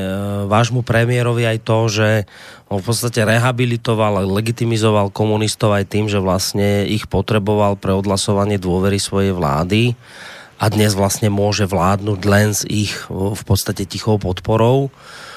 vášmu 0.51 0.83
premiérovi 0.83 1.47
aj 1.47 1.57
to, 1.63 1.77
že 1.87 2.09
on 2.67 2.83
v 2.83 2.87
podstate 2.91 3.23
rehabilitoval, 3.23 4.27
legitimizoval 4.27 5.07
komunistov 5.07 5.71
aj 5.71 5.87
tým, 5.87 6.11
že 6.11 6.19
vlastne 6.19 6.83
ich 6.83 7.07
potreboval 7.07 7.79
pre 7.79 7.95
odhlasovanie 7.95 8.59
dôvery 8.59 8.99
svojej 8.99 9.31
vlády 9.31 9.95
a 10.59 10.67
dnes 10.67 10.99
vlastne 10.99 11.31
môže 11.31 11.63
vládnuť 11.63 12.19
len 12.27 12.51
s 12.51 12.67
ich 12.67 12.91
v 13.07 13.43
podstate 13.47 13.87
tichou 13.87 14.19
podporou. 14.19 14.91
Uh, 14.91 15.32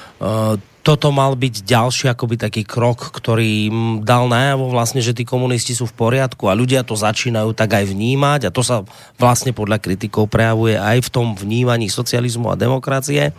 toto 0.87 1.11
mal 1.11 1.35
byť 1.35 1.67
ďalší 1.67 2.07
akoby 2.15 2.39
taký 2.39 2.63
krok, 2.63 3.11
ktorý 3.11 3.67
dal 4.07 4.31
najavo 4.31 4.71
vlastne, 4.71 5.03
že 5.03 5.11
tí 5.11 5.27
komunisti 5.27 5.75
sú 5.75 5.83
v 5.83 5.99
poriadku 5.99 6.47
a 6.47 6.55
ľudia 6.55 6.87
to 6.87 6.95
začínajú 6.95 7.51
tak 7.51 7.75
aj 7.75 7.91
vnímať 7.91 8.47
a 8.47 8.53
to 8.55 8.63
sa 8.63 8.87
vlastne 9.19 9.51
podľa 9.51 9.83
kritikov 9.83 10.31
prejavuje 10.31 10.79
aj 10.79 11.03
v 11.03 11.09
tom 11.11 11.35
vnímaní 11.35 11.91
socializmu 11.91 12.47
a 12.47 12.55
demokracie. 12.55 13.35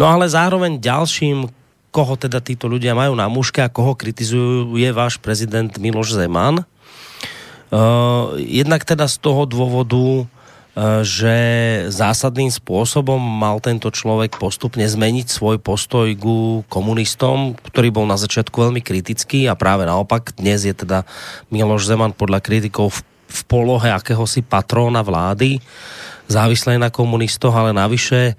No 0.00 0.08
ale 0.08 0.32
zároveň 0.32 0.80
ďalším, 0.80 1.52
koho 1.92 2.16
teda 2.16 2.40
títo 2.40 2.72
ľudia 2.72 2.96
majú 2.96 3.12
na 3.12 3.28
muške 3.28 3.60
a 3.60 3.68
koho 3.68 3.92
kritizujú, 3.92 4.72
je 4.80 4.88
váš 4.88 5.20
prezident 5.20 5.68
Miloš 5.76 6.16
Zeman. 6.16 6.64
Uh, 7.68 8.32
jednak 8.40 8.80
teda 8.88 9.04
z 9.04 9.20
toho 9.20 9.44
dôvodu, 9.44 10.24
Eh, 10.24 10.37
že 11.02 11.36
zásadným 11.90 12.54
spôsobom 12.54 13.18
mal 13.18 13.58
tento 13.58 13.90
človek 13.90 14.38
postupne 14.38 14.86
zmeniť 14.86 15.26
svoj 15.26 15.58
postoj 15.58 16.06
ku 16.14 16.62
komunistom, 16.70 17.58
ktorý 17.58 17.90
bol 17.90 18.06
na 18.06 18.14
začiatku 18.14 18.54
veľmi 18.54 18.78
kritický 18.78 19.50
a 19.50 19.58
práve 19.58 19.88
naopak 19.88 20.38
dnes 20.38 20.62
je 20.62 20.74
teda 20.76 21.02
Miloš 21.50 21.90
Zeman 21.90 22.14
podľa 22.14 22.38
kritikov 22.44 22.94
v, 22.94 23.40
polohe 23.44 23.92
akéhosi 23.92 24.40
patróna 24.40 25.04
vlády, 25.04 25.60
závislé 26.30 26.80
na 26.80 26.88
komunistoch, 26.88 27.52
ale 27.52 27.76
navyše 27.76 28.38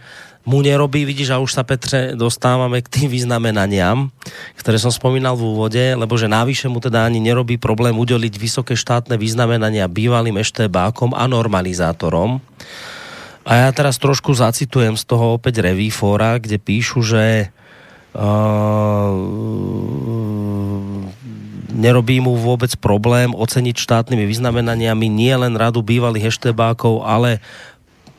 mu 0.49 0.65
nerobí, 0.65 1.05
vidíš, 1.05 1.29
a 1.29 1.37
už 1.37 1.53
sa 1.53 1.61
Petře 1.61 2.17
dostávame 2.17 2.81
k 2.81 2.89
tým 2.89 3.13
vyznamenaniam, 3.13 4.09
ktoré 4.57 4.81
som 4.81 4.89
spomínal 4.89 5.37
v 5.37 5.45
úvode, 5.45 5.85
lebo 5.93 6.17
že 6.17 6.25
návyše 6.25 6.65
mu 6.65 6.81
teda 6.81 7.05
ani 7.05 7.21
nerobí 7.21 7.61
problém 7.61 7.93
udeliť 7.93 8.33
vysoké 8.33 8.73
štátne 8.73 9.13
vyznamenania 9.21 9.85
bývalým 9.85 10.41
eštebákom 10.41 11.13
a 11.13 11.29
normalizátorom. 11.29 12.41
A 13.45 13.51
ja 13.65 13.69
teraz 13.69 14.01
trošku 14.01 14.33
zacitujem 14.33 14.97
z 14.97 15.05
toho 15.05 15.37
opäť 15.37 15.61
Revifora, 15.61 16.41
kde 16.41 16.57
píšu, 16.57 17.05
že 17.05 17.53
uh, 18.17 19.13
nerobí 21.69 22.25
mu 22.25 22.33
vôbec 22.41 22.73
problém 22.81 23.37
oceniť 23.37 23.77
štátnymi 23.77 24.25
vyznamenaniami 24.25 25.05
nie 25.05 25.33
len 25.37 25.53
radu 25.53 25.85
bývalých 25.85 26.33
eštebákov, 26.33 27.05
ale 27.05 27.37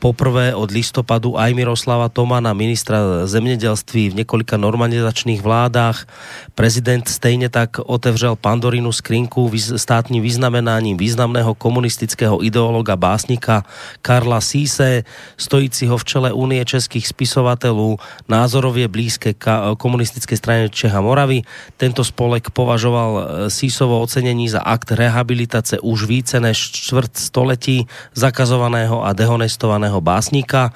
poprvé 0.01 0.57
od 0.57 0.73
listopadu 0.73 1.37
aj 1.37 1.53
Miroslava 1.53 2.09
Tomana, 2.09 2.57
ministra 2.57 3.29
zemědělství 3.29 4.09
v 4.09 4.25
několika 4.25 4.57
normalizačných 4.57 5.45
vládách. 5.45 6.09
Prezident 6.57 7.05
stejně 7.05 7.53
tak 7.53 7.77
otevřel 7.85 8.35
Pandorinu 8.35 8.89
skrinku 8.89 9.53
státním 9.77 10.25
vyznamenáním 10.25 10.97
významného 10.97 11.53
komunistického 11.53 12.41
ideologa 12.41 12.97
básnika 12.97 13.61
Karla 14.01 14.41
Síse, 14.41 15.03
stojícího 15.37 15.97
v 15.97 16.05
čele 16.05 16.29
Unie 16.33 16.65
českých 16.65 17.07
spisovatelů, 17.07 17.97
názorově 18.25 18.87
blízké 18.87 19.37
komunistické 19.77 20.37
straně 20.37 20.69
Čeha 20.69 21.01
Moravy. 21.01 21.45
Tento 21.77 22.01
spolek 22.01 22.49
považoval 22.49 23.11
e, 23.11 23.49
Sísovo 23.49 24.01
ocenění 24.01 24.49
za 24.49 24.65
akt 24.65 24.91
rehabilitace 24.91 25.77
už 25.79 26.09
více 26.09 26.39
než 26.39 26.57
čtvrt 26.71 27.17
století 27.17 27.85
zakazovaného 28.15 29.05
a 29.05 29.13
dehonestovaného 29.13 29.90
slávného 29.91 29.99
básnika 30.01 30.71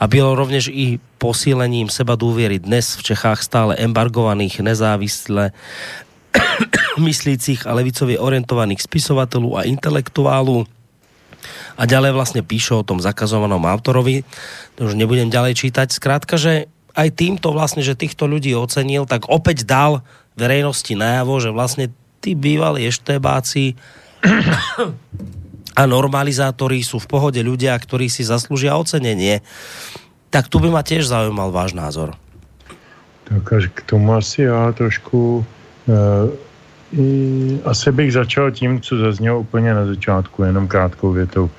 a 0.00 0.04
bylo 0.08 0.34
rovněž 0.34 0.72
i 0.72 0.98
posílením 1.20 1.92
seba 1.92 2.16
důvěry 2.16 2.58
dnes 2.58 2.96
v 2.96 3.02
Čechách 3.02 3.42
stále 3.44 3.76
embargovaných 3.76 4.60
nezávisle 4.60 5.52
myslících 6.98 7.66
a 7.66 7.74
levicově 7.76 8.18
orientovaných 8.18 8.82
spisovatelů 8.82 9.58
a 9.58 9.68
intelektuálů. 9.68 10.66
A 11.76 11.84
ďalej 11.84 12.12
vlastně 12.12 12.42
píšu 12.42 12.80
o 12.80 12.86
tom 12.86 13.00
zakazovanom 13.04 13.68
autorovi, 13.68 14.24
to 14.74 14.88
už 14.88 14.94
nebudem 14.94 15.28
ďalej 15.28 15.54
čítať. 15.54 15.92
Zkrátka, 15.92 16.40
že 16.40 16.72
aj 16.96 17.10
týmto 17.10 17.52
vlastně, 17.52 17.82
že 17.82 17.98
týchto 17.98 18.24
ľudí 18.24 18.54
ocenil, 18.56 19.04
tak 19.04 19.28
opäť 19.28 19.68
dal 19.68 20.00
verejnosti 20.38 20.94
najavo, 20.94 21.42
že 21.42 21.50
vlastně 21.50 21.86
tí 22.22 22.32
bývalí 22.32 22.86
eštebáci 22.86 23.74
a 25.74 25.82
normalizátori 25.90 26.86
sú 26.86 27.02
v 27.02 27.10
pohode 27.10 27.42
ľudia, 27.42 27.74
ktorí 27.74 28.06
si 28.06 28.22
zaslúžia 28.22 28.78
ocenenie. 28.78 29.42
Tak 30.30 30.46
tu 30.46 30.62
by 30.62 30.70
ma 30.70 30.82
tiež 30.86 31.06
zaujímal 31.10 31.50
váš 31.50 31.74
názor. 31.74 32.14
Tak 33.24 33.52
až 33.52 33.64
k 33.74 33.80
tomu 33.82 34.14
asi 34.14 34.42
já 34.42 34.72
trošku 34.72 35.46
i, 36.92 37.58
asi 37.64 37.92
bych 37.92 38.12
začal 38.12 38.50
tím, 38.50 38.80
co 38.80 38.96
zaznělo 38.96 39.40
úplně 39.40 39.74
na 39.74 39.86
začátku, 39.86 40.42
jenom 40.42 40.68
krátkou 40.68 41.12
větou. 41.12 41.50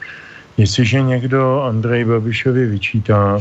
Jestliže 0.57 1.01
někdo 1.01 1.61
Andrej 1.61 2.05
Babišovi 2.05 2.65
vyčítá, 2.65 3.39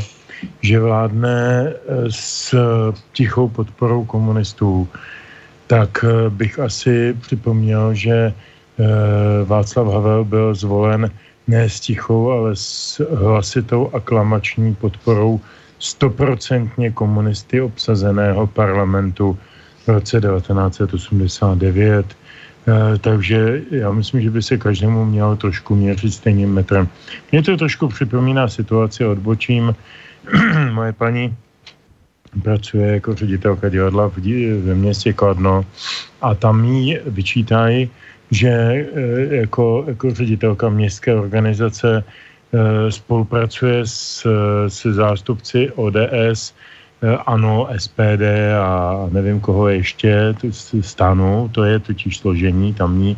že 0.61 0.81
vládne 0.81 1.71
eh, 1.71 1.75
s 2.11 2.55
tichou 3.13 3.49
podporou 3.49 4.05
komunistů, 4.05 4.89
tak 5.67 6.05
eh, 6.05 6.31
bych 6.31 6.59
asi 6.59 7.15
připomněl, 7.21 7.95
že 7.95 8.33
Václav 9.45 9.87
Havel 9.87 10.25
byl 10.25 10.55
zvolen 10.55 11.11
ne 11.47 11.69
s 11.69 11.81
tichou, 11.81 12.31
ale 12.31 12.57
s 12.57 13.03
hlasitou 13.15 13.91
aklamační 13.93 14.75
podporou 14.75 15.41
stoprocentně 15.79 16.91
komunisty 16.91 17.61
obsazeného 17.61 18.47
parlamentu 18.47 19.39
v 19.85 19.89
roce 19.89 20.21
1989. 20.21 22.07
Eh, 22.65 22.99
takže 22.99 23.63
já 23.71 23.93
myslím, 23.93 24.23
že 24.23 24.31
by 24.31 24.43
se 24.43 24.57
každému 24.57 25.05
mělo 25.05 25.37
trošku 25.37 25.75
měřit 25.75 26.11
stejným 26.11 26.53
metrem. 26.53 26.89
Mě 27.33 27.43
to 27.43 27.57
trošku 27.57 27.89
připomíná 27.89 28.49
situaci, 28.49 29.05
odbočím. 29.05 29.75
Moje 30.73 30.93
paní 30.93 31.37
pracuje 32.43 32.93
jako 32.93 33.15
ředitelka 33.15 33.69
divadla 33.69 34.11
ve 34.65 34.75
městě 34.75 35.13
Kladno 35.13 35.65
a 36.23 36.35
tam 36.35 36.65
jí 36.65 36.99
vyčítají, 37.07 37.91
že 38.35 38.51
eh, 38.51 39.35
jako, 39.47 39.85
jako 39.87 40.15
ředitelka 40.15 40.69
městské 40.69 41.15
organizace 41.15 42.03
eh, 42.03 42.91
spolupracuje 42.91 43.87
s, 43.87 44.27
se 44.69 44.93
zástupci 44.93 45.71
ODS, 45.71 46.51
eh, 47.03 47.17
ANO, 47.27 47.69
SPD 47.79 48.27
a 48.59 49.07
nevím 49.13 49.41
koho 49.41 49.69
ještě, 49.69 50.35
stanu, 50.81 51.49
to 51.55 51.65
je 51.65 51.79
totiž 51.79 52.19
složení 52.19 52.75
tamní 52.75 53.17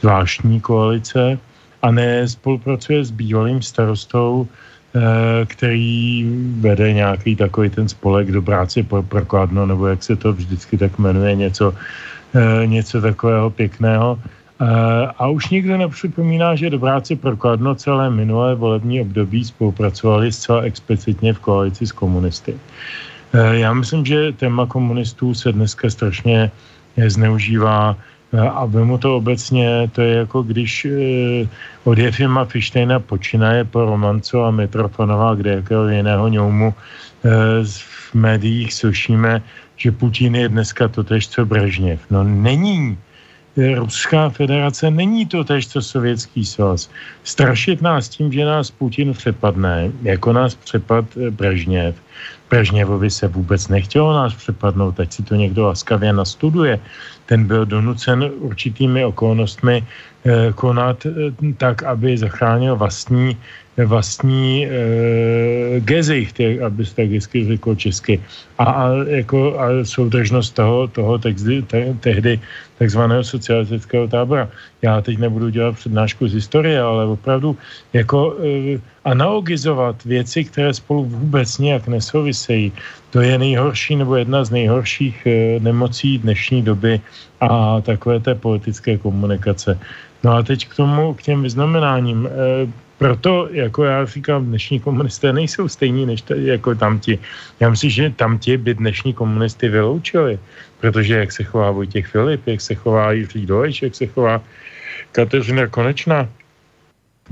zvláštní 0.00 0.60
koalice 0.60 1.38
a 1.82 1.90
ne 1.90 2.28
spolupracuje 2.28 3.04
s 3.04 3.10
bývalým 3.10 3.62
starostou, 3.62 4.48
který 5.46 6.22
vede 6.62 6.92
nějaký 6.92 7.36
takový 7.36 7.66
ten 7.70 7.88
spolek 7.90 8.30
do 8.30 8.42
práce 8.42 8.78
pro 8.82 9.02
prokladno, 9.02 9.66
nebo 9.66 9.90
jak 9.90 10.02
se 10.02 10.16
to 10.16 10.32
vždycky 10.32 10.78
tak 10.78 10.98
jmenuje, 11.02 11.34
něco, 11.34 11.74
něco 12.64 13.00
takového 13.02 13.50
pěkného. 13.50 14.22
A 15.18 15.28
už 15.28 15.50
nikdo 15.50 15.76
nepřipomíná, 15.76 16.54
že 16.54 16.70
dobráci 16.70 17.16
pro 17.16 17.36
Kladno 17.36 17.74
celé 17.74 18.10
minulé 18.10 18.54
volební 18.54 19.00
období 19.00 19.44
spolupracovali 19.44 20.32
zcela 20.32 20.60
explicitně 20.60 21.32
v 21.32 21.38
koalici 21.38 21.86
s 21.86 21.92
komunisty. 21.92 22.54
Já 23.52 23.74
myslím, 23.74 24.06
že 24.06 24.32
téma 24.32 24.66
komunistů 24.66 25.34
se 25.34 25.52
dneska 25.52 25.90
strašně 25.90 26.50
zneužívá 27.06 27.96
a 28.50 28.64
vemu 28.64 28.98
to 28.98 29.16
obecně, 29.16 29.90
to 29.92 30.02
je 30.02 30.14
jako 30.14 30.42
když 30.42 30.86
od 31.84 31.98
Jefima 31.98 32.44
Fištejna 32.44 33.00
počínaje 33.00 33.64
po 33.64 33.84
Romanco 33.84 34.44
a 34.44 34.50
Mitrofanova, 34.50 35.34
kde 35.34 35.50
jakého 35.50 35.88
jiného 35.88 36.28
ňoumu 36.28 36.74
v 37.64 38.14
médiích 38.14 38.74
slyšíme, 38.74 39.42
že 39.76 39.92
Putin 39.92 40.34
je 40.34 40.48
dneska 40.48 40.88
totež 40.88 41.28
co 41.28 41.46
Brežněv. 41.46 42.00
No 42.10 42.24
není. 42.24 42.98
Ruská 43.56 44.28
federace 44.28 44.90
není 44.90 45.26
to 45.26 45.44
tež, 45.44 45.68
co 45.68 45.82
Sovětský 45.82 46.44
svaz. 46.44 46.90
Strašit 47.24 47.82
nás 47.82 48.08
tím, 48.08 48.32
že 48.32 48.44
nás 48.44 48.70
Putin 48.70 49.12
přepadne, 49.12 49.92
jako 50.02 50.32
nás 50.32 50.54
přepad 50.54 51.04
eh, 51.16 51.30
Brežněv. 51.30 51.94
Brežněvovi 52.50 53.10
se 53.10 53.28
vůbec 53.28 53.68
nechtělo 53.68 54.12
nás 54.12 54.34
přepadnout, 54.34 55.00
ať 55.00 55.12
si 55.12 55.22
to 55.22 55.34
někdo 55.34 55.66
laskavě 55.66 56.12
nastuduje. 56.12 56.80
Ten 57.26 57.46
byl 57.46 57.66
donucen 57.66 58.30
určitými 58.38 59.04
okolnostmi 59.04 59.86
konat 60.54 61.06
eh, 61.06 61.32
tak, 61.56 61.82
aby 61.82 62.18
zachránil 62.18 62.76
vlastní 62.76 63.36
vlastní 63.76 64.66
e, 64.66 64.70
gezicht, 65.80 66.38
aby 66.66 66.86
se 66.86 66.94
tak 66.94 67.10
hezky 67.10 67.44
řekl 67.44 67.74
česky. 67.74 68.22
A, 68.58 68.64
a, 68.64 68.86
jako, 69.06 69.60
a 69.60 69.66
soudržnost 69.82 70.54
toho, 70.54 70.86
toho 70.88 71.18
texty, 71.18 71.62
te, 71.62 71.94
tehdy 72.00 72.40
takzvaného 72.78 73.24
socialistického 73.24 74.08
tábora. 74.08 74.48
Já 74.82 75.00
teď 75.00 75.18
nebudu 75.18 75.48
dělat 75.48 75.74
přednášku 75.74 76.28
z 76.28 76.34
historie, 76.34 76.80
ale 76.80 77.06
opravdu 77.06 77.56
jako 77.92 78.36
e, 78.38 78.78
analogizovat 79.04 80.04
věci, 80.04 80.44
které 80.44 80.74
spolu 80.74 81.04
vůbec 81.04 81.58
nějak 81.58 81.88
nesouvisejí, 81.88 82.72
to 83.10 83.20
je 83.20 83.38
nejhorší 83.38 83.96
nebo 83.96 84.16
jedna 84.16 84.44
z 84.44 84.50
nejhorších 84.50 85.26
e, 85.26 85.60
nemocí 85.60 86.18
dnešní 86.18 86.62
doby 86.62 87.00
a 87.40 87.80
takové 87.80 88.20
té 88.20 88.34
politické 88.34 88.98
komunikace. 88.98 89.78
No 90.24 90.32
a 90.32 90.42
teď 90.42 90.68
k 90.68 90.76
tomu, 90.76 91.14
k 91.14 91.22
těm 91.22 91.42
vyznamenáním. 91.42 92.26
E, 92.26 92.30
proto, 92.98 93.48
jako 93.50 93.84
já 93.84 94.06
říkám, 94.06 94.46
dnešní 94.46 94.80
komunisté 94.80 95.32
nejsou 95.32 95.68
stejní 95.68 96.06
než 96.06 96.22
tady, 96.22 96.46
jako 96.46 96.74
tamti. 96.74 97.18
Já 97.60 97.70
myslím, 97.70 97.90
že 97.90 98.10
tamti 98.10 98.56
by 98.56 98.74
dnešní 98.74 99.12
komunisty 99.14 99.68
vyloučili, 99.68 100.38
protože 100.80 101.18
jak 101.18 101.32
se 101.32 101.44
chová 101.44 101.70
Vojtěch 101.70 102.06
Filip, 102.06 102.46
jak 102.46 102.60
se 102.60 102.74
chová 102.74 103.12
Jiří 103.12 103.46
Dolejš, 103.46 103.82
jak 103.82 103.94
se 103.94 104.06
chová 104.06 104.40
Kateřina 105.12 105.66
Konečná, 105.66 106.28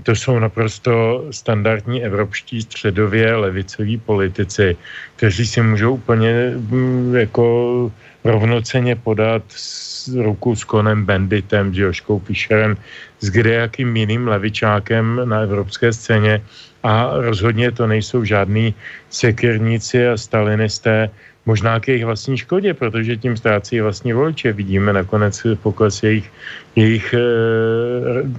to 0.03 0.13
jsou 0.13 0.39
naprosto 0.39 1.25
standardní 1.31 2.05
evropští 2.05 2.63
středově 2.63 3.37
levicoví 3.37 3.99
politici, 3.99 4.77
kteří 5.17 5.47
si 5.47 5.63
můžou 5.63 5.95
úplně 5.95 6.53
mm, 6.57 7.15
jako 7.17 7.93
rovnoceně 8.25 8.97
podat 8.97 9.43
ruku 10.15 10.57
s 10.57 10.65
Konem 10.65 11.05
Benditem, 11.05 11.71
Joškou 11.75 12.19
Fischerem, 12.19 12.77
s 13.21 13.31
kdejakým 13.31 13.97
jiným 13.97 14.29
levičákem 14.29 15.21
na 15.25 15.41
evropské 15.41 15.93
scéně 15.93 16.43
a 16.83 17.11
rozhodně 17.15 17.71
to 17.71 17.87
nejsou 17.87 18.25
žádní 18.25 18.75
sekirníci 19.11 20.09
a 20.09 20.17
stalinisté, 20.17 21.11
možná 21.47 21.81
k 21.81 21.89
jejich 21.89 22.05
vlastní 22.05 22.39
škodě, 22.39 22.75
protože 22.75 23.17
tím 23.17 23.37
ztrácí 23.37 23.81
vlastní 23.81 24.13
voliče. 24.13 24.53
Vidíme 24.53 24.93
nakonec 24.93 25.47
pokles 25.63 26.03
jejich, 26.03 26.31
jejich 26.77 27.15
e, 27.15 27.19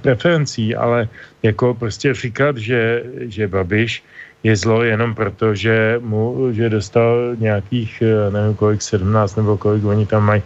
preferencí, 0.00 0.74
ale 0.74 1.08
jako 1.42 1.74
prostě 1.74 2.14
říkat, 2.14 2.56
že, 2.56 3.04
že 3.28 3.48
Babiš 3.48 4.02
je 4.44 4.52
zlo 4.56 4.84
jenom 4.84 5.16
proto, 5.16 5.56
že 5.56 5.96
mu, 6.04 6.52
že 6.52 6.68
dostal 6.68 7.36
nějakých, 7.40 8.02
eh, 8.04 8.30
nevím 8.30 8.54
kolik, 8.54 8.82
17 8.82 9.36
nebo 9.36 9.56
kolik 9.56 9.84
oni 9.84 10.06
tam 10.06 10.24
mají 10.24 10.42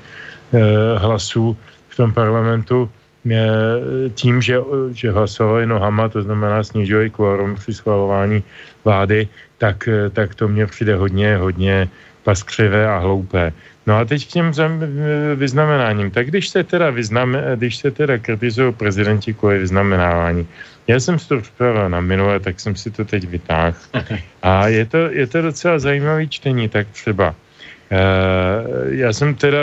e, 0.48 0.60
hlasů 0.96 1.56
v 1.88 1.94
tom 1.96 2.08
parlamentu, 2.16 2.88
e, 3.28 3.36
tím, 4.16 4.40
že, 4.40 4.56
že 4.96 5.12
hlasovali 5.12 5.66
nohama, 5.66 6.08
to 6.08 6.22
znamená 6.22 6.64
snižovali 6.64 7.10
kvorum 7.10 7.54
při 7.60 7.74
schvalování 7.74 8.40
vlády, 8.84 9.28
tak, 9.58 9.88
tak 10.12 10.34
to 10.34 10.48
mně 10.48 10.66
přijde 10.66 10.96
hodně, 10.96 11.36
hodně 11.36 11.88
paskřivé 12.24 12.88
a 12.88 12.98
hloupé. 12.98 13.52
No 13.88 13.96
a 13.96 14.04
teď 14.04 14.28
k 14.28 14.30
těm 14.30 14.52
vyznamenáním. 15.34 16.10
Tak 16.10 16.28
když 16.28 16.48
se 16.48 16.64
teda, 16.64 16.90
vyznam, 16.90 17.36
když 17.56 17.76
se 17.76 17.90
teda 17.90 18.18
kritizují 18.18 18.72
prezidenti 18.72 19.34
kvůli 19.34 19.58
vyznamenávání, 19.58 20.48
já 20.86 21.00
jsem 21.00 21.18
si 21.18 21.28
to 21.28 21.40
připravil 21.40 21.88
na 21.88 22.00
minulé, 22.00 22.40
tak 22.40 22.60
jsem 22.60 22.76
si 22.76 22.90
to 22.90 23.04
teď 23.04 23.24
vytáhl. 23.24 23.76
A 24.42 24.68
je 24.68 24.84
to, 24.84 24.96
je 24.96 25.26
to 25.26 25.42
docela 25.42 25.78
zajímavý 25.78 26.28
čtení, 26.28 26.68
tak 26.68 26.86
třeba. 26.92 27.34
Uh, 27.88 28.92
já 28.92 29.12
jsem 29.12 29.34
teda 29.34 29.58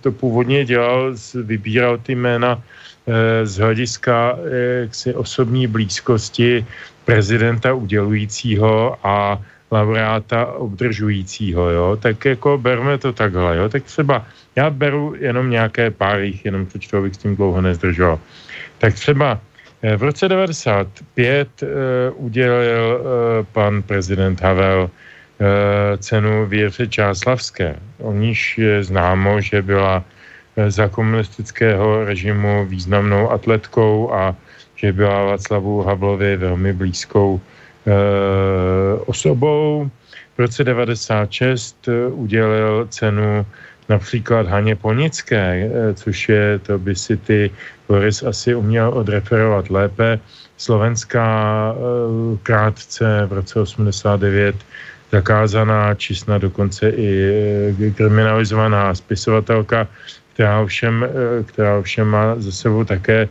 to 0.00 0.12
původně 0.12 0.64
dělal, 0.64 1.16
vybíral 1.34 1.98
ty 1.98 2.14
jména 2.14 2.54
uh, 2.54 3.14
z 3.44 3.56
hlediska 3.56 4.32
uh, 4.32 4.40
jaksi 4.80 5.14
osobní 5.14 5.66
blízkosti 5.66 6.66
prezidenta 7.04 7.72
udělujícího 7.74 8.96
a 9.00 9.40
laureáta 9.74 10.46
obdržujícího, 10.46 11.70
jo, 11.70 11.98
tak 12.00 12.24
jako 12.24 12.58
berme 12.58 12.98
to 12.98 13.12
takhle, 13.12 13.56
jo, 13.56 13.68
tak 13.68 13.82
třeba 13.82 14.26
já 14.56 14.70
beru 14.70 15.14
jenom 15.18 15.50
nějaké 15.50 15.90
pár 15.90 16.20
jich, 16.20 16.44
jenom 16.44 16.66
přečtu, 16.66 16.96
abych 16.96 17.14
s 17.14 17.18
tím 17.18 17.36
dlouho 17.36 17.60
nezdržoval. 17.60 18.18
Tak 18.78 18.94
třeba 18.94 19.40
eh, 19.82 19.96
v 19.96 20.02
roce 20.02 20.28
95 20.28 21.48
uh, 21.62 21.68
eh, 21.68 22.10
udělil 22.10 23.00
uh, 23.00 23.06
pan 23.52 23.82
prezident 23.82 24.40
Havel 24.40 24.86
uh, 24.86 24.88
cenu 25.98 26.46
Věře 26.46 26.86
Čáslavské. 26.86 27.76
O 27.98 28.12
níž 28.12 28.58
je 28.58 28.84
známo, 28.84 29.40
že 29.40 29.62
byla 29.62 30.04
za 30.68 30.88
komunistického 30.88 32.04
režimu 32.04 32.66
významnou 32.66 33.30
atletkou 33.30 34.14
a 34.14 34.34
že 34.76 34.92
byla 34.92 35.24
Václavu 35.24 35.82
Havlovi 35.82 36.36
velmi 36.36 36.72
blízkou 36.72 37.40
osobou. 39.06 39.90
V 40.36 40.38
roce 40.38 40.64
96 40.64 41.88
eh, 41.88 42.06
udělil 42.06 42.86
cenu 42.90 43.46
například 43.88 44.46
Haně 44.46 44.76
Ponické, 44.76 45.70
eh, 45.70 45.94
což 45.94 46.28
je, 46.28 46.58
to 46.58 46.78
by 46.78 46.94
si 46.94 47.16
ty 47.16 47.50
Boris 47.88 48.22
asi 48.22 48.54
uměl 48.54 48.90
odreferovat 48.94 49.70
lépe, 49.70 50.18
slovenská 50.56 51.74
krátce 52.42 53.26
v 53.26 53.32
roce 53.32 53.60
89 53.60 54.56
zakázaná, 55.12 55.94
či 55.94 56.14
snad 56.14 56.38
dokonce 56.38 56.90
i 56.90 57.10
kriminalizovaná 57.94 58.94
spisovatelka, 58.94 59.86
která 60.34 60.60
ovšem, 60.60 61.06
která 61.46 61.78
ovšem 61.78 62.06
má 62.06 62.34
za 62.38 62.52
sebou 62.52 62.84
také 62.84 63.28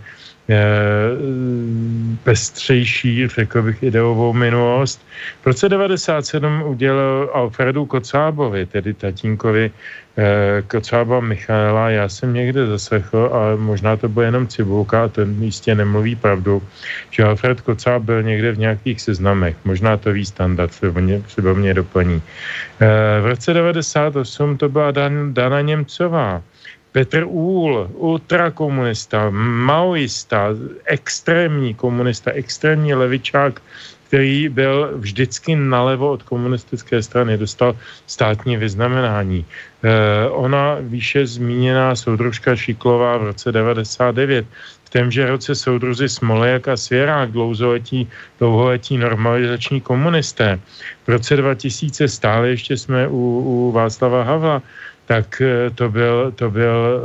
pestřejší, 2.23 3.27
řekl 3.27 3.61
bych, 3.61 3.83
ideovou 3.83 4.33
minulost. 4.33 5.05
V 5.41 5.45
roce 5.45 5.69
97 5.69 6.63
udělal 6.63 7.29
Alfredu 7.33 7.85
Kocábovi, 7.85 8.65
tedy 8.65 8.93
tatínkovi 8.93 9.71
eh, 10.17 10.63
Kocába 10.67 11.19
Michaela. 11.19 11.89
Já 11.89 12.09
jsem 12.09 12.33
někde 12.33 12.67
zaslechl, 12.67 13.29
ale 13.33 13.57
možná 13.57 13.95
to 13.95 14.09
bylo 14.09 14.25
jenom 14.25 14.47
cibulka, 14.47 15.03
a 15.03 15.07
ten 15.07 15.43
jistě 15.43 15.75
nemluví 15.75 16.15
pravdu, 16.15 16.63
že 17.11 17.23
Alfred 17.23 17.61
Kocáb 17.61 18.03
byl 18.03 18.23
někde 18.23 18.51
v 18.51 18.59
nějakých 18.59 19.01
seznamech. 19.01 19.55
Možná 19.63 19.97
to 19.97 20.11
ví 20.11 20.25
standard, 20.25 20.71
třeba 20.71 21.01
mě, 21.01 21.21
třeba 21.21 21.53
mě 21.53 21.73
doplní. 21.73 22.21
Eh, 22.79 23.21
v 23.21 23.25
roce 23.25 23.53
98 23.53 24.57
to 24.57 24.69
byla 24.69 24.91
Dan, 24.91 25.33
Dana 25.33 25.61
Němcová, 25.61 26.41
Petr 26.93 27.25
Úl, 27.25 27.89
ultrakomunista, 27.97 29.29
maoista, 29.65 30.53
extrémní 30.85 31.73
komunista, 31.73 32.31
extrémní 32.31 32.93
levičák, 32.93 33.61
který 34.07 34.49
byl 34.49 34.93
vždycky 35.01 35.55
nalevo 35.55 36.11
od 36.11 36.23
komunistické 36.23 37.01
strany, 37.01 37.37
dostal 37.37 37.73
státní 38.05 38.57
vyznamenání. 38.57 39.41
E, 39.41 40.29
ona 40.29 40.77
výše 40.85 41.25
zmíněná 41.25 41.95
soudružka 41.95 42.55
Šiklová 42.55 43.17
v 43.17 43.23
roce 43.23 43.51
99 43.51 44.45
v 44.85 44.89
témže 44.89 45.25
roce 45.25 45.55
soudruzi 45.55 46.09
Smolejak 46.09 46.67
a 46.67 46.77
Svěrák, 46.77 47.31
dlouholetí, 47.31 48.05
dlouholetí 48.39 48.97
normalizační 48.97 49.81
komunisté. 49.81 50.59
V 51.05 51.17
roce 51.17 51.35
2000 51.35 52.07
stále 52.07 52.49
ještě 52.49 52.77
jsme 52.77 53.07
u, 53.07 53.21
u 53.45 53.71
Václava 53.71 54.23
Havla 54.23 54.61
tak 55.05 55.41
eh, 55.41 55.69
to 55.69 55.89
byl, 55.89 56.31
to 56.31 56.51
byl 56.51 57.01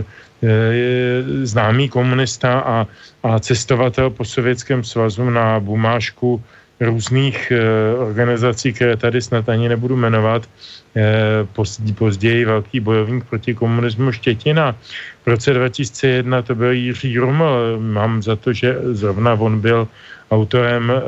eh, 0.00 0.04
eh, 0.42 1.46
známý 1.46 1.88
komunista 1.88 2.60
a, 2.60 2.86
a 3.22 3.38
cestovatel 3.38 4.10
po 4.10 4.24
Sovětském 4.24 4.84
svazu 4.84 5.30
na 5.30 5.60
bumášku 5.60 6.42
různých 6.80 7.50
e, 7.50 7.60
organizací, 7.94 8.72
které 8.72 8.96
tady 8.96 9.22
snad 9.22 9.48
ani 9.48 9.68
nebudu 9.68 9.96
jmenovat, 9.96 10.48
e, 10.96 11.92
později 11.94 12.44
velký 12.44 12.80
bojovník 12.80 13.24
proti 13.24 13.54
komunismu 13.54 14.12
Štětina. 14.12 14.76
V 15.24 15.26
roce 15.26 15.54
2001 15.54 16.42
to 16.42 16.54
byl 16.54 16.72
Jiří 16.72 17.18
Ruml. 17.18 17.78
Mám 17.78 18.22
za 18.22 18.36
to, 18.36 18.52
že 18.52 18.76
zrovna 18.92 19.32
on 19.34 19.60
byl 19.60 19.88
autorem 20.30 20.90
e, 20.90 21.00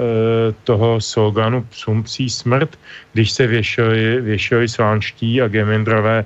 toho 0.64 1.00
sloganu 1.00 1.62
Psům 1.70 2.02
psí 2.02 2.30
smrt, 2.30 2.78
když 3.12 3.30
se 3.30 3.46
věšeli, 3.46 4.20
věšeli 4.20 4.68
slánští 4.68 5.42
a 5.42 5.48
gemendrové 5.48 6.24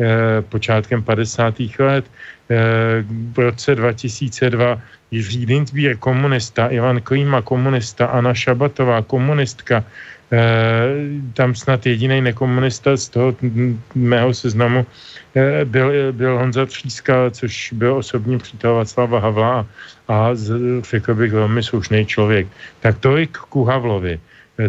e, 0.00 0.42
počátkem 0.42 1.02
50. 1.02 1.54
let. 1.78 2.04
E, 2.50 3.04
v 3.32 3.38
roce 3.38 3.74
2002 3.74 4.80
Jiří 5.10 5.46
Dinsbír, 5.46 5.96
komunista, 5.96 6.66
Ivan 6.66 7.00
Klíma, 7.00 7.42
komunista, 7.42 8.06
Anna 8.06 8.34
Šabatová, 8.34 9.02
komunistka, 9.02 9.84
e, 10.32 10.42
tam 11.34 11.54
snad 11.54 11.86
jediný 11.86 12.20
nekomunista 12.20 12.96
z 12.96 13.08
toho 13.08 13.36
mého 13.94 14.34
seznamu 14.34 14.86
e, 15.34 15.64
byl, 15.64 16.12
byl 16.12 16.38
Honza 16.38 16.66
Tříska, 16.66 17.30
což 17.30 17.72
byl 17.72 17.94
osobní 17.94 18.38
přítel 18.38 18.74
Václava 18.74 19.20
Havla 19.20 19.66
a 20.08 20.30
řekl 20.82 21.14
bych 21.14 21.32
velmi 21.32 21.62
slušný 21.62 22.06
člověk. 22.06 22.46
Tak 22.80 22.98
tolik 22.98 23.38
ku 23.38 23.64
Havlovi. 23.64 24.20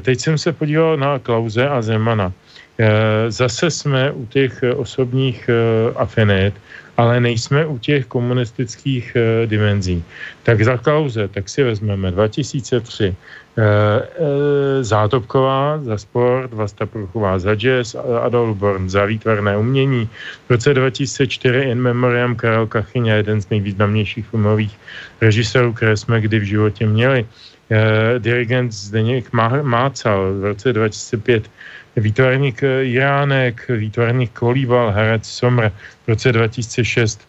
Teď 0.01 0.19
jsem 0.19 0.37
se 0.37 0.53
podíval 0.53 0.97
na 0.97 1.19
Klauze 1.19 1.69
a 1.69 1.81
Zemana. 1.81 2.33
E, 2.79 3.31
zase 3.31 3.71
jsme 3.71 4.11
u 4.11 4.25
těch 4.25 4.63
osobních 4.77 5.49
e, 5.49 5.53
afinit 5.95 6.53
ale 6.97 7.19
nejsme 7.19 7.65
u 7.65 7.77
těch 7.77 8.05
komunistických 8.05 9.17
dimenzí. 9.45 10.03
Tak 10.43 10.63
za 10.65 10.77
kauze, 10.77 11.27
tak 11.27 11.49
si 11.49 11.63
vezmeme 11.63 12.11
2003 12.11 13.05
e, 13.05 13.13
e, 13.13 14.83
Zátopková 14.83 15.79
za 15.83 15.97
sport, 15.97 16.53
Vasta 16.53 16.85
Pruchová 16.85 17.39
za 17.39 17.55
jazz, 17.55 17.95
Adolf 17.95 18.57
Born 18.57 18.89
za 18.89 19.05
výtvarné 19.05 19.57
umění. 19.57 20.09
V 20.47 20.49
roce 20.49 20.73
2004 20.73 21.59
in 21.59 21.81
memoriam 21.81 22.35
Karel 22.35 22.67
Kachyňa, 22.67 23.15
jeden 23.15 23.41
z 23.41 23.49
nejvýznamnějších 23.49 24.27
filmových 24.27 24.73
režisérů, 25.21 25.73
které 25.73 25.97
jsme 25.97 26.21
kdy 26.21 26.39
v 26.39 26.43
životě 26.43 26.85
měli. 26.85 27.25
Dirigent 28.17 28.71
Zdeněk 28.71 29.33
Mácal 29.61 30.33
v 30.33 30.43
roce 30.43 30.73
2005 30.73 31.49
výtvarník 31.97 32.61
Jánek, 32.81 33.67
výtvarník 33.67 34.31
Kolíbal, 34.33 34.91
herec 34.91 35.25
Somr 35.25 35.71
v 36.05 36.07
roce 36.07 36.31
2006, 36.31 37.27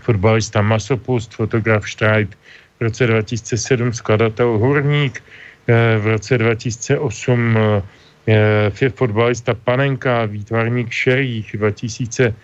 fotbalista 0.00 0.62
Masopust, 0.62 1.34
fotograf 1.34 1.88
Štrajt 1.88 2.34
v 2.78 2.82
roce 2.82 3.06
2007, 3.06 3.92
skladatel 3.92 4.58
Hurník, 4.58 5.22
eh, 5.66 5.98
v 5.98 6.06
roce 6.06 6.38
2008 6.38 7.82
eh, 8.26 8.90
fotbalista 8.94 9.54
Panenka, 9.54 10.24
výtvarník 10.24 10.90
Šerých, 10.90 11.56
2000, 11.58 12.34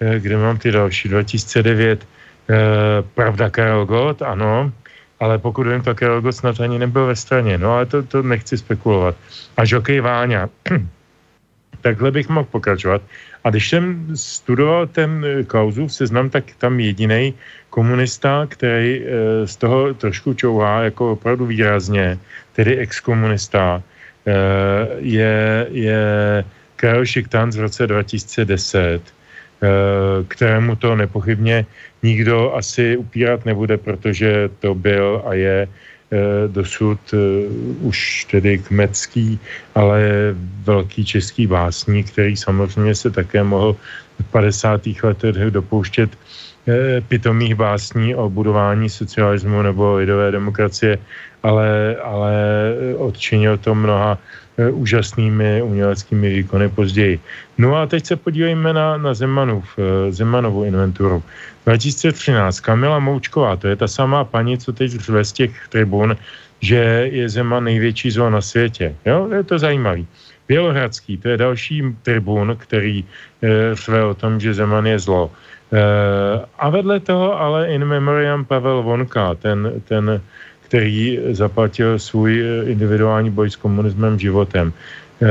eh, 0.00 0.18
kde 0.18 0.36
mám 0.36 0.58
ty 0.58 0.70
další, 0.70 1.08
2009, 1.08 2.06
Pravda 3.14 3.50
Karel 3.50 3.84
Gott, 3.84 4.22
ano, 4.22 4.72
ale 5.20 5.38
pokud 5.38 5.66
vím, 5.66 5.82
tak 5.82 6.02
Elgo 6.02 6.32
snad 6.32 6.60
ani 6.60 6.78
nebyl 6.78 7.06
ve 7.06 7.16
straně. 7.16 7.58
No 7.58 7.72
ale 7.72 7.86
to, 7.86 8.02
to 8.02 8.22
nechci 8.22 8.58
spekulovat. 8.58 9.16
A 9.56 9.64
Žokej 9.64 10.00
Váňa. 10.00 10.48
Takhle 11.80 12.10
bych 12.10 12.28
mohl 12.28 12.46
pokračovat. 12.50 13.02
A 13.44 13.50
když 13.50 13.68
jsem 13.68 14.16
studoval 14.16 14.86
ten 14.86 15.26
Klausův 15.46 15.92
seznam, 15.92 16.30
tak 16.30 16.44
tam 16.58 16.80
jediný 16.80 17.34
komunista, 17.70 18.46
který 18.50 19.02
e, 19.02 19.46
z 19.46 19.56
toho 19.56 19.94
trošku 19.94 20.34
čouhá 20.34 20.82
jako 20.82 21.12
opravdu 21.12 21.46
výrazně, 21.46 22.18
tedy 22.52 22.76
exkomunista, 22.76 23.82
e, 24.26 24.34
je, 24.98 25.66
je 25.70 26.04
Karel 26.76 27.06
Šiktan 27.06 27.52
z 27.52 27.56
roce 27.56 27.86
2010, 27.86 29.02
Eh, 29.58 30.24
kterému 30.28 30.76
to 30.76 30.96
nepochybně 30.96 31.66
nikdo 32.02 32.54
asi 32.54 32.96
upírat 32.96 33.44
nebude, 33.44 33.76
protože 33.76 34.50
to 34.60 34.74
byl 34.74 35.22
a 35.26 35.34
je 35.34 35.68
eh, 35.68 36.48
dosud 36.48 36.98
eh, 37.12 37.16
už 37.80 38.24
tedy 38.30 38.58
kmecký, 38.58 39.38
ale 39.74 40.00
velký 40.64 41.04
český 41.04 41.46
básník, 41.46 42.10
který 42.10 42.36
samozřejmě 42.36 42.94
se 42.94 43.10
také 43.10 43.42
mohl 43.44 43.76
v 44.20 44.30
50. 44.30 44.80
letech 45.02 45.50
dopouštět 45.50 46.10
pitomých 47.08 47.54
básní 47.54 48.14
o 48.14 48.28
budování 48.28 48.88
socialismu 48.90 49.62
nebo 49.62 49.96
lidové 49.96 50.30
demokracie, 50.30 50.98
ale, 51.42 51.96
ale 52.02 52.34
odčinil 52.96 53.58
to 53.58 53.74
mnoha 53.74 54.18
úžasnými 54.70 55.62
uměleckými 55.62 56.28
výkony 56.34 56.68
později. 56.68 57.20
No 57.58 57.76
a 57.76 57.86
teď 57.86 58.06
se 58.06 58.16
podívejme 58.16 58.72
na, 58.72 58.96
na 58.96 59.14
Zemanův, 59.14 59.64
e, 59.78 60.12
Zemanovu 60.12 60.64
inventuru. 60.64 61.22
2013 61.66 62.60
Kamila 62.60 62.98
Moučková, 62.98 63.56
to 63.56 63.68
je 63.68 63.76
ta 63.76 63.88
samá 63.88 64.24
paní, 64.24 64.58
co 64.58 64.72
teď 64.72 64.90
řve 64.90 65.24
z 65.24 65.32
těch 65.32 65.52
tribun, 65.68 66.16
že 66.60 67.08
je 67.12 67.28
Zeman 67.28 67.64
největší 67.64 68.10
zlo 68.10 68.30
na 68.30 68.40
světě. 68.40 68.94
Jo, 69.06 69.28
je 69.30 69.42
to 69.42 69.58
zajímavý. 69.58 70.06
Bělohradský, 70.48 71.16
to 71.18 71.28
je 71.28 71.36
další 71.36 71.82
tribun, 72.02 72.56
který 72.58 73.04
e, 73.04 73.74
řve 73.74 74.04
o 74.04 74.14
tom, 74.14 74.40
že 74.40 74.54
Zeman 74.54 74.86
je 74.86 74.98
zlo. 74.98 75.30
E, 75.72 75.80
a 76.58 76.66
vedle 76.70 77.00
toho 77.00 77.40
ale 77.40 77.68
in 77.68 77.84
memoriam 77.84 78.44
Pavel 78.44 78.82
Vonka, 78.82 79.34
ten, 79.34 79.72
ten 79.84 80.20
který 80.68 81.18
zaplatil 81.32 81.98
svůj 81.98 82.32
eh, 82.40 82.70
individuální 82.70 83.30
boj 83.30 83.50
s 83.50 83.56
komunismem 83.56 84.18
životem. 84.18 84.72
Eh, 84.72 85.26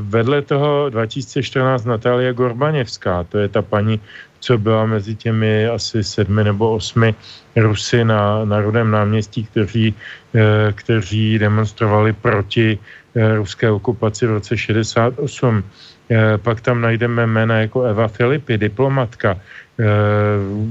vedle 0.00 0.42
toho 0.42 0.88
2014 0.90 1.84
Natalia 1.84 2.32
Gorbaněvská, 2.32 3.24
to 3.28 3.38
je 3.38 3.48
ta 3.48 3.62
paní, 3.62 4.00
co 4.40 4.58
byla 4.58 4.86
mezi 4.86 5.14
těmi 5.14 5.66
asi 5.66 6.04
sedmi 6.04 6.44
nebo 6.44 6.78
osmi 6.78 7.14
Rusy 7.56 8.04
na 8.04 8.44
Národném 8.44 8.90
náměstí, 8.90 9.44
kteří, 9.44 9.94
eh, 10.34 10.72
kteří 10.72 11.38
demonstrovali 11.38 12.12
proti 12.12 12.78
ruské 13.16 13.70
okupaci 13.72 14.28
v 14.28 14.44
roce 14.44 14.52
68. 14.56 15.64
Pak 16.44 16.60
tam 16.60 16.84
najdeme 16.84 17.24
jména 17.26 17.64
jako 17.64 17.88
Eva 17.88 18.12
Filipy, 18.12 18.60
diplomatka, 18.60 19.40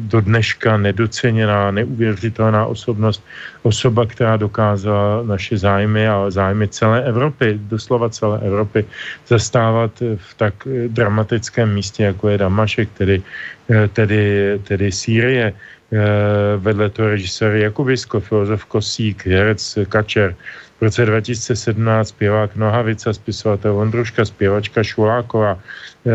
do 0.10 0.22
dneška 0.22 0.78
nedoceněná, 0.78 1.72
neuvěřitelná 1.72 2.66
osobnost, 2.66 3.24
osoba, 3.64 4.06
která 4.06 4.38
dokázala 4.38 5.24
naše 5.24 5.58
zájmy 5.58 6.08
a 6.08 6.30
zájmy 6.30 6.68
celé 6.68 7.04
Evropy, 7.04 7.60
doslova 7.62 8.10
celé 8.10 8.40
Evropy, 8.42 8.86
zastávat 9.28 9.92
v 10.16 10.34
tak 10.38 10.54
dramatickém 10.88 11.74
místě, 11.74 12.04
jako 12.04 12.30
je 12.30 12.38
Damašek, 12.38 12.90
tedy, 12.98 13.22
eh, 13.70 13.88
tedy, 13.88 14.60
tedy 14.64 14.92
Sýrie. 14.92 15.54
Eh, 15.94 16.58
vedle 16.58 16.90
toho 16.90 17.10
režisér 17.10 17.56
Jakubisko, 17.56 18.20
filozof 18.20 18.66
Kosík, 18.66 19.26
herec 19.28 19.78
Kačer, 19.90 20.36
v 20.80 20.82
roce 20.82 21.06
2017 21.06 22.08
zpěvák 22.08 22.56
Nohavica, 22.56 23.14
spisovatel 23.14 23.74
Vondruška, 23.74 24.26
zpěvačka 24.26 24.84
Šuláková, 24.84 25.56
e, 25.56 26.12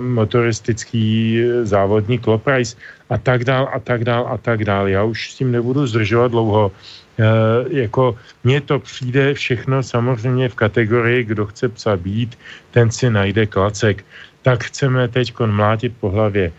motoristický 0.00 1.38
závodník 1.62 2.26
Loprajs 2.26 2.76
a 3.10 3.18
tak 3.18 3.44
dál 3.44 3.70
a 3.72 3.78
tak 3.78 4.04
dál 4.04 4.26
a 4.30 4.36
tak 4.38 4.64
dál. 4.64 4.88
Já 4.88 5.04
už 5.04 5.32
s 5.32 5.34
tím 5.34 5.52
nebudu 5.52 5.86
zdržovat 5.86 6.30
dlouho. 6.30 6.72
E, 7.18 7.24
jako 7.70 8.18
mně 8.44 8.60
to 8.60 8.78
přijde 8.78 9.34
všechno 9.34 9.82
samozřejmě 9.82 10.48
v 10.48 10.54
kategorii, 10.54 11.24
kdo 11.24 11.46
chce 11.46 11.68
psa 11.68 11.96
být, 11.96 12.38
ten 12.70 12.90
si 12.90 13.10
najde 13.10 13.46
klacek. 13.46 14.04
Tak 14.42 14.64
chceme 14.64 15.08
teď 15.08 15.34
mlátit 15.46 15.92
po 16.00 16.10
hlavě 16.10 16.50
e, 16.50 16.52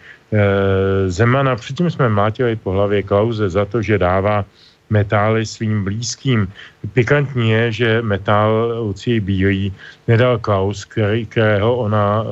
Zemana. 1.11 1.55
Předtím 1.55 1.91
jsme 1.91 2.09
mlátili 2.09 2.55
po 2.55 2.71
hlavě 2.71 3.03
Klauze 3.03 3.49
za 3.49 3.65
to, 3.65 3.81
že 3.81 3.97
dává 3.97 4.45
metály 4.91 5.45
svým 5.45 5.83
blízkým. 5.83 6.51
Pikantní 6.93 7.49
je, 7.49 7.71
že 7.71 7.89
metál 8.01 8.75
Lucie 8.83 9.21
Bílý 9.23 9.73
nedal 10.07 10.37
Klaus, 10.37 10.85
který, 10.85 11.25
kterého 11.25 11.75
ona 11.75 12.23
e, 12.23 12.27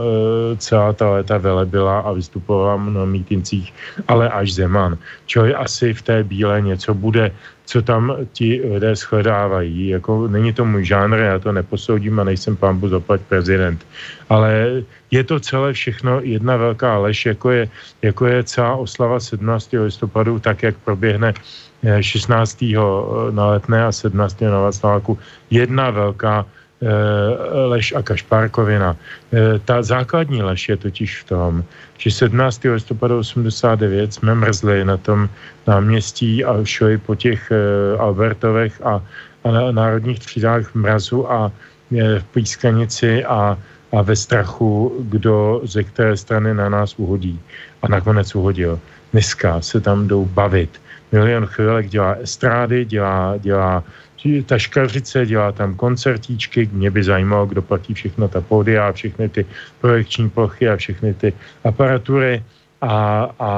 celá 0.57 0.94
ta 0.94 1.10
léta 1.10 1.38
velebila 1.38 1.99
a 1.99 2.11
vystupovala 2.11 2.77
na 2.77 3.06
mítincích, 3.06 3.73
ale 4.07 4.30
až 4.30 4.53
Zeman. 4.53 4.98
Čili 5.26 5.56
asi 5.56 5.94
v 5.94 6.02
té 6.02 6.23
bílé 6.23 6.61
něco 6.61 6.94
bude, 6.94 7.31
co 7.69 7.81
tam 7.81 8.26
ti 8.34 8.61
lidé 8.65 8.95
shledávají. 8.95 9.88
Jako, 9.88 10.27
není 10.27 10.53
to 10.53 10.65
můj 10.65 10.86
žánr, 10.86 11.18
já 11.18 11.40
to 11.40 11.52
neposoudím 11.52 12.19
a 12.19 12.23
nejsem 12.23 12.57
pán 12.57 12.81
zaplať 12.90 13.22
prezident. 13.30 13.86
Ale 14.30 14.81
je 15.11 15.23
to 15.23 15.40
celé 15.40 15.73
všechno 15.73 16.19
jedna 16.26 16.57
velká 16.57 16.98
lež, 16.98 17.26
jako 17.26 17.52
je, 17.52 17.69
jako 18.02 18.26
je 18.26 18.44
celá 18.44 18.76
oslava 18.76 19.19
17. 19.19 19.69
listopadu, 19.73 20.40
tak 20.40 20.64
jak 20.64 20.76
proběhne 20.81 21.34
16. 21.84 22.76
Eh, 22.76 23.32
na 23.32 23.46
letné 23.48 23.86
a 23.86 23.92
17. 23.92 24.42
na 24.42 24.60
Václaváku 24.60 25.18
jedna 25.50 25.90
velká 25.90 26.46
lež 27.68 27.92
a 27.92 28.02
kašpárkovina. 28.02 28.96
Ta 29.68 29.84
základní 29.84 30.40
lež 30.42 30.70
je 30.70 30.78
totiž 30.78 31.22
v 31.22 31.24
tom, 31.24 31.64
že 31.98 32.12
17. 32.12 32.72
listopadu 32.72 33.20
89 33.20 34.14
jsme 34.14 34.36
mrzli 34.36 34.86
na 34.86 34.98
tom 34.98 35.30
náměstí 35.68 36.46
a 36.46 36.64
šli 36.64 36.98
po 36.98 37.16
těch 37.16 37.52
Albertovech 38.00 38.80
a, 38.80 39.04
a 39.44 39.72
národních 39.72 40.20
třídách 40.20 40.72
v 40.72 40.76
mrazu 40.76 41.32
a 41.32 41.52
v 41.92 42.24
pískanici 42.32 43.26
a, 43.26 43.60
a 43.92 44.02
ve 44.02 44.16
strachu, 44.16 44.96
kdo 45.12 45.62
ze 45.64 45.84
které 45.84 46.18
strany 46.18 46.54
na 46.54 46.70
nás 46.70 46.96
uhodí. 46.96 47.40
A 47.82 47.88
nakonec 47.88 48.36
uhodil. 48.36 48.80
Dneska 49.12 49.62
se 49.62 49.82
tam 49.82 50.08
jdou 50.08 50.26
bavit. 50.26 50.80
Milion 51.11 51.45
chvílek 51.45 51.90
dělá 51.90 52.11
estrády, 52.11 52.86
dělá, 52.86 53.38
dělá 53.38 53.84
taškařice, 54.45 55.26
dělá 55.26 55.52
tam 55.52 55.76
koncertíčky, 55.76 56.69
mě 56.72 56.91
by 56.91 57.03
zajímalo, 57.03 57.45
kdo 57.45 57.61
platí 57.61 57.94
všechno 57.94 58.27
ta 58.27 58.41
pódia, 58.41 58.91
všechny 58.91 59.30
ty 59.30 59.45
projekční 59.81 60.30
plochy 60.30 60.69
a 60.69 60.76
všechny 60.76 61.14
ty 61.14 61.34
aparatury 61.64 62.44
a, 62.81 63.27
a 63.40 63.52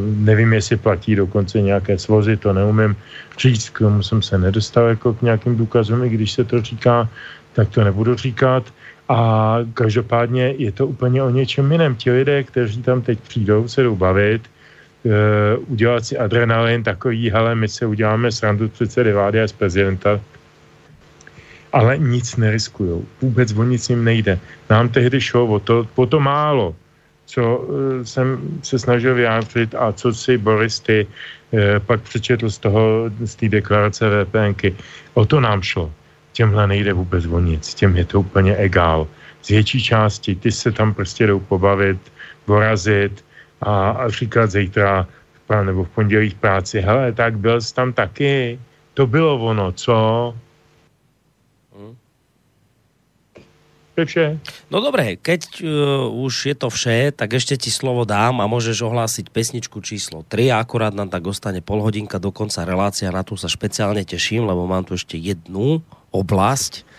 nevím, 0.00 0.52
jestli 0.52 0.76
platí 0.76 1.16
dokonce 1.16 1.60
nějaké 1.60 1.98
svozy, 1.98 2.36
to 2.36 2.52
neumím 2.52 2.96
říct, 3.38 3.70
k 3.70 3.78
tomu 3.78 4.02
jsem 4.02 4.22
se 4.22 4.38
nedostal 4.38 4.86
jako 4.86 5.14
k 5.14 5.22
nějakým 5.22 5.56
důkazům, 5.56 6.04
i 6.04 6.08
když 6.08 6.32
se 6.32 6.44
to 6.44 6.62
říká, 6.62 7.08
tak 7.52 7.68
to 7.68 7.84
nebudu 7.84 8.14
říkat. 8.14 8.62
A 9.08 9.58
každopádně 9.74 10.54
je 10.58 10.72
to 10.72 10.86
úplně 10.86 11.22
o 11.22 11.30
něčem 11.30 11.72
jiném. 11.72 11.96
Ti 11.96 12.10
lidé, 12.10 12.42
kteří 12.42 12.82
tam 12.82 13.02
teď 13.02 13.18
přijdou, 13.20 13.68
se 13.68 13.82
jdou 13.82 13.96
bavit, 13.96 14.42
udělat 15.66 16.04
si 16.04 16.18
adrenalin 16.18 16.82
takový, 16.82 17.30
hele, 17.30 17.54
my 17.54 17.68
se 17.68 17.86
uděláme 17.86 18.32
srandu 18.32 18.68
předsedy 18.68 19.12
vlády 19.12 19.42
a 19.42 19.48
z 19.48 19.52
prezidenta, 19.52 20.20
ale 21.72 21.98
nic 21.98 22.36
neriskují. 22.36 23.06
Vůbec 23.22 23.52
o 23.52 23.64
nic 23.64 23.90
jim 23.90 24.04
nejde. 24.04 24.38
Nám 24.70 24.88
tehdy 24.88 25.20
šlo 25.20 25.46
o 25.46 25.58
to, 25.58 25.86
o 25.94 26.06
to 26.06 26.20
málo, 26.20 26.74
co 27.26 27.56
uh, 27.56 28.02
jsem 28.02 28.40
se 28.62 28.78
snažil 28.78 29.14
vyjádřit 29.14 29.74
a 29.74 29.92
co 29.92 30.14
si 30.14 30.38
Boris 30.38 30.80
ty 30.80 31.06
uh, 31.06 31.60
pak 31.86 32.00
přečetl 32.00 32.50
z 32.50 32.58
toho, 32.58 33.10
z 33.20 33.34
té 33.34 33.48
deklarace 33.48 34.24
VPNky. 34.24 34.76
O 35.14 35.24
to 35.24 35.40
nám 35.40 35.62
šlo. 35.62 35.92
Těmhle 36.32 36.66
nejde 36.66 36.92
vůbec 36.92 37.26
o 37.26 37.40
nic. 37.40 37.74
Těm 37.74 37.96
je 37.96 38.04
to 38.04 38.20
úplně 38.20 38.56
egál. 38.56 39.08
Z 39.42 39.48
větší 39.48 39.82
části 39.82 40.34
ty 40.34 40.52
se 40.52 40.72
tam 40.72 40.94
prostě 40.94 41.26
jdou 41.26 41.40
pobavit, 41.40 41.98
porazit, 42.44 43.24
a, 43.60 43.90
a 43.90 44.08
říkat 44.08 44.50
zítra 44.50 45.06
nebo 45.48 45.84
v 45.84 45.88
pondělí 45.88 46.30
v 46.30 46.34
práci, 46.34 46.80
hele, 46.80 47.12
tak 47.12 47.38
byl 47.38 47.60
jsi 47.60 47.74
tam 47.74 47.92
taky, 47.92 48.60
to 48.94 49.06
bylo 49.06 49.38
ono, 49.40 49.72
co? 49.72 49.96
To 53.94 54.06
vše. 54.06 54.38
No 54.70 54.78
dobré, 54.78 55.18
keď 55.18 55.42
uh, 55.58 56.22
už 56.22 56.46
je 56.46 56.54
to 56.54 56.70
vše, 56.70 57.10
tak 57.18 57.34
ešte 57.34 57.58
ti 57.58 57.66
slovo 57.66 58.06
dám 58.06 58.38
a 58.38 58.46
môžeš 58.46 58.86
ohlásiť 58.86 59.26
pesničku 59.34 59.82
číslo 59.82 60.22
3 60.22 60.54
a 60.54 60.62
akorát 60.62 60.94
nám 60.94 61.10
tak 61.10 61.26
ostane 61.26 61.58
pol 61.58 61.82
hodinka 61.82 62.22
do 62.22 62.30
konca 62.30 62.62
relácia, 62.62 63.10
na 63.10 63.26
tú 63.26 63.34
sa 63.34 63.50
špeciálne 63.50 64.06
teším, 64.06 64.46
lebo 64.46 64.70
mám 64.70 64.86
tu 64.86 64.94
ešte 64.94 65.18
jednu 65.18 65.82
oblasť, 66.14 66.86
Eh, 66.86 66.97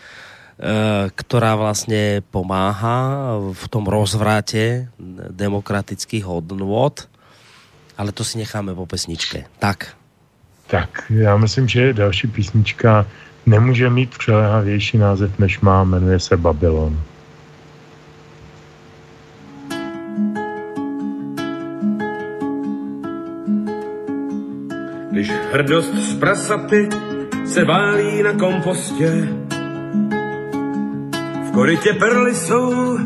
ktorá 1.16 1.56
vlastne 1.56 2.20
pomáha 2.36 3.40
v 3.56 3.66
tom 3.72 3.88
rozvrate 3.88 4.92
demokratických 5.32 6.28
hodnôt, 6.28 7.08
ale 7.96 8.12
to 8.12 8.28
si 8.28 8.44
necháme 8.44 8.76
po 8.76 8.84
pesničke. 8.84 9.48
Tak. 9.60 9.96
Tak, 10.68 11.04
já 11.10 11.38
myslím, 11.38 11.68
že 11.68 11.94
další 11.94 12.28
písnička 12.28 13.06
nemůže 13.46 13.90
mít 13.90 14.18
přelehavější 14.18 14.98
název, 14.98 15.40
než 15.40 15.60
má, 15.60 15.84
jmenuje 15.84 16.20
se 16.20 16.38
Babylon. 16.38 17.00
Když 25.12 25.32
hrdost 25.54 25.94
z 25.94 26.20
prasaty 26.20 26.90
se 27.46 27.66
válí 27.66 28.24
na 28.24 28.34
kompostě, 28.34 29.28
v 31.50 31.52
korytě 31.52 31.94
perly 31.94 32.36
jsou 32.36 32.98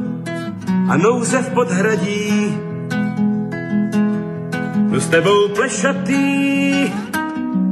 a 0.89 0.97
nouze 0.97 1.41
v 1.41 1.49
podhradí. 1.49 2.57
Jdu 4.89 4.99
s 4.99 5.07
tebou 5.07 5.47
plešatý 5.55 6.91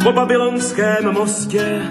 po 0.04 0.12
babylonském 0.12 1.14
mostě, 1.14 1.82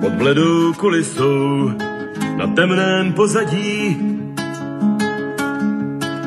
pod 0.00 0.12
bledou 0.12 0.72
kulisou 0.72 1.70
na 2.36 2.46
temném 2.46 3.12
pozadí. 3.12 3.96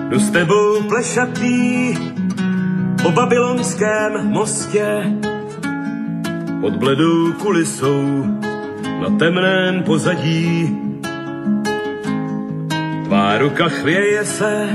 Jdu 0.10 0.20
s 0.20 0.30
tebou 0.30 0.82
plešatý 0.82 1.98
po 3.04 3.12
babylonském 3.12 4.32
mostě, 4.32 5.14
pod 6.62 6.76
bledou 6.76 7.34
kulisou 7.34 8.26
na 9.02 9.10
temném 9.20 9.84
pozadí. 9.84 10.78
Tvá 13.06 13.38
ruka 13.38 13.70
chvěje 13.70 14.26
se 14.26 14.70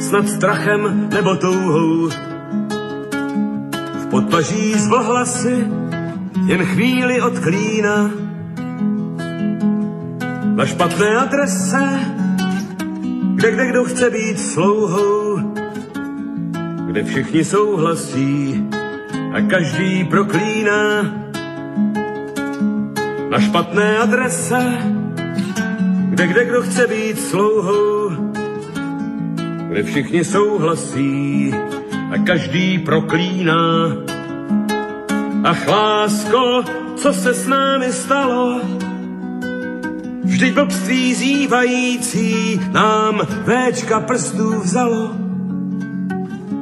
snad 0.00 0.28
strachem 0.28 1.08
nebo 1.14 1.36
touhou. 1.36 2.08
V 3.98 4.06
podpaží 4.10 4.74
z 4.74 4.88
vlhlasy 4.88 5.66
jen 6.46 6.64
chvíli 6.64 7.22
od 7.22 7.38
klína. 7.38 8.10
Na 10.54 10.66
špatné 10.66 11.16
adrese, 11.16 12.00
kde 13.34 13.50
kde 13.50 13.66
kdo 13.66 13.84
chce 13.84 14.10
být 14.10 14.40
slouhou, 14.40 15.38
kde 16.86 17.04
všichni 17.04 17.44
souhlasí 17.44 18.64
a 19.34 19.40
každý 19.40 20.04
proklíná 20.04 21.02
na 23.30 23.40
špatné 23.40 23.98
adrese, 23.98 24.62
kde 26.08 26.26
kde 26.26 26.44
kdo 26.44 26.62
chce 26.62 26.86
být 26.86 27.20
slouhou, 27.20 28.10
kde 29.68 29.82
všichni 29.82 30.24
souhlasí 30.24 31.54
a 32.10 32.18
každý 32.26 32.78
proklíná. 32.78 33.92
Ach 35.44 35.68
lásko, 35.68 36.64
co 36.96 37.12
se 37.12 37.34
s 37.34 37.46
námi 37.46 37.92
stalo? 37.92 38.60
Vždyť 40.24 40.54
blbství 40.54 41.14
zývající 41.14 42.60
nám 42.72 43.20
véčka 43.44 44.00
prstů 44.00 44.60
vzalo. 44.60 45.12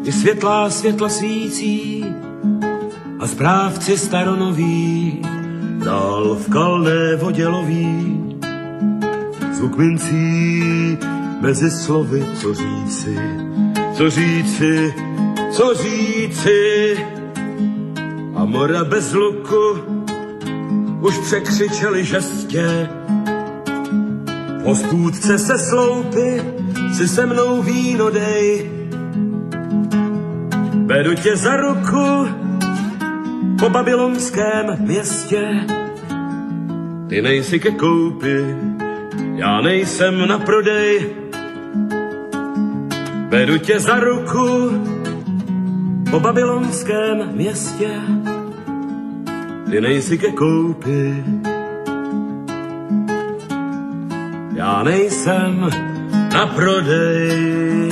I 0.05 0.13
světlá 0.13 0.71
světla 0.71 1.09
svící 1.09 2.05
a 3.19 3.27
správci 3.27 3.99
staronoví 3.99 5.23
dál 5.87 6.35
v 6.35 6.51
kalné 6.51 7.17
vodě 7.17 7.49
loví. 7.49 8.19
Zvuk 9.53 9.77
mincí 9.77 10.99
mezi 11.41 11.71
slovy, 11.71 12.27
co 12.41 12.55
říci, 12.55 13.19
co 13.95 14.11
říci, 14.11 14.95
co 15.51 15.75
říci. 15.75 16.61
A 18.35 18.45
mora 18.45 18.85
bez 18.85 19.13
luku 19.13 19.79
už 21.01 21.19
překřičeli 21.19 22.05
žestě. 22.05 22.89
V 24.61 24.65
hospůdce 24.65 25.39
se 25.39 25.59
sloupy, 25.59 26.43
si 26.97 27.09
se 27.09 27.27
mnou 27.27 27.63
víno 27.63 28.11
dej. 28.11 28.71
Vedu 30.87 31.15
tě 31.15 31.37
za 31.37 31.57
ruku, 31.57 32.29
po 33.59 33.69
babylonském 33.69 34.77
městě. 34.79 35.49
Ty 37.09 37.23
nejsi 37.23 37.61
ke 37.61 37.71
koupi, 37.71 38.57
já 39.35 39.61
nejsem 39.61 40.29
na 40.29 40.39
prodej. 40.39 41.11
Vedu 43.29 43.59
tě 43.59 43.81
za 43.81 44.01
ruku 44.01 44.71
po 46.11 46.21
babylonském 46.21 47.29
městě. 47.33 47.91
Ty 49.71 49.81
nejsi 49.81 50.19
ke 50.19 50.33
koupi, 50.33 51.25
já 54.55 54.83
nejsem 54.83 55.71
na 56.33 56.47
prodej. 56.47 57.86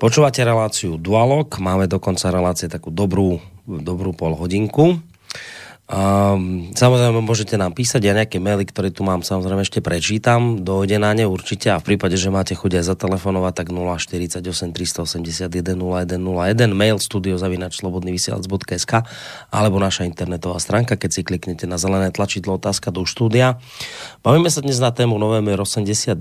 Počúvate 0.00 0.40
reláciu 0.40 0.96
Dualog, 0.96 1.60
máme 1.60 1.84
dokonca 1.84 2.32
relácie 2.32 2.72
takú 2.72 2.88
dobrú, 2.88 3.36
dobrú 3.68 4.16
pol 4.16 4.32
hodinku. 4.32 4.96
Um, 5.90 6.70
samozrejme 6.70 7.18
môžete 7.18 7.58
nám 7.58 7.74
písať, 7.74 7.98
ja 8.06 8.14
nejaké 8.14 8.38
maily, 8.38 8.62
ktoré 8.62 8.94
tu 8.94 9.02
mám, 9.02 9.26
samozrejme 9.26 9.66
ešte 9.66 9.82
prečítam, 9.82 10.62
dojde 10.62 11.02
na 11.02 11.10
ne 11.18 11.26
určite 11.26 11.66
a 11.66 11.82
v 11.82 11.90
prípade, 11.90 12.14
že 12.14 12.30
máte 12.30 12.54
chuť 12.54 12.78
aj 12.78 12.94
zatelefonovať, 12.94 13.52
tak 13.58 13.74
048 13.74 14.38
381 14.70 15.50
0101, 15.50 16.70
mail 16.70 16.94
studiozavinačslobodnyvysielac.sk 17.02 18.92
alebo 19.50 19.82
naša 19.82 20.06
internetová 20.06 20.62
stránka, 20.62 20.94
keď 20.94 21.10
si 21.10 21.26
kliknete 21.26 21.66
na 21.66 21.74
zelené 21.74 22.14
tlačidlo 22.14 22.54
otázka 22.54 22.94
do 22.94 23.02
štúdia. 23.02 23.58
Bavíme 24.22 24.46
sa 24.46 24.62
dnes 24.62 24.78
na 24.78 24.94
tému 24.94 25.18
november 25.18 25.58
89. 25.58 26.14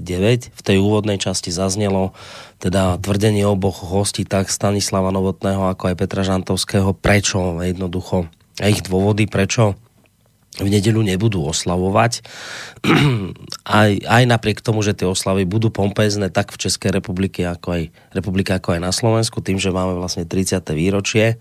V 0.50 0.62
tej 0.66 0.82
úvodnej 0.82 1.22
časti 1.22 1.54
zaznelo 1.54 2.18
teda 2.58 2.98
tvrdenie 2.98 3.46
oboch 3.46 3.86
hostí, 3.86 4.26
tak 4.26 4.50
Stanislava 4.50 5.14
Novotného, 5.14 5.70
ako 5.70 5.94
aj 5.94 5.96
Petra 6.02 6.26
Žantovského, 6.26 6.98
prečo 6.98 7.62
jednoducho 7.62 8.34
a 8.60 8.68
ich 8.68 8.84
dôvody, 8.84 9.26
prečo 9.26 9.80
v 10.60 10.68
nedelu 10.68 11.00
nebudú 11.00 11.46
oslavovať. 11.46 12.26
aj, 13.80 13.92
aj 14.04 14.24
napriek 14.28 14.60
tomu, 14.60 14.84
že 14.84 14.98
tie 14.98 15.08
oslavy 15.08 15.48
budú 15.48 15.72
pompezné 15.72 16.34
tak 16.34 16.52
v 16.52 16.62
Českej 16.68 17.00
republike, 17.00 17.46
ako 17.48 17.80
aj, 17.80 17.84
republike, 18.12 18.52
ako 18.52 18.76
aj 18.76 18.82
na 18.82 18.92
Slovensku, 18.92 19.40
tým, 19.40 19.62
že 19.62 19.72
máme 19.72 19.96
vlastne 19.96 20.28
30. 20.28 20.60
výročie. 20.76 21.40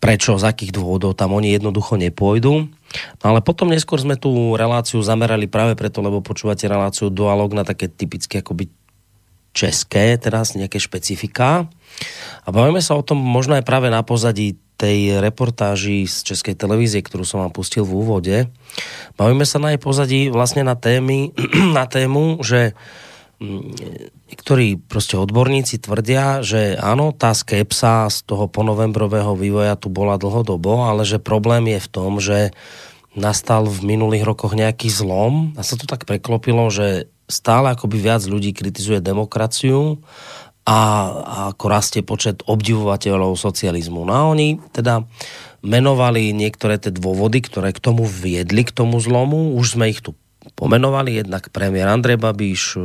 Prečo, 0.00 0.40
z 0.40 0.44
akých 0.48 0.72
dôvodov 0.72 1.12
tam 1.12 1.36
oni 1.36 1.52
jednoducho 1.52 2.00
nepôjdu. 2.00 2.72
No 3.20 3.24
ale 3.24 3.44
potom 3.44 3.68
neskôr 3.68 4.00
sme 4.00 4.16
tú 4.16 4.56
reláciu 4.56 4.98
zamerali 5.04 5.46
práve 5.46 5.76
preto, 5.76 6.00
lebo 6.00 6.24
počúvate 6.24 6.66
reláciu 6.66 7.12
Dualog 7.12 7.52
na 7.52 7.62
také 7.62 7.86
typické 7.86 8.40
akoby 8.40 8.72
české, 9.52 10.16
teraz 10.16 10.56
nejaké 10.56 10.80
špecifika. 10.80 11.68
A 12.46 12.48
bavíme 12.48 12.80
sa 12.80 12.96
o 12.96 13.04
tom 13.04 13.20
možno 13.20 13.58
aj 13.58 13.64
práve 13.66 13.92
na 13.92 14.00
pozadí 14.00 14.56
tej 14.80 15.20
reportáži 15.20 16.08
z 16.08 16.32
Českej 16.32 16.56
televízie, 16.56 17.04
ktorú 17.04 17.28
som 17.28 17.44
vám 17.44 17.52
pustil 17.52 17.84
v 17.84 18.00
úvode. 18.00 18.36
Bavíme 19.20 19.44
sa 19.44 19.60
na 19.60 19.76
jej 19.76 19.80
pozadí 19.80 20.20
vlastne 20.32 20.64
na, 20.64 20.72
témy, 20.72 21.36
na 21.76 21.84
tému, 21.84 22.40
že 22.40 22.72
mm, 23.44 23.76
niektorí 24.32 24.80
proste 24.80 25.20
odborníci 25.20 25.84
tvrdia, 25.84 26.40
že 26.40 26.80
áno, 26.80 27.12
tá 27.12 27.36
skepsa 27.36 28.08
z 28.08 28.24
toho 28.24 28.48
ponovembrového 28.48 29.36
vývoja 29.36 29.76
tu 29.76 29.92
bola 29.92 30.16
dlhodobo, 30.16 30.88
ale 30.88 31.04
že 31.04 31.20
problém 31.20 31.76
je 31.76 31.80
v 31.84 31.88
tom, 31.92 32.16
že 32.16 32.56
nastal 33.12 33.66
v 33.68 33.84
minulých 33.84 34.24
rokoch 34.24 34.56
nejaký 34.56 34.88
zlom 34.88 35.52
a 35.58 35.66
sa 35.66 35.74
to 35.76 35.84
tak 35.84 36.06
preklopilo, 36.06 36.70
že 36.70 37.10
stále 37.26 37.74
akoby 37.74 37.98
viac 37.98 38.22
ľudí 38.26 38.54
kritizuje 38.54 39.02
demokraciu 39.02 40.02
a, 40.70 40.78
ako 41.50 41.64
rastie 41.66 42.06
počet 42.06 42.46
obdivovateľov 42.46 43.34
socializmu. 43.34 44.06
No 44.06 44.12
a 44.14 44.22
oni 44.30 44.62
teda 44.70 45.02
menovali 45.66 46.30
niektoré 46.30 46.78
tie 46.78 46.94
dôvody, 46.94 47.42
ktoré 47.42 47.74
k 47.74 47.82
tomu 47.82 48.06
viedli, 48.06 48.62
k 48.62 48.70
tomu 48.70 49.02
zlomu. 49.02 49.58
Už 49.58 49.74
sme 49.74 49.90
ich 49.90 49.98
tu 49.98 50.14
pomenovali, 50.54 51.20
jednak 51.20 51.50
premiér 51.50 51.90
Andrej 51.90 52.22
Babiš, 52.22 52.78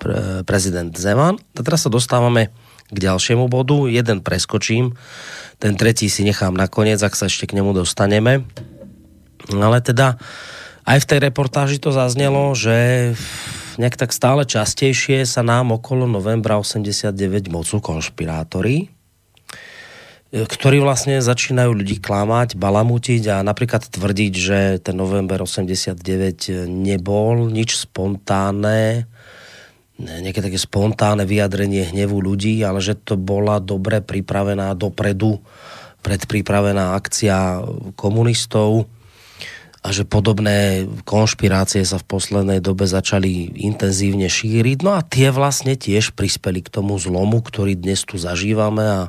pre, 0.00 0.40
prezident 0.48 0.90
Zeman. 0.96 1.36
A 1.36 1.60
teraz 1.60 1.84
sa 1.84 1.92
dostávame 1.92 2.48
k 2.88 2.96
ďalšiemu 2.96 3.46
bodu. 3.46 3.86
Jeden 3.92 4.24
preskočím, 4.24 4.96
ten 5.60 5.76
tretí 5.76 6.08
si 6.08 6.24
nechám 6.24 6.56
nakoniec, 6.56 6.98
ak 7.04 7.12
sa 7.12 7.28
ešte 7.28 7.44
k 7.44 7.60
nemu 7.60 7.76
dostaneme. 7.76 8.48
Ale 9.52 9.78
teda 9.84 10.16
aj 10.88 10.98
v 11.04 11.08
tej 11.12 11.18
reportáži 11.22 11.76
to 11.78 11.94
zaznelo, 11.94 12.56
že 12.56 13.12
nejak 13.78 13.96
tak 13.96 14.10
stále 14.10 14.42
častejšie 14.48 15.24
sa 15.24 15.40
nám 15.40 15.76
okolo 15.76 16.08
novembra 16.08 16.58
89 16.58 17.52
mocu 17.52 17.76
konšpirátori, 17.78 18.76
e, 18.84 18.86
ktorí 20.44 20.82
vlastne 20.82 21.20
začínajú 21.20 21.70
ľudí 21.72 22.00
klamať, 22.00 22.56
balamutiť 22.56 23.22
a 23.32 23.36
napríklad 23.46 23.88
tvrdiť, 23.88 24.32
že 24.34 24.58
ten 24.82 24.96
november 24.96 25.44
89 25.44 26.68
nebol 26.68 27.48
nič 27.48 27.78
spontánne, 27.88 29.06
nejaké 30.02 30.40
také 30.42 30.58
spontánne 30.58 31.28
vyjadrenie 31.28 31.92
hnevu 31.92 32.18
ľudí, 32.18 32.64
ale 32.64 32.82
že 32.82 32.98
to 32.98 33.14
bola 33.14 33.62
dobre 33.62 34.02
pripravená 34.02 34.74
dopredu, 34.74 35.38
predpripravená 36.02 36.98
akcia 36.98 37.62
komunistov, 37.94 38.90
a 39.82 39.90
že 39.90 40.06
podobné 40.06 40.86
konšpirácie 41.02 41.82
sa 41.82 41.98
v 41.98 42.06
poslednej 42.06 42.62
dobe 42.62 42.86
začali 42.86 43.50
intenzívne 43.66 44.30
šíriť. 44.30 44.86
No 44.86 44.94
a 44.94 45.02
tie 45.02 45.34
vlastne 45.34 45.74
tiež 45.74 46.14
prispeli 46.14 46.62
k 46.62 46.70
tomu 46.70 46.94
zlomu, 47.02 47.42
ktorý 47.42 47.74
dnes 47.74 48.06
tu 48.06 48.14
zažívame 48.14 48.86
a 48.86 49.00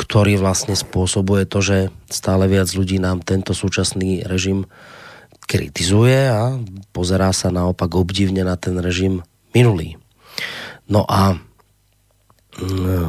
ktorý 0.00 0.40
vlastne 0.40 0.72
spôsobuje 0.72 1.44
to, 1.44 1.60
že 1.60 1.78
stále 2.08 2.48
viac 2.48 2.72
ľudí 2.72 2.96
nám 2.96 3.20
tento 3.20 3.52
súčasný 3.52 4.24
režim 4.24 4.64
kritizuje 5.44 6.32
a 6.32 6.56
pozerá 6.96 7.36
sa 7.36 7.52
naopak 7.52 7.92
obdivne 7.92 8.40
na 8.40 8.56
ten 8.56 8.80
režim 8.80 9.20
minulý. 9.52 10.00
No 10.88 11.04
a 11.04 11.36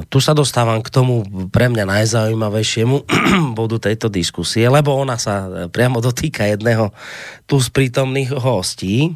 tu 0.07 0.17
sa 0.23 0.31
dostávam 0.31 0.79
k 0.79 0.89
tomu 0.89 1.23
pre 1.51 1.67
mňa 1.67 1.83
najzaujímavejšiemu 1.83 2.95
bodu 3.57 3.77
tejto 3.77 4.07
diskusie, 4.07 4.65
lebo 4.71 4.95
ona 4.95 5.19
sa 5.19 5.67
priamo 5.67 5.99
dotýka 5.99 6.47
jedného 6.47 6.95
tu 7.45 7.59
z 7.59 7.67
prítomných 7.69 8.31
hostí. 8.35 9.13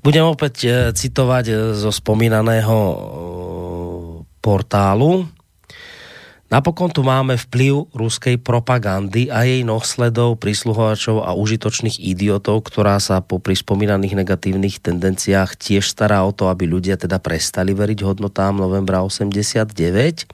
Budem 0.00 0.24
opäť 0.24 0.54
eh, 0.64 0.72
citovať 0.92 1.44
eh, 1.48 1.56
zo 1.76 1.90
spomínaného 1.92 2.76
portálu 4.40 5.28
Napokon 6.50 6.90
tu 6.90 7.06
máme 7.06 7.38
vplyv 7.38 7.94
ruskej 7.94 8.42
propagandy 8.42 9.30
a 9.30 9.46
jej 9.46 9.62
nosledov, 9.62 10.42
prísluhovačov 10.42 11.22
a 11.22 11.30
užitočných 11.38 12.02
idiotov, 12.02 12.66
ktorá 12.66 12.98
sa 12.98 13.22
po 13.22 13.38
spomínaných 13.38 14.18
negatívnych 14.18 14.82
tendenciách 14.82 15.54
tiež 15.54 15.86
stará 15.86 16.26
o 16.26 16.34
to, 16.34 16.50
aby 16.50 16.66
ľudia 16.66 16.98
teda 16.98 17.22
prestali 17.22 17.70
veriť 17.70 18.02
hodnotám 18.02 18.58
novembra 18.58 18.98
89. 19.06 19.70
E, 19.70 20.26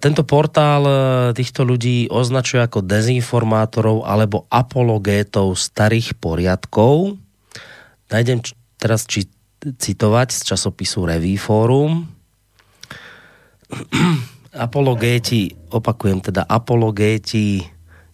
tento 0.00 0.24
portál 0.24 0.82
e, 0.88 0.94
týchto 1.36 1.68
ľudí 1.68 2.08
označuje 2.08 2.64
ako 2.64 2.80
dezinformátorov 2.80 4.08
alebo 4.08 4.48
apologétov 4.48 5.52
starých 5.52 6.16
poriadkov. 6.16 7.20
Najdem 8.08 8.40
teraz 8.80 9.04
či, 9.04 9.28
citovať 9.60 10.32
z 10.32 10.40
časopisu 10.48 11.04
Revíforum 11.04 12.08
apologéti, 14.52 15.56
opakujem 15.72 16.20
teda 16.20 16.44
apologéti 16.44 17.64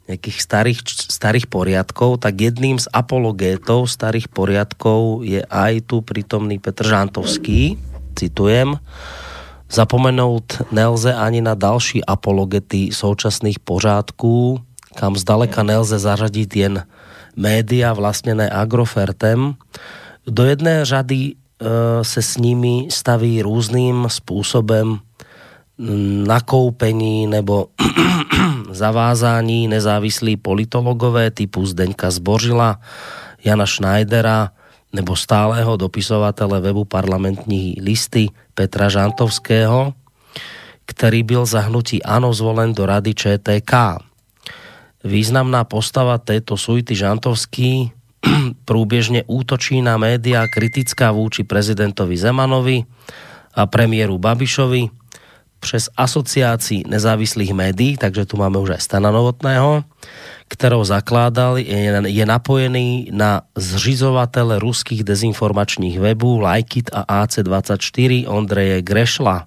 nejakých 0.08 0.38
starých, 0.40 0.80
starých 1.12 1.46
poriadkov, 1.52 2.24
tak 2.24 2.40
jedným 2.40 2.80
z 2.80 2.88
apologétov 2.88 3.92
starých 3.92 4.32
poriadkov 4.32 5.20
je 5.20 5.44
aj 5.44 5.84
tu 5.84 6.00
prítomný 6.00 6.56
Petr 6.56 6.88
Žantovský, 6.88 7.76
citujem, 8.16 8.80
zapomenout 9.68 10.64
nelze 10.72 11.12
ani 11.12 11.44
na 11.44 11.52
další 11.52 12.00
apologety 12.00 12.88
současných 12.88 13.60
pořádků, 13.60 14.60
kam 14.96 15.12
zdaleka 15.16 15.62
nelze 15.62 15.98
zařadit 15.98 16.56
jen 16.56 16.86
média 17.36 17.92
vlastnené 17.92 18.50
Agrofertem. 18.50 19.54
Do 20.26 20.44
jedné 20.44 20.84
řady 20.84 21.20
e, 21.20 21.34
se 22.04 22.22
s 22.22 22.36
nimi 22.36 22.88
staví 22.90 23.42
různým 23.42 24.06
způsobem 24.08 24.98
nakoupení 26.26 27.26
nebo 27.26 27.68
zavázání 28.70 29.68
nezávislí 29.68 30.36
politologové 30.36 31.30
typu 31.30 31.66
Zdeňka 31.66 32.10
Zbořila, 32.10 32.80
Jana 33.44 33.66
Schneidera 33.66 34.50
nebo 34.92 35.16
stálého 35.16 35.76
dopisovatele 35.76 36.60
webu 36.60 36.84
parlamentní 36.84 37.76
listy 37.80 38.28
Petra 38.54 38.88
Žantovského, 38.88 39.94
který 40.86 41.22
byl 41.22 41.46
zahnutí 41.46 42.02
ANO 42.02 42.32
zvolen 42.34 42.74
do 42.74 42.86
rady 42.86 43.14
ČTK. 43.14 43.72
Významná 45.04 45.64
postava 45.64 46.18
této 46.18 46.56
suity 46.56 46.94
Žantovský 46.94 47.92
průběžně 48.64 49.24
útočí 49.26 49.82
na 49.82 49.96
média 49.96 50.48
kritická 50.48 51.12
vůči 51.12 51.44
prezidentovi 51.44 52.16
Zemanovi 52.16 52.84
a 53.54 53.66
premiéru 53.66 54.18
Babišovi, 54.18 54.88
přes 55.60 55.90
asociácii 55.96 56.82
nezávislých 56.86 57.52
médií, 57.54 57.96
takže 57.96 58.26
tu 58.26 58.36
máme 58.36 58.58
už 58.58 58.70
aj 58.78 58.80
Stana 58.80 59.10
Novotného, 59.10 59.84
kterou 60.48 60.84
zakládal, 60.84 61.58
je, 61.58 62.02
je 62.06 62.24
napojený 62.26 63.10
na 63.12 63.42
zřizovatele 63.56 64.58
ruských 64.58 65.04
dezinformačních 65.04 66.00
webů 66.00 66.40
Lajkit 66.40 66.90
a 66.92 67.24
AC24 67.24 68.24
Ondreje 68.28 68.82
Grešla. 68.82 69.46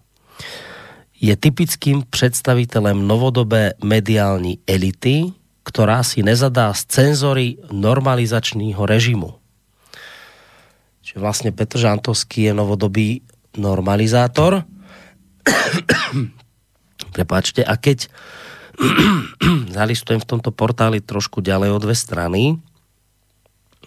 Je 1.21 1.37
typickým 1.37 2.03
představitelem 2.09 3.07
novodobé 3.07 3.73
mediální 3.83 4.59
elity, 4.67 5.23
která 5.63 6.03
si 6.03 6.23
nezadá 6.23 6.73
z 6.73 6.85
cenzory 6.85 7.57
normalizačního 7.71 8.85
režimu. 8.85 9.33
Čiže 11.01 11.19
vlastně 11.19 11.51
Petr 11.51 11.77
Žantovský 11.77 12.41
je 12.41 12.53
novodobý 12.53 13.21
normalizátor, 13.57 14.63
Prepáčte, 17.15 17.61
a 17.65 17.75
keď 17.75 18.07
zalistujem 19.77 20.21
v 20.21 20.29
tomto 20.29 20.49
portáli 20.53 21.03
trošku 21.03 21.43
ďalej 21.43 21.69
o 21.75 21.79
dve 21.81 21.95
strany. 21.95 22.57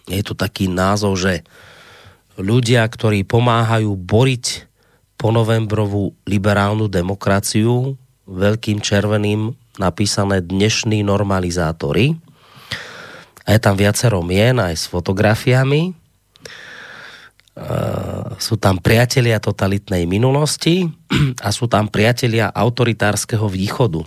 Je 0.04 0.20
tu 0.20 0.36
taký 0.36 0.68
názov, 0.68 1.16
že 1.16 1.42
ľudia, 2.36 2.84
ktorí 2.84 3.24
pomáhajú 3.24 3.94
boriť 3.96 4.68
po 5.16 5.32
novembrovú 5.32 6.12
liberálnu 6.28 6.90
demokraciu, 6.90 7.96
veľkým 8.28 8.84
červeným 8.84 9.56
napísané 9.80 10.44
dnešní 10.44 11.00
normalizátory. 11.00 12.20
A 13.44 13.48
je 13.56 13.60
tam 13.60 13.76
viacero 13.76 14.24
mien 14.24 14.56
aj 14.56 14.74
s 14.76 14.84
fotografiami. 14.88 15.92
Uh, 17.54 18.34
sú 18.42 18.58
tam 18.58 18.82
priatelia 18.82 19.38
totalitnej 19.38 20.10
minulosti 20.10 20.90
a 21.46 21.54
sú 21.54 21.70
tam 21.70 21.86
priatelia 21.86 22.50
autoritárskeho 22.50 23.46
východu. 23.46 24.02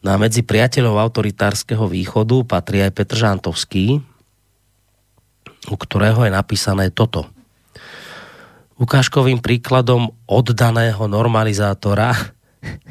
No 0.00 0.08
medzi 0.18 0.42
priateľov 0.42 0.98
autoritárskeho 0.98 1.86
východu 1.86 2.42
patrí 2.42 2.82
aj 2.82 2.90
Petr 2.90 3.16
Žantovský, 3.22 4.02
u 5.70 5.76
ktorého 5.76 6.26
je 6.26 6.32
napísané 6.32 6.90
toto. 6.90 7.30
Ukážkovým 8.80 9.38
príkladom 9.38 10.10
oddaného 10.24 11.04
normalizátora 11.04 12.16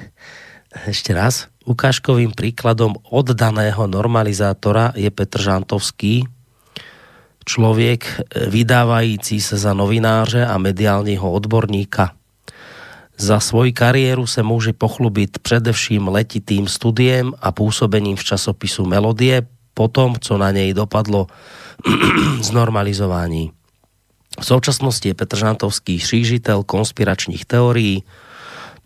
ešte 0.94 1.12
raz, 1.12 1.50
ukážkovým 1.66 2.32
príkladom 2.32 2.96
oddaného 3.10 3.90
normalizátora 3.90 4.94
je 4.94 5.10
Petr 5.10 5.42
Žantovský, 5.42 6.30
člověk 7.50 8.22
vydávající 8.48 9.42
se 9.42 9.58
za 9.58 9.74
novináře 9.74 10.46
a 10.46 10.58
mediálního 10.58 11.32
odborníka. 11.32 12.14
Za 13.18 13.40
svoji 13.40 13.74
kariéru 13.74 14.28
se 14.28 14.44
může 14.44 14.74
pochlubit 14.74 15.40
především 15.42 16.08
letitým 16.08 16.68
studiem 16.68 17.34
a 17.42 17.52
působením 17.52 18.16
v 18.16 18.24
časopisu 18.24 18.86
Melodie 18.86 19.42
po 19.74 19.88
tom, 19.88 20.16
co 20.22 20.38
na 20.38 20.52
něj 20.52 20.74
dopadlo 20.74 21.28
znormalizování. 22.42 23.52
V 24.40 24.46
současnosti 24.46 25.10
je 25.10 25.14
Petr 25.14 25.38
Žantovský 25.38 26.00
šížitel 26.00 26.64
konspiračních 26.64 27.46
teorií, 27.46 28.04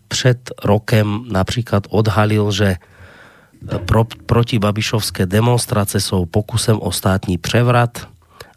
před 0.08 0.50
rokem 0.64 1.24
například 1.28 1.86
odhalil, 1.90 2.52
že 2.52 2.76
pro, 3.84 4.04
proti 4.04 4.58
Babišovské 4.58 5.26
demonstrace 5.26 6.00
jsou 6.00 6.26
pokusem 6.26 6.80
o 6.80 6.92
státní 6.92 7.38
převrat 7.38 8.13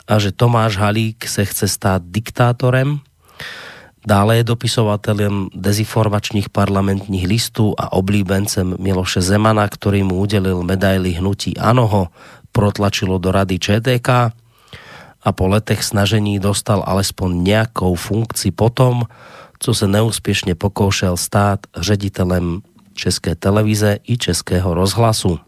a 0.08 0.20
že 0.20 0.32
Tomáš 0.32 0.78
Halík 0.78 1.28
se 1.28 1.46
chce 1.46 1.68
stát 1.68 2.02
diktátorem. 2.06 3.00
Dále 4.08 4.38
je 4.38 4.44
dopisovatelem 4.44 5.48
dezinformačních 5.56 6.50
parlamentních 6.50 7.28
listů 7.28 7.76
a 7.78 7.92
oblíbencem 7.94 8.76
Miloše 8.80 9.22
Zemana, 9.22 9.68
který 9.68 10.04
mu 10.04 10.16
udělil 10.16 10.64
medaily 10.64 11.12
hnutí 11.12 11.58
Anoho, 11.58 12.08
protlačilo 12.52 13.18
do 13.18 13.32
rady 13.32 13.60
ČTK 13.60 14.10
a 15.24 15.32
po 15.32 15.48
letech 15.48 15.84
snažení 15.84 16.40
dostal 16.40 16.84
alespoň 16.86 17.44
nějakou 17.44 17.96
funkci 17.96 18.52
potom, 18.52 19.04
co 19.60 19.74
se 19.74 19.88
neúspěšně 19.88 20.56
pokoušel 20.56 21.18
stát 21.18 21.60
ředitelem 21.78 22.62
České 22.94 23.36
televize 23.36 23.98
i 24.08 24.18
Českého 24.18 24.74
rozhlasu. 24.74 25.40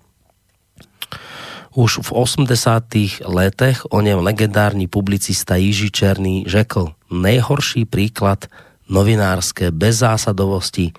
Už 1.79 2.03
v 2.03 2.11
80. 2.11 3.23
letech 3.23 3.87
o 3.87 4.03
něm 4.03 4.19
legendární 4.19 4.91
publicista 4.91 5.55
Jiří 5.55 5.91
Černý 5.91 6.43
řekl 6.47 6.91
nejhorší 7.07 7.85
příklad 7.85 8.51
novinárské 8.89 9.71
bezzásadovosti, 9.71 10.91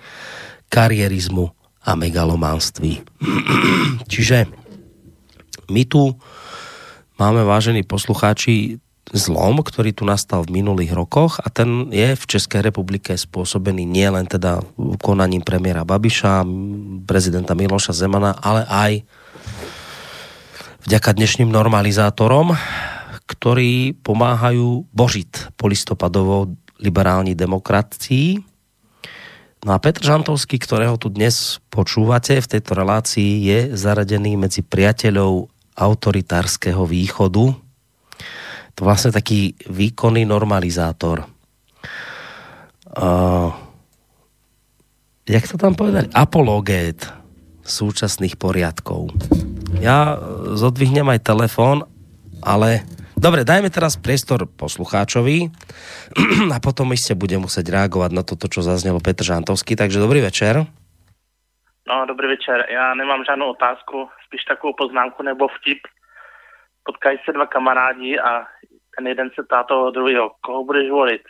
karierizmu 0.69 1.51
a 1.85 1.95
megalománství. 1.95 2.97
Čiže 4.09 4.49
my 5.69 5.85
tu 5.85 6.17
máme, 7.21 7.45
vážení 7.45 7.85
poslucháči, 7.85 8.81
zlom, 9.13 9.61
ktorý 9.61 9.93
tu 9.93 10.01
nastal 10.01 10.49
v 10.49 10.65
minulých 10.65 10.97
rokoch 10.97 11.37
a 11.45 11.53
ten 11.53 11.93
je 11.93 12.17
v 12.17 12.25
České 12.25 12.65
republike 12.65 13.13
spôsobený 13.13 13.85
nielen 13.85 14.25
teda 14.25 14.65
konaním 14.97 15.45
premiéra 15.45 15.85
Babiša, 15.85 16.41
prezidenta 17.05 17.53
Miloša 17.53 17.93
Zemana, 17.93 18.33
ale 18.33 18.65
aj 18.65 19.20
vďaka 20.85 21.13
dnešným 21.13 21.49
normalizátorom, 21.49 22.57
ktorí 23.29 23.95
pomáhajú 24.01 24.89
božiť 24.91 25.55
polistopadovou 25.55 26.57
liberální 26.81 27.37
demokracii. 27.37 28.41
No 29.61 29.71
a 29.71 29.77
Petr 29.77 30.01
Žantovský, 30.01 30.57
ktorého 30.57 30.97
tu 30.97 31.13
dnes 31.13 31.61
počúvate 31.69 32.41
v 32.41 32.49
tejto 32.49 32.73
relácii, 32.73 33.45
je 33.45 33.59
zaradený 33.77 34.33
medzi 34.33 34.65
priateľov 34.65 35.53
autoritárskeho 35.77 36.83
východu, 36.83 37.55
to 38.75 38.85
vlastně 38.85 39.11
taký 39.11 39.55
výkonný 39.69 40.25
normalizátor. 40.25 41.25
Uh, 42.97 43.53
jak 45.29 45.47
to 45.47 45.57
tam 45.57 45.75
povedali? 45.75 46.07
Apologét 46.13 47.20
súčasných 47.71 48.35
poriadkov. 48.35 49.15
Ja 49.79 50.19
zodvihnem 50.59 51.07
aj 51.07 51.23
telefon, 51.23 51.87
ale 52.43 52.83
Dobre, 53.21 53.45
dajme 53.45 53.69
teraz 53.69 54.01
priestor 54.01 54.49
poslucháčovi 54.49 55.53
a 56.55 56.57
potom 56.57 56.89
ešte 56.89 57.13
bude 57.13 57.37
muset 57.37 57.61
reagovat 57.69 58.09
na 58.09 58.25
toto, 58.25 58.49
čo 58.49 58.65
zaznělo 58.65 58.97
Petr 58.97 59.21
Žantovský. 59.21 59.77
Takže 59.77 60.01
dobrý 60.01 60.25
večer. 60.25 60.65
No, 61.85 62.05
dobrý 62.09 62.27
večer. 62.27 62.65
Já 62.73 62.93
nemám 62.97 63.21
žádnou 63.21 63.53
otázku, 63.53 64.09
spíš 64.25 64.43
takovou 64.43 64.73
poznámku 64.73 65.23
nebo 65.23 65.47
vtip. 65.47 65.85
Potkají 66.83 67.17
se 67.25 67.33
dva 67.33 67.45
kamarádi 67.45 68.19
a 68.19 68.47
ten 68.97 69.07
jeden 69.07 69.29
se 69.35 69.43
ptá 69.43 69.63
toho 69.63 69.91
druhého, 69.91 70.31
koho 70.41 70.65
budeš 70.65 70.89
volit? 70.89 71.21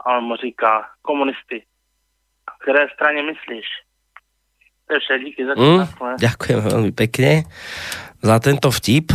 A 0.00 0.16
on 0.16 0.24
mu 0.24 0.36
říká, 0.36 0.88
komunisty. 1.02 1.64
A 2.48 2.50
které 2.62 2.88
straně 2.94 3.22
myslíš? 3.22 3.66
Díky 4.86 5.42
za 5.42 5.54
mm, 5.58 5.82
Ďakujem 6.22 6.58
veľmi 6.62 6.92
pekne 6.94 7.42
za 8.22 8.36
tento 8.38 8.70
vtip. 8.70 9.10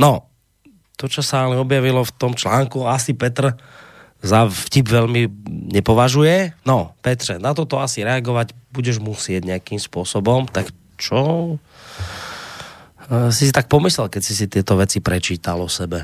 No, 0.00 0.12
to, 0.96 1.04
čo 1.08 1.20
sa 1.20 1.44
ale 1.44 1.60
objavilo 1.60 2.00
v 2.00 2.12
tom 2.16 2.32
článku, 2.32 2.88
asi 2.88 3.12
Petr 3.12 3.52
za 4.24 4.48
vtip 4.48 4.88
veľmi 4.88 5.28
nepovažuje. 5.76 6.56
No, 6.64 6.96
Petře, 7.04 7.36
na 7.36 7.52
toto 7.52 7.76
asi 7.76 8.00
reagovať 8.00 8.56
budeš 8.72 8.96
musieť 9.04 9.44
nejakým 9.44 9.76
spôsobom, 9.76 10.48
tak 10.48 10.72
čo 10.96 11.56
si 13.28 13.44
si 13.44 13.52
tak 13.52 13.68
pomyslel, 13.68 14.08
keď 14.08 14.22
si 14.24 14.32
si 14.32 14.46
tieto 14.48 14.80
veci 14.80 15.04
prečítal 15.04 15.60
o 15.60 15.68
sebe? 15.68 16.00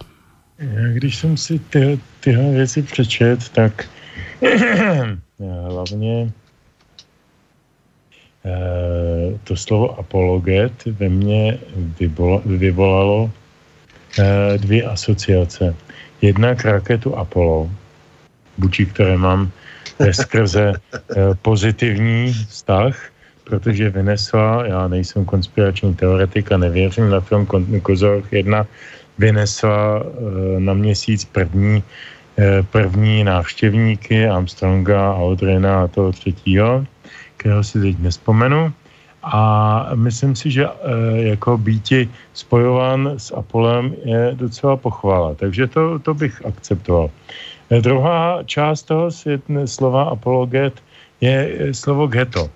Když 0.93 1.17
jsem 1.17 1.37
si 1.37 1.59
ty, 1.59 2.01
tyhle 2.21 2.53
věci 2.53 2.83
přečet, 2.83 3.49
tak 3.49 3.89
hlavně 5.69 6.33
to 9.45 9.57
slovo 9.57 9.99
apologet 9.99 10.73
ve 10.85 11.09
mně 11.09 11.59
vyvolalo 12.47 13.31
eh, 14.19 14.59
dvě 14.59 14.85
asociace. 14.85 15.75
Jedna 16.23 16.55
k 16.55 16.65
raketu 16.65 17.17
Apollo, 17.17 17.71
vůči 18.59 18.87
které 18.87 19.17
mám 19.17 19.51
skrze 20.11 20.73
eh, 20.73 21.15
pozitivní 21.43 22.33
vztah, 22.49 22.97
protože 23.45 23.91
vynesla, 23.91 24.67
já 24.67 24.89
nejsem 24.89 25.25
konspirační 25.25 25.95
teoretik 25.95 26.53
a 26.53 26.57
nevěřím 26.57 27.11
na 27.11 27.21
film 27.21 27.47
Kozorch 27.83 28.33
1, 28.33 28.67
vynesla 29.19 30.01
eh, 30.01 30.61
na 30.61 30.75
měsíc 30.75 31.25
první, 31.25 31.83
eh, 32.39 32.63
první 32.63 33.25
návštěvníky 33.25 34.29
Armstronga, 34.29 35.13
Aldrina 35.13 35.83
a 35.83 35.89
toho 35.89 36.13
třetího, 36.13 36.87
kterého 37.41 37.65
si 37.65 37.81
teď 37.81 37.97
nespomenu. 37.99 38.73
A 39.23 39.37
myslím 39.95 40.37
si, 40.37 40.51
že 40.51 40.65
eh, 40.65 40.73
jako 41.33 41.59
býti 41.59 42.09
spojován 42.33 43.17
s 43.17 43.33
Apolem 43.33 43.97
je 44.05 44.33
docela 44.37 44.77
pochvala. 44.77 45.35
Takže 45.35 45.67
to, 45.67 45.99
to 45.99 46.15
bych 46.15 46.47
akceptoval. 46.47 47.11
Druhá 47.81 48.43
část 48.45 48.83
toho 48.83 49.09
slova 49.65 50.03
apologet 50.03 50.81
je 51.21 51.69
slovo 51.73 52.07
ghetto. 52.07 52.49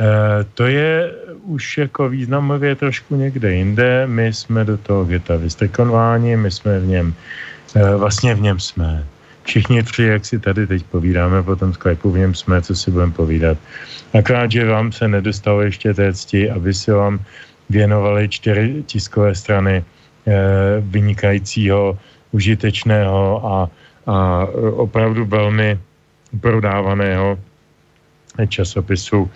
Eh, 0.00 0.44
to 0.54 0.66
je 0.66 1.12
už 1.44 1.78
jako 1.78 2.08
významově 2.08 2.74
trošku 2.74 3.16
někde 3.16 3.54
jinde. 3.54 4.06
My 4.06 4.32
jsme 4.32 4.64
do 4.64 4.76
toho 4.78 5.04
geta 5.04 5.36
vystrkonováni, 5.36 6.36
my 6.36 6.50
jsme 6.50 6.80
v 6.80 6.86
něm, 6.86 7.14
eh, 7.76 7.96
vlastně 7.96 8.34
v 8.34 8.40
něm 8.40 8.60
jsme. 8.60 9.04
Všichni 9.50 9.82
tři, 9.82 10.02
jak 10.02 10.24
si 10.24 10.38
tady 10.38 10.66
teď 10.66 10.82
povídáme 10.94 11.42
po 11.42 11.56
tom 11.56 11.74
Skypeu, 11.74 12.10
v 12.10 12.18
něm 12.18 12.34
jsme, 12.34 12.62
co 12.62 12.74
si 12.74 12.90
budeme 12.90 13.12
povídat. 13.12 13.58
Akorát, 14.14 14.46
že 14.50 14.62
vám 14.62 14.92
se 14.92 15.08
nedostalo 15.08 15.66
ještě 15.66 15.94
té 15.94 16.14
cti, 16.14 16.50
aby 16.50 16.74
si 16.74 16.90
vám 16.90 17.18
věnovali 17.70 18.28
čtyři 18.28 18.86
tiskové 18.86 19.34
strany 19.34 19.82
eh, 19.82 20.32
vynikajícího, 20.80 21.98
užitečného 22.30 23.46
a, 23.46 23.70
a 24.06 24.46
opravdu 24.78 25.26
velmi 25.26 25.78
prodávaného 26.40 27.38
časopisu 28.48 29.30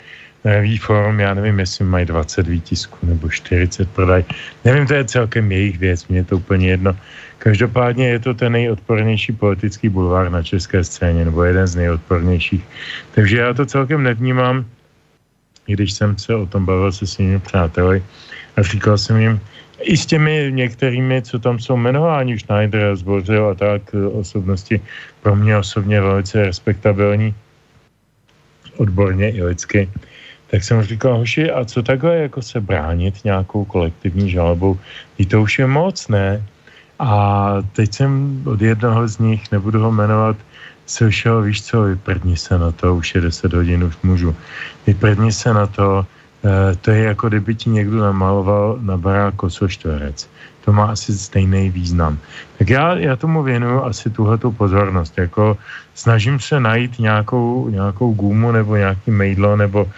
Revý 0.45 0.79
forum, 0.79 1.21
já 1.21 1.35
nevím, 1.35 1.59
jestli 1.59 1.85
mají 1.85 2.07
20 2.07 2.47
výtisků 2.47 3.07
nebo 3.07 3.29
40 3.29 3.91
prodaj. 3.91 4.25
Nevím, 4.65 4.87
to 4.87 4.95
je 4.95 5.05
celkem 5.05 5.53
jejich 5.53 5.79
věc, 5.79 6.07
mě 6.09 6.19
je 6.19 6.25
to 6.25 6.37
úplně 6.37 6.69
jedno. 6.69 6.97
Každopádně 7.39 8.09
je 8.09 8.19
to 8.19 8.35
ten 8.35 8.53
nejodpornější 8.53 9.33
politický 9.33 9.89
bulvár 9.89 10.31
na 10.31 10.43
české 10.43 10.85
scéně, 10.85 11.25
nebo 11.25 11.45
jeden 11.45 11.67
z 11.67 11.77
nejodpornějších. 11.77 12.65
Takže 13.15 13.39
já 13.39 13.55
to 13.55 13.67
celkem 13.67 14.03
nevnímám, 14.03 14.65
když 15.67 15.93
jsem 15.93 16.19
se 16.19 16.35
o 16.35 16.47
tom 16.47 16.67
bavil 16.67 16.93
se 16.93 17.07
svými 17.07 17.41
přáteli 17.41 18.03
a 18.57 18.63
říkal 18.63 18.99
jsem 18.99 19.17
jim, 19.17 19.41
i 19.81 19.97
s 19.97 20.07
těmi 20.07 20.49
některými, 20.51 21.23
co 21.23 21.39
tam 21.39 21.59
jsou 21.59 21.77
jmenováni, 21.77 22.39
Schneider, 22.39 22.97
Zbořil 22.97 23.49
a 23.49 23.55
tak, 23.55 23.83
osobnosti 24.13 24.81
pro 25.23 25.37
mě 25.37 25.57
osobně 25.57 26.01
velice 26.01 26.43
respektabilní, 26.43 27.35
odborně 28.77 29.31
i 29.31 29.43
lidsky, 29.43 29.89
tak 30.55 30.65
jsem 30.65 30.83
říkal, 30.83 31.19
hoši, 31.19 31.51
a 31.51 31.65
co 31.65 31.83
takhle 31.83 32.31
jako 32.31 32.43
se 32.43 32.61
bránit 32.61 33.25
nějakou 33.25 33.65
kolektivní 33.65 34.31
žalobou? 34.31 34.79
I 35.19 35.27
to 35.27 35.43
už 35.43 35.59
je 35.59 35.67
moc, 35.67 36.09
ne? 36.09 36.43
A 36.99 37.11
teď 37.75 37.95
jsem 37.95 38.43
od 38.47 38.63
jednoho 38.63 39.03
z 39.09 39.19
nich, 39.19 39.43
nebudu 39.51 39.83
ho 39.83 39.91
jmenovat, 39.91 40.37
slyšel, 40.87 41.43
víš 41.43 41.67
co, 41.67 41.83
vyprdni 41.83 42.37
se 42.39 42.55
na 42.59 42.71
to, 42.71 42.95
už 42.95 43.15
je 43.15 43.21
10 43.21 43.53
hodin, 43.53 43.85
už 43.85 43.99
můžu. 44.07 44.31
Vyprdni 44.87 45.35
se 45.35 45.51
na 45.51 45.67
to, 45.67 46.07
e, 46.47 46.77
to 46.79 46.91
je 46.91 47.03
jako 47.03 47.29
kdyby 47.29 47.55
ti 47.55 47.71
někdo 47.75 47.99
namaloval 47.99 48.79
na 48.79 48.95
barák 48.95 49.35
kosoštverec. 49.35 50.31
To 50.65 50.73
má 50.73 50.95
asi 50.95 51.19
stejný 51.19 51.71
význam. 51.71 52.15
Tak 52.63 52.71
já, 52.71 52.95
já 52.95 53.17
tomu 53.19 53.43
věnuju 53.43 53.83
asi 53.83 54.07
tuhletu 54.07 54.55
pozornost. 54.55 55.19
Jako 55.19 55.59
snažím 55.95 56.39
se 56.39 56.63
najít 56.63 57.03
nějakou, 57.03 57.69
nějakou 57.75 58.15
gumu 58.15 58.53
nebo 58.55 58.77
nějaký 58.77 59.11
mejdlo 59.11 59.57
nebo 59.57 59.91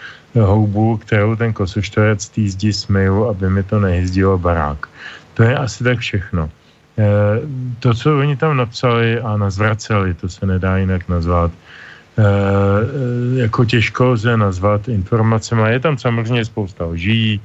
houbu, 0.45 0.97
kterou 0.97 1.35
ten 1.35 1.53
kosoštverec 1.53 2.29
tý 2.29 2.49
zdi 2.49 2.73
smyju, 2.73 3.25
aby 3.25 3.49
mi 3.49 3.63
to 3.63 3.79
nejezdilo 3.79 4.37
barák. 4.37 4.87
To 5.33 5.43
je 5.43 5.57
asi 5.57 5.83
tak 5.83 5.99
všechno. 5.99 6.49
Eh, 6.97 7.41
to, 7.79 7.93
co 7.93 8.19
oni 8.19 8.37
tam 8.37 8.57
napsali 8.57 9.19
a 9.21 9.37
nazvraceli, 9.37 10.13
to 10.13 10.29
se 10.29 10.45
nedá 10.45 10.77
jinak 10.77 11.05
nazvat, 11.09 11.51
eh, 12.17 12.23
jako 13.45 13.65
těžko 13.65 14.05
lze 14.17 14.37
nazvat 14.37 14.89
informacemi. 14.89 15.61
Je 15.77 15.79
tam 15.79 15.97
samozřejmě 15.97 16.45
spousta 16.45 16.85
lží. 16.85 17.41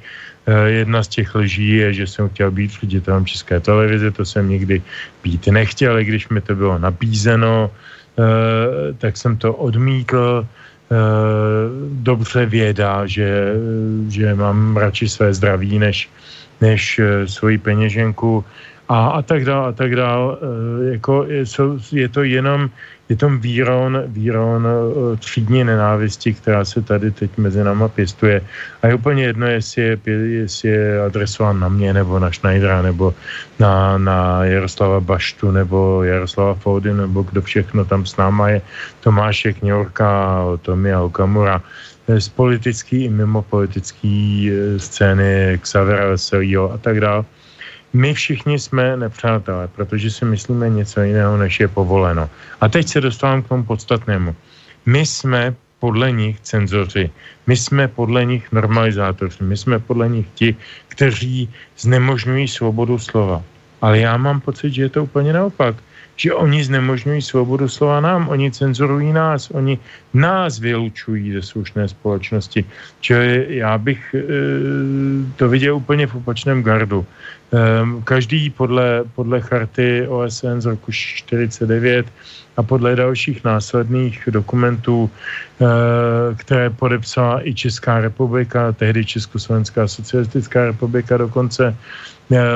Jedna 0.65 1.03
z 1.03 1.07
těch 1.07 1.35
lží 1.35 1.79
je, 1.79 1.93
že 1.93 2.07
jsem 2.07 2.29
chtěl 2.29 2.51
být 2.51 2.71
ředitelem 2.83 3.25
České 3.25 3.63
televize, 3.63 4.11
to 4.11 4.25
jsem 4.27 4.43
nikdy 4.43 4.83
být 5.23 5.47
nechtěl, 5.47 5.99
i 5.99 6.03
když 6.03 6.27
mi 6.27 6.41
to 6.43 6.51
bylo 6.55 6.75
nabízeno, 6.75 7.71
tak 8.99 9.15
jsem 9.15 9.39
to 9.39 9.53
odmítl. 9.55 10.43
Dobře 11.89 12.45
vědá, 12.45 13.05
že, 13.05 13.53
že 14.09 14.35
mám 14.35 14.77
radši 14.77 15.09
své 15.09 15.33
zdraví, 15.33 15.79
než, 15.79 16.09
než 16.61 17.01
svoji 17.25 17.57
peněženku 17.57 18.45
a, 18.89 19.07
a 19.07 19.21
tak 19.21 19.45
dál, 19.45 19.65
a 19.65 19.71
tak 19.71 19.95
dál. 19.95 20.37
E, 20.37 20.91
jako 20.91 21.25
je, 21.27 21.43
je 21.91 22.09
to 22.09 22.23
jenom, 22.23 22.69
je 23.09 23.15
to 23.15 23.29
výron, 23.29 24.03
výron 24.07 24.67
e, 24.67 25.17
třídní 25.17 25.63
nenávisti, 25.63 26.33
která 26.33 26.65
se 26.65 26.81
tady 26.81 27.11
teď 27.11 27.37
mezi 27.37 27.63
náma 27.63 27.87
pěstuje. 27.87 28.41
A 28.81 28.87
je 28.87 28.95
úplně 28.95 29.23
jedno, 29.23 29.47
jestli 29.47 29.81
je, 29.81 29.97
jestli 30.15 30.69
je 30.69 31.01
adresován 31.01 31.59
na 31.59 31.69
mě, 31.69 31.93
nebo 31.93 32.19
na 32.19 32.31
Schneidera, 32.31 32.81
nebo 32.81 33.13
na, 33.59 33.97
na 33.97 34.45
Jaroslava 34.45 34.99
Baštu, 34.99 35.51
nebo 35.51 36.03
Jaroslava 36.03 36.53
Foudy, 36.53 36.93
nebo 36.93 37.23
kdo 37.23 37.41
všechno 37.41 37.85
tam 37.85 38.05
s 38.05 38.17
náma 38.17 38.49
je. 38.49 38.61
Tomášek 38.99 39.61
Ňorka, 39.61 40.39
Tomia 40.61 41.01
Okamura 41.01 41.61
e, 42.07 42.21
z 42.21 42.29
politický 42.29 43.05
i 43.05 43.09
mimo 43.09 43.41
politický 43.41 44.51
scény, 44.77 45.59
Xavera 45.61 46.07
Veselýho 46.07 46.71
a 46.71 46.77
tak 46.77 46.99
dále 46.99 47.23
my 47.93 48.13
všichni 48.13 48.59
jsme 48.59 48.97
nepřátelé, 48.97 49.67
protože 49.67 50.11
si 50.11 50.25
myslíme 50.25 50.69
něco 50.69 51.01
jiného, 51.01 51.37
než 51.37 51.59
je 51.59 51.67
povoleno. 51.67 52.29
A 52.61 52.69
teď 52.69 52.87
se 52.87 53.01
dostávám 53.01 53.41
k 53.41 53.47
tomu 53.47 53.63
podstatnému. 53.63 54.35
My 54.85 55.05
jsme 55.05 55.55
podle 55.79 56.11
nich 56.11 56.39
cenzoři, 56.39 57.11
my 57.47 57.57
jsme 57.57 57.87
podle 57.87 58.25
nich 58.25 58.51
normalizátoři, 58.51 59.43
my 59.43 59.57
jsme 59.57 59.79
podle 59.79 60.09
nich 60.09 60.27
ti, 60.33 60.55
kteří 60.87 61.49
znemožňují 61.77 62.47
svobodu 62.47 62.99
slova. 62.99 63.43
Ale 63.81 63.99
já 63.99 64.17
mám 64.17 64.41
pocit, 64.41 64.73
že 64.73 64.81
je 64.81 64.89
to 64.89 65.03
úplně 65.03 65.33
naopak 65.33 65.75
že 66.23 66.31
oni 66.31 66.63
znemožňují 66.63 67.19
svobodu 67.19 67.67
slova 67.67 67.99
nám, 67.99 68.31
oni 68.31 68.47
cenzurují 68.47 69.11
nás, 69.11 69.51
oni 69.51 69.75
nás 70.15 70.55
vylučují 70.59 71.35
ze 71.35 71.41
slušné 71.41 71.91
společnosti. 71.91 72.63
Čili 73.03 73.59
já 73.59 73.77
bych 73.77 74.15
e, 74.15 74.23
to 75.35 75.49
viděl 75.49 75.75
úplně 75.75 76.07
v 76.07 76.15
opačném 76.15 76.63
gardu. 76.63 77.03
E, 77.03 77.59
každý 78.07 78.49
podle, 78.49 79.03
podle 79.15 79.41
charty 79.41 80.07
OSN 80.07 80.63
z 80.63 80.65
roku 80.65 80.91
49 80.91 82.07
a 82.57 82.63
podle 82.63 82.95
dalších 82.95 83.43
následných 83.43 84.23
dokumentů, 84.31 85.11
e, 85.11 85.15
které 86.35 86.69
podepsala 86.69 87.47
i 87.47 87.51
Česká 87.53 87.99
republika, 87.99 88.71
tehdy 88.71 89.05
Československá 89.05 89.87
socialistická 89.87 90.71
republika 90.71 91.17
dokonce, 91.17 91.75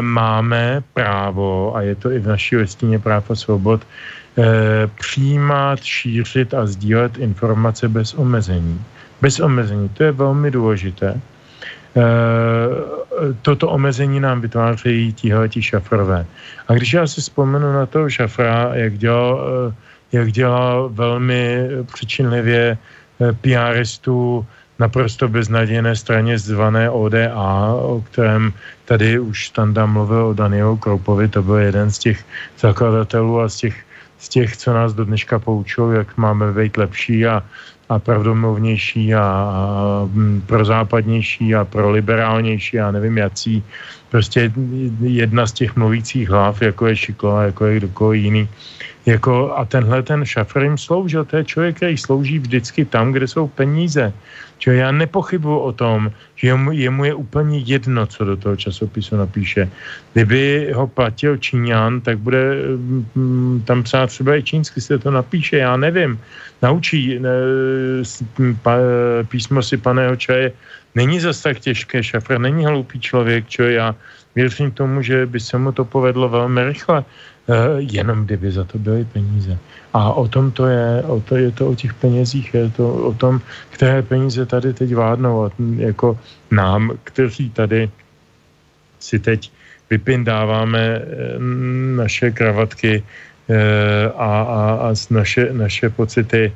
máme 0.01 0.83
právo, 0.93 1.75
a 1.75 1.81
je 1.81 1.95
to 1.95 2.11
i 2.11 2.19
v 2.19 2.27
naší 2.27 2.57
listině 2.57 2.99
práv 2.99 3.31
a 3.31 3.35
svobod, 3.35 3.81
eh, 3.83 4.43
přijímat, 4.99 5.83
šířit 5.83 6.53
a 6.53 6.65
sdílet 6.65 7.17
informace 7.17 7.87
bez 7.87 8.13
omezení. 8.13 8.81
Bez 9.21 9.39
omezení, 9.39 9.89
to 9.89 10.03
je 10.03 10.11
velmi 10.11 10.51
důležité. 10.51 11.19
Eh, 11.97 12.01
toto 13.41 13.69
omezení 13.69 14.19
nám 14.19 14.41
vytvářejí 14.41 15.13
tihleti 15.13 15.61
šafrové. 15.61 16.25
A 16.67 16.73
když 16.73 16.93
já 16.93 17.07
si 17.07 17.21
vzpomenu 17.21 17.73
na 17.73 17.85
toho 17.85 18.09
šafra, 18.09 18.71
jak 18.73 18.97
dělal, 18.97 19.73
jak 20.11 20.31
dělal 20.31 20.89
velmi 20.93 21.67
přičinlivě 21.93 22.77
PRistů 23.41 24.45
naprosto 24.79 25.27
beznadějné 25.27 25.95
straně 25.95 26.39
zvané 26.39 26.89
ODA, 26.89 27.33
o 27.73 28.03
kterém 28.11 28.53
tady 28.85 29.19
už 29.19 29.47
Standa 29.47 29.85
mluvil 29.85 30.25
o 30.25 30.33
Danielu 30.33 30.77
Kroupovi, 30.77 31.27
to 31.27 31.43
byl 31.43 31.55
jeden 31.55 31.91
z 31.91 31.99
těch 31.99 32.25
zakladatelů 32.59 33.41
a 33.41 33.49
z 33.49 33.55
těch, 33.55 33.75
z 34.19 34.29
těch 34.29 34.57
co 34.57 34.73
nás 34.73 34.93
do 34.93 35.05
dneška 35.05 35.39
poučil, 35.39 35.91
jak 35.91 36.17
máme 36.17 36.53
být 36.53 36.77
lepší 36.77 37.25
a, 37.25 37.43
a 37.89 37.99
pravdomluvnější 37.99 39.15
a, 39.15 39.21
a 39.21 40.09
prozápadnější 40.45 41.55
a 41.55 41.65
proliberálnější 41.65 42.79
a 42.79 42.91
nevím 42.91 43.17
jací. 43.17 43.63
Prostě 44.09 44.51
jedna 45.01 45.47
z 45.47 45.51
těch 45.51 45.75
mluvících 45.75 46.29
hlav, 46.29 46.61
jako 46.61 46.87
je 46.87 46.95
Šiklo, 46.95 47.41
jako 47.41 47.65
je 47.65 47.77
kdokoliv 47.77 48.23
jiný, 48.23 48.49
jako, 49.07 49.55
a 49.55 49.65
tenhle 49.65 50.03
ten 50.03 50.25
šafr 50.25 50.59
jim 50.59 50.77
sloužil, 50.77 51.25
to 51.25 51.37
je 51.37 51.43
člověk, 51.43 51.75
který 51.75 51.97
slouží 51.97 52.39
vždycky 52.39 52.85
tam, 52.85 53.11
kde 53.11 53.27
jsou 53.27 53.47
peníze. 53.47 54.13
Čo 54.57 54.71
já 54.71 54.91
nepochybuji 54.91 55.59
o 55.59 55.71
tom, 55.71 56.11
že 56.35 56.47
jemu, 56.47 56.71
jemu 56.71 57.05
je 57.05 57.13
úplně 57.13 57.59
jedno, 57.59 58.05
co 58.05 58.25
do 58.25 58.37
toho 58.37 58.55
časopisu 58.55 59.17
napíše. 59.17 59.69
Kdyby 60.13 60.71
ho 60.73 60.87
platil 60.87 61.37
Číňan, 61.37 62.01
tak 62.01 62.19
bude 62.19 62.67
mm, 63.15 63.63
tam 63.65 63.83
psát 63.83 64.07
třeba 64.07 64.35
i 64.35 64.43
čínsky 64.43 64.81
se 64.81 64.99
to 64.99 65.11
napíše, 65.11 65.57
já 65.57 65.77
nevím. 65.77 66.19
Naučí 66.61 67.19
ne, 67.19 67.31
pa, 68.61 68.75
písmo 69.29 69.63
si 69.63 69.77
paného 69.77 70.15
čaje. 70.15 70.51
Není 70.95 71.19
zase 71.19 71.43
tak 71.43 71.59
těžké, 71.59 72.03
šafr 72.03 72.41
není 72.41 72.65
hloupý 72.65 72.99
člověk, 72.99 73.47
čo 73.47 73.63
já 73.63 73.95
věřím 74.35 74.71
tomu, 74.71 75.01
že 75.01 75.25
by 75.25 75.39
se 75.39 75.57
mu 75.57 75.71
to 75.71 75.85
povedlo 75.85 76.29
velmi 76.29 76.63
rychle. 76.63 77.05
Eh, 77.47 77.79
jenom 77.79 78.25
kdyby 78.25 78.51
za 78.51 78.63
to 78.63 78.77
byly 78.77 79.05
peníze. 79.05 79.57
A 79.93 80.13
o 80.13 80.27
tom 80.27 80.51
to 80.51 80.67
je, 80.67 81.03
o 81.07 81.21
to 81.21 81.35
je 81.35 81.51
to 81.51 81.67
o 81.71 81.75
těch 81.75 81.93
penězích, 81.93 82.53
je 82.53 82.69
to 82.69 82.93
o 82.93 83.13
tom, 83.13 83.39
které 83.69 84.01
peníze 84.01 84.45
tady 84.45 84.73
teď 84.73 84.95
vládnou. 84.95 85.51
Jako 85.77 86.19
nám, 86.51 86.91
kteří 87.03 87.49
tady 87.49 87.89
si 88.99 89.19
teď 89.19 89.51
vypindáváme 89.89 90.83
eh, 90.83 91.03
naše 91.95 92.31
kravatky 92.31 92.99
eh, 92.99 94.11
a, 94.11 94.31
a, 94.43 94.59
a 94.83 94.93
naše, 95.09 95.53
naše 95.53 95.89
pocity 95.89 96.51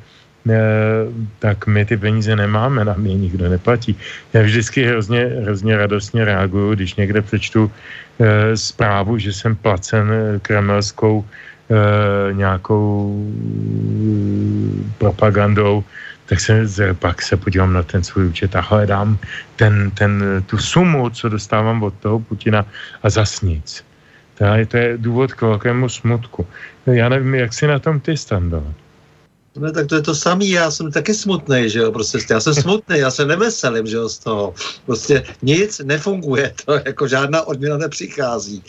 tak 1.39 1.67
my 1.67 1.85
ty 1.85 1.97
peníze 1.97 2.35
nemáme, 2.35 2.85
nám 2.85 3.05
je 3.05 3.13
nikdo 3.13 3.49
neplatí. 3.49 3.95
Já 4.33 4.41
vždycky 4.41 4.85
hrozně, 4.85 5.19
hrozně 5.45 5.77
radostně 5.77 6.25
reaguju, 6.25 6.73
když 6.73 6.95
někde 6.95 7.21
přečtu 7.21 7.71
e, 8.19 8.57
zprávu, 8.57 9.17
že 9.17 9.33
jsem 9.33 9.55
placen 9.55 10.11
eh, 10.11 10.39
kremelskou 10.39 11.25
e, 11.25 12.33
nějakou 12.33 13.21
propagandou, 14.97 15.83
tak 16.25 16.39
se 16.39 16.65
pak 16.99 17.21
se 17.21 17.37
podívám 17.37 17.73
na 17.73 17.83
ten 17.83 18.03
svůj 18.03 18.25
účet 18.25 18.55
a 18.55 18.61
hledám 18.61 19.17
ten, 19.55 19.91
ten, 19.91 20.43
tu 20.45 20.57
sumu, 20.57 21.09
co 21.09 21.29
dostávám 21.29 21.83
od 21.83 21.93
toho 21.93 22.19
Putina 22.19 22.65
a 23.03 23.09
zas 23.09 23.41
nic. 23.41 23.85
To 24.37 24.43
je, 24.45 24.65
to 24.65 24.77
je 24.77 24.97
důvod 24.97 25.33
k 25.33 25.41
velkému 25.41 25.89
smutku. 25.89 26.47
Já 26.85 27.09
nevím, 27.09 27.35
jak 27.35 27.53
si 27.53 27.67
na 27.67 27.79
tom 27.79 27.99
ty 27.99 28.17
standard. 28.17 28.73
No 29.55 29.71
tak 29.71 29.87
to 29.87 29.95
je 29.95 30.01
to 30.01 30.15
samý, 30.15 30.49
já 30.49 30.71
jsem 30.71 30.91
taky 30.91 31.13
smutný, 31.13 31.69
že 31.69 31.79
jo, 31.79 31.91
prostě 31.91 32.17
já 32.29 32.39
jsem 32.39 32.53
smutný, 32.53 32.97
já 32.97 33.11
se 33.11 33.25
neveselím, 33.25 33.87
že 33.87 33.95
jo, 33.95 34.09
z 34.09 34.19
toho. 34.19 34.53
Prostě 34.85 35.23
nic 35.41 35.79
nefunguje, 35.79 36.53
to 36.65 36.73
jako 36.73 37.07
žádná 37.07 37.41
odměna 37.41 37.77
nepřichází. 37.77 38.63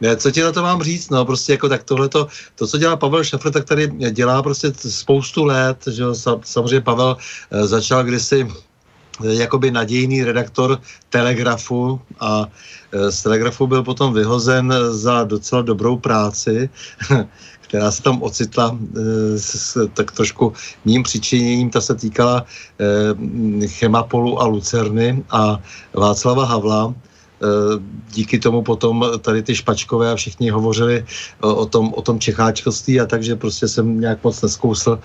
Ne, 0.00 0.16
co 0.16 0.30
ti 0.30 0.42
na 0.42 0.52
to 0.52 0.62
mám 0.62 0.82
říct, 0.82 1.10
no, 1.10 1.24
prostě 1.24 1.52
jako 1.52 1.68
tak 1.68 1.82
tohle 1.82 2.08
to, 2.08 2.26
to, 2.54 2.66
co 2.66 2.78
dělá 2.78 2.96
Pavel 2.96 3.24
Šafr, 3.24 3.50
tak 3.50 3.64
tady 3.64 3.86
dělá 4.10 4.42
prostě 4.42 4.72
spoustu 4.88 5.44
let, 5.44 5.78
že 5.90 6.02
jo, 6.02 6.14
samozřejmě 6.44 6.80
Pavel 6.80 7.16
eh, 7.50 7.66
začal 7.66 8.04
kdysi 8.04 8.48
eh, 9.24 9.34
jakoby 9.34 9.70
nadějný 9.70 10.24
redaktor 10.24 10.80
Telegrafu 11.10 12.00
a 12.20 12.46
eh, 12.92 13.10
z 13.10 13.22
Telegrafu 13.22 13.66
byl 13.66 13.82
potom 13.82 14.14
vyhozen 14.14 14.74
za 14.90 15.24
docela 15.24 15.62
dobrou 15.62 15.98
práci 15.98 16.70
která 17.74 17.90
se 17.90 18.02
tam 18.02 18.22
ocitla 18.22 18.70
e, 18.70 19.38
s, 19.38 19.74
tak 19.94 20.14
trošku 20.14 20.52
mým 20.84 21.02
přičiněním, 21.02 21.70
ta 21.70 21.80
se 21.80 21.94
týkala 21.94 22.46
e, 22.46 23.66
Chemapolu 23.66 24.38
a 24.40 24.46
Lucerny 24.46 25.24
a 25.30 25.58
Václava 25.94 26.44
Havla, 26.46 26.94
Eh, 26.94 27.13
díky 28.14 28.38
tomu 28.38 28.62
potom 28.62 29.04
tady 29.20 29.42
ty 29.42 29.54
špačkové 29.54 30.12
a 30.12 30.16
všichni 30.16 30.50
hovořili 30.50 31.04
o 31.40 31.66
tom, 31.66 31.94
o 31.94 32.02
tom 32.02 32.20
čecháčkovství 32.20 33.00
a 33.00 33.06
takže 33.06 33.36
prostě 33.36 33.68
jsem 33.68 34.00
nějak 34.00 34.24
moc 34.24 34.42
neskousl, 34.42 34.98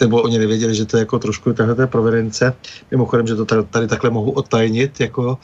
nebo 0.00 0.22
oni 0.22 0.38
nevěděli, 0.38 0.74
že 0.74 0.84
to 0.84 0.96
je 0.96 1.00
jako 1.00 1.18
trošku 1.18 1.52
tahle 1.52 1.74
té 1.74 1.86
providence. 1.86 2.54
Mimochodem, 2.90 3.26
že 3.26 3.36
to 3.36 3.44
tady, 3.44 3.62
tady 3.70 3.86
takhle 3.86 4.10
mohu 4.10 4.30
odtajnit, 4.30 5.00
jako, 5.00 5.38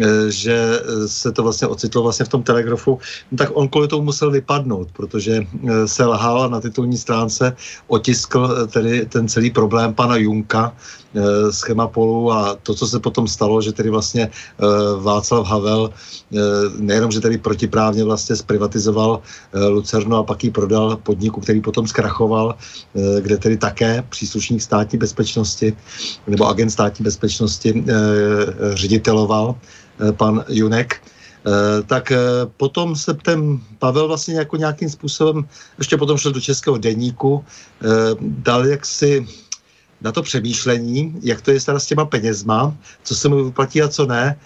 eh, 0.00 0.30
že 0.30 0.80
se 1.06 1.32
to 1.32 1.42
vlastně 1.42 1.68
ocitlo 1.68 2.02
vlastně 2.02 2.24
v 2.24 2.28
tom 2.28 2.42
telegrafu, 2.42 2.98
no, 3.32 3.38
tak 3.38 3.50
on 3.54 3.68
kvůli 3.68 3.88
tomu 3.88 4.02
musel 4.02 4.30
vypadnout, 4.30 4.88
protože 4.92 5.42
eh, 5.42 5.88
se 5.88 6.04
lhal 6.04 6.50
na 6.50 6.60
titulní 6.60 6.96
stránce 6.96 7.56
otiskl 7.86 8.66
tedy 8.66 9.06
ten 9.06 9.28
celý 9.28 9.50
problém 9.50 9.94
pana 9.94 10.16
Junka, 10.16 10.72
z 11.50 11.62
Chemapolu 11.62 12.32
a 12.32 12.54
to, 12.62 12.74
co 12.74 12.86
se 12.86 13.00
potom 13.00 13.28
stalo, 13.28 13.62
že 13.62 13.72
tedy 13.72 13.90
vlastně 13.90 14.30
Václav 15.02 15.46
Havel 15.46 15.90
Eh, 16.32 16.38
nejenom, 16.80 17.12
že 17.12 17.20
tady 17.20 17.38
protiprávně 17.38 18.04
vlastně 18.04 18.36
zprivatizoval 18.36 19.20
eh, 19.52 19.66
Lucerno 19.66 20.16
a 20.16 20.22
pak 20.22 20.44
ji 20.44 20.50
prodal 20.50 20.96
podniku, 20.96 21.40
který 21.40 21.60
potom 21.60 21.86
zkrachoval, 21.86 22.56
eh, 22.56 23.20
kde 23.20 23.36
tedy 23.36 23.56
také 23.56 24.04
příslušník 24.08 24.62
státní 24.62 24.98
bezpečnosti 24.98 25.76
nebo 26.26 26.48
agent 26.48 26.70
státní 26.70 27.04
bezpečnosti 27.04 27.84
řediteloval 28.74 29.54
pan 30.16 30.44
Junek, 30.48 31.02
tak 31.86 32.12
potom 32.56 32.96
se 32.96 33.14
ten 33.14 33.60
Pavel 33.78 34.08
vlastně 34.08 34.34
jako 34.34 34.56
nějakým 34.56 34.90
způsobem, 34.90 35.44
ještě 35.78 35.96
potom 35.96 36.18
šel 36.18 36.32
do 36.32 36.40
českého 36.40 36.78
deníku, 36.78 37.44
dal 38.20 38.66
jaksi 38.66 39.26
na 40.04 40.12
to 40.12 40.22
přemýšlení, 40.22 41.14
jak 41.22 41.40
to 41.40 41.50
je 41.50 41.60
s 41.60 41.86
těma 41.86 42.04
penězma, 42.04 42.74
co 43.02 43.14
se 43.14 43.28
mu 43.28 43.44
vyplatí 43.44 43.82
a 43.82 43.88
co 43.88 44.06
ne. 44.06 44.36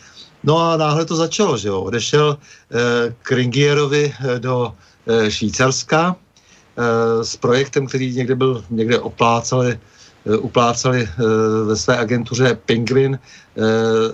No 0.45 0.59
a 0.59 0.77
náhle 0.77 1.05
to 1.05 1.17
začalo, 1.17 1.59
že 1.59 1.69
jo. 1.69 1.81
Odešel 1.81 2.39
eh, 2.39 3.15
k 3.23 3.33
Ringierovi 3.33 4.15
eh, 4.15 4.39
do 4.39 4.73
eh, 5.07 5.31
Švýcarska 5.31 6.17
eh, 6.17 7.25
s 7.25 7.37
projektem, 7.37 7.87
který 7.87 8.15
někde 8.15 8.35
byl, 8.35 8.65
někde 8.71 8.99
oplácali, 8.99 9.79
eh, 10.27 10.37
uplácali 10.37 11.03
eh, 11.03 11.23
ve 11.67 11.77
své 11.77 11.99
agentuře 11.99 12.59
Penguin 12.67 13.19
eh, 13.19 13.63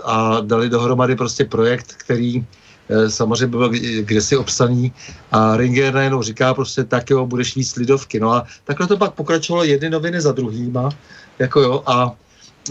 a 0.05 0.41
dali 0.41 0.69
dohromady 0.69 1.17
prostě 1.17 1.45
projekt, 1.45 1.93
který 1.99 2.45
eh, 2.89 3.11
samozřejmě 3.11 3.47
byl 3.47 3.69
kdesi 4.01 4.37
obsaný 4.37 4.93
a 5.33 5.57
Ringer 5.57 5.95
najednou 5.95 6.23
říká 6.23 6.55
prostě 6.55 6.85
tak 6.85 7.11
jo, 7.11 7.27
budeš 7.27 7.57
víc 7.57 7.77
lidovky. 7.77 8.21
No 8.21 8.33
a 8.33 8.45
takhle 8.65 8.87
to 8.87 8.97
pak 8.97 9.13
pokračovalo 9.13 9.65
jedny 9.65 9.91
noviny 9.91 10.21
za 10.21 10.33
druhýma, 10.33 10.89
jako 11.43 11.61
jo, 11.61 11.83
a 11.87 12.17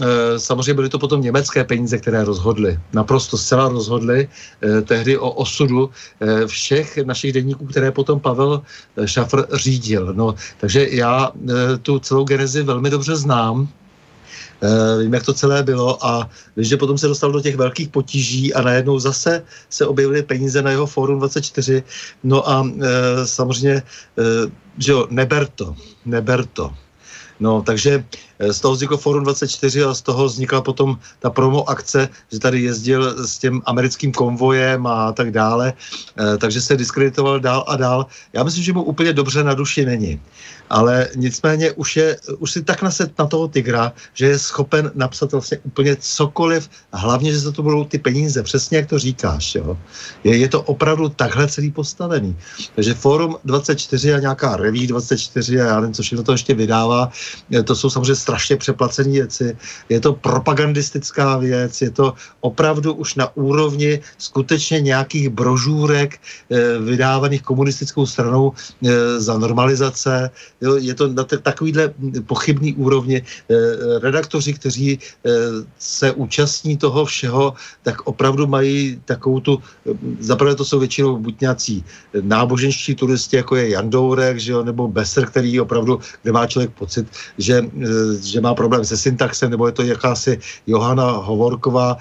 Eh, 0.00 0.38
samozřejmě 0.38 0.74
byly 0.74 0.88
to 0.88 0.98
potom 0.98 1.20
německé 1.20 1.64
peníze, 1.64 1.98
které 1.98 2.24
rozhodly. 2.24 2.80
Naprosto 2.92 3.38
zcela 3.38 3.68
rozhodly 3.68 4.28
eh, 4.28 4.82
tehdy 4.82 5.18
o 5.18 5.30
osudu 5.30 5.90
eh, 6.20 6.46
všech 6.46 6.98
našich 6.98 7.32
denníků, 7.32 7.66
které 7.66 7.90
potom 7.90 8.20
Pavel 8.20 8.62
Šafr 9.04 9.46
řídil. 9.52 10.14
No, 10.14 10.34
takže 10.60 10.88
já 10.90 11.32
tu 11.82 11.98
celou 11.98 12.24
genezi 12.24 12.62
velmi 12.62 12.90
dobře 12.90 13.16
znám. 13.16 13.68
Vím, 15.02 15.14
jak 15.14 15.24
to 15.26 15.34
celé 15.34 15.62
bylo 15.62 16.06
a 16.06 16.30
víš, 16.56 16.68
že 16.68 16.76
potom 16.76 16.98
se 16.98 17.08
dostal 17.08 17.32
do 17.32 17.40
těch 17.40 17.56
velkých 17.56 17.88
potíží 17.88 18.54
a 18.54 18.62
najednou 18.62 18.98
zase 18.98 19.42
se 19.70 19.86
objevily 19.86 20.22
peníze 20.22 20.62
na 20.62 20.70
jeho 20.70 20.86
Fórum 20.86 21.18
24. 21.18 21.82
No 22.22 22.48
a 22.50 22.70
samozřejmě, 23.24 23.82
že 24.78 24.92
jo, 24.92 25.06
neber 25.10 25.46
to, 25.46 25.74
neber 26.06 26.46
to. 26.46 26.70
No, 27.40 27.62
takže 27.62 28.04
z 28.50 28.60
toho 28.60 28.74
vzniklo 28.74 28.96
Forum 28.96 29.24
24 29.24 29.84
a 29.84 29.94
z 29.94 30.02
toho 30.02 30.24
vznikla 30.24 30.60
potom 30.60 30.98
ta 31.18 31.30
promo 31.30 31.70
akce, 31.70 32.08
že 32.32 32.38
tady 32.38 32.62
jezdil 32.62 33.26
s 33.26 33.38
tím 33.38 33.62
americkým 33.66 34.12
konvojem 34.12 34.86
a 34.86 35.12
tak 35.12 35.30
dále, 35.30 35.72
eh, 35.72 36.38
takže 36.38 36.60
se 36.60 36.76
diskreditoval 36.76 37.40
dál 37.40 37.64
a 37.68 37.76
dál. 37.76 38.06
Já 38.32 38.42
myslím, 38.42 38.64
že 38.64 38.72
mu 38.72 38.82
úplně 38.82 39.12
dobře 39.12 39.44
na 39.44 39.54
duši 39.54 39.84
není 39.84 40.20
ale 40.72 41.08
nicméně 41.16 41.72
už, 41.72 41.96
je, 41.96 42.16
už 42.38 42.50
si 42.52 42.62
tak 42.62 42.82
naset 42.82 43.18
na 43.18 43.26
toho 43.26 43.48
tygra, 43.48 43.92
že 44.14 44.26
je 44.26 44.38
schopen 44.38 44.90
napsat 44.94 45.32
vlastně 45.32 45.58
úplně 45.62 45.96
cokoliv, 46.00 46.68
hlavně, 46.92 47.32
že 47.32 47.38
za 47.38 47.52
to 47.52 47.62
budou 47.62 47.84
ty 47.84 47.98
peníze, 47.98 48.42
přesně 48.42 48.76
jak 48.76 48.88
to 48.88 48.98
říkáš. 48.98 49.54
Jo. 49.54 49.78
Je, 50.24 50.36
je 50.36 50.48
to 50.48 50.62
opravdu 50.62 51.08
takhle 51.08 51.48
celý 51.48 51.70
postavený. 51.70 52.36
Takže 52.74 52.94
Forum 52.94 53.36
24 53.44 54.14
a 54.14 54.18
nějaká 54.18 54.56
Reví 54.56 54.86
24 54.86 55.60
a 55.60 55.64
já 55.64 55.80
nevím, 55.80 55.94
co 55.94 56.02
všechno 56.02 56.24
to 56.24 56.32
ještě 56.32 56.54
vydává, 56.54 57.10
to 57.64 57.76
jsou 57.76 57.90
samozřejmě 57.90 58.16
strašně 58.32 58.56
přeplacené 58.56 59.12
věci. 59.12 59.56
Je 59.92 60.00
to 60.00 60.16
propagandistická 60.16 61.36
věc, 61.36 61.72
je 61.82 61.90
to 61.92 62.16
opravdu 62.40 62.96
už 62.96 63.20
na 63.20 63.28
úrovni 63.36 64.00
skutečně 64.16 64.80
nějakých 64.80 65.28
brožůrek 65.28 66.16
eh, 66.16 66.80
vydávaných 66.80 67.44
komunistickou 67.44 68.08
stranou 68.08 68.56
eh, 68.56 69.20
za 69.20 69.36
normalizace, 69.36 70.32
Jo, 70.62 70.78
je 70.78 70.94
to 70.94 71.10
na 71.10 71.24
takovýhle 71.24 71.92
pochybný 72.24 72.74
úrovni. 72.78 73.18
Eh, 73.20 73.54
redaktoři, 73.98 74.54
kteří 74.54 74.88
eh, 74.96 75.30
se 75.78 76.12
účastní 76.14 76.78
toho 76.78 77.04
všeho, 77.04 77.58
tak 77.82 78.06
opravdu 78.06 78.46
mají 78.46 79.02
takovou 79.04 79.40
tu, 79.40 79.52
zaprvé 80.20 80.54
to 80.54 80.64
jsou 80.64 80.78
většinou 80.78 81.18
buď 81.18 81.34
nějací 81.40 81.84
náboženští 82.14 82.94
turisti, 82.94 83.36
jako 83.42 83.56
je 83.56 83.74
Jan 83.74 83.90
Dourek, 83.90 84.38
že 84.38 84.52
jo, 84.52 84.62
nebo 84.62 84.88
Besser, 84.88 85.26
který 85.26 85.60
opravdu, 85.60 85.98
kde 86.22 86.32
má 86.32 86.46
člověk 86.46 86.70
pocit, 86.78 87.06
že, 87.38 87.58
eh, 87.58 88.11
že 88.20 88.40
má 88.40 88.54
problém 88.54 88.84
se 88.84 88.96
syntaxem, 88.96 89.50
nebo 89.50 89.66
je 89.66 89.72
to 89.72 89.82
jakási 89.82 90.38
Johana 90.66 91.10
Hovorková, 91.10 91.96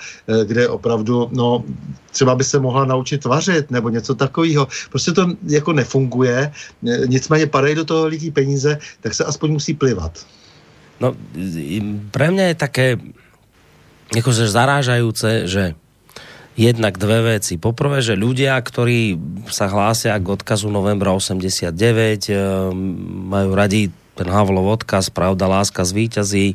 kde 0.46 0.68
opravdu, 0.68 1.30
no, 1.32 1.64
třeba 2.12 2.36
by 2.36 2.44
se 2.44 2.60
mohla 2.60 2.86
naučit 2.86 3.26
vařit 3.26 3.72
nebo 3.72 3.90
něco 3.90 4.16
takového. 4.16 4.68
Prostě 4.90 5.12
to 5.12 5.28
jako 5.48 5.74
nefunguje, 5.74 6.52
nicméně 7.06 7.48
padají 7.48 7.76
do 7.76 7.86
toho 7.86 8.08
lidí 8.08 8.32
peníze, 8.32 8.78
tak 9.02 9.14
se 9.14 9.24
aspoň 9.24 9.52
musí 9.52 9.74
plivat. 9.74 10.26
No, 11.02 11.18
pre 12.14 12.30
mňa 12.30 12.54
je 12.54 12.56
také 12.62 12.88
akože 14.14 14.46
zarážajúce, 14.46 15.50
že 15.50 15.74
jednak 16.60 17.00
dve 17.02 17.40
veci. 17.40 17.58
Poprvé, 17.58 18.06
že 18.06 18.20
ľudia, 18.20 18.60
ktorí 18.60 19.18
sa 19.50 19.66
hlásia 19.72 20.14
k 20.20 20.28
odkazu 20.30 20.68
novembra 20.70 21.16
89, 21.16 22.30
eh, 22.30 22.38
majú 23.32 23.50
radi 23.56 23.90
ten 24.22 24.30
Havlov 24.30 24.78
odkaz, 24.78 25.10
pravda, 25.10 25.50
láska 25.50 25.82
zvíťazí, 25.82 26.54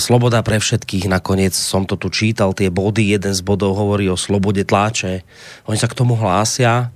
sloboda 0.00 0.40
pre 0.40 0.56
všetkých, 0.56 1.12
nakoniec 1.12 1.52
som 1.52 1.84
to 1.84 2.00
tu 2.00 2.08
čítal, 2.08 2.56
tie 2.56 2.72
body, 2.72 3.12
jeden 3.12 3.36
z 3.36 3.42
bodov 3.44 3.76
hovorí 3.76 4.08
o 4.08 4.16
slobode 4.16 4.64
tláče. 4.64 5.26
Oni 5.68 5.76
sa 5.76 5.90
k 5.90 5.98
tomu 5.98 6.16
hlásia. 6.16 6.94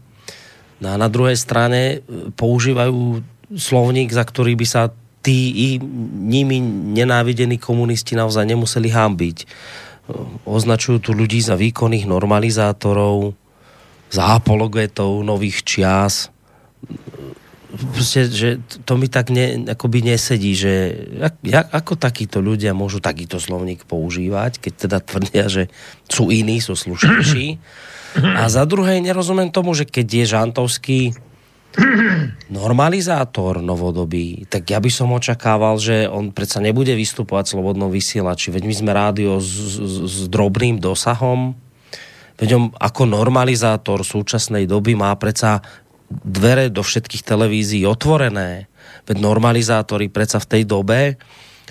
No 0.78 0.94
a 0.94 0.96
na 0.96 1.10
druhej 1.10 1.34
strane 1.34 1.80
e, 1.82 2.30
používajú 2.38 3.18
slovník, 3.50 4.14
za 4.14 4.22
ktorý 4.22 4.54
by 4.54 4.66
sa 4.68 4.94
tí 5.26 5.50
i 5.50 5.68
nimi 6.22 6.62
nenávidení 6.94 7.58
komunisti 7.58 8.14
naozaj 8.14 8.46
nemuseli 8.46 8.86
hámbiť. 8.86 9.36
E, 9.42 9.46
označujú 10.46 11.02
tu 11.02 11.10
ľudí 11.18 11.42
za 11.42 11.58
výkonných 11.58 12.06
normalizátorov, 12.06 13.34
za 14.06 14.38
apologetov 14.38 15.18
nových 15.26 15.66
čias 15.66 16.30
prostě, 17.68 18.28
že 18.28 18.58
to 18.84 18.96
mi 18.96 19.08
tak 19.08 19.30
ne, 19.30 19.68
akoby 19.68 20.02
nesedí, 20.02 20.56
že 20.56 20.96
jak, 21.20 21.34
jak, 21.44 21.68
ako 21.68 22.00
takíto 22.00 22.40
ľudia 22.40 22.72
môžu 22.72 23.00
takýto 23.00 23.36
slovník 23.36 23.84
používať, 23.84 24.56
keď 24.56 24.72
teda 24.88 24.98
tvrdia, 25.04 25.44
že 25.52 25.68
sú 26.08 26.32
iní, 26.32 26.64
sú 26.64 26.72
slušnejší. 26.72 27.46
A 28.40 28.48
za 28.48 28.64
druhé 28.64 29.04
nerozumím 29.04 29.52
tomu, 29.52 29.76
že 29.76 29.84
keď 29.84 30.06
je 30.08 30.24
Žantovský 30.32 31.00
normalizátor 32.48 33.60
novodobí, 33.60 34.48
tak 34.48 34.72
ja 34.72 34.80
by 34.80 34.88
som 34.88 35.12
očakával, 35.12 35.76
že 35.76 36.08
on 36.08 36.32
predsa 36.32 36.64
nebude 36.64 36.96
vystupovať 36.96 37.52
slobodnou 37.52 37.92
vysielači, 37.92 38.48
veď 38.48 38.64
my 38.64 38.74
sme 38.74 38.90
rádio 38.96 39.36
s, 39.38 39.76
s, 39.76 39.92
s 40.08 40.18
drobným 40.32 40.80
dosahom, 40.80 41.54
veď 42.40 42.48
on 42.56 42.64
ako 42.72 43.02
normalizátor 43.04 44.02
súčasnej 44.02 44.64
doby 44.64 44.96
má 44.96 45.12
predsa 45.20 45.60
dvere 46.08 46.72
do 46.72 46.80
všetkých 46.80 47.22
televízií 47.24 47.84
otvorené 47.84 48.68
Veď 49.08 49.24
normalizátori 49.24 50.12
predsa 50.12 50.36
v 50.36 50.50
tej 50.52 50.62
dobe 50.68 51.16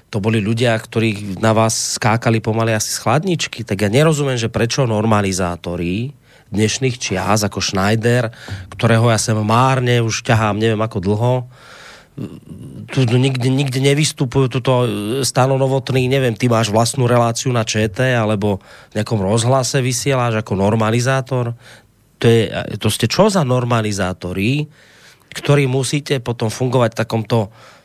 to 0.09 0.17
boli 0.17 0.39
ľudia, 0.39 0.73
ktorí 0.73 1.37
na 1.43 1.51
vás 1.51 1.99
skákali 1.99 2.39
pomaly 2.39 2.71
asi 2.71 2.95
z 2.95 3.03
chladničky. 3.03 3.67
Tak 3.67 3.85
ja 3.85 3.89
nerozumiem, 3.91 4.39
že 4.39 4.49
prečo 4.49 4.87
normalizátori 4.87 6.15
dnešných 6.47 6.95
čias, 6.95 7.43
ako 7.43 7.59
Schneider, 7.59 8.31
ktorého 8.71 9.11
ja 9.11 9.19
sem 9.19 9.35
márne 9.35 9.99
už 9.99 10.23
ťahám, 10.23 10.63
neviem 10.63 10.79
ako 10.79 10.97
dlho, 11.03 11.33
tu 12.87 13.03
nikde, 13.19 13.51
nikde 13.51 13.77
nevystupujú 13.77 14.49
tuto 14.49 14.73
Stano 15.21 15.59
Novotný, 15.59 16.09
neviem, 16.09 16.33
ty 16.33 16.49
máš 16.49 16.73
vlastnú 16.73 17.05
reláciu 17.05 17.53
na 17.53 17.61
ČT 17.61 18.01
alebo 18.01 18.57
v 18.89 18.93
nejakom 18.97 19.21
rozhlase 19.21 19.83
vysieláš 19.85 20.41
ako 20.41 20.57
normalizátor. 20.57 21.53
To, 22.17 22.25
je, 22.25 22.49
to 22.81 22.89
ste 22.89 23.05
čo 23.05 23.29
za 23.29 23.45
normalizátori, 23.45 24.65
ktorí 25.33 25.69
musíte 25.69 26.17
potom 26.17 26.49
fungovať 26.49 26.97
v 26.97 26.99
takomto 27.05 27.37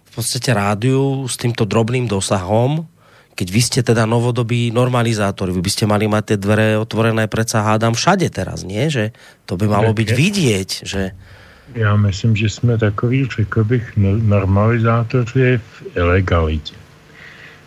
v 0.09 0.11
podstate 0.21 0.53
rádiu 0.53 1.25
s 1.25 1.41
týmto 1.41 1.65
drobným 1.65 2.05
dosahom, 2.05 2.85
keď 3.33 3.49
vy 3.49 3.61
ste 3.65 3.81
teda 3.81 4.05
novodobí 4.05 4.69
normalizátori, 4.69 5.57
vy 5.57 5.65
by 5.65 5.73
ste 5.73 5.89
mali 5.89 6.05
mať 6.05 6.23
tie 6.33 6.39
dvere 6.39 6.77
otvorené 6.77 7.33
predsa 7.33 7.65
hádam 7.65 7.97
všade 7.97 8.29
teraz, 8.29 8.61
nie? 8.61 8.93
Že 8.93 9.17
to 9.49 9.57
by 9.57 9.67
malo 9.73 9.97
byť 9.97 10.09
vidieť, 10.13 10.71
že... 10.85 11.17
Já 11.75 11.97
myslím, 11.97 12.37
že 12.37 12.49
jsme 12.49 12.79
takový, 12.79 13.29
řekl 13.37 13.65
bych, 13.65 13.97
normalizátoři 13.97 15.61
v 15.65 15.97
ilegalitě. 15.97 16.75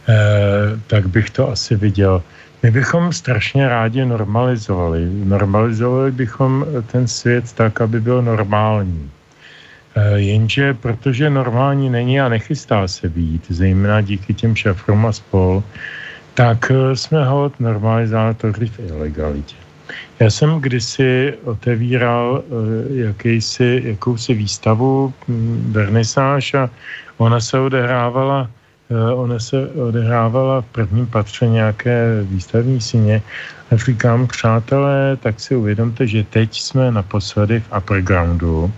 E, 0.10 0.78
tak 0.88 1.08
bych 1.08 1.30
to 1.30 1.50
asi 1.50 1.76
viděl. 1.76 2.22
My 2.66 2.72
bychom 2.72 3.14
strašně 3.14 3.70
rádi 3.70 4.06
normalizovali. 4.06 5.06
Normalizovali 5.06 6.12
bychom 6.12 6.66
ten 6.92 7.08
svět 7.08 7.54
tak, 7.54 7.82
aby 7.82 8.02
byl 8.02 8.22
normální. 8.22 9.12
E, 9.96 10.20
jenže 10.20 10.74
protože 10.74 11.30
normální 11.30 11.90
není 11.90 12.22
a 12.22 12.30
nechystá 12.30 12.88
se 12.88 13.10
být, 13.10 13.46
zejména 13.50 14.02
díky 14.02 14.34
těm 14.34 14.56
šafrům 14.56 15.06
a 15.06 15.12
spol, 15.12 15.64
tak 16.34 16.72
e, 16.72 16.96
jsme 16.96 17.26
hod 17.26 17.60
normalizátoři 17.60 18.66
v 18.66 18.80
ilegalitě. 18.80 19.56
Já 20.20 20.30
jsem 20.30 20.58
kdysi 20.60 21.34
otevíral 21.44 22.44
jakýsi, 22.90 23.82
jakousi 23.86 24.34
výstavu 24.34 25.14
hm, 25.28 25.70
vernisáž 25.72 26.54
a 26.54 26.70
ona 27.18 27.40
se 27.40 27.60
odehrávala 27.60 28.50
ona 29.16 29.40
se 29.40 29.68
odehrávala 29.68 30.62
v 30.62 30.66
prvním 30.66 31.07
patře 31.07 31.48
nějaké 31.48 32.22
výstavní 32.24 32.82
síně. 32.82 33.22
A 33.72 33.78
říkám, 33.78 34.28
přátelé, 34.28 35.18
tak 35.18 35.40
si 35.40 35.56
uvědomte, 35.56 36.07
že 36.07 36.24
teď 36.24 36.62
jsme 36.62 36.91
naposledy 36.91 37.60
v 37.60 37.78
uppergroundu, 37.78 38.72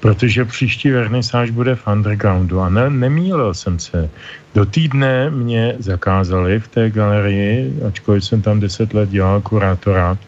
protože 0.00 0.44
příští 0.44 0.90
vernisáž 0.90 1.50
bude 1.50 1.74
v 1.74 1.86
undergroundu. 1.86 2.60
A 2.60 2.68
ne, 2.68 2.90
nemýlil 2.90 3.54
jsem 3.54 3.78
se. 3.78 4.10
Do 4.54 4.66
týdne 4.66 5.30
mě 5.30 5.76
zakázali 5.78 6.60
v 6.60 6.68
té 6.68 6.90
galerii, 6.90 7.82
ačkoliv 7.88 8.24
jsem 8.24 8.42
tam 8.42 8.60
deset 8.60 8.94
let 8.94 9.08
dělal 9.08 9.40
kurátora, 9.40 10.18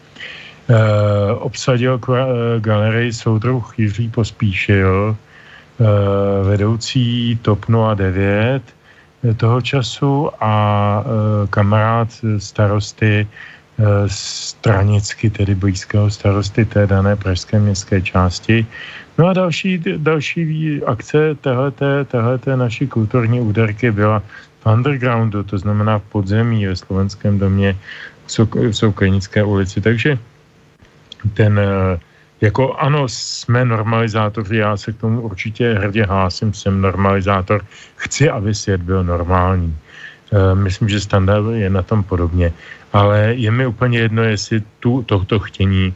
Eh, 0.69 1.33
obsadil 1.33 1.95
eh, 1.95 2.59
galerii 2.59 3.13
soudruh 3.13 3.79
Jiří 3.79 4.09
Pospíšil, 4.09 5.15
eh, 5.15 5.83
vedoucí 6.43 7.39
TOP 7.41 7.65
09 7.95 8.61
toho 9.37 9.61
času 9.61 10.29
a 10.39 10.53
kamarád 11.49 12.07
starosty 12.37 13.27
stranicky, 14.07 15.29
tedy 15.29 15.55
blízkého 15.55 16.09
starosty 16.09 16.65
té 16.65 16.87
dané 16.87 17.15
pražské 17.15 17.59
městské 17.59 18.01
části. 18.01 18.65
No 19.17 19.27
a 19.27 19.33
další, 19.33 19.81
další 19.97 20.81
akce 20.83 21.35
téhleté, 21.41 22.05
téhleté 22.05 22.57
naší 22.57 22.87
kulturní 22.87 23.41
úderky 23.41 23.91
byla 23.91 24.23
v 24.59 24.65
undergroundu, 24.65 25.43
to 25.43 25.57
znamená 25.57 25.99
v 25.99 26.03
podzemí 26.03 26.65
ve 26.65 26.75
slovenském 26.75 27.39
domě 27.39 27.77
v 28.27 28.71
Soukojnické 28.71 29.43
ulici. 29.43 29.81
Takže 29.81 30.17
ten 31.33 31.59
eh, 31.59 31.99
jako 32.41 32.73
ano, 32.73 33.07
jsme 33.07 33.65
normalizátoři, 33.65 34.55
já 34.55 34.77
se 34.77 34.93
k 34.93 34.97
tomu 34.97 35.21
určitě 35.21 35.73
hrdě 35.73 36.05
hlásím, 36.05 36.53
jsem 36.53 36.81
normalizátor, 36.81 37.65
chci, 37.95 38.29
aby 38.29 38.55
svět 38.55 38.81
byl 38.81 39.03
normální. 39.03 39.77
E, 40.31 40.55
myslím, 40.55 40.89
že 40.89 40.99
standard 40.99 41.45
je 41.53 41.69
na 41.69 41.81
tom 41.81 42.03
podobně, 42.03 42.53
ale 42.93 43.33
je 43.33 43.51
mi 43.51 43.65
úplně 43.65 43.99
jedno, 43.99 44.23
jestli 44.23 44.63
tu 44.79 45.03
tohto 45.03 45.39
chtění 45.39 45.93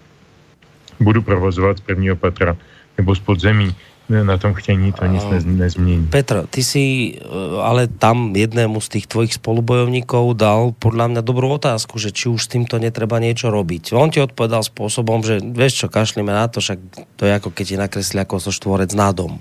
budu 1.00 1.22
provozovat 1.22 1.78
z 1.78 1.82
prvního 1.82 2.16
patra 2.16 2.58
nebo 2.98 3.16
z 3.16 3.20
podzemí 3.20 3.76
na 4.12 4.38
tom 4.38 4.54
chtění 4.54 4.92
to 4.92 5.06
nic 5.06 5.24
nez, 5.32 5.44
nezmění. 5.46 6.08
Petr, 6.12 6.44
ty 6.50 6.64
si 6.64 7.16
eh, 7.16 7.24
ale 7.64 7.88
tam 7.88 8.36
jednému 8.36 8.84
z 8.84 8.88
tých 9.00 9.06
tvojich 9.08 9.40
spolubojovníkov 9.40 10.36
dal 10.36 10.76
podľa 10.76 11.16
mňa 11.16 11.22
dobrú 11.24 11.56
otázku, 11.56 11.96
že 11.96 12.12
či 12.12 12.28
už 12.28 12.44
s 12.44 12.52
týmto 12.52 12.76
netreba 12.76 13.24
niečo 13.24 13.48
robiť. 13.48 13.96
On 13.96 14.12
ti 14.12 14.20
odpovedal 14.20 14.68
spôsobom, 14.68 15.24
že 15.24 15.40
vieš 15.40 15.86
čo, 15.86 15.88
kašlíme 15.88 16.32
na 16.32 16.52
to, 16.52 16.60
však 16.60 16.80
to 17.16 17.24
je 17.24 17.32
ako 17.32 17.50
keď 17.56 17.66
ti 17.66 17.76
nakresli 17.80 18.20
ako 18.20 18.36
so 18.44 18.52
štvorec 18.52 18.92
na 18.92 19.16
dom. 19.16 19.40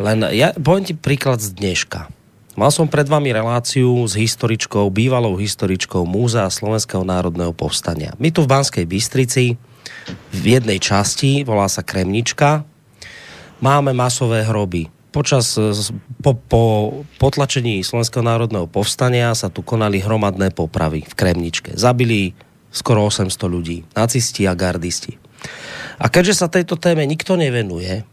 Len 0.00 0.24
ja 0.32 0.56
poviem 0.56 0.88
ti 0.88 0.94
príklad 0.96 1.44
z 1.44 1.52
dneška. 1.52 2.08
Mal 2.58 2.72
som 2.74 2.90
pred 2.90 3.06
vami 3.06 3.30
reláciu 3.30 4.04
s 4.08 4.18
historičkou, 4.18 4.90
bývalou 4.90 5.38
historičkou 5.38 6.02
Múzea 6.02 6.50
Slovenského 6.50 7.06
národného 7.06 7.54
povstania. 7.54 8.16
My 8.18 8.34
tu 8.34 8.42
v 8.42 8.50
Banskej 8.50 8.84
Bystrici 8.90 9.54
v 10.34 10.44
jednej 10.44 10.82
časti, 10.82 11.46
volá 11.46 11.70
sa 11.70 11.86
Kremnička, 11.86 12.66
máme 13.60 13.92
masové 13.92 14.42
hroby. 14.42 14.88
Počas, 15.10 15.54
e, 15.60 15.72
po, 16.24 16.34
po 16.36 16.62
potlačení 17.20 17.84
Slovenského 17.84 18.24
národného 18.24 18.66
povstania 18.66 19.36
sa 19.36 19.52
tu 19.52 19.60
konali 19.60 20.00
hromadné 20.00 20.50
popravy 20.54 21.04
v 21.04 21.14
Kremničke. 21.14 21.76
Zabili 21.76 22.32
skoro 22.70 23.06
800 23.06 23.30
ľudí, 23.50 23.82
nacisti 23.94 24.46
a 24.46 24.56
gardisti. 24.56 25.18
A 26.00 26.06
keďže 26.08 26.44
sa 26.44 26.46
tejto 26.46 26.78
téme 26.78 27.04
nikto 27.04 27.34
nevenuje, 27.34 28.06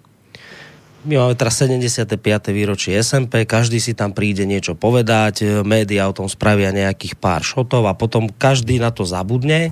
my 1.08 1.14
máme 1.16 1.40
teraz 1.40 1.62
75. 1.64 2.20
výročie 2.52 3.00
SMP, 3.00 3.48
každý 3.48 3.80
si 3.80 3.96
tam 3.96 4.12
príde 4.12 4.44
niečo 4.44 4.76
povedať, 4.76 5.36
e, 5.40 5.46
média 5.64 6.10
o 6.10 6.18
tom 6.18 6.28
spravia 6.28 6.74
nejakých 6.74 7.16
pár 7.16 7.46
šotov 7.46 7.86
a 7.88 7.96
potom 7.96 8.28
každý 8.28 8.82
na 8.82 8.90
to 8.90 9.08
zabudne, 9.08 9.72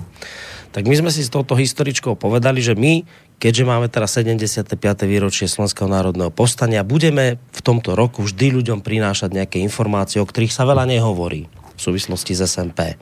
tak 0.70 0.84
my 0.84 0.94
sme 0.96 1.10
si 1.10 1.24
s 1.24 1.32
touto 1.32 1.56
historičkou 1.56 2.20
povedali, 2.20 2.60
že 2.60 2.76
my 2.76 3.04
keďže 3.36 3.64
máme 3.68 3.86
teraz 3.92 4.16
75. 4.16 4.72
výročie 5.04 5.44
Slovenského 5.44 5.88
národného 5.88 6.32
povstania, 6.32 6.86
budeme 6.86 7.36
v 7.52 7.60
tomto 7.60 7.92
roku 7.92 8.24
vždy 8.24 8.60
ľuďom 8.60 8.80
prinášať 8.80 9.36
nejaké 9.36 9.60
informácie, 9.60 10.20
o 10.20 10.28
ktorých 10.28 10.52
sa 10.52 10.64
veľa 10.64 10.88
nehovorí 10.88 11.48
v 11.76 11.80
súvislosti 11.80 12.32
s 12.32 12.48
SMP. 12.48 12.96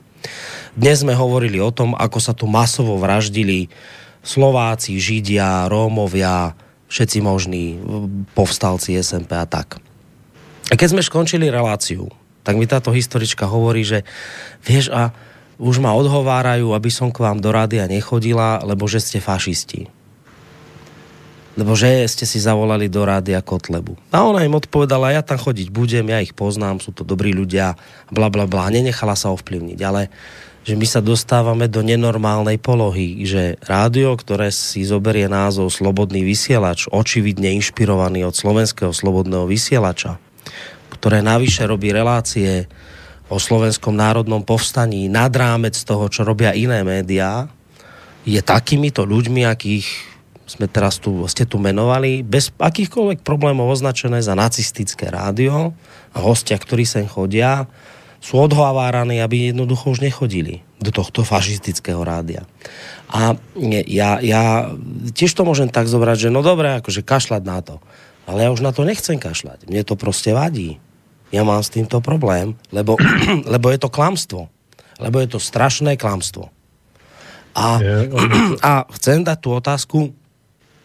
Dnes 0.75 1.07
sme 1.07 1.15
hovorili 1.15 1.63
o 1.63 1.71
tom, 1.71 1.95
ako 1.95 2.19
sa 2.19 2.35
tu 2.35 2.51
masovo 2.51 2.99
vraždili 2.99 3.71
Slováci, 4.25 4.99
Židia, 4.99 5.71
Rómovia, 5.71 6.51
všetci 6.91 7.17
možní 7.23 7.79
povstalci 8.35 8.97
SMP 8.99 9.37
a 9.37 9.47
tak. 9.47 9.79
A 10.67 10.73
keď 10.75 10.97
sme 10.97 11.05
skončili 11.05 11.47
reláciu, 11.47 12.09
tak 12.41 12.57
mi 12.57 12.67
táto 12.67 12.91
historička 12.91 13.47
hovorí, 13.47 13.85
že 13.85 14.03
vieš 14.65 14.91
a 14.91 15.13
už 15.55 15.79
ma 15.79 15.95
odhovárajú, 15.95 16.75
aby 16.75 16.89
som 16.91 17.13
k 17.13 17.23
vám 17.23 17.39
do 17.39 17.53
rádia 17.53 17.87
nechodila, 17.87 18.59
lebo 18.65 18.89
že 18.91 18.99
ste 18.99 19.23
fašisti 19.23 19.87
lebo 21.55 21.71
že 21.73 22.03
ste 22.11 22.27
si 22.27 22.37
zavolali 22.43 22.91
do 22.91 23.07
rádia 23.07 23.39
Kotlebu. 23.39 23.95
A 24.11 24.27
ona 24.27 24.43
im 24.43 24.59
odpovedala, 24.59 25.15
ja 25.15 25.23
tam 25.23 25.39
chodiť 25.39 25.71
budem, 25.71 26.11
ja 26.11 26.19
ich 26.19 26.35
poznám, 26.35 26.83
sú 26.83 26.91
to 26.91 27.07
dobrí 27.07 27.31
ľudia, 27.31 27.79
bla 28.11 28.27
bla 28.27 28.43
bla, 28.43 28.67
nenechala 28.67 29.15
sa 29.15 29.31
ovplyvniť, 29.31 29.79
ale 29.83 30.11
že 30.65 30.73
my 30.73 30.87
sa 30.89 30.97
dostávame 30.97 31.69
do 31.69 31.85
nenormálnej 31.85 32.57
polohy, 32.57 33.21
že 33.21 33.61
rádio, 33.69 34.17
ktoré 34.17 34.49
si 34.49 34.81
zoberie 34.81 35.29
názov 35.29 35.69
Slobodný 35.69 36.25
vysielač, 36.25 36.89
očividne 36.89 37.53
inšpirovaný 37.61 38.25
od 38.25 38.33
slovenského 38.33 38.89
slobodného 38.89 39.45
vysielača, 39.45 40.17
ktoré 40.89 41.21
navyše 41.21 41.69
robí 41.69 41.93
relácie 41.93 42.65
o 43.29 43.37
slovenskom 43.37 43.93
národnom 43.93 44.41
povstaní 44.41 45.05
nad 45.05 45.29
rámec 45.29 45.77
toho, 45.85 46.09
čo 46.09 46.25
robia 46.25 46.57
iné 46.57 46.81
médiá, 46.81 47.45
je 48.25 48.41
takýmito 48.41 49.05
ľuďmi, 49.05 49.45
akých 49.45 50.14
sme 50.45 50.69
teraz 50.69 51.01
tu, 51.01 51.25
ste 51.25 51.49
tu 51.49 51.57
menovali, 51.57 52.21
bez 52.21 52.53
akýchkoľvek 52.61 53.25
problémov 53.25 53.73
označené 53.73 54.21
za 54.21 54.37
nacistické 54.37 55.09
rádio 55.09 55.73
a 56.13 56.17
hostia, 56.21 56.55
ktorí 56.61 56.85
sem 56.85 57.09
chodia, 57.09 57.65
sú 58.21 58.41
odhováraní, 58.41 59.21
aby 59.21 59.53
jednoducho 59.53 59.93
už 59.93 60.01
nechodili 60.01 60.65
do 60.81 60.89
tohto 60.89 61.21
fašistického 61.21 62.01
rádia. 62.01 62.45
A 63.09 63.37
ja, 63.85 64.17
ja 64.17 64.73
tiež 65.13 65.29
to 65.33 65.45
môžem 65.45 65.69
tak 65.69 65.85
zobrať, 65.85 66.29
že 66.29 66.33
no 66.33 66.41
dobré, 66.41 66.81
akože 66.81 67.05
kašľať 67.05 67.43
na 67.45 67.61
to. 67.61 67.77
Ale 68.25 68.41
ja 68.41 68.49
už 68.49 68.65
na 68.65 68.73
to 68.73 68.81
nechcem 68.81 69.21
kašľať. 69.21 69.69
Mne 69.69 69.85
to 69.85 69.93
proste 69.93 70.33
vadí. 70.33 70.81
Ja 71.29 71.45
mám 71.45 71.61
s 71.61 71.69
týmto 71.69 72.01
problém, 72.01 72.57
lebo, 72.73 72.97
lebo 73.53 73.69
je 73.69 73.79
to 73.81 73.93
klamstvo. 73.93 74.49
Lebo 74.97 75.21
je 75.21 75.37
to 75.37 75.39
strašné 75.41 75.93
klamstvo. 75.93 76.49
A, 77.55 77.79
a 78.59 78.71
chcem 78.99 79.23
dať 79.23 79.37
tú 79.39 79.49
otázku, 79.55 79.97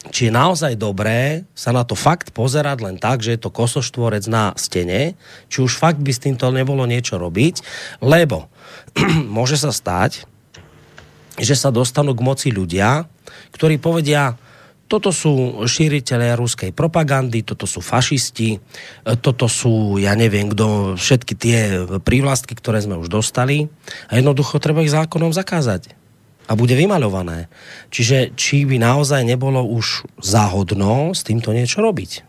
či 0.09 0.28
je 0.28 0.32
naozaj 0.32 0.81
dobré 0.81 1.44
sa 1.52 1.77
na 1.77 1.85
to 1.85 1.93
fakt 1.93 2.32
pozerať 2.32 2.89
len 2.89 2.97
tak, 2.97 3.20
že 3.20 3.36
je 3.36 3.40
to 3.44 3.52
kosoštvorec 3.52 4.24
na 4.32 4.56
stene, 4.56 5.12
či 5.52 5.60
už 5.60 5.77
fakt 5.77 6.01
by 6.01 6.09
s 6.09 6.24
týmto 6.24 6.48
nebolo 6.48 6.89
niečo 6.89 7.20
robiť, 7.20 7.60
lebo 8.01 8.48
môže 9.36 9.60
sa 9.60 9.68
stať, 9.68 10.24
že 11.36 11.52
sa 11.52 11.68
dostanú 11.68 12.16
k 12.16 12.24
moci 12.24 12.48
ľudia, 12.48 13.05
ktorí 13.52 13.77
povedia, 13.77 14.40
toto 14.90 15.14
sú 15.14 15.62
šíriteľe 15.70 16.35
ruskej 16.35 16.74
propagandy, 16.74 17.47
toto 17.47 17.62
sú 17.62 17.78
fašisti, 17.78 18.59
toto 19.22 19.47
sú, 19.47 20.02
ja 20.02 20.18
neviem, 20.18 20.51
kdo, 20.51 20.98
všetky 20.98 21.35
tie 21.39 21.59
prívlastky, 22.02 22.59
ktoré 22.59 22.82
sme 22.82 22.98
už 22.98 23.06
dostali. 23.06 23.70
A 24.10 24.18
jednoducho 24.18 24.59
treba 24.59 24.82
ich 24.82 24.90
zákonom 24.90 25.31
zakázať 25.31 25.99
a 26.51 26.59
bude 26.59 26.74
vymaľované. 26.74 27.47
Čiže 27.94 28.35
či 28.35 28.66
by 28.66 28.82
naozaj 28.82 29.22
nebolo 29.22 29.62
už 29.62 30.02
záhodno 30.18 31.14
s 31.14 31.22
týmto 31.22 31.55
niečo 31.55 31.78
robiť? 31.78 32.27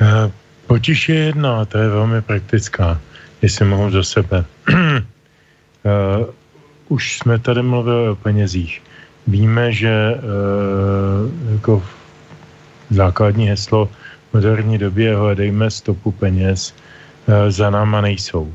Uh, 0.00 0.32
potiž 0.66 0.98
je 1.08 1.18
jedna, 1.28 1.64
to 1.68 1.78
je 1.78 1.88
velmi 1.88 2.22
praktická, 2.24 2.96
jestli 3.42 3.64
mohu 3.68 3.90
za 3.92 4.02
sebe. 4.02 4.44
uh, 4.68 5.04
už 6.88 7.18
jsme 7.18 7.38
tady 7.38 7.62
mluvili 7.62 8.08
o 8.08 8.16
penězích. 8.16 8.82
Víme, 9.26 9.72
že 9.72 9.92
uh, 10.16 11.52
jako 11.52 11.82
základní 12.90 13.48
heslo 13.48 13.86
v 14.30 14.34
moderní 14.34 14.78
době 14.78 15.16
hledejme 15.16 15.70
stopu 15.70 16.12
peněz, 16.12 16.74
za 17.48 17.70
náma 17.70 18.00
nejsou. 18.00 18.52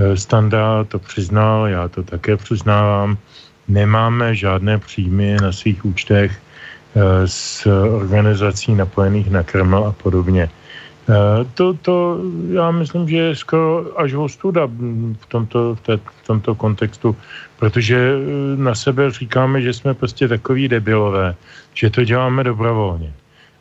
Eh, 0.00 0.16
Standa 0.16 0.84
to 0.84 0.98
přiznal, 0.98 1.66
já 1.66 1.88
to 1.88 2.02
také 2.02 2.36
přiznávám. 2.36 3.18
Nemáme 3.68 4.34
žádné 4.34 4.78
příjmy 4.78 5.36
na 5.42 5.52
svých 5.52 5.84
účtech 5.84 6.40
z 7.26 7.66
eh, 7.66 7.70
organizací 7.70 8.74
napojených 8.74 9.30
na 9.30 9.42
Kreml 9.42 9.84
a 9.84 9.92
podobně. 9.92 10.48
Eh, 10.48 11.44
to, 11.54 11.74
to 11.74 12.18
já 12.52 12.70
myslím, 12.70 13.08
že 13.08 13.16
je 13.16 13.36
skoro 13.36 14.00
až 14.00 14.14
ostuda 14.14 14.66
v 15.20 15.26
tomto, 15.28 15.74
v, 15.74 15.80
té, 15.80 15.96
v 15.96 16.26
tomto 16.26 16.54
kontextu, 16.54 17.16
protože 17.58 18.16
na 18.56 18.74
sebe 18.74 19.10
říkáme, 19.10 19.62
že 19.62 19.72
jsme 19.72 19.94
prostě 19.94 20.28
takový 20.28 20.68
debilové, 20.68 21.34
že 21.74 21.90
to 21.90 22.04
děláme 22.04 22.44
dobrovolně. 22.44 23.12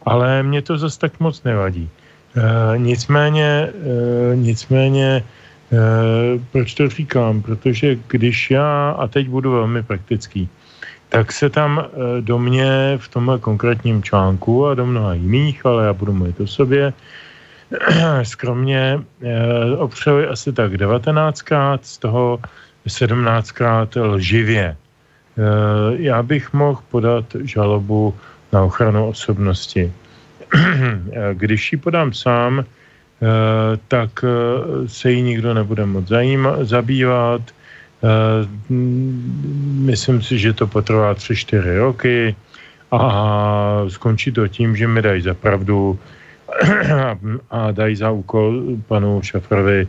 Ale 0.06 0.44
mě 0.44 0.62
to 0.62 0.78
zase 0.78 1.00
tak 1.00 1.20
moc 1.20 1.44
nevadí. 1.44 1.90
Nicméně, 2.78 3.70
nicméně 4.36 5.24
proč 6.52 6.74
to 6.74 6.90
říkám? 6.90 7.42
Protože 7.42 7.98
když 8.08 8.52
já, 8.52 8.90
a 8.92 9.08
teď 9.08 9.28
budu 9.28 9.52
velmi 9.52 9.84
praktický, 9.84 10.50
tak 11.10 11.32
se 11.32 11.50
tam 11.50 11.80
e, 11.80 12.22
do 12.22 12.40
mě 12.40 12.98
v 12.98 13.08
tomhle 13.08 13.40
konkrétním 13.40 14.04
článku 14.04 14.68
a 14.68 14.74
do 14.74 14.86
mnoha 14.86 15.14
jiných, 15.14 15.66
ale 15.66 15.86
já 15.86 15.94
budu 15.94 16.14
mluvit 16.14 16.42
o 16.42 16.48
sobě, 16.48 16.94
skromně 18.24 19.00
e, 19.22 19.78
opřeli 19.78 20.28
asi 20.28 20.54
tak 20.54 20.74
19krát, 20.74 21.80
z 21.82 21.98
toho 21.98 22.40
17krát 22.88 24.14
lživě. 24.14 24.76
Já 25.98 26.24
bych 26.24 26.54
mohl 26.54 26.82
podat 26.92 27.26
žalobu 27.44 28.16
na 28.54 28.64
ochranu 28.64 29.08
osobnosti. 29.08 29.94
Když 31.34 31.72
ji 31.72 31.78
podám 31.78 32.14
sám, 32.14 32.66
Eh, 32.66 32.79
tak 33.88 34.24
eh, 34.24 34.88
se 34.88 35.12
jí 35.12 35.22
nikdo 35.22 35.54
nebude 35.54 35.86
moc 35.86 36.08
zajíma, 36.08 36.64
zabývat. 36.64 37.42
Eh, 38.04 38.48
myslím 39.84 40.22
si, 40.22 40.40
že 40.40 40.54
to 40.54 40.68
potrvá 40.68 41.14
tři, 41.14 41.36
čtyři 41.36 41.78
roky 41.78 42.36
a 42.92 43.02
skončí 43.88 44.32
to 44.32 44.48
tím, 44.48 44.76
že 44.76 44.88
mi 44.88 45.02
dají 45.02 45.22
za 45.22 45.34
pravdu 45.34 46.00
a 47.52 47.72
dají 47.72 47.96
za 47.96 48.12
úkol 48.12 48.64
panu 48.88 49.22
Šafrovi 49.22 49.88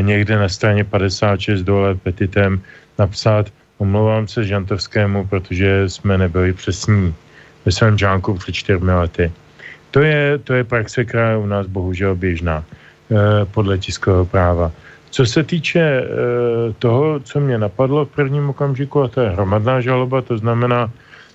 někde 0.00 0.38
na 0.38 0.48
straně 0.48 0.84
56 0.84 1.62
dole 1.62 1.94
petitem 1.94 2.60
napsat 2.98 3.46
omlouvám 3.78 4.28
se 4.28 4.44
Žantovskému, 4.44 5.26
protože 5.26 5.88
jsme 5.88 6.18
nebyli 6.18 6.52
přesní 6.52 7.14
ve 7.64 7.72
svém 7.72 7.98
žánku 7.98 8.34
před 8.34 8.52
čtyřmi 8.52 8.92
lety. 8.92 9.32
To 9.96 10.04
je, 10.04 10.38
to 10.44 10.52
je 10.52 10.64
praxe, 10.64 11.04
která 11.04 11.30
je 11.30 11.36
u 11.36 11.46
nás 11.46 11.66
bohužel 11.66 12.14
běžná 12.14 12.60
eh, 12.60 13.16
podle 13.48 13.78
tiskového 13.78 14.28
práva. 14.28 14.72
Co 15.10 15.26
se 15.26 15.40
týče 15.42 15.80
eh, 15.80 16.04
toho, 16.78 17.20
co 17.20 17.40
mě 17.40 17.58
napadlo 17.58 18.04
v 18.04 18.12
prvním 18.12 18.52
okamžiku, 18.52 19.02
a 19.02 19.08
to 19.08 19.20
je 19.20 19.30
hromadná 19.30 19.80
žaloba, 19.80 20.20
to 20.20 20.36
znamená, 20.38 20.92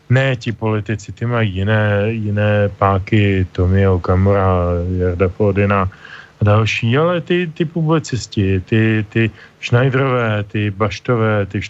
ne 0.10 0.36
ti 0.36 0.52
politici, 0.52 1.12
ty 1.12 1.26
mají 1.26 1.66
jiné, 1.66 2.14
jiné 2.14 2.70
páky, 2.78 3.50
Tomio 3.52 3.98
Okamura, 3.98 4.78
Jarda 4.98 5.30
Fodina 5.30 5.90
a 6.38 6.42
další, 6.46 6.98
ale 6.98 7.22
ty, 7.22 7.50
ty 7.54 7.66
publicisti, 7.66 8.62
ty, 8.62 9.06
ty 9.10 9.32
Schneiderové, 9.62 10.44
ty 10.44 10.70
Baštové, 10.70 11.46
ty 11.50 11.62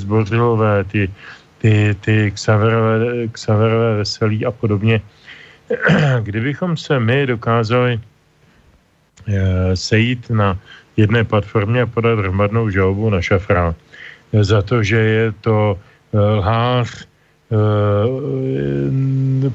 Zbořilové, 0.00 0.84
ty, 0.84 1.10
ty, 1.58 1.96
ty 2.00 2.32
Xaverové, 2.32 3.28
Xaverové 3.28 3.96
Veselí 3.96 4.46
a 4.46 4.50
podobně, 4.50 5.00
kdybychom 6.22 6.76
se 6.76 7.00
my 7.00 7.26
dokázali 7.26 8.00
eh, 9.28 9.76
sejít 9.76 10.30
na 10.30 10.58
jedné 10.96 11.24
platformě 11.24 11.82
a 11.82 11.86
podat 11.86 12.18
hromadnou 12.18 12.70
žalobu 12.70 13.10
na 13.10 13.22
šafra 13.22 13.74
za 14.32 14.62
to, 14.62 14.82
že 14.82 14.96
je 14.96 15.32
to 15.40 15.78
eh, 15.78 16.18
lhář, 16.18 17.06
eh, 17.52 17.56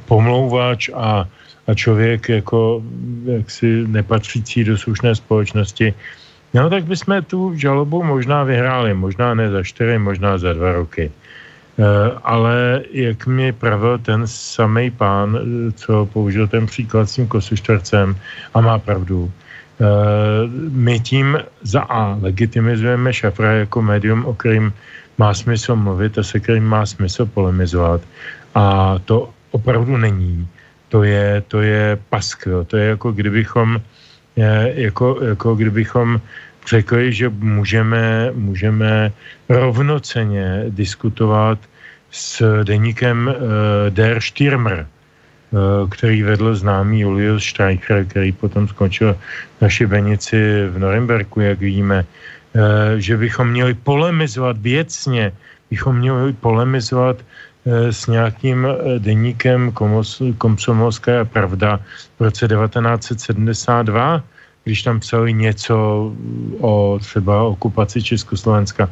pomlouvač 0.06 0.90
a, 0.94 1.30
a 1.68 1.74
člověk 1.74 2.30
jako 2.30 2.84
jaksi 3.26 3.88
nepatřící 3.88 4.64
do 4.64 4.78
slušné 4.78 5.16
společnosti, 5.16 5.94
no 6.54 6.70
tak 6.70 6.84
bychom 6.86 7.24
tu 7.24 7.58
žalobu 7.58 8.04
možná 8.04 8.44
vyhráli, 8.44 8.94
možná 8.94 9.34
ne 9.34 9.50
za 9.50 9.64
čtyři, 9.64 9.98
možná 9.98 10.38
za 10.38 10.54
dva 10.54 10.72
roky. 10.72 11.12
Eh, 11.74 12.12
ale 12.24 12.86
jak 12.92 13.26
mi 13.28 13.50
pravil 13.52 13.98
ten 13.98 14.28
samý 14.30 14.92
pán, 14.94 15.34
eh, 15.34 15.72
co 15.72 16.06
použil 16.14 16.48
ten 16.48 16.66
příklad 16.70 17.10
s 17.10 17.16
tím 17.16 17.28
kosuštvrcem 17.28 18.16
a 18.54 18.62
má 18.62 18.78
pravdu, 18.78 19.26
eh, 19.26 19.86
my 20.70 21.00
tím 21.00 21.38
za 21.66 21.82
A 21.82 22.14
legitimizujeme 22.22 23.14
šafra 23.14 23.66
jako 23.66 23.82
médium, 23.82 24.26
o 24.26 24.34
kterým 24.34 24.74
má 25.18 25.34
smysl 25.34 25.76
mluvit 25.76 26.18
a 26.18 26.24
se 26.24 26.40
kterým 26.40 26.64
má 26.64 26.86
smysl 26.86 27.26
polemizovat. 27.26 28.02
A 28.54 28.98
to 29.06 29.34
opravdu 29.52 29.98
není. 29.98 30.46
To 30.94 31.04
je, 31.04 31.42
to 31.50 31.62
je 31.62 31.98
paskvil. 32.10 32.66
To 32.70 32.78
je 32.78 32.86
jako 32.86 33.12
kdybychom, 33.12 33.82
jako, 34.78 35.18
jako 35.22 35.56
kdybychom 35.56 36.22
řekli, 36.68 37.14
že 37.14 37.30
můžeme, 37.30 38.32
můžeme 38.34 39.12
rovnoceně 39.50 40.66
diskutovat 40.70 41.60
s 42.12 42.64
deníkem 42.64 43.28
uh, 43.28 43.34
Der 43.90 44.22
Stürmer, 44.22 44.88
uh, 45.52 45.90
který 45.90 46.24
vedl 46.24 46.56
známý 46.56 47.00
Julius 47.00 47.44
Streicher, 47.46 48.06
který 48.06 48.32
potom 48.32 48.68
skončil 48.68 49.18
na 49.62 49.70
šibenici 49.70 50.68
v 50.70 50.80
Norimberku, 50.80 51.40
jak 51.40 51.60
víme, 51.60 52.06
uh, 52.06 52.62
že 52.98 53.18
bychom 53.18 53.50
měli 53.50 53.74
polemizovat 53.74 54.58
věcně, 54.58 55.32
bychom 55.70 55.98
měli 55.98 56.34
polemizovat 56.34 57.18
s 57.66 58.08
nějakým 58.08 58.68
deníkem 59.00 59.72
Komsomolská 60.38 61.26
pravda 61.26 61.80
v 62.20 62.24
roce 62.24 62.48
1972, 62.48 64.24
když 64.64 64.84
tam 64.84 65.00
psali 65.00 65.34
něco 65.34 65.76
o 66.60 67.00
třeba 67.02 67.44
okupaci 67.44 68.04
Československa. 68.04 68.90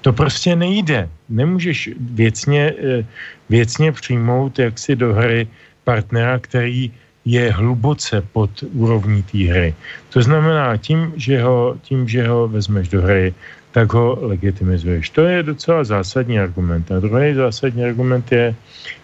To 0.00 0.12
prostě 0.12 0.56
nejde. 0.56 1.08
Nemůžeš 1.28 1.90
věcně, 2.00 2.74
eh, 2.78 3.04
věcně 3.48 3.92
přijmout 3.92 4.58
jaksi 4.58 4.96
do 4.96 5.14
hry 5.14 5.48
partnera, 5.84 6.38
který 6.38 6.92
je 7.24 7.52
hluboce 7.52 8.24
pod 8.32 8.50
úrovní 8.72 9.22
té 9.22 9.38
hry. 9.38 9.74
To 10.10 10.22
znamená, 10.22 10.76
tím 10.76 11.12
že, 11.16 11.42
ho, 11.42 11.76
tím, 11.82 12.08
že 12.08 12.28
ho 12.28 12.48
vezmeš 12.48 12.88
do 12.88 13.02
hry, 13.02 13.34
tak 13.72 13.92
ho 13.92 14.18
legitimizuješ. 14.20 15.10
To 15.10 15.20
je 15.28 15.42
docela 15.42 15.84
zásadní 15.84 16.40
argument. 16.40 16.92
A 16.92 17.00
druhý 17.00 17.34
zásadní 17.34 17.84
argument 17.84 18.32
je, 18.32 18.54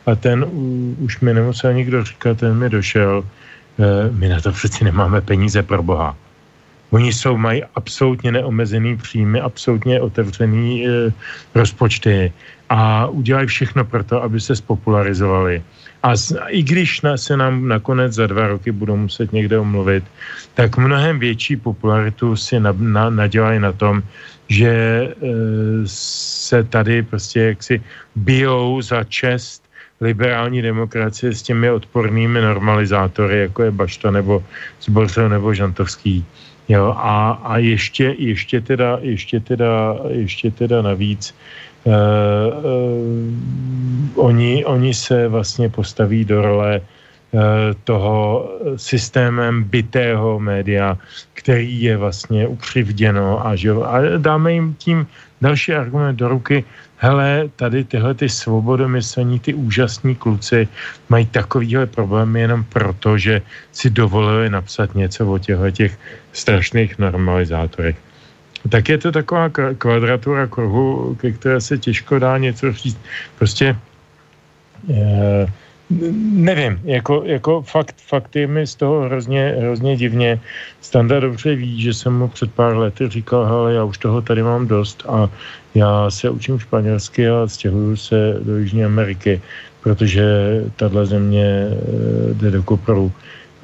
a 0.07 0.15
ten 0.15 0.45
už 0.99 1.21
mi 1.21 1.35
nemusel 1.35 1.75
nikdo 1.75 2.05
říkat, 2.05 2.39
ten 2.39 2.57
mi 2.57 2.69
došel, 2.71 3.25
my 4.11 4.29
na 4.29 4.41
to 4.41 4.53
přeci 4.53 4.85
nemáme 4.85 5.21
peníze 5.21 5.63
pro 5.63 5.83
Boha. 5.83 6.17
Oni 6.91 7.13
jsou, 7.13 7.37
mají 7.37 7.63
absolutně 7.75 8.33
neomezený 8.33 8.97
příjmy, 8.97 9.41
absolutně 9.41 10.01
otevřený 10.01 10.87
e, 10.87 10.91
rozpočty 11.55 12.33
a 12.69 13.07
udělají 13.07 13.47
všechno 13.47 13.85
pro 13.85 14.05
to, 14.05 14.23
aby 14.23 14.41
se 14.41 14.57
spopularizovali. 14.57 15.63
A 16.03 16.17
z, 16.17 16.39
i 16.49 16.63
když 16.63 17.01
na, 17.03 17.17
se 17.17 17.37
nám 17.37 17.69
nakonec 17.69 18.13
za 18.13 18.27
dva 18.27 18.47
roky 18.47 18.73
budou 18.73 18.97
muset 18.97 19.33
někde 19.33 19.59
omluvit, 19.59 20.05
tak 20.55 20.77
mnohem 20.77 21.19
větší 21.19 21.57
popularitu 21.57 22.37
si 22.37 22.61
na, 22.61 22.71
na, 22.79 23.11
nadělají 23.11 23.61
na 23.61 23.73
tom, 23.73 24.03
že 24.49 24.71
e, 24.71 25.13
se 25.91 26.65
tady 26.65 27.03
prostě 27.03 27.41
jaksi 27.41 27.83
bijou 28.15 28.83
za 28.83 29.05
čest 29.05 29.64
liberální 30.05 30.63
demokracie 30.63 31.33
s 31.33 31.43
těmi 31.43 31.71
odpornými 31.71 32.41
normalizátory, 32.41 33.49
jako 33.49 33.63
je 33.63 33.71
Bašta 33.71 34.11
nebo 34.11 34.45
Zborsel 34.85 35.29
nebo 35.29 35.55
Žantovský. 35.55 36.25
Jo, 36.69 36.95
a, 36.97 37.41
a 37.45 37.59
ještě, 37.59 38.15
ještě, 38.19 38.61
teda, 38.61 38.99
ještě, 39.01 39.41
teda, 39.41 39.97
ještě 40.09 40.51
teda 40.51 40.83
navíc 40.83 41.35
uh, 41.85 41.93
uh, 41.93 43.13
oni, 44.17 44.65
oni 44.65 44.95
se 44.95 45.29
vlastně 45.29 45.69
postaví 45.69 46.25
do 46.25 46.41
role 46.41 46.81
uh, 46.81 47.41
toho 47.85 48.49
systémem 48.77 49.65
bytého 49.69 50.41
média, 50.41 50.97
který 51.37 51.83
je 51.83 51.97
vlastně 51.97 52.49
ukřivděno 52.49 53.47
a, 53.47 53.57
že, 53.57 53.73
a 53.73 54.17
dáme 54.17 54.53
jim 54.53 54.75
tím 54.81 55.07
další 55.45 55.77
argument 55.77 56.17
do 56.17 56.29
ruky, 56.29 56.65
hele, 56.97 57.53
tady 57.61 57.85
tyhle 57.85 58.15
ty 58.17 58.29
svobodomyslení, 58.29 59.37
ty 59.41 59.53
úžasní 59.55 60.17
kluci 60.17 60.69
mají 61.13 61.29
takovýhle 61.29 61.87
problémy 61.87 62.41
jenom 62.49 62.65
proto, 62.65 63.21
že 63.21 63.45
si 63.73 63.93
dovolili 63.93 64.49
napsat 64.49 64.97
něco 64.97 65.21
o 65.29 65.37
těchto 65.39 65.71
těch 65.71 65.93
strašných 66.33 66.97
normalizátorech. 66.99 67.97
Tak 68.73 68.89
je 68.89 68.99
to 68.99 69.13
taková 69.13 69.53
kvadratura 69.79 70.49
kruhu, 70.49 71.15
ke 71.21 71.37
které 71.37 71.61
se 71.61 71.77
těžko 71.77 72.19
dá 72.19 72.39
něco 72.41 72.73
říct. 72.73 73.01
Prostě 73.37 73.77
eh, 74.89 75.45
nevím, 75.91 76.81
jako, 76.85 77.23
jako 77.25 77.63
fakt, 77.63 77.95
fakt 78.07 78.37
je 78.37 78.47
mi 78.47 78.67
z 78.67 78.75
toho 78.75 79.01
hrozně, 79.03 79.55
hrozně 79.59 79.97
divně. 79.97 80.41
Standa 80.81 81.21
dobře 81.21 81.55
ví, 81.55 81.83
že 81.83 81.95
jsem 81.95 82.19
mu 82.19 82.29
před 82.29 82.53
pár 82.53 82.77
lety 82.77 83.09
říkal, 83.09 83.45
hele, 83.45 83.75
já 83.75 83.85
už 83.85 83.99
toho 83.99 84.23
tady 84.23 84.43
mám 84.43 84.67
dost 84.67 85.03
a 85.09 85.31
já 85.75 86.11
se 86.11 86.31
učím 86.31 86.59
španělsky 86.59 87.29
a 87.29 87.49
stěhuju 87.49 87.97
se 87.97 88.37
do 88.41 88.59
Jižní 88.59 88.85
Ameriky, 88.85 89.41
protože 89.81 90.25
tahle 90.77 91.07
země 91.07 91.45
eh, 91.45 92.35
jde 92.35 92.51
do 92.51 92.63
kopru. 92.63 93.13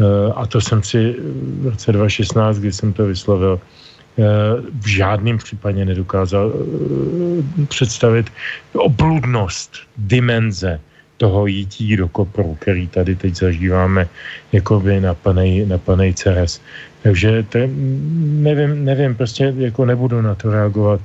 Eh, 0.01 0.33
a 0.37 0.47
to 0.47 0.61
jsem 0.61 0.83
si 0.83 1.17
v 1.61 1.67
roce 1.67 1.93
2016, 1.93 2.59
kdy 2.59 2.73
jsem 2.73 2.93
to 2.93 3.07
vyslovil, 3.07 3.61
eh, 3.61 4.23
v 4.81 4.87
žádném 4.87 5.39
případě 5.39 5.85
nedokázal 5.85 6.53
představit 7.69 8.31
obludnost, 8.73 9.73
dimenze 9.97 10.81
toho 11.21 11.47
jítí 11.47 11.97
do 11.97 12.09
kopru, 12.09 12.57
který 12.61 12.89
tady 12.89 13.17
teď 13.17 13.35
zažíváme 13.35 14.09
jakoby 14.53 15.01
na 15.01 15.15
plnej, 15.15 15.67
na 15.69 15.79
plnej 15.79 16.17
ceres. 16.17 16.61
Takže 17.03 17.43
to, 17.43 17.59
nevím, 18.41 18.85
nevím, 18.85 19.15
prostě 19.15 19.53
jako 19.57 19.85
nebudu 19.85 20.21
na 20.25 20.35
to 20.35 20.51
reagovat. 20.51 21.01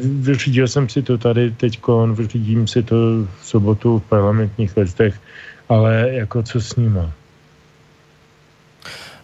Vyřídil 0.00 0.68
jsem 0.68 0.88
si 0.88 1.02
to 1.02 1.18
tady 1.18 1.50
teď, 1.50 1.80
vyřídím 2.14 2.66
si 2.66 2.82
to 2.82 2.96
v 3.28 3.44
sobotu 3.44 3.98
v 3.98 4.08
parlamentních 4.08 4.76
listech, 4.76 5.20
ale 5.68 6.08
jako 6.24 6.42
co 6.42 6.60
s 6.60 6.76
nima? 6.76 7.12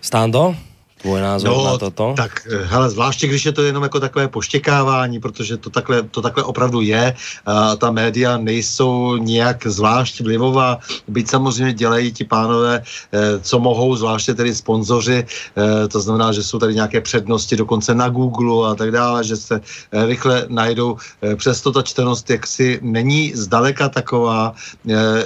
Stando? 0.01 0.57
Tvůj 1.03 1.20
názor 1.20 1.51
no, 1.51 1.65
na 1.65 1.79
toto? 1.79 2.15
Tak, 2.16 2.47
eh, 2.53 2.65
hele, 2.65 2.91
zvláště 2.91 3.27
když 3.27 3.47
je 3.47 3.53
to 3.53 3.62
jenom 3.62 3.83
jako 3.83 4.01
takové 4.01 4.29
poštěkávání, 4.29 5.20
protože 5.20 5.57
to 5.57 5.70
takhle, 5.70 6.03
to 6.03 6.23
takhle 6.23 6.45
opravdu 6.45 6.81
je. 6.81 7.15
A 7.47 7.77
ta 7.77 7.91
média 7.91 8.37
nejsou 8.37 9.16
nějak 9.16 9.66
zvlášť 9.66 10.20
vlivová, 10.20 10.79
byť 11.09 11.29
samozřejmě 11.29 11.73
dělají 11.73 12.12
ti 12.12 12.25
pánové, 12.25 12.83
eh, 12.83 13.39
co 13.41 13.59
mohou, 13.59 13.97
zvláště 13.97 14.35
tedy 14.35 14.55
sponzoři, 14.55 15.25
eh, 15.25 15.89
to 15.89 16.01
znamená, 16.01 16.33
že 16.33 16.43
jsou 16.43 16.59
tady 16.59 16.75
nějaké 16.75 17.01
přednosti 17.01 17.57
dokonce 17.57 17.95
na 17.95 18.09
Google 18.09 18.70
a 18.70 18.75
tak 18.75 18.91
dále, 18.91 19.25
že 19.25 19.37
se 19.37 19.61
rychle 19.93 20.47
najdou. 20.49 20.97
Přesto 21.37 21.73
ta 21.73 21.83
čtenost 21.83 22.31
jaksi 22.31 22.79
není 22.83 23.33
zdaleka 23.35 23.89
taková, 23.89 24.55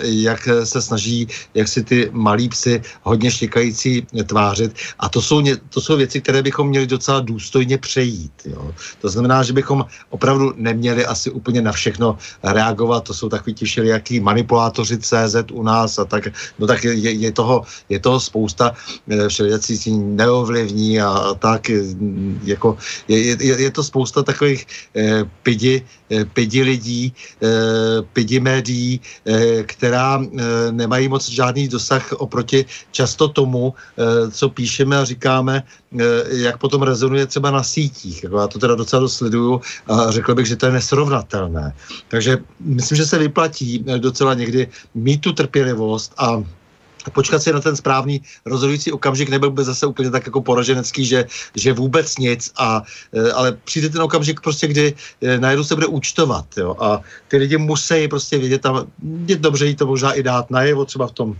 jak 0.02 0.48
se 0.64 0.82
snaží, 0.82 1.28
jak 1.54 1.68
si 1.68 1.84
ty 1.84 2.10
malí 2.12 2.48
psy 2.48 2.82
hodně 3.02 3.30
štěkající 3.30 4.06
tvářit. 4.26 4.74
A 4.98 5.08
to 5.08 5.22
jsou 5.22 5.40
to 5.70 5.80
jsou 5.80 5.96
věci, 5.96 6.20
které 6.20 6.42
bychom 6.42 6.68
měli 6.68 6.86
docela 6.86 7.20
důstojně 7.20 7.78
přejít. 7.78 8.32
Jo. 8.44 8.74
To 9.00 9.08
znamená, 9.08 9.42
že 9.42 9.52
bychom 9.52 9.84
opravdu 10.10 10.52
neměli 10.56 11.06
asi 11.06 11.30
úplně 11.30 11.62
na 11.62 11.72
všechno 11.72 12.18
reagovat. 12.42 13.04
To 13.04 13.14
jsou 13.14 13.28
takový 13.28 13.54
ti 13.54 13.64
všelijaký 13.64 14.20
manipulátoři 14.20 14.98
CZ 14.98 15.36
u 15.52 15.62
nás 15.62 15.98
a 15.98 16.04
tak. 16.04 16.28
No 16.58 16.66
tak 16.66 16.84
je, 16.84 16.94
je, 16.94 17.32
toho, 17.32 17.64
je 17.88 17.98
toho 17.98 18.20
spousta 18.20 18.74
eh, 19.08 19.28
všelijací 19.28 19.98
neovlivní 19.98 21.00
a, 21.00 21.08
a 21.08 21.34
tak. 21.34 21.70
Jako, 22.44 22.78
je, 23.08 23.18
je, 23.18 23.62
je 23.62 23.70
to 23.70 23.82
spousta 23.84 24.22
takových 24.22 24.66
eh, 24.96 25.24
pidi, 25.42 25.86
pidi 26.32 26.62
lidí, 26.62 27.12
eh, 27.42 28.02
pidi 28.12 28.40
médií, 28.40 29.00
eh, 29.26 29.62
která 29.62 30.20
eh, 30.22 30.72
nemají 30.72 31.08
moc 31.08 31.28
žádný 31.28 31.68
dosah 31.68 32.12
oproti 32.12 32.64
často 32.90 33.28
tomu, 33.28 33.74
eh, 33.74 34.30
co 34.30 34.48
píšeme 34.48 34.96
a 34.98 35.04
říkáme 35.04 35.62
eh, 35.62 36.04
jak 36.46 36.58
potom 36.58 36.82
rezonuje 36.82 37.26
třeba 37.26 37.50
na 37.50 37.62
sítích. 37.62 38.24
Já 38.24 38.46
to 38.46 38.58
teda 38.58 38.74
docela 38.74 39.00
dosleduju 39.00 39.60
a 39.86 40.10
řekl 40.10 40.34
bych, 40.34 40.46
že 40.46 40.56
to 40.56 40.66
je 40.66 40.72
nesrovnatelné. 40.72 41.72
Takže 42.08 42.38
myslím, 42.60 42.96
že 42.96 43.06
se 43.06 43.18
vyplatí 43.18 43.84
eh, 43.86 43.98
docela 43.98 44.34
někdy 44.34 44.68
mít 44.94 45.20
tu 45.20 45.32
trpělivost 45.32 46.14
a 46.18 46.42
počkat 47.10 47.42
si 47.42 47.52
na 47.52 47.60
ten 47.60 47.76
správný 47.76 48.22
rozhodující 48.46 48.92
okamžik, 48.92 49.28
nebyl 49.28 49.50
by 49.50 49.64
zase 49.64 49.86
úplně 49.86 50.10
tak 50.10 50.26
jako 50.26 50.42
poraženecký, 50.42 51.04
že, 51.04 51.26
že 51.54 51.72
vůbec 51.72 52.18
nic, 52.18 52.52
a, 52.56 52.82
eh, 53.12 53.32
ale 53.32 53.52
přijde 53.64 53.88
ten 53.88 54.02
okamžik 54.02 54.40
prostě, 54.40 54.66
kdy 54.66 54.94
najednou 55.38 55.64
se 55.64 55.74
bude 55.74 55.86
účtovat, 55.86 56.46
jo, 56.56 56.76
a 56.80 57.00
ty 57.28 57.36
lidi 57.36 57.56
musí 57.56 58.08
prostě 58.08 58.38
vědět, 58.38 58.60
tam 58.60 58.86
je 59.26 59.36
dobře 59.36 59.66
jí 59.66 59.74
to 59.76 59.86
možná 59.86 60.12
i 60.12 60.22
dát 60.22 60.50
najevo 60.50 60.84
třeba 60.84 61.06
v 61.06 61.12
tom 61.12 61.36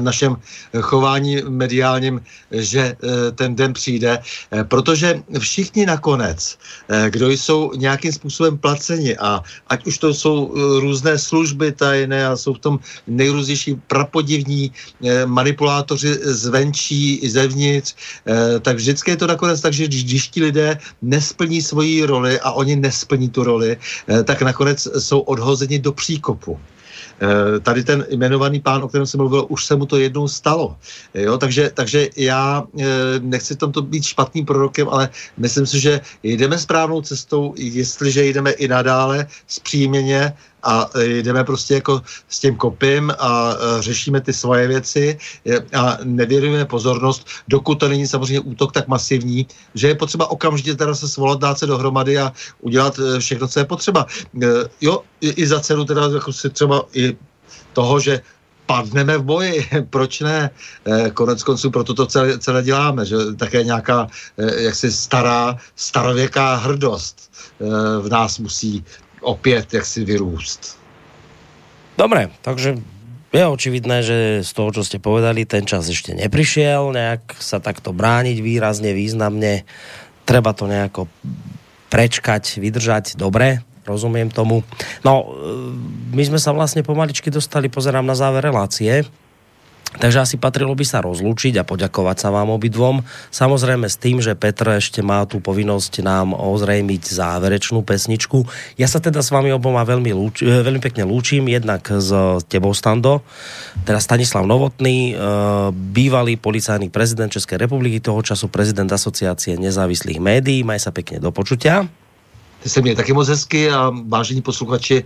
našem 0.00 0.36
chování 0.80 1.42
mediálním, 1.48 2.20
že 2.50 2.80
eh, 2.80 2.96
ten 3.34 3.56
den 3.56 3.72
přijde, 3.72 4.18
eh, 4.18 4.64
protože 4.64 5.22
všichni 5.38 5.86
nakonec, 5.86 6.58
eh, 6.88 7.10
kdo 7.10 7.30
jsou 7.30 7.72
nějakým 7.74 8.12
způsobem 8.12 8.58
placeni 8.58 9.16
a 9.16 9.42
ať 9.66 9.86
už 9.86 9.98
to 9.98 10.14
jsou 10.14 10.54
různé 10.80 11.18
služby 11.18 11.72
tajné 11.72 12.26
a 12.26 12.36
jsou 12.36 12.54
v 12.54 12.58
tom 12.58 12.78
nejrůznější 13.06 13.74
prapodivní 13.86 14.72
manipulátoři 15.26 16.14
zvenčí 16.22 17.16
i 17.16 17.30
zevnitř, 17.30 17.94
tak 18.62 18.76
vždycky 18.76 19.10
je 19.10 19.16
to 19.16 19.26
nakonec 19.26 19.60
tak, 19.60 19.72
že 19.72 19.88
když 19.88 20.28
ti 20.28 20.42
lidé 20.42 20.78
nesplní 21.02 21.62
svoji 21.62 22.04
roli 22.04 22.40
a 22.40 22.52
oni 22.52 22.76
nesplní 22.76 23.28
tu 23.28 23.44
roli, 23.44 23.76
tak 24.24 24.42
nakonec 24.42 24.88
jsou 24.98 25.20
odhozeni 25.20 25.78
do 25.78 25.92
příkopu. 25.92 26.60
Eh, 27.20 27.60
tady 27.60 27.84
ten 27.84 28.06
jmenovaný 28.10 28.60
pán, 28.60 28.82
o 28.82 28.88
kterém 28.88 29.06
jsem 29.06 29.20
mluvil, 29.20 29.46
už 29.48 29.66
se 29.66 29.76
mu 29.76 29.86
to 29.86 29.96
jednou 29.96 30.28
stalo. 30.28 30.76
Jo, 31.14 31.38
takže, 31.38 31.70
takže 31.74 32.08
já 32.16 32.64
eh, 32.80 32.84
nechci 33.20 33.56
tomto 33.56 33.82
být 33.82 34.04
špatným 34.04 34.46
prorokem, 34.46 34.88
ale 34.88 35.08
myslím 35.36 35.66
si, 35.66 35.80
že 35.80 36.00
jdeme 36.22 36.58
správnou 36.58 37.02
cestou, 37.02 37.54
jestliže 37.56 38.24
jdeme 38.24 38.50
i 38.50 38.68
nadále 38.68 39.26
zpříjmeně 39.46 40.32
a 40.62 40.90
jdeme 41.02 41.44
prostě 41.44 41.74
jako 41.74 42.02
s 42.28 42.40
tím 42.40 42.56
kopím 42.56 43.12
a 43.18 43.56
řešíme 43.80 44.20
ty 44.20 44.32
svoje 44.32 44.68
věci 44.68 45.18
a 45.74 45.98
nevěnujeme 46.04 46.64
pozornost, 46.64 47.26
dokud 47.48 47.74
to 47.74 47.88
není 47.88 48.06
samozřejmě 48.06 48.40
útok 48.40 48.72
tak 48.72 48.88
masivní, 48.88 49.46
že 49.74 49.88
je 49.88 49.94
potřeba 49.94 50.30
okamžitě 50.30 50.74
teda 50.74 50.94
se 50.94 51.08
svolat, 51.08 51.40
dát 51.40 51.58
se 51.58 51.66
dohromady 51.66 52.18
a 52.18 52.32
udělat 52.60 52.98
e, 52.98 53.20
všechno, 53.20 53.48
co 53.48 53.58
je 53.60 53.64
potřeba. 53.64 54.06
E, 54.42 54.46
jo, 54.80 55.02
i 55.20 55.46
za 55.46 55.60
cenu 55.60 55.84
teda 55.84 56.08
jako 56.14 56.32
si 56.32 56.50
třeba 56.50 56.82
i 56.92 57.16
toho, 57.72 58.00
že 58.00 58.20
padneme 58.66 59.18
v 59.18 59.22
boji, 59.22 59.68
proč 59.90 60.20
ne? 60.20 60.50
E, 60.86 61.10
konec 61.10 61.42
konců 61.42 61.70
proto 61.70 61.94
to 61.94 62.06
celé, 62.06 62.38
celé 62.38 62.62
děláme, 62.62 63.06
že 63.06 63.16
také 63.36 63.64
nějaká 63.64 64.08
jaksi 64.36 64.92
stará, 64.92 65.56
starověká 65.76 66.54
hrdost 66.54 67.30
v 68.00 68.08
nás 68.08 68.38
musí 68.38 68.84
opět 69.20 69.74
jaksi 69.74 70.04
vyrůst. 70.04 70.80
Dobre, 71.98 72.32
takže 72.40 72.80
je 73.30 73.46
očividné, 73.46 74.02
že 74.02 74.16
z 74.42 74.50
toho, 74.50 74.74
čo 74.74 74.82
ste 74.82 74.98
povedali, 74.98 75.46
ten 75.46 75.62
čas 75.62 75.86
ešte 75.86 76.18
neprišiel, 76.18 76.90
nejak 76.90 77.38
sa 77.38 77.62
takto 77.62 77.94
brániť 77.94 78.42
výrazne, 78.42 78.90
významne. 78.90 79.62
Treba 80.26 80.50
to 80.50 80.66
nejako 80.66 81.06
prečkať, 81.90 82.58
vydržať, 82.58 83.14
dobre, 83.14 83.62
rozumiem 83.86 84.34
tomu. 84.34 84.66
No, 85.06 85.12
e, 85.12 85.24
my 86.10 86.22
sme 86.26 86.38
sa 86.42 86.50
vlastne 86.50 86.82
pomaličky 86.82 87.30
dostali, 87.30 87.70
pozerám 87.70 88.06
na 88.06 88.18
záver 88.18 88.42
relácie. 88.42 89.06
Takže 89.98 90.22
asi 90.22 90.36
patrilo 90.38 90.70
by 90.78 90.86
sa 90.86 91.02
rozlúčiť 91.02 91.58
a 91.58 91.66
poďakovať 91.66 92.16
sa 92.22 92.28
vám 92.30 92.54
obidvom. 92.54 93.02
Samozrejme 93.34 93.90
s 93.90 93.98
tým, 93.98 94.22
že 94.22 94.38
Petr 94.38 94.78
ešte 94.78 95.02
má 95.02 95.26
tú 95.26 95.42
povinnosť 95.42 96.06
nám 96.06 96.30
ozrejmiť 96.30 97.10
záverečnú 97.10 97.82
pesničku. 97.82 98.46
Ja 98.78 98.86
sa 98.86 99.02
teda 99.02 99.18
s 99.18 99.34
vami 99.34 99.50
oboma 99.50 99.82
veľmi, 99.82 100.14
lúč, 100.14 100.46
eh, 100.46 100.62
veľmi 100.62 100.78
pekne 100.78 101.02
lúčim, 101.10 101.42
jednak 101.50 101.82
s 101.90 102.14
tebou 102.46 102.70
Stando, 102.70 103.26
teda 103.82 103.98
Stanislav 103.98 104.46
Novotný, 104.46 105.10
eh, 105.10 105.14
bývalý 105.74 106.38
policajný 106.38 106.86
prezident 106.94 107.32
Českej 107.32 107.58
republiky, 107.58 107.98
toho 107.98 108.22
času 108.22 108.46
prezident 108.46 108.86
asociácie 108.86 109.58
nezávislých 109.58 110.22
médií. 110.22 110.62
Maj 110.62 110.86
sa 110.86 110.94
pekne 110.94 111.18
do 111.18 111.34
počutia. 111.34 111.90
Ty 112.62 112.68
se 112.68 112.80
měli 112.80 112.96
taky 112.96 113.12
moc 113.12 113.28
hezky 113.28 113.70
a 113.70 113.92
vážení 114.08 114.42
posluchači, 114.42 115.04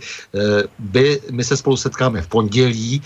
by, 0.78 1.20
my 1.30 1.44
se 1.44 1.56
spolu 1.56 1.76
setkáme 1.76 2.22
v 2.22 2.26
pondělí. 2.26 3.02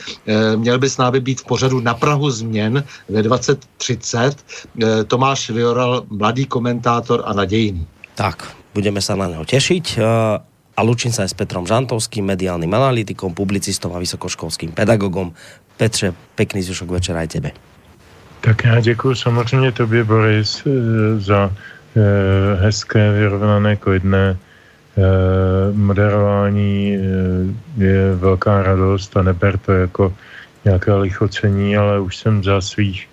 Měl 0.56 0.78
by 0.78 0.90
s 0.90 0.96
námi 0.96 1.20
být 1.20 1.40
v 1.40 1.44
pořadu 1.44 1.80
na 1.80 1.94
Prahu 1.94 2.30
změn 2.30 2.84
ve 3.08 3.22
2030. 3.22 4.44
Tomáš 5.06 5.50
Vioral, 5.50 6.04
mladý 6.10 6.44
komentátor 6.46 7.22
a 7.26 7.32
nadějný. 7.32 7.86
Tak, 8.14 8.50
budeme 8.74 8.98
sa 8.98 9.14
na 9.14 9.30
neho 9.30 9.46
tešiť 9.46 10.02
a 10.78 10.80
lučím 10.86 11.10
sa 11.10 11.26
aj 11.26 11.34
s 11.34 11.38
Petrom 11.38 11.66
Žantovským, 11.66 12.22
mediálnym 12.22 12.70
analytikom, 12.70 13.34
publicistom 13.34 13.90
a 13.94 13.98
vysokoškolským 13.98 14.70
pedagogom. 14.70 15.34
Petře, 15.74 16.14
pekný 16.38 16.62
zvyšok 16.62 16.90
večera 16.90 17.26
aj 17.26 17.28
tebe. 17.28 17.50
Tak 18.40 18.64
já 18.64 18.80
děkuji 18.80 19.14
samozřejmě 19.14 19.72
tobě, 19.72 20.04
Boris, 20.04 20.62
eh, 20.66 20.70
za 21.20 21.50
eh, 21.50 21.77
hezké, 22.60 23.12
vyrovnané, 23.12 23.76
klidné 23.76 24.36
eh, 24.36 25.02
moderování. 25.72 26.98
Je 27.76 28.14
velká 28.14 28.62
radost 28.62 29.16
a 29.16 29.22
neber 29.22 29.58
to 29.58 29.72
jako 29.72 30.14
nějaké 30.64 30.94
lichocení, 30.94 31.76
ale 31.76 32.00
už 32.00 32.16
jsem 32.16 32.44
za 32.44 32.60
svých 32.60 33.08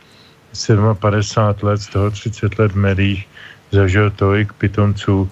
57 1.00 1.68
let, 1.68 1.82
z 1.82 1.88
toho 1.88 2.12
30 2.12 2.60
let 2.60 2.72
v 2.72 2.76
médiích 2.76 3.28
zažil 3.72 4.12
tolik 4.12 4.54
pitonců 4.54 5.30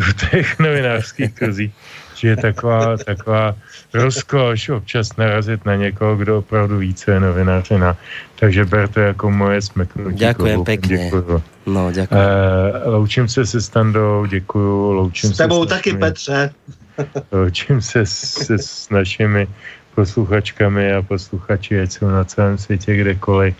v 0.00 0.12
těch 0.30 0.58
novinářských 0.58 1.32
kruzích, 1.34 1.72
že 2.20 2.28
je 2.28 2.36
taková, 2.36 2.96
taková 2.96 3.54
rozkoš 3.94 4.68
občas 4.68 5.16
narazit 5.16 5.64
na 5.64 5.74
někoho, 5.74 6.16
kdo 6.16 6.38
opravdu 6.38 6.78
více 6.78 7.12
je 7.12 7.20
novinářina. 7.20 7.96
Takže 8.40 8.64
ber 8.64 8.88
to 8.88 9.00
jako 9.00 9.30
moje 9.30 9.62
smeknutí. 9.62 10.16
Děkujem 10.16 10.64
pěkně. 10.64 10.96
Děkuju. 11.04 11.42
No, 11.66 11.92
děkuji. 11.92 12.14
Uh, 12.14 12.92
loučím 12.92 13.28
se 13.28 13.46
se 13.46 13.60
Standou, 13.60 14.26
děkuju. 14.26 14.92
Loučím 14.92 15.34
s 15.34 15.36
tebou 15.36 15.64
se 15.64 15.68
taky, 15.68 15.92
našimi, 15.92 16.00
Petře. 16.00 16.50
loučím 17.32 17.82
se, 17.82 18.06
se 18.06 18.58
s 18.58 18.90
našimi 18.90 19.48
posluchačkami 19.94 20.94
a 20.94 21.02
posluchači, 21.02 21.80
ať 21.80 21.92
jsou 21.92 22.08
na 22.08 22.24
celém 22.24 22.58
světě 22.58 22.96
kdekoliv. 22.96 23.54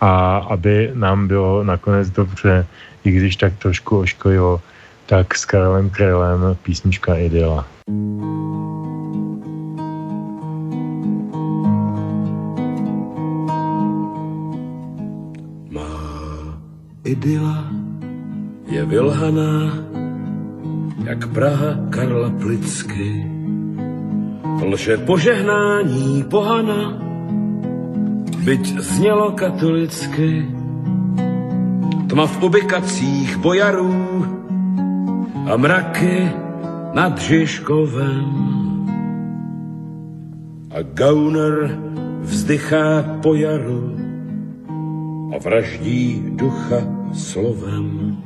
A 0.00 0.36
aby 0.36 0.90
nám 0.94 1.28
bylo 1.28 1.64
nakonec 1.64 2.10
dobře, 2.10 2.66
i 3.04 3.10
když 3.10 3.36
tak 3.36 3.52
trošku 3.58 3.98
ošklivo, 3.98 4.60
tak 5.06 5.34
s 5.34 5.44
Karolem 5.44 5.90
Krylem 5.90 6.56
písnička 6.62 7.14
Idyla. 7.14 7.66
Idyla 17.12 17.68
je 18.66 18.84
vylhaná, 18.84 19.72
jak 21.04 21.26
Praha 21.26 21.76
Karla 21.90 22.30
Plicky. 22.30 23.26
Lže 24.62 24.96
požehnání 24.96 26.24
pohana, 26.30 26.98
byť 28.44 28.64
znělo 28.78 29.32
katolicky. 29.32 30.46
Tma 32.06 32.26
v 32.26 32.42
ubikacích 32.42 33.36
bojarů 33.36 34.26
a 35.50 35.56
mraky 35.56 36.30
nad 36.92 37.18
Žižkovem. 37.18 38.28
A 40.72 40.82
Gauner 40.82 41.78
vzdychá 42.20 43.18
po 43.22 43.34
jaru 43.34 43.96
a 45.32 45.38
vraždí 45.38 46.22
ducha 46.36 46.80
slovem. 47.12 48.16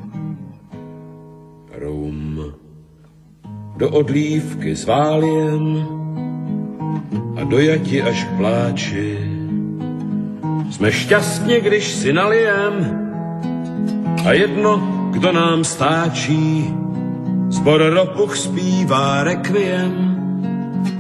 Rum 1.79 2.55
do 3.77 3.91
odlívky 3.91 4.77
s 4.77 4.85
váliem 4.85 5.87
a 7.37 7.45
dojati 7.45 8.03
až 8.03 8.25
k 8.25 8.31
pláči. 8.37 9.19
Jsme 10.71 10.93
šťastně, 10.93 11.61
když 11.61 11.85
si 11.95 12.13
nalijem 12.13 12.75
a 14.27 14.33
jedno, 14.33 14.81
kdo 15.11 15.33
nám 15.33 15.65
stáčí. 15.65 16.75
Zbor 17.49 17.83
ropuch 17.83 18.37
zpívá 18.37 19.25
rekviem, 19.25 19.93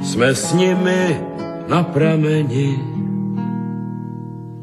jsme 0.02 0.34
s 0.34 0.52
nimi 0.54 1.20
na 1.68 1.82
prameni. 1.82 2.78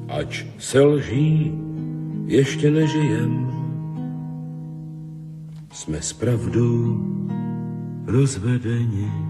Ač 0.10 0.46
se 0.58 0.82
lží, 0.82 1.52
ještě 2.26 2.72
nežijem. 2.72 3.52
Jsme 5.72 6.02
s 6.02 6.14
pravdou 6.14 6.98
rozvedeni. 8.06 9.23